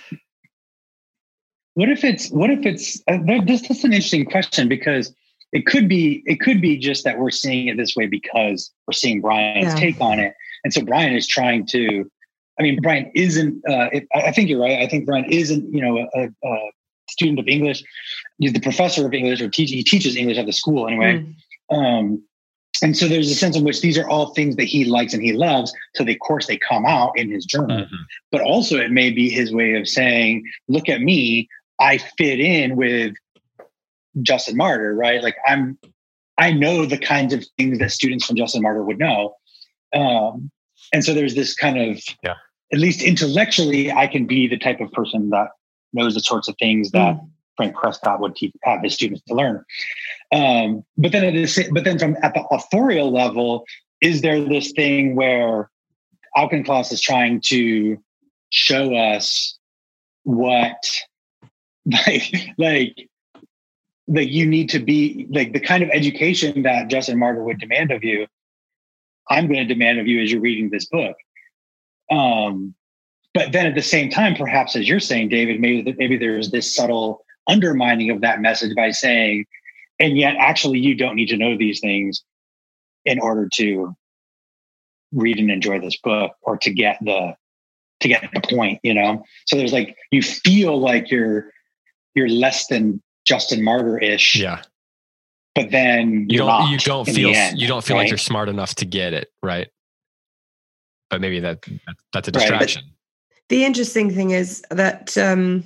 What 1.75 1.89
if 1.89 2.03
it's 2.03 2.29
what 2.29 2.49
if 2.49 2.65
it's 2.65 3.01
uh, 3.07 3.17
this? 3.45 3.69
is 3.69 3.83
an 3.83 3.93
interesting 3.93 4.25
question 4.25 4.67
because 4.67 5.13
it 5.53 5.65
could 5.67 5.87
be 5.87 6.23
it 6.25 6.41
could 6.41 6.59
be 6.59 6.77
just 6.77 7.03
that 7.05 7.19
we're 7.19 7.31
seeing 7.31 7.67
it 7.67 7.77
this 7.77 7.95
way 7.95 8.07
because 8.07 8.71
we're 8.87 8.93
seeing 8.93 9.21
Brian's 9.21 9.73
yeah. 9.73 9.75
take 9.75 10.01
on 10.01 10.19
it, 10.19 10.33
and 10.63 10.73
so 10.73 10.83
Brian 10.83 11.15
is 11.15 11.27
trying 11.27 11.65
to. 11.67 12.09
I 12.59 12.63
mean, 12.63 12.79
Brian 12.81 13.11
isn't. 13.15 13.63
Uh, 13.67 13.89
it, 13.93 14.07
I 14.13 14.31
think 14.31 14.49
you're 14.49 14.61
right. 14.61 14.79
I 14.79 14.87
think 14.87 15.05
Brian 15.05 15.25
isn't. 15.25 15.73
You 15.73 15.81
know, 15.81 16.07
a, 16.13 16.29
a 16.43 16.71
student 17.09 17.39
of 17.39 17.47
English. 17.47 17.83
He's 18.39 18.53
the 18.53 18.59
professor 18.59 19.05
of 19.05 19.13
English, 19.13 19.41
or 19.41 19.49
teach, 19.49 19.69
he 19.69 19.83
teaches 19.83 20.15
English 20.15 20.37
at 20.37 20.45
the 20.45 20.53
school 20.53 20.87
anyway. 20.87 21.25
Mm. 21.71 21.77
Um, 21.77 22.23
and 22.81 22.97
so 22.97 23.07
there's 23.07 23.31
a 23.31 23.35
sense 23.35 23.55
in 23.55 23.63
which 23.63 23.81
these 23.81 23.97
are 23.97 24.09
all 24.09 24.33
things 24.33 24.55
that 24.55 24.65
he 24.65 24.83
likes 24.85 25.13
and 25.13 25.23
he 25.23 25.31
loves. 25.31 25.71
So 25.95 26.03
they, 26.03 26.13
of 26.13 26.19
course, 26.19 26.47
they 26.47 26.57
come 26.57 26.85
out 26.85 27.17
in 27.17 27.31
his 27.31 27.45
journal. 27.45 27.77
Mm-hmm. 27.77 27.95
But 28.31 28.41
also, 28.41 28.77
it 28.77 28.91
may 28.91 29.11
be 29.11 29.29
his 29.29 29.53
way 29.53 29.75
of 29.75 29.87
saying, 29.87 30.43
"Look 30.67 30.89
at 30.89 31.01
me. 31.01 31.47
I 31.79 31.97
fit 31.97 32.39
in 32.39 32.75
with 32.75 33.13
Justin 34.21 34.57
Martyr, 34.57 34.93
right? 34.93 35.21
Like 35.23 35.35
I'm, 35.47 35.77
I 36.37 36.51
know 36.51 36.85
the 36.85 36.97
kinds 36.97 37.33
of 37.33 37.45
things 37.57 37.79
that 37.79 37.91
students 37.91 38.25
from 38.25 38.35
Justin 38.35 38.61
Martyr 38.61 38.83
would 38.83 38.99
know." 38.99 39.35
Um, 39.93 40.51
and 40.93 41.03
so 41.03 41.13
there's 41.13 41.35
this 41.35 41.55
kind 41.55 41.77
of, 41.77 42.01
yeah. 42.23 42.35
at 42.71 42.79
least 42.79 43.01
intellectually, 43.01 43.91
I 43.91 44.07
can 44.07 44.25
be 44.25 44.47
the 44.47 44.57
type 44.57 44.81
of 44.81 44.91
person 44.91 45.29
that 45.29 45.49
knows 45.93 46.15
the 46.15 46.19
sorts 46.19 46.47
of 46.47 46.55
things 46.59 46.91
that 46.91 47.15
mm. 47.15 47.29
Frank 47.55 47.75
Prescott 47.75 48.19
would 48.19 48.35
teach, 48.35 48.53
have 48.63 48.81
his 48.81 48.93
students 48.93 49.21
to 49.27 49.35
learn. 49.35 49.63
Um, 50.31 50.83
but 50.97 51.11
then 51.11 51.23
it 51.23 51.35
is, 51.35 51.69
but 51.71 51.83
then 51.83 51.99
from 51.99 52.17
at 52.21 52.33
the 52.33 52.43
authorial 52.51 53.11
level, 53.11 53.65
is 54.01 54.21
there 54.21 54.43
this 54.43 54.71
thing 54.71 55.15
where 55.15 55.69
Auchincloss 56.35 56.91
is 56.91 57.01
trying 57.01 57.41
to 57.45 57.97
show 58.49 58.95
us 58.95 59.57
what 60.23 60.75
like 61.85 62.49
like 62.57 63.09
like 64.07 64.29
you 64.29 64.45
need 64.45 64.69
to 64.69 64.79
be 64.79 65.27
like 65.29 65.53
the 65.53 65.59
kind 65.59 65.83
of 65.83 65.89
education 65.89 66.63
that 66.63 66.89
Justin 66.89 67.17
Martyr 67.17 67.43
would 67.43 67.59
demand 67.59 67.91
of 67.91 68.03
you, 68.03 68.27
I'm 69.29 69.47
going 69.47 69.65
to 69.65 69.73
demand 69.73 69.99
of 69.99 70.07
you 70.07 70.21
as 70.21 70.31
you're 70.31 70.41
reading 70.41 70.69
this 70.69 70.85
book. 70.85 71.15
Um, 72.11 72.75
but 73.33 73.51
then 73.51 73.65
at 73.65 73.75
the 73.75 73.81
same 73.81 74.09
time, 74.09 74.35
perhaps 74.35 74.75
as 74.75 74.87
you're 74.87 74.99
saying, 74.99 75.29
David, 75.29 75.59
maybe 75.59 75.95
maybe 75.97 76.17
there's 76.17 76.51
this 76.51 76.75
subtle 76.75 77.25
undermining 77.47 78.09
of 78.09 78.21
that 78.21 78.41
message 78.41 78.75
by 78.75 78.91
saying, 78.91 79.45
and 79.99 80.17
yet 80.17 80.35
actually 80.37 80.79
you 80.79 80.95
don't 80.95 81.15
need 81.15 81.29
to 81.29 81.37
know 81.37 81.57
these 81.57 81.79
things 81.79 82.23
in 83.05 83.19
order 83.19 83.49
to 83.53 83.95
read 85.13 85.39
and 85.39 85.51
enjoy 85.51 85.79
this 85.79 85.97
book 85.97 86.33
or 86.41 86.57
to 86.57 86.73
get 86.73 86.97
the 87.01 87.35
to 87.99 88.07
get 88.07 88.27
the 88.33 88.41
point 88.41 88.79
you 88.83 88.93
know 88.93 89.23
so 89.45 89.55
there's 89.55 89.71
like 89.71 89.95
you 90.11 90.21
feel 90.21 90.79
like 90.79 91.09
you're 91.11 91.51
you're 92.15 92.27
less 92.27 92.67
than 92.67 93.01
justin 93.25 93.63
martyr-ish 93.63 94.35
yeah 94.35 94.61
but 95.55 95.71
then 95.71 96.27
you 96.29 96.39
don't 96.39 96.69
you 96.71 96.77
don't 96.79 97.05
feel 97.05 97.31
end, 97.33 97.59
you 97.59 97.67
don't 97.67 97.83
feel 97.83 97.95
right? 97.95 98.03
like 98.03 98.09
you're 98.09 98.17
smart 98.17 98.49
enough 98.49 98.75
to 98.75 98.85
get 98.85 99.13
it 99.13 99.29
right 99.41 99.69
but 101.09 101.21
maybe 101.21 101.39
that 101.39 101.63
that's 102.11 102.27
a 102.27 102.31
distraction 102.31 102.83
right, 102.83 102.93
the 103.49 103.65
interesting 103.65 104.09
thing 104.09 104.31
is 104.31 104.63
that 104.71 105.17
um 105.17 105.63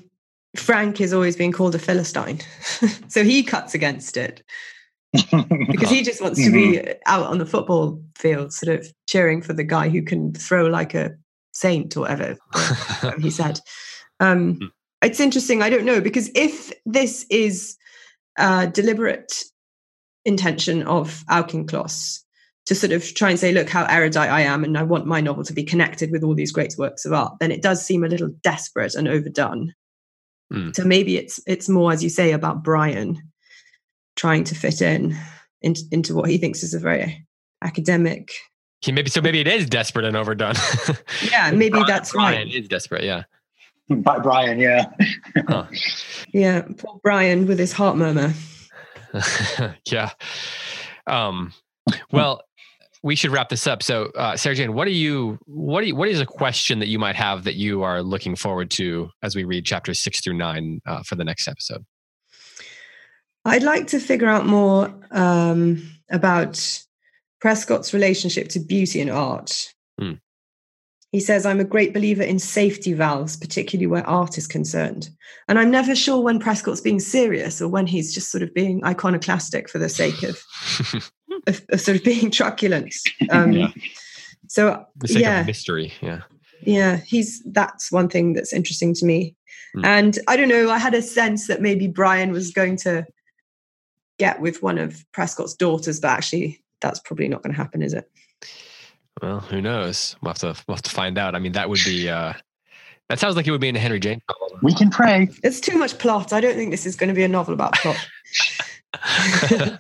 Frank 0.56 1.00
is 1.00 1.14
always 1.14 1.36
being 1.36 1.52
called 1.52 1.76
a 1.76 1.80
Philistine. 1.80 2.40
so 3.08 3.24
he 3.24 3.44
cuts 3.44 3.74
against 3.74 4.18
it 4.18 4.44
because 5.32 5.90
he 5.90 6.04
just 6.04 6.22
wants 6.22 6.44
to 6.44 6.52
be 6.52 6.78
mm-hmm. 6.78 6.92
out 7.06 7.28
on 7.28 7.38
the 7.38 7.46
football 7.46 8.02
field, 8.16 8.54
sort 8.54 8.80
of 8.80 8.88
cheering 9.08 9.42
for 9.42 9.54
the 9.54 9.64
guy 9.64 9.90
who 9.90 10.02
can 10.02 10.34
throw 10.34 10.66
like 10.66 10.94
a 10.94 11.12
saint 11.54 11.96
or 11.96 12.02
whatever 12.02 12.38
he 13.20 13.30
said. 13.30 13.60
Um, 14.20 14.56
hmm. 14.56 14.66
It's 15.02 15.20
interesting. 15.20 15.62
I 15.62 15.70
don't 15.70 15.86
know 15.86 16.02
because 16.02 16.30
if 16.36 16.72
this 16.86 17.26
is 17.30 17.78
a 18.38 18.68
deliberate 18.68 19.44
intention 20.26 20.84
of 20.84 21.24
Auchincloss 21.30 22.24
to 22.66 22.76
sort 22.76 22.92
of 22.92 23.14
try 23.16 23.30
and 23.30 23.40
say, 23.40 23.54
look 23.54 23.70
how 23.70 23.86
erudite 23.86 24.30
I 24.30 24.42
am, 24.42 24.64
and 24.64 24.78
I 24.78 24.84
want 24.84 25.06
my 25.06 25.22
novel 25.22 25.46
to 25.46 25.54
be 25.54 25.64
connected 25.64 26.12
with 26.12 26.22
all 26.24 26.36
these 26.36 26.52
great 26.52 26.76
works 26.78 27.06
of 27.06 27.14
art, 27.14 27.36
then 27.40 27.52
it 27.52 27.62
does 27.62 27.84
seem 27.84 28.04
a 28.04 28.10
little 28.10 28.30
desperate 28.44 28.94
and 28.94 29.08
overdone. 29.08 29.74
Mm. 30.52 30.76
So 30.76 30.84
maybe 30.84 31.18
it's 31.18 31.40
it's 31.48 31.70
more, 31.70 31.92
as 31.92 32.04
you 32.04 32.10
say, 32.10 32.32
about 32.32 32.64
Brian 32.64 33.18
trying 34.16 34.44
to 34.46 34.56
fit 34.56 34.82
in, 34.82 35.16
in 35.62 35.76
into 35.92 36.14
what 36.14 36.30
he 36.30 36.38
thinks 36.38 36.62
is 36.62 36.74
a 36.74 36.80
very 36.80 37.26
academic. 37.64 38.34
He 38.82 38.92
maybe 38.92 39.10
so 39.10 39.22
maybe 39.22 39.40
it 39.40 39.48
is 39.48 39.66
desperate 39.66 40.06
and 40.06 40.18
overdone. 40.18 40.56
yeah, 41.32 41.52
maybe 41.54 41.72
Brian, 41.72 41.88
that's 41.88 42.12
Brian 42.12 42.48
right. 42.48 42.54
is 42.56 42.68
desperate. 42.68 43.04
Yeah. 43.04 43.24
By 43.90 44.20
Brian, 44.20 44.60
yeah. 44.60 44.86
huh. 45.48 45.66
Yeah, 46.34 46.64
poor 46.78 47.00
Brian 47.04 47.48
with 47.48 47.60
his 47.60 47.72
heart 47.72 47.96
murmur. 47.98 48.34
yeah. 49.86 50.12
Um, 51.06 51.54
well, 52.12 52.42
we 53.04 53.16
should 53.16 53.32
wrap 53.32 53.50
this 53.50 53.68
up. 53.68 53.82
So, 53.84 54.06
uh, 54.16 54.36
Sarah 54.36 54.56
Jane, 54.56 54.74
what 54.74 54.88
are 54.88 54.92
you? 54.92 55.40
What 55.46 55.82
do 55.82 55.88
you, 55.88 55.96
What 55.96 56.10
is 56.10 56.20
a 56.20 56.26
question 56.26 56.80
that 56.80 56.88
you 56.88 57.00
might 57.00 57.16
have 57.16 57.44
that 57.46 57.56
you 57.56 57.84
are 57.84 58.04
looking 58.04 58.36
forward 58.36 58.70
to 58.72 59.10
as 59.24 59.36
we 59.36 59.44
read 59.44 59.66
chapters 59.66 60.00
six 60.00 60.22
through 60.22 60.34
nine 60.34 60.82
uh, 60.86 61.04
for 61.04 61.16
the 61.16 61.24
next 61.24 61.48
episode? 61.48 61.86
I'd 63.46 63.64
like 63.64 63.88
to 63.88 64.00
figure 64.00 64.28
out 64.28 64.46
more 64.46 64.94
um, 65.12 65.90
about 66.12 66.84
Prescott's 67.40 67.94
relationship 67.94 68.50
to 68.50 68.60
beauty 68.60 69.00
and 69.00 69.10
art. 69.10 69.74
He 71.12 71.20
says, 71.22 71.46
I'm 71.46 71.60
a 71.60 71.66
great 71.66 71.94
believer 71.94 72.24
in 72.24 72.38
safety 72.38 72.94
valves, 72.94 73.38
particularly 73.38 73.88
where 73.88 74.08
art 74.08 74.38
is 74.38 74.46
concerned. 74.46 75.10
And 75.48 75.58
I'm 75.58 75.72
never 75.72 75.96
sure 75.96 76.22
when 76.22 76.40
Prescott's 76.40 76.82
being 76.82 77.00
serious 77.00 77.62
or 77.62 77.70
when 77.70 77.88
he's 77.88 78.14
just 78.14 78.30
sort 78.30 78.44
of 78.44 78.54
being 78.54 78.84
iconoclastic 78.84 79.70
for 79.70 79.78
the 79.80 79.88
sake 79.88 80.22
of, 80.24 80.44
of, 81.48 81.66
of 81.70 81.82
sort 81.82 81.98
of 81.98 82.04
being 82.04 82.30
truculent. 82.30 82.94
Um, 83.30 83.54
Yeah. 83.54 83.72
So, 84.50 84.86
The 84.98 85.08
sake 85.10 85.22
yeah. 85.22 85.44
mystery. 85.44 85.94
Yeah. 86.02 86.22
yeah, 86.62 86.98
he's 86.98 87.42
that's 87.46 87.92
one 87.92 88.10
thing 88.10 88.34
that's 88.34 88.54
interesting 88.54 88.94
to 88.96 89.06
me. 89.06 89.36
Hmm. 89.74 89.86
And 89.86 90.20
I 90.28 90.38
don't 90.38 90.50
know, 90.50 90.70
I 90.70 90.78
had 90.78 90.94
a 90.94 91.02
sense 91.02 91.48
that 91.48 91.62
maybe 91.62 91.88
Brian 91.88 92.32
was 92.32 92.52
going 92.52 92.78
to 92.78 93.06
get 94.18 94.42
with 94.42 94.64
one 94.64 94.78
of 94.78 95.06
Prescott's 95.12 95.54
daughters, 95.54 96.00
but 96.00 96.10
actually 96.10 96.64
that's 96.82 97.00
probably 97.00 97.28
not 97.28 97.44
going 97.44 97.54
to 97.54 97.62
happen, 97.62 97.82
is 97.82 97.94
it? 97.94 98.10
Well, 99.22 99.40
who 99.40 99.62
knows? 99.62 100.16
We'll 100.22 100.30
have 100.32 100.40
to 100.40 100.64
we'll 100.68 100.76
have 100.76 100.84
to 100.84 100.92
find 100.92 101.18
out. 101.18 101.36
I 101.36 101.40
mean, 101.40 101.54
that 101.54 101.70
would 101.70 101.80
be 101.86 102.10
uh 102.10 102.34
that 103.10 103.20
sounds 103.20 103.36
like 103.36 103.48
it 103.48 103.52
would 103.52 103.62
be 103.62 103.70
in 103.70 103.76
a 103.76 103.80
Henry 103.80 104.00
James 104.00 104.22
novel. 104.30 104.60
We 104.62 104.74
can 104.74 104.90
pray. 104.90 105.30
It's 105.44 105.60
too 105.60 105.78
much 105.78 105.98
plot. 105.98 106.34
I 106.34 106.42
don't 106.42 106.56
think 106.56 106.72
this 106.72 106.86
is 106.86 106.96
going 106.96 107.08
to 107.08 107.14
be 107.14 107.24
a 107.24 107.28
novel 107.28 107.54
about 107.54 107.74
plot. 107.76 107.98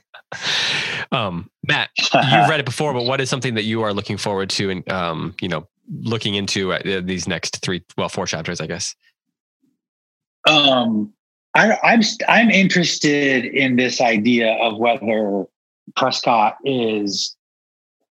um, 1.11 1.49
Matt, 1.67 1.89
you've 1.97 2.49
read 2.49 2.59
it 2.59 2.65
before, 2.65 2.93
but 2.93 3.03
what 3.03 3.19
is 3.19 3.29
something 3.29 3.55
that 3.55 3.63
you 3.63 3.81
are 3.81 3.93
looking 3.93 4.17
forward 4.17 4.49
to 4.51 4.69
and 4.69 4.89
um, 4.91 5.35
you 5.41 5.49
know, 5.49 5.67
looking 6.01 6.35
into 6.35 6.73
at 6.73 6.87
uh, 6.87 7.01
these 7.01 7.27
next 7.27 7.61
three, 7.61 7.83
well, 7.97 8.09
four 8.09 8.25
chapters, 8.25 8.61
I 8.61 8.67
guess. 8.67 8.95
Um, 10.47 11.13
I, 11.53 11.77
I'm 11.83 12.01
I'm 12.27 12.49
interested 12.49 13.45
in 13.45 13.75
this 13.75 13.99
idea 13.99 14.53
of 14.61 14.77
whether 14.77 15.45
Prescott 15.95 16.57
is 16.63 17.36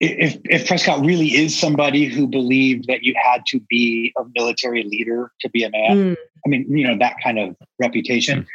if 0.00 0.38
if 0.44 0.66
Prescott 0.66 1.04
really 1.04 1.34
is 1.34 1.58
somebody 1.58 2.04
who 2.04 2.26
believed 2.26 2.86
that 2.86 3.02
you 3.02 3.14
had 3.20 3.44
to 3.46 3.60
be 3.68 4.12
a 4.16 4.22
military 4.34 4.84
leader 4.84 5.32
to 5.40 5.48
be 5.50 5.64
a 5.64 5.70
man. 5.70 5.90
Mm, 5.90 6.16
I 6.46 6.48
mean, 6.48 6.76
you 6.76 6.86
know 6.86 6.96
that 6.98 7.16
kind 7.22 7.38
of 7.38 7.56
reputation, 7.80 8.46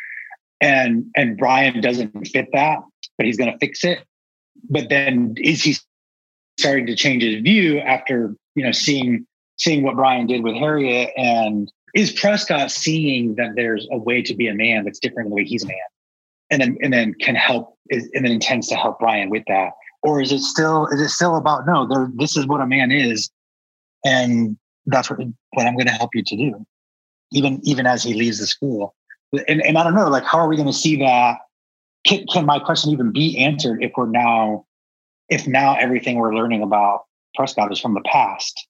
and 0.61 1.05
and 1.15 1.37
Brian 1.37 1.81
doesn't 1.81 2.27
fit 2.27 2.47
that, 2.53 2.79
but 3.17 3.25
he's 3.25 3.37
going 3.37 3.51
to 3.51 3.57
fix 3.57 3.83
it. 3.83 3.99
But 4.69 4.89
then 4.89 5.35
is 5.37 5.61
he 5.63 5.75
starting 6.57 6.85
to 6.87 6.95
change 6.95 7.23
his 7.23 7.41
view 7.41 7.79
after 7.79 8.35
you 8.55 8.63
know 8.63 8.71
seeing 8.71 9.27
seeing 9.57 9.83
what 9.83 9.95
Brian 9.95 10.27
did 10.27 10.43
with 10.43 10.55
Harriet? 10.55 11.11
And 11.17 11.69
is 11.93 12.11
Prescott 12.11 12.71
seeing 12.71 13.35
that 13.35 13.51
there's 13.55 13.85
a 13.91 13.97
way 13.97 14.21
to 14.21 14.33
be 14.33 14.47
a 14.47 14.53
man 14.53 14.85
that's 14.85 14.99
different 14.99 15.25
than 15.25 15.31
the 15.31 15.35
way 15.35 15.43
he's 15.43 15.63
a 15.63 15.67
man, 15.67 15.77
and 16.49 16.61
then 16.61 16.77
and 16.81 16.93
then 16.93 17.13
can 17.15 17.35
help 17.35 17.77
is, 17.89 18.09
and 18.13 18.23
then 18.23 18.31
intends 18.31 18.69
to 18.69 18.75
help 18.75 18.99
Brian 18.99 19.29
with 19.29 19.43
that, 19.49 19.73
or 20.03 20.21
is 20.21 20.31
it 20.31 20.39
still 20.39 20.88
is 20.88 21.01
it 21.01 21.09
still 21.09 21.38
about 21.38 21.65
no, 21.65 21.88
this 22.15 22.38
is 22.38 22.45
what 22.45 22.61
a 22.61 22.67
man 22.67 22.91
is, 22.91 23.31
and 24.05 24.57
that's 24.85 25.09
what 25.09 25.19
what 25.51 25.65
I'm 25.65 25.75
going 25.75 25.88
to 25.88 25.93
help 25.93 26.11
you 26.13 26.23
to 26.23 26.35
do, 26.35 26.65
even 27.31 27.59
even 27.63 27.85
as 27.85 28.03
he 28.03 28.13
leaves 28.13 28.39
the 28.39 28.47
school, 28.47 28.95
and 29.47 29.61
and 29.61 29.77
I 29.77 29.84
don't 29.84 29.95
know, 29.95 30.09
like 30.09 30.25
how 30.25 30.39
are 30.39 30.47
we 30.47 30.57
going 30.57 30.67
to 30.67 30.73
see 30.73 30.97
that? 30.97 31.38
Can, 32.05 32.25
can 32.27 32.45
my 32.45 32.59
question 32.59 32.91
even 32.91 33.13
be 33.13 33.38
answered 33.38 33.81
if 33.81 33.93
we're 33.95 34.07
now 34.07 34.65
if 35.30 35.47
now 35.47 35.75
everything 35.75 36.17
we're 36.17 36.35
learning 36.35 36.61
about 36.61 37.05
Prescott 37.35 37.71
is 37.71 37.80
from 37.80 37.93
the 37.93 38.01
past, 38.01 38.67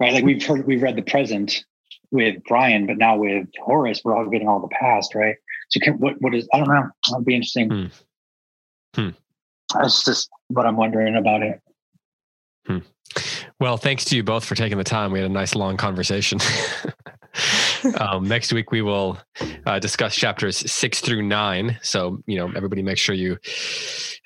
right? 0.00 0.14
Like 0.14 0.24
we've 0.24 0.44
heard 0.44 0.66
we've 0.66 0.82
read 0.82 0.96
the 0.96 1.02
present 1.02 1.64
with 2.10 2.42
Brian, 2.48 2.86
but 2.86 2.96
now 2.96 3.18
with 3.18 3.48
Horace, 3.62 4.00
we're 4.02 4.16
all 4.16 4.26
getting 4.30 4.48
all 4.48 4.60
the 4.60 4.68
past, 4.68 5.14
right? 5.14 5.36
So 5.68 5.80
can, 5.80 5.98
what 5.98 6.14
what 6.20 6.34
is 6.34 6.48
I 6.54 6.58
don't 6.58 6.68
know. 6.68 6.88
That'd 7.10 7.26
be 7.26 7.34
interesting. 7.34 7.70
Hmm. 7.70 7.86
Hmm. 8.94 9.08
That's 9.74 10.04
just 10.04 10.28
what 10.48 10.66
I'm 10.66 10.76
wondering 10.76 11.16
about 11.16 11.42
it. 11.42 11.60
Well, 13.60 13.76
thanks 13.76 14.04
to 14.06 14.16
you 14.16 14.22
both 14.22 14.44
for 14.44 14.54
taking 14.54 14.78
the 14.78 14.84
time. 14.84 15.10
We 15.10 15.18
had 15.18 15.28
a 15.28 15.32
nice 15.32 15.56
long 15.56 15.76
conversation. 15.76 16.38
um, 17.98 18.28
next 18.28 18.52
week 18.52 18.70
we 18.70 18.82
will 18.82 19.18
uh, 19.66 19.80
discuss 19.80 20.14
chapters 20.14 20.58
six 20.70 21.00
through 21.00 21.22
nine. 21.22 21.76
So 21.82 22.22
you 22.26 22.38
know, 22.38 22.52
everybody, 22.54 22.82
make 22.82 22.98
sure 22.98 23.16
you 23.16 23.36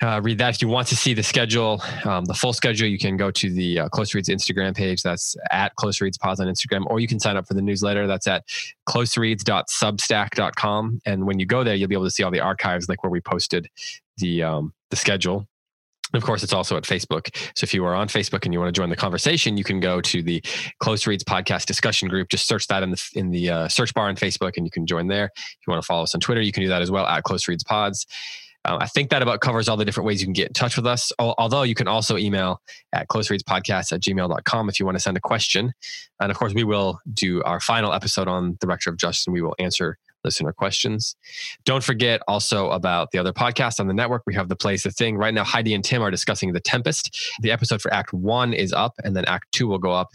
uh, 0.03 0.21
read 0.23 0.37
that. 0.37 0.53
If 0.55 0.61
you 0.61 0.67
want 0.67 0.87
to 0.89 0.95
see 0.95 1.15
the 1.15 1.23
schedule, 1.23 1.81
um, 2.05 2.25
the 2.25 2.35
full 2.35 2.53
schedule, 2.53 2.87
you 2.87 2.99
can 2.99 3.17
go 3.17 3.31
to 3.31 3.49
the 3.49 3.79
uh, 3.79 3.89
Close 3.89 4.13
Reads 4.13 4.29
Instagram 4.29 4.75
page. 4.75 5.01
That's 5.01 5.35
at 5.49 5.75
Close 5.75 5.99
Reads 5.99 6.19
Pods 6.19 6.39
on 6.39 6.45
Instagram, 6.47 6.83
or 6.87 6.99
you 6.99 7.07
can 7.07 7.19
sign 7.19 7.35
up 7.35 7.47
for 7.47 7.55
the 7.55 7.61
newsletter. 7.61 8.05
That's 8.05 8.27
at 8.27 8.45
closereads.substack.com. 8.87 11.01
And 11.05 11.25
when 11.25 11.39
you 11.39 11.47
go 11.47 11.63
there, 11.63 11.73
you'll 11.73 11.89
be 11.89 11.95
able 11.95 12.05
to 12.05 12.11
see 12.11 12.21
all 12.21 12.31
the 12.31 12.41
archives, 12.41 12.87
like 12.87 13.03
where 13.03 13.11
we 13.11 13.21
posted 13.21 13.67
the 14.17 14.43
um, 14.43 14.73
the 14.89 14.95
schedule. 14.95 15.47
Of 16.13 16.23
course, 16.23 16.43
it's 16.43 16.53
also 16.53 16.77
at 16.77 16.83
Facebook. 16.83 17.35
So 17.55 17.63
if 17.63 17.73
you 17.73 17.83
are 17.85 17.95
on 17.95 18.07
Facebook 18.07 18.45
and 18.45 18.53
you 18.53 18.59
want 18.59 18.73
to 18.73 18.79
join 18.79 18.89
the 18.89 18.95
conversation, 18.95 19.57
you 19.57 19.63
can 19.63 19.79
go 19.79 19.99
to 20.01 20.21
the 20.21 20.43
Close 20.79 21.07
Reads 21.07 21.23
podcast 21.23 21.65
discussion 21.65 22.07
group. 22.07 22.29
Just 22.29 22.47
search 22.47 22.67
that 22.67 22.83
in 22.83 22.91
the 22.91 23.03
in 23.15 23.31
the 23.31 23.49
uh, 23.49 23.67
search 23.67 23.93
bar 23.93 24.09
on 24.09 24.15
Facebook, 24.15 24.53
and 24.55 24.65
you 24.65 24.71
can 24.71 24.85
join 24.85 25.07
there. 25.07 25.31
If 25.35 25.57
you 25.65 25.71
want 25.71 25.81
to 25.81 25.85
follow 25.85 26.03
us 26.03 26.13
on 26.13 26.21
Twitter, 26.21 26.41
you 26.41 26.51
can 26.51 26.61
do 26.61 26.69
that 26.69 26.83
as 26.83 26.91
well 26.91 27.07
at 27.07 27.23
Close 27.23 27.47
Reads 27.47 27.63
Pods. 27.63 28.05
Uh, 28.65 28.77
I 28.79 28.87
think 28.87 29.09
that 29.09 29.21
about 29.21 29.41
covers 29.41 29.67
all 29.67 29.75
the 29.75 29.83
different 29.83 30.07
ways 30.07 30.21
you 30.21 30.25
can 30.25 30.33
get 30.33 30.47
in 30.47 30.53
touch 30.53 30.77
with 30.77 30.87
us. 30.87 31.11
Although 31.19 31.63
you 31.63 31.75
can 31.75 31.87
also 31.87 32.17
email 32.17 32.61
at 32.93 33.07
closereadspodcast 33.09 33.91
at 33.91 33.99
gmail.com 33.99 34.69
if 34.69 34.79
you 34.79 34.85
want 34.85 34.95
to 34.95 35.01
send 35.01 35.17
a 35.17 35.19
question. 35.19 35.73
And 36.21 36.31
of 36.31 36.37
course, 36.37 36.53
we 36.53 36.63
will 36.63 36.99
do 37.13 37.43
our 37.43 37.59
final 37.59 37.91
episode 37.91 38.27
on 38.27 38.57
the 38.61 38.67
Rector 38.67 38.91
of 38.91 38.97
Justin 38.97 39.31
and 39.31 39.33
we 39.33 39.41
will 39.41 39.55
answer 39.59 39.97
listener 40.23 40.53
questions. 40.53 41.15
Don't 41.65 41.83
forget 41.83 42.21
also 42.27 42.69
about 42.71 43.11
the 43.11 43.19
other 43.19 43.33
podcast 43.33 43.79
on 43.79 43.87
the 43.87 43.93
network. 43.93 44.23
We 44.25 44.33
have 44.35 44.49
The 44.49 44.55
Play's 44.55 44.83
the 44.83 44.91
Thing. 44.91 45.17
Right 45.17 45.33
now, 45.33 45.43
Heidi 45.43 45.73
and 45.73 45.83
Tim 45.83 46.01
are 46.01 46.11
discussing 46.11 46.53
The 46.53 46.59
Tempest. 46.59 47.33
The 47.41 47.51
episode 47.51 47.81
for 47.81 47.93
Act 47.93 48.13
One 48.13 48.53
is 48.53 48.73
up, 48.73 48.93
and 49.03 49.15
then 49.15 49.25
Act 49.25 49.51
Two 49.51 49.67
will 49.67 49.79
go 49.79 49.91
up 49.91 50.09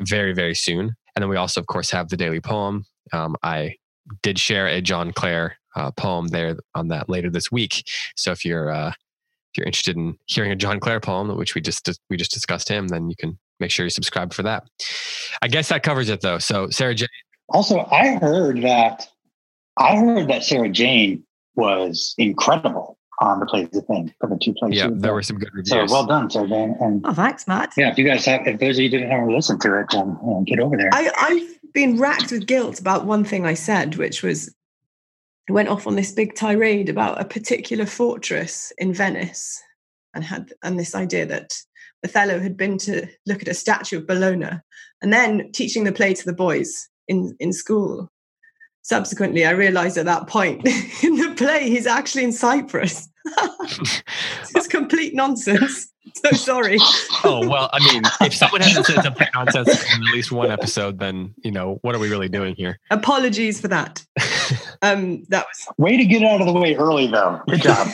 very, 0.00 0.32
very 0.32 0.54
soon. 0.54 0.94
And 1.14 1.22
then 1.22 1.28
we 1.28 1.36
also, 1.36 1.60
of 1.60 1.66
course, 1.66 1.90
have 1.90 2.08
the 2.08 2.16
daily 2.16 2.40
poem. 2.40 2.84
Um, 3.12 3.36
I 3.42 3.74
did 4.22 4.38
share 4.38 4.66
a 4.66 4.80
John 4.80 5.12
Clare 5.12 5.56
uh, 5.76 5.90
poem 5.92 6.28
there 6.28 6.56
on 6.74 6.88
that 6.88 7.08
later 7.08 7.30
this 7.30 7.50
week. 7.50 7.88
So 8.16 8.32
if 8.32 8.44
you're 8.44 8.70
uh, 8.70 8.88
if 8.90 9.56
you're 9.56 9.66
interested 9.66 9.96
in 9.96 10.16
hearing 10.26 10.52
a 10.52 10.56
John 10.56 10.80
Clare 10.80 11.00
poem, 11.00 11.34
which 11.36 11.54
we 11.54 11.60
just 11.60 11.88
we 12.10 12.16
just 12.16 12.32
discussed 12.32 12.68
him, 12.68 12.88
then 12.88 13.08
you 13.08 13.16
can 13.16 13.38
make 13.60 13.70
sure 13.70 13.84
you 13.86 13.90
subscribe 13.90 14.32
for 14.32 14.42
that. 14.42 14.64
I 15.42 15.48
guess 15.48 15.68
that 15.68 15.82
covers 15.82 16.08
it 16.08 16.20
though. 16.20 16.38
So 16.38 16.68
Sarah 16.70 16.94
J. 16.94 17.06
Also, 17.50 17.86
I 17.90 18.16
heard 18.16 18.62
that 18.62 19.08
I 19.78 19.96
heard 19.96 20.28
that 20.28 20.42
Sarah 20.44 20.68
Jane 20.68 21.24
was 21.54 22.14
incredible 22.18 22.98
on 23.20 23.40
the 23.40 23.46
Play's 23.46 23.68
the 23.70 23.82
Thing 23.82 24.12
for 24.20 24.28
the 24.28 24.38
two 24.40 24.54
plays. 24.54 24.74
Yeah, 24.74 24.88
there 24.92 25.12
were 25.12 25.22
some 25.22 25.38
good 25.38 25.50
reviews. 25.52 25.70
So 25.70 25.86
well 25.92 26.06
done, 26.06 26.30
Sarah 26.30 26.48
Jane. 26.48 26.76
And 26.80 27.04
Oh, 27.04 27.12
thanks, 27.12 27.46
Matt. 27.48 27.72
yeah, 27.76 27.90
if 27.90 27.98
you 27.98 28.04
guys 28.04 28.24
have, 28.26 28.46
if 28.46 28.60
those 28.60 28.78
of 28.78 28.82
you 28.82 28.88
didn't 28.88 29.10
ever 29.10 29.30
listen 29.30 29.58
to 29.60 29.80
it, 29.80 29.86
then 29.90 30.06
you 30.22 30.30
know, 30.30 30.44
get 30.46 30.60
over 30.60 30.76
there. 30.76 30.90
I, 30.92 31.10
I've 31.18 31.72
been 31.72 31.98
racked 31.98 32.30
with 32.30 32.46
guilt 32.46 32.78
about 32.80 33.06
one 33.06 33.24
thing 33.24 33.44
I 33.44 33.54
said, 33.54 33.96
which 33.96 34.22
was 34.22 34.54
I 35.48 35.52
went 35.52 35.68
off 35.68 35.86
on 35.86 35.96
this 35.96 36.12
big 36.12 36.34
tirade 36.34 36.88
about 36.88 37.20
a 37.20 37.24
particular 37.24 37.86
fortress 37.86 38.72
in 38.78 38.92
Venice 38.92 39.60
and 40.14 40.22
had 40.22 40.52
and 40.62 40.78
this 40.78 40.94
idea 40.94 41.26
that 41.26 41.54
Othello 42.04 42.38
had 42.38 42.56
been 42.56 42.78
to 42.78 43.08
look 43.26 43.42
at 43.42 43.48
a 43.48 43.54
statue 43.54 43.98
of 43.98 44.06
Bologna 44.06 44.60
and 45.02 45.12
then 45.12 45.50
teaching 45.52 45.84
the 45.84 45.92
play 45.92 46.14
to 46.14 46.24
the 46.24 46.32
boys 46.32 46.88
in, 47.08 47.34
in 47.40 47.52
school. 47.52 48.08
Subsequently, 48.88 49.44
I 49.44 49.50
realized 49.50 49.98
at 49.98 50.06
that 50.06 50.28
point 50.28 50.66
in 51.04 51.16
the 51.16 51.34
play 51.36 51.68
he's 51.68 51.86
actually 51.86 52.24
in 52.24 52.32
Cyprus. 52.32 53.06
it's 54.54 54.66
complete 54.66 55.14
nonsense. 55.14 55.92
So 56.24 56.30
sorry. 56.30 56.78
oh 57.22 57.46
well, 57.46 57.68
I 57.70 57.78
mean, 57.92 58.02
if 58.22 58.34
someone 58.34 58.62
hasn't 58.62 58.86
said 58.86 59.02
something 59.02 59.28
nonsense 59.34 59.68
in 59.68 60.02
at 60.08 60.14
least 60.14 60.32
one 60.32 60.50
episode, 60.50 60.98
then 60.98 61.34
you 61.44 61.50
know 61.52 61.78
what 61.82 61.94
are 61.94 61.98
we 61.98 62.08
really 62.08 62.30
doing 62.30 62.54
here? 62.56 62.80
Apologies 62.90 63.60
for 63.60 63.68
that. 63.68 64.04
Um, 64.80 65.24
that 65.28 65.44
was 65.46 65.68
Way 65.76 65.98
to 65.98 66.06
get 66.06 66.22
out 66.24 66.40
of 66.40 66.46
the 66.46 66.54
way 66.54 66.74
early, 66.76 67.08
though. 67.08 67.42
Good 67.46 67.60
job. 67.60 67.88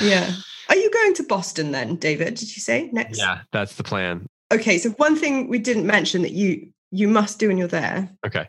yeah. 0.00 0.30
Are 0.68 0.76
you 0.76 0.88
going 0.90 1.14
to 1.14 1.24
Boston 1.24 1.72
then, 1.72 1.96
David? 1.96 2.36
Did 2.36 2.54
you 2.54 2.62
say 2.62 2.88
next? 2.92 3.18
yeah, 3.18 3.40
that's 3.50 3.74
the 3.74 3.82
plan. 3.82 4.26
Okay, 4.52 4.78
so 4.78 4.90
one 4.90 5.16
thing 5.16 5.48
we 5.48 5.58
didn't 5.58 5.84
mention 5.86 6.22
that 6.22 6.32
you 6.32 6.68
you 6.92 7.08
must 7.08 7.40
do 7.40 7.48
when 7.48 7.58
you're 7.58 7.66
there 7.68 8.08
Okay. 8.24 8.48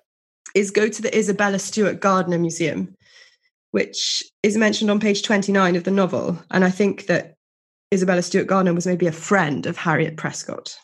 Is 0.56 0.72
go 0.72 0.88
to 0.88 1.02
the 1.02 1.16
Isabella 1.18 1.60
Stewart 1.60 2.00
Gardner 2.00 2.38
Museum, 2.38 2.96
which 3.72 4.24
is 4.44 4.58
mentioned 4.58 4.90
on 4.90 5.00
page 5.00 5.22
29 5.22 5.76
of 5.76 5.84
the 5.84 5.92
novel. 5.92 6.38
And 6.52 6.66
I 6.66 6.70
think 6.70 7.06
that 7.08 7.36
Isabella 7.94 8.22
Stewart 8.22 8.48
Gardner 8.48 8.74
was 8.74 8.88
maybe 8.88 9.08
a 9.08 9.12
friend 9.12 9.66
of 9.66 9.78
Harriet 9.78 10.18
Prescott. 10.18 10.76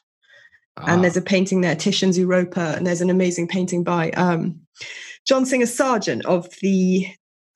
Ah, 0.77 0.85
And 0.87 1.03
there's 1.03 1.17
a 1.17 1.21
painting 1.21 1.61
there, 1.61 1.75
Titian's 1.75 2.17
Europa, 2.17 2.73
and 2.75 2.85
there's 2.85 3.01
an 3.01 3.09
amazing 3.09 3.47
painting 3.47 3.83
by 3.83 4.11
um, 4.11 4.59
John 5.27 5.45
Singer 5.45 5.65
Sargent 5.65 6.25
of 6.25 6.47
the. 6.61 7.07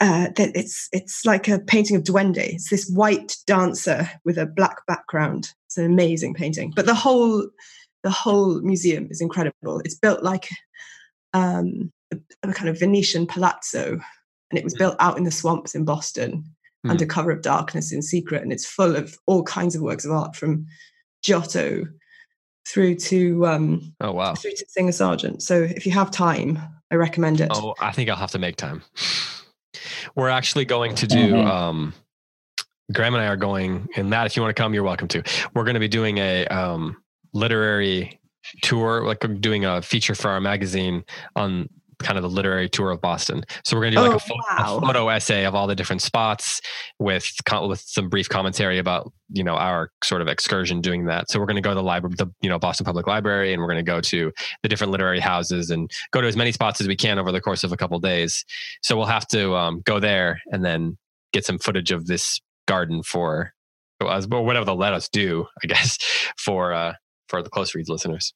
Uh, 0.01 0.29
that 0.37 0.51
it's 0.55 0.87
it's 0.93 1.25
like 1.25 1.49
a 1.49 1.59
painting 1.59 1.97
of 1.97 2.03
Duende. 2.03 2.37
It's 2.37 2.69
this 2.69 2.89
white 2.89 3.35
dancer 3.45 4.09
with 4.23 4.37
a 4.37 4.45
black 4.45 4.77
background. 4.87 5.49
It's 5.65 5.77
an 5.77 5.83
amazing 5.83 6.35
painting. 6.35 6.71
But 6.73 6.85
the 6.85 6.95
whole 6.95 7.49
the 8.03 8.09
whole 8.09 8.61
museum 8.61 9.07
is 9.09 9.19
incredible. 9.19 9.81
It's 9.83 9.95
built 9.95 10.23
like 10.23 10.47
um, 11.33 11.91
a, 12.13 12.17
a 12.43 12.53
kind 12.53 12.69
of 12.69 12.79
Venetian 12.79 13.27
palazzo, 13.27 13.99
and 14.51 14.57
it 14.57 14.63
was 14.63 14.73
built 14.73 14.95
out 14.99 15.17
in 15.17 15.23
the 15.23 15.31
swamps 15.31 15.75
in 15.75 15.85
Boston 15.85 16.43
Hmm. 16.83 16.91
under 16.91 17.05
cover 17.05 17.31
of 17.31 17.41
darkness 17.41 17.91
in 17.91 18.01
secret. 18.01 18.41
And 18.41 18.53
it's 18.53 18.65
full 18.65 18.95
of 18.95 19.17
all 19.25 19.43
kinds 19.43 19.75
of 19.75 19.81
works 19.81 20.05
of 20.05 20.11
art 20.11 20.35
from 20.35 20.65
Giotto 21.21 21.85
through 22.65 22.95
to 22.95 23.45
um, 23.47 23.93
oh 23.99 24.13
wow 24.13 24.33
through 24.35 24.51
to 24.51 24.65
Singer 24.69 24.93
Sargent. 24.93 25.41
So 25.41 25.61
if 25.61 25.85
you 25.85 25.91
have 25.91 26.09
time, 26.09 26.59
I 26.89 26.95
recommend 26.95 27.41
it. 27.41 27.49
Oh, 27.51 27.75
I 27.81 27.91
think 27.91 28.09
I'll 28.09 28.15
have 28.15 28.31
to 28.31 28.39
make 28.39 28.55
time. 28.55 28.83
We're 30.15 30.29
actually 30.29 30.65
going 30.65 30.95
to 30.95 31.07
do. 31.07 31.33
Mm-hmm. 31.33 31.47
Um, 31.47 31.93
Graham 32.93 33.13
and 33.13 33.23
I 33.23 33.27
are 33.27 33.37
going, 33.37 33.87
and 33.95 34.09
Matt, 34.09 34.25
if 34.25 34.35
you 34.35 34.41
want 34.41 34.55
to 34.55 34.59
come, 34.59 34.73
you're 34.73 34.83
welcome 34.83 35.07
to. 35.09 35.21
We're 35.53 35.63
going 35.63 35.75
to 35.75 35.79
be 35.79 35.87
doing 35.87 36.17
a 36.17 36.47
um, 36.47 36.97
literary 37.33 38.19
tour, 38.63 39.05
like 39.05 39.23
doing 39.41 39.65
a 39.65 39.81
feature 39.81 40.15
for 40.15 40.31
our 40.31 40.41
magazine 40.41 41.03
on 41.35 41.69
kind 41.99 42.17
of 42.17 42.23
the 42.23 42.29
literary 42.29 42.69
tour 42.69 42.91
of 42.91 43.01
Boston. 43.01 43.43
So 43.63 43.75
we're 43.75 43.83
going 43.83 43.93
to 43.93 43.97
do 43.97 44.01
like 44.03 44.11
oh, 44.11 44.15
a, 44.15 44.19
photo, 44.19 44.41
wow. 44.49 44.77
a, 44.77 44.81
photo, 44.81 45.09
essay 45.09 45.45
of 45.45 45.55
all 45.55 45.67
the 45.67 45.75
different 45.75 46.01
spots 46.01 46.61
with 46.97 47.29
with 47.61 47.81
some 47.81 48.09
brief 48.09 48.29
commentary 48.29 48.77
about 48.77 49.11
you 49.31 49.43
know 49.43 49.55
our 49.55 49.91
sort 50.03 50.21
of 50.21 50.27
excursion 50.27 50.81
doing 50.81 51.05
that. 51.05 51.29
So 51.29 51.39
we're 51.39 51.45
going 51.45 51.55
to 51.55 51.61
go 51.61 51.69
to 51.69 51.75
the 51.75 51.83
library, 51.83 52.15
the 52.17 52.27
you 52.41 52.49
know 52.49 52.59
Boston 52.59 52.85
Public 52.85 53.07
Library, 53.07 53.53
and 53.53 53.61
we're 53.61 53.67
going 53.67 53.77
to 53.77 53.83
go 53.83 54.01
to 54.01 54.31
the 54.63 54.69
different 54.69 54.91
literary 54.91 55.19
houses 55.19 55.69
and 55.69 55.89
go 56.11 56.21
to 56.21 56.27
as 56.27 56.35
many 56.35 56.51
spots 56.51 56.81
as 56.81 56.87
we 56.87 56.95
can 56.95 57.19
over 57.19 57.31
the 57.31 57.41
course 57.41 57.63
of 57.63 57.71
a 57.71 57.77
couple 57.77 57.97
of 57.97 58.03
days. 58.03 58.45
So 58.81 58.97
we'll 58.97 59.07
have 59.07 59.27
to 59.29 59.55
um, 59.55 59.81
go 59.85 59.99
there 59.99 60.41
and 60.51 60.63
then 60.63 60.97
get 61.33 61.45
some 61.45 61.59
footage 61.59 61.91
of 61.91 62.07
this 62.07 62.39
garden 62.67 63.03
for 63.03 63.53
or 64.01 64.21
whatever 64.43 64.65
they'll 64.65 64.77
let 64.77 64.93
us 64.93 65.09
do, 65.09 65.45
I 65.63 65.67
guess, 65.67 65.97
for 66.37 66.73
uh, 66.73 66.93
for 67.27 67.43
the 67.43 67.49
close 67.49 67.75
reads 67.75 67.89
listeners. 67.89 68.33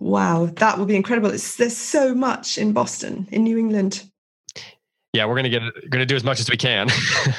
Wow, 0.00 0.46
that 0.46 0.78
would 0.78 0.86
be 0.86 0.94
incredible. 0.94 1.30
It's, 1.30 1.56
there's 1.56 1.76
so 1.76 2.14
much 2.14 2.56
in 2.56 2.72
Boston, 2.72 3.26
in 3.32 3.42
New 3.42 3.58
England. 3.58 4.04
Yeah, 5.12 5.26
we're 5.26 5.34
gonna 5.34 5.48
get 5.48 5.62
gonna 5.90 6.06
do 6.06 6.14
as 6.14 6.22
much 6.22 6.38
as 6.38 6.48
we 6.48 6.56
can. 6.56 6.88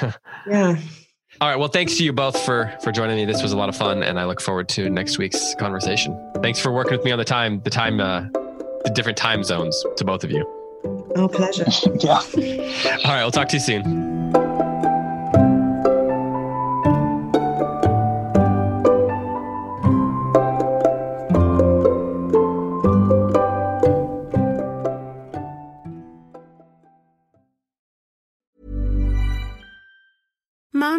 yeah. 0.48 0.76
All 1.40 1.48
right. 1.48 1.56
Well, 1.56 1.70
thanks 1.70 1.98
to 1.98 2.04
you 2.04 2.12
both 2.12 2.38
for 2.44 2.76
for 2.84 2.92
joining 2.92 3.16
me. 3.16 3.24
This 3.24 3.42
was 3.42 3.54
a 3.54 3.58
lot 3.58 3.70
of 3.70 3.78
fun, 3.78 4.04
and 4.04 4.20
I 4.20 4.26
look 4.26 4.42
forward 4.42 4.68
to 4.70 4.90
next 4.90 5.18
week's 5.18 5.56
conversation. 5.56 6.18
Thanks 6.42 6.60
for 6.60 6.72
working 6.74 6.98
with 6.98 7.06
me 7.06 7.12
on 7.12 7.18
the 7.18 7.26
time, 7.26 7.62
the 7.62 7.70
time, 7.70 8.02
uh, 8.02 8.22
the 8.84 8.92
different 8.94 9.18
time 9.18 9.44
zones 9.46 9.82
to 9.96 10.04
both 10.04 10.26
of 10.26 10.32
you. 10.32 10.44
Oh, 11.16 11.30
pleasure. 11.30 11.66
yeah. 12.00 12.20
All 13.06 13.12
right. 13.12 13.24
We'll 13.24 13.32
talk 13.32 13.48
to 13.50 13.56
you 13.56 13.62
soon. 13.62 14.69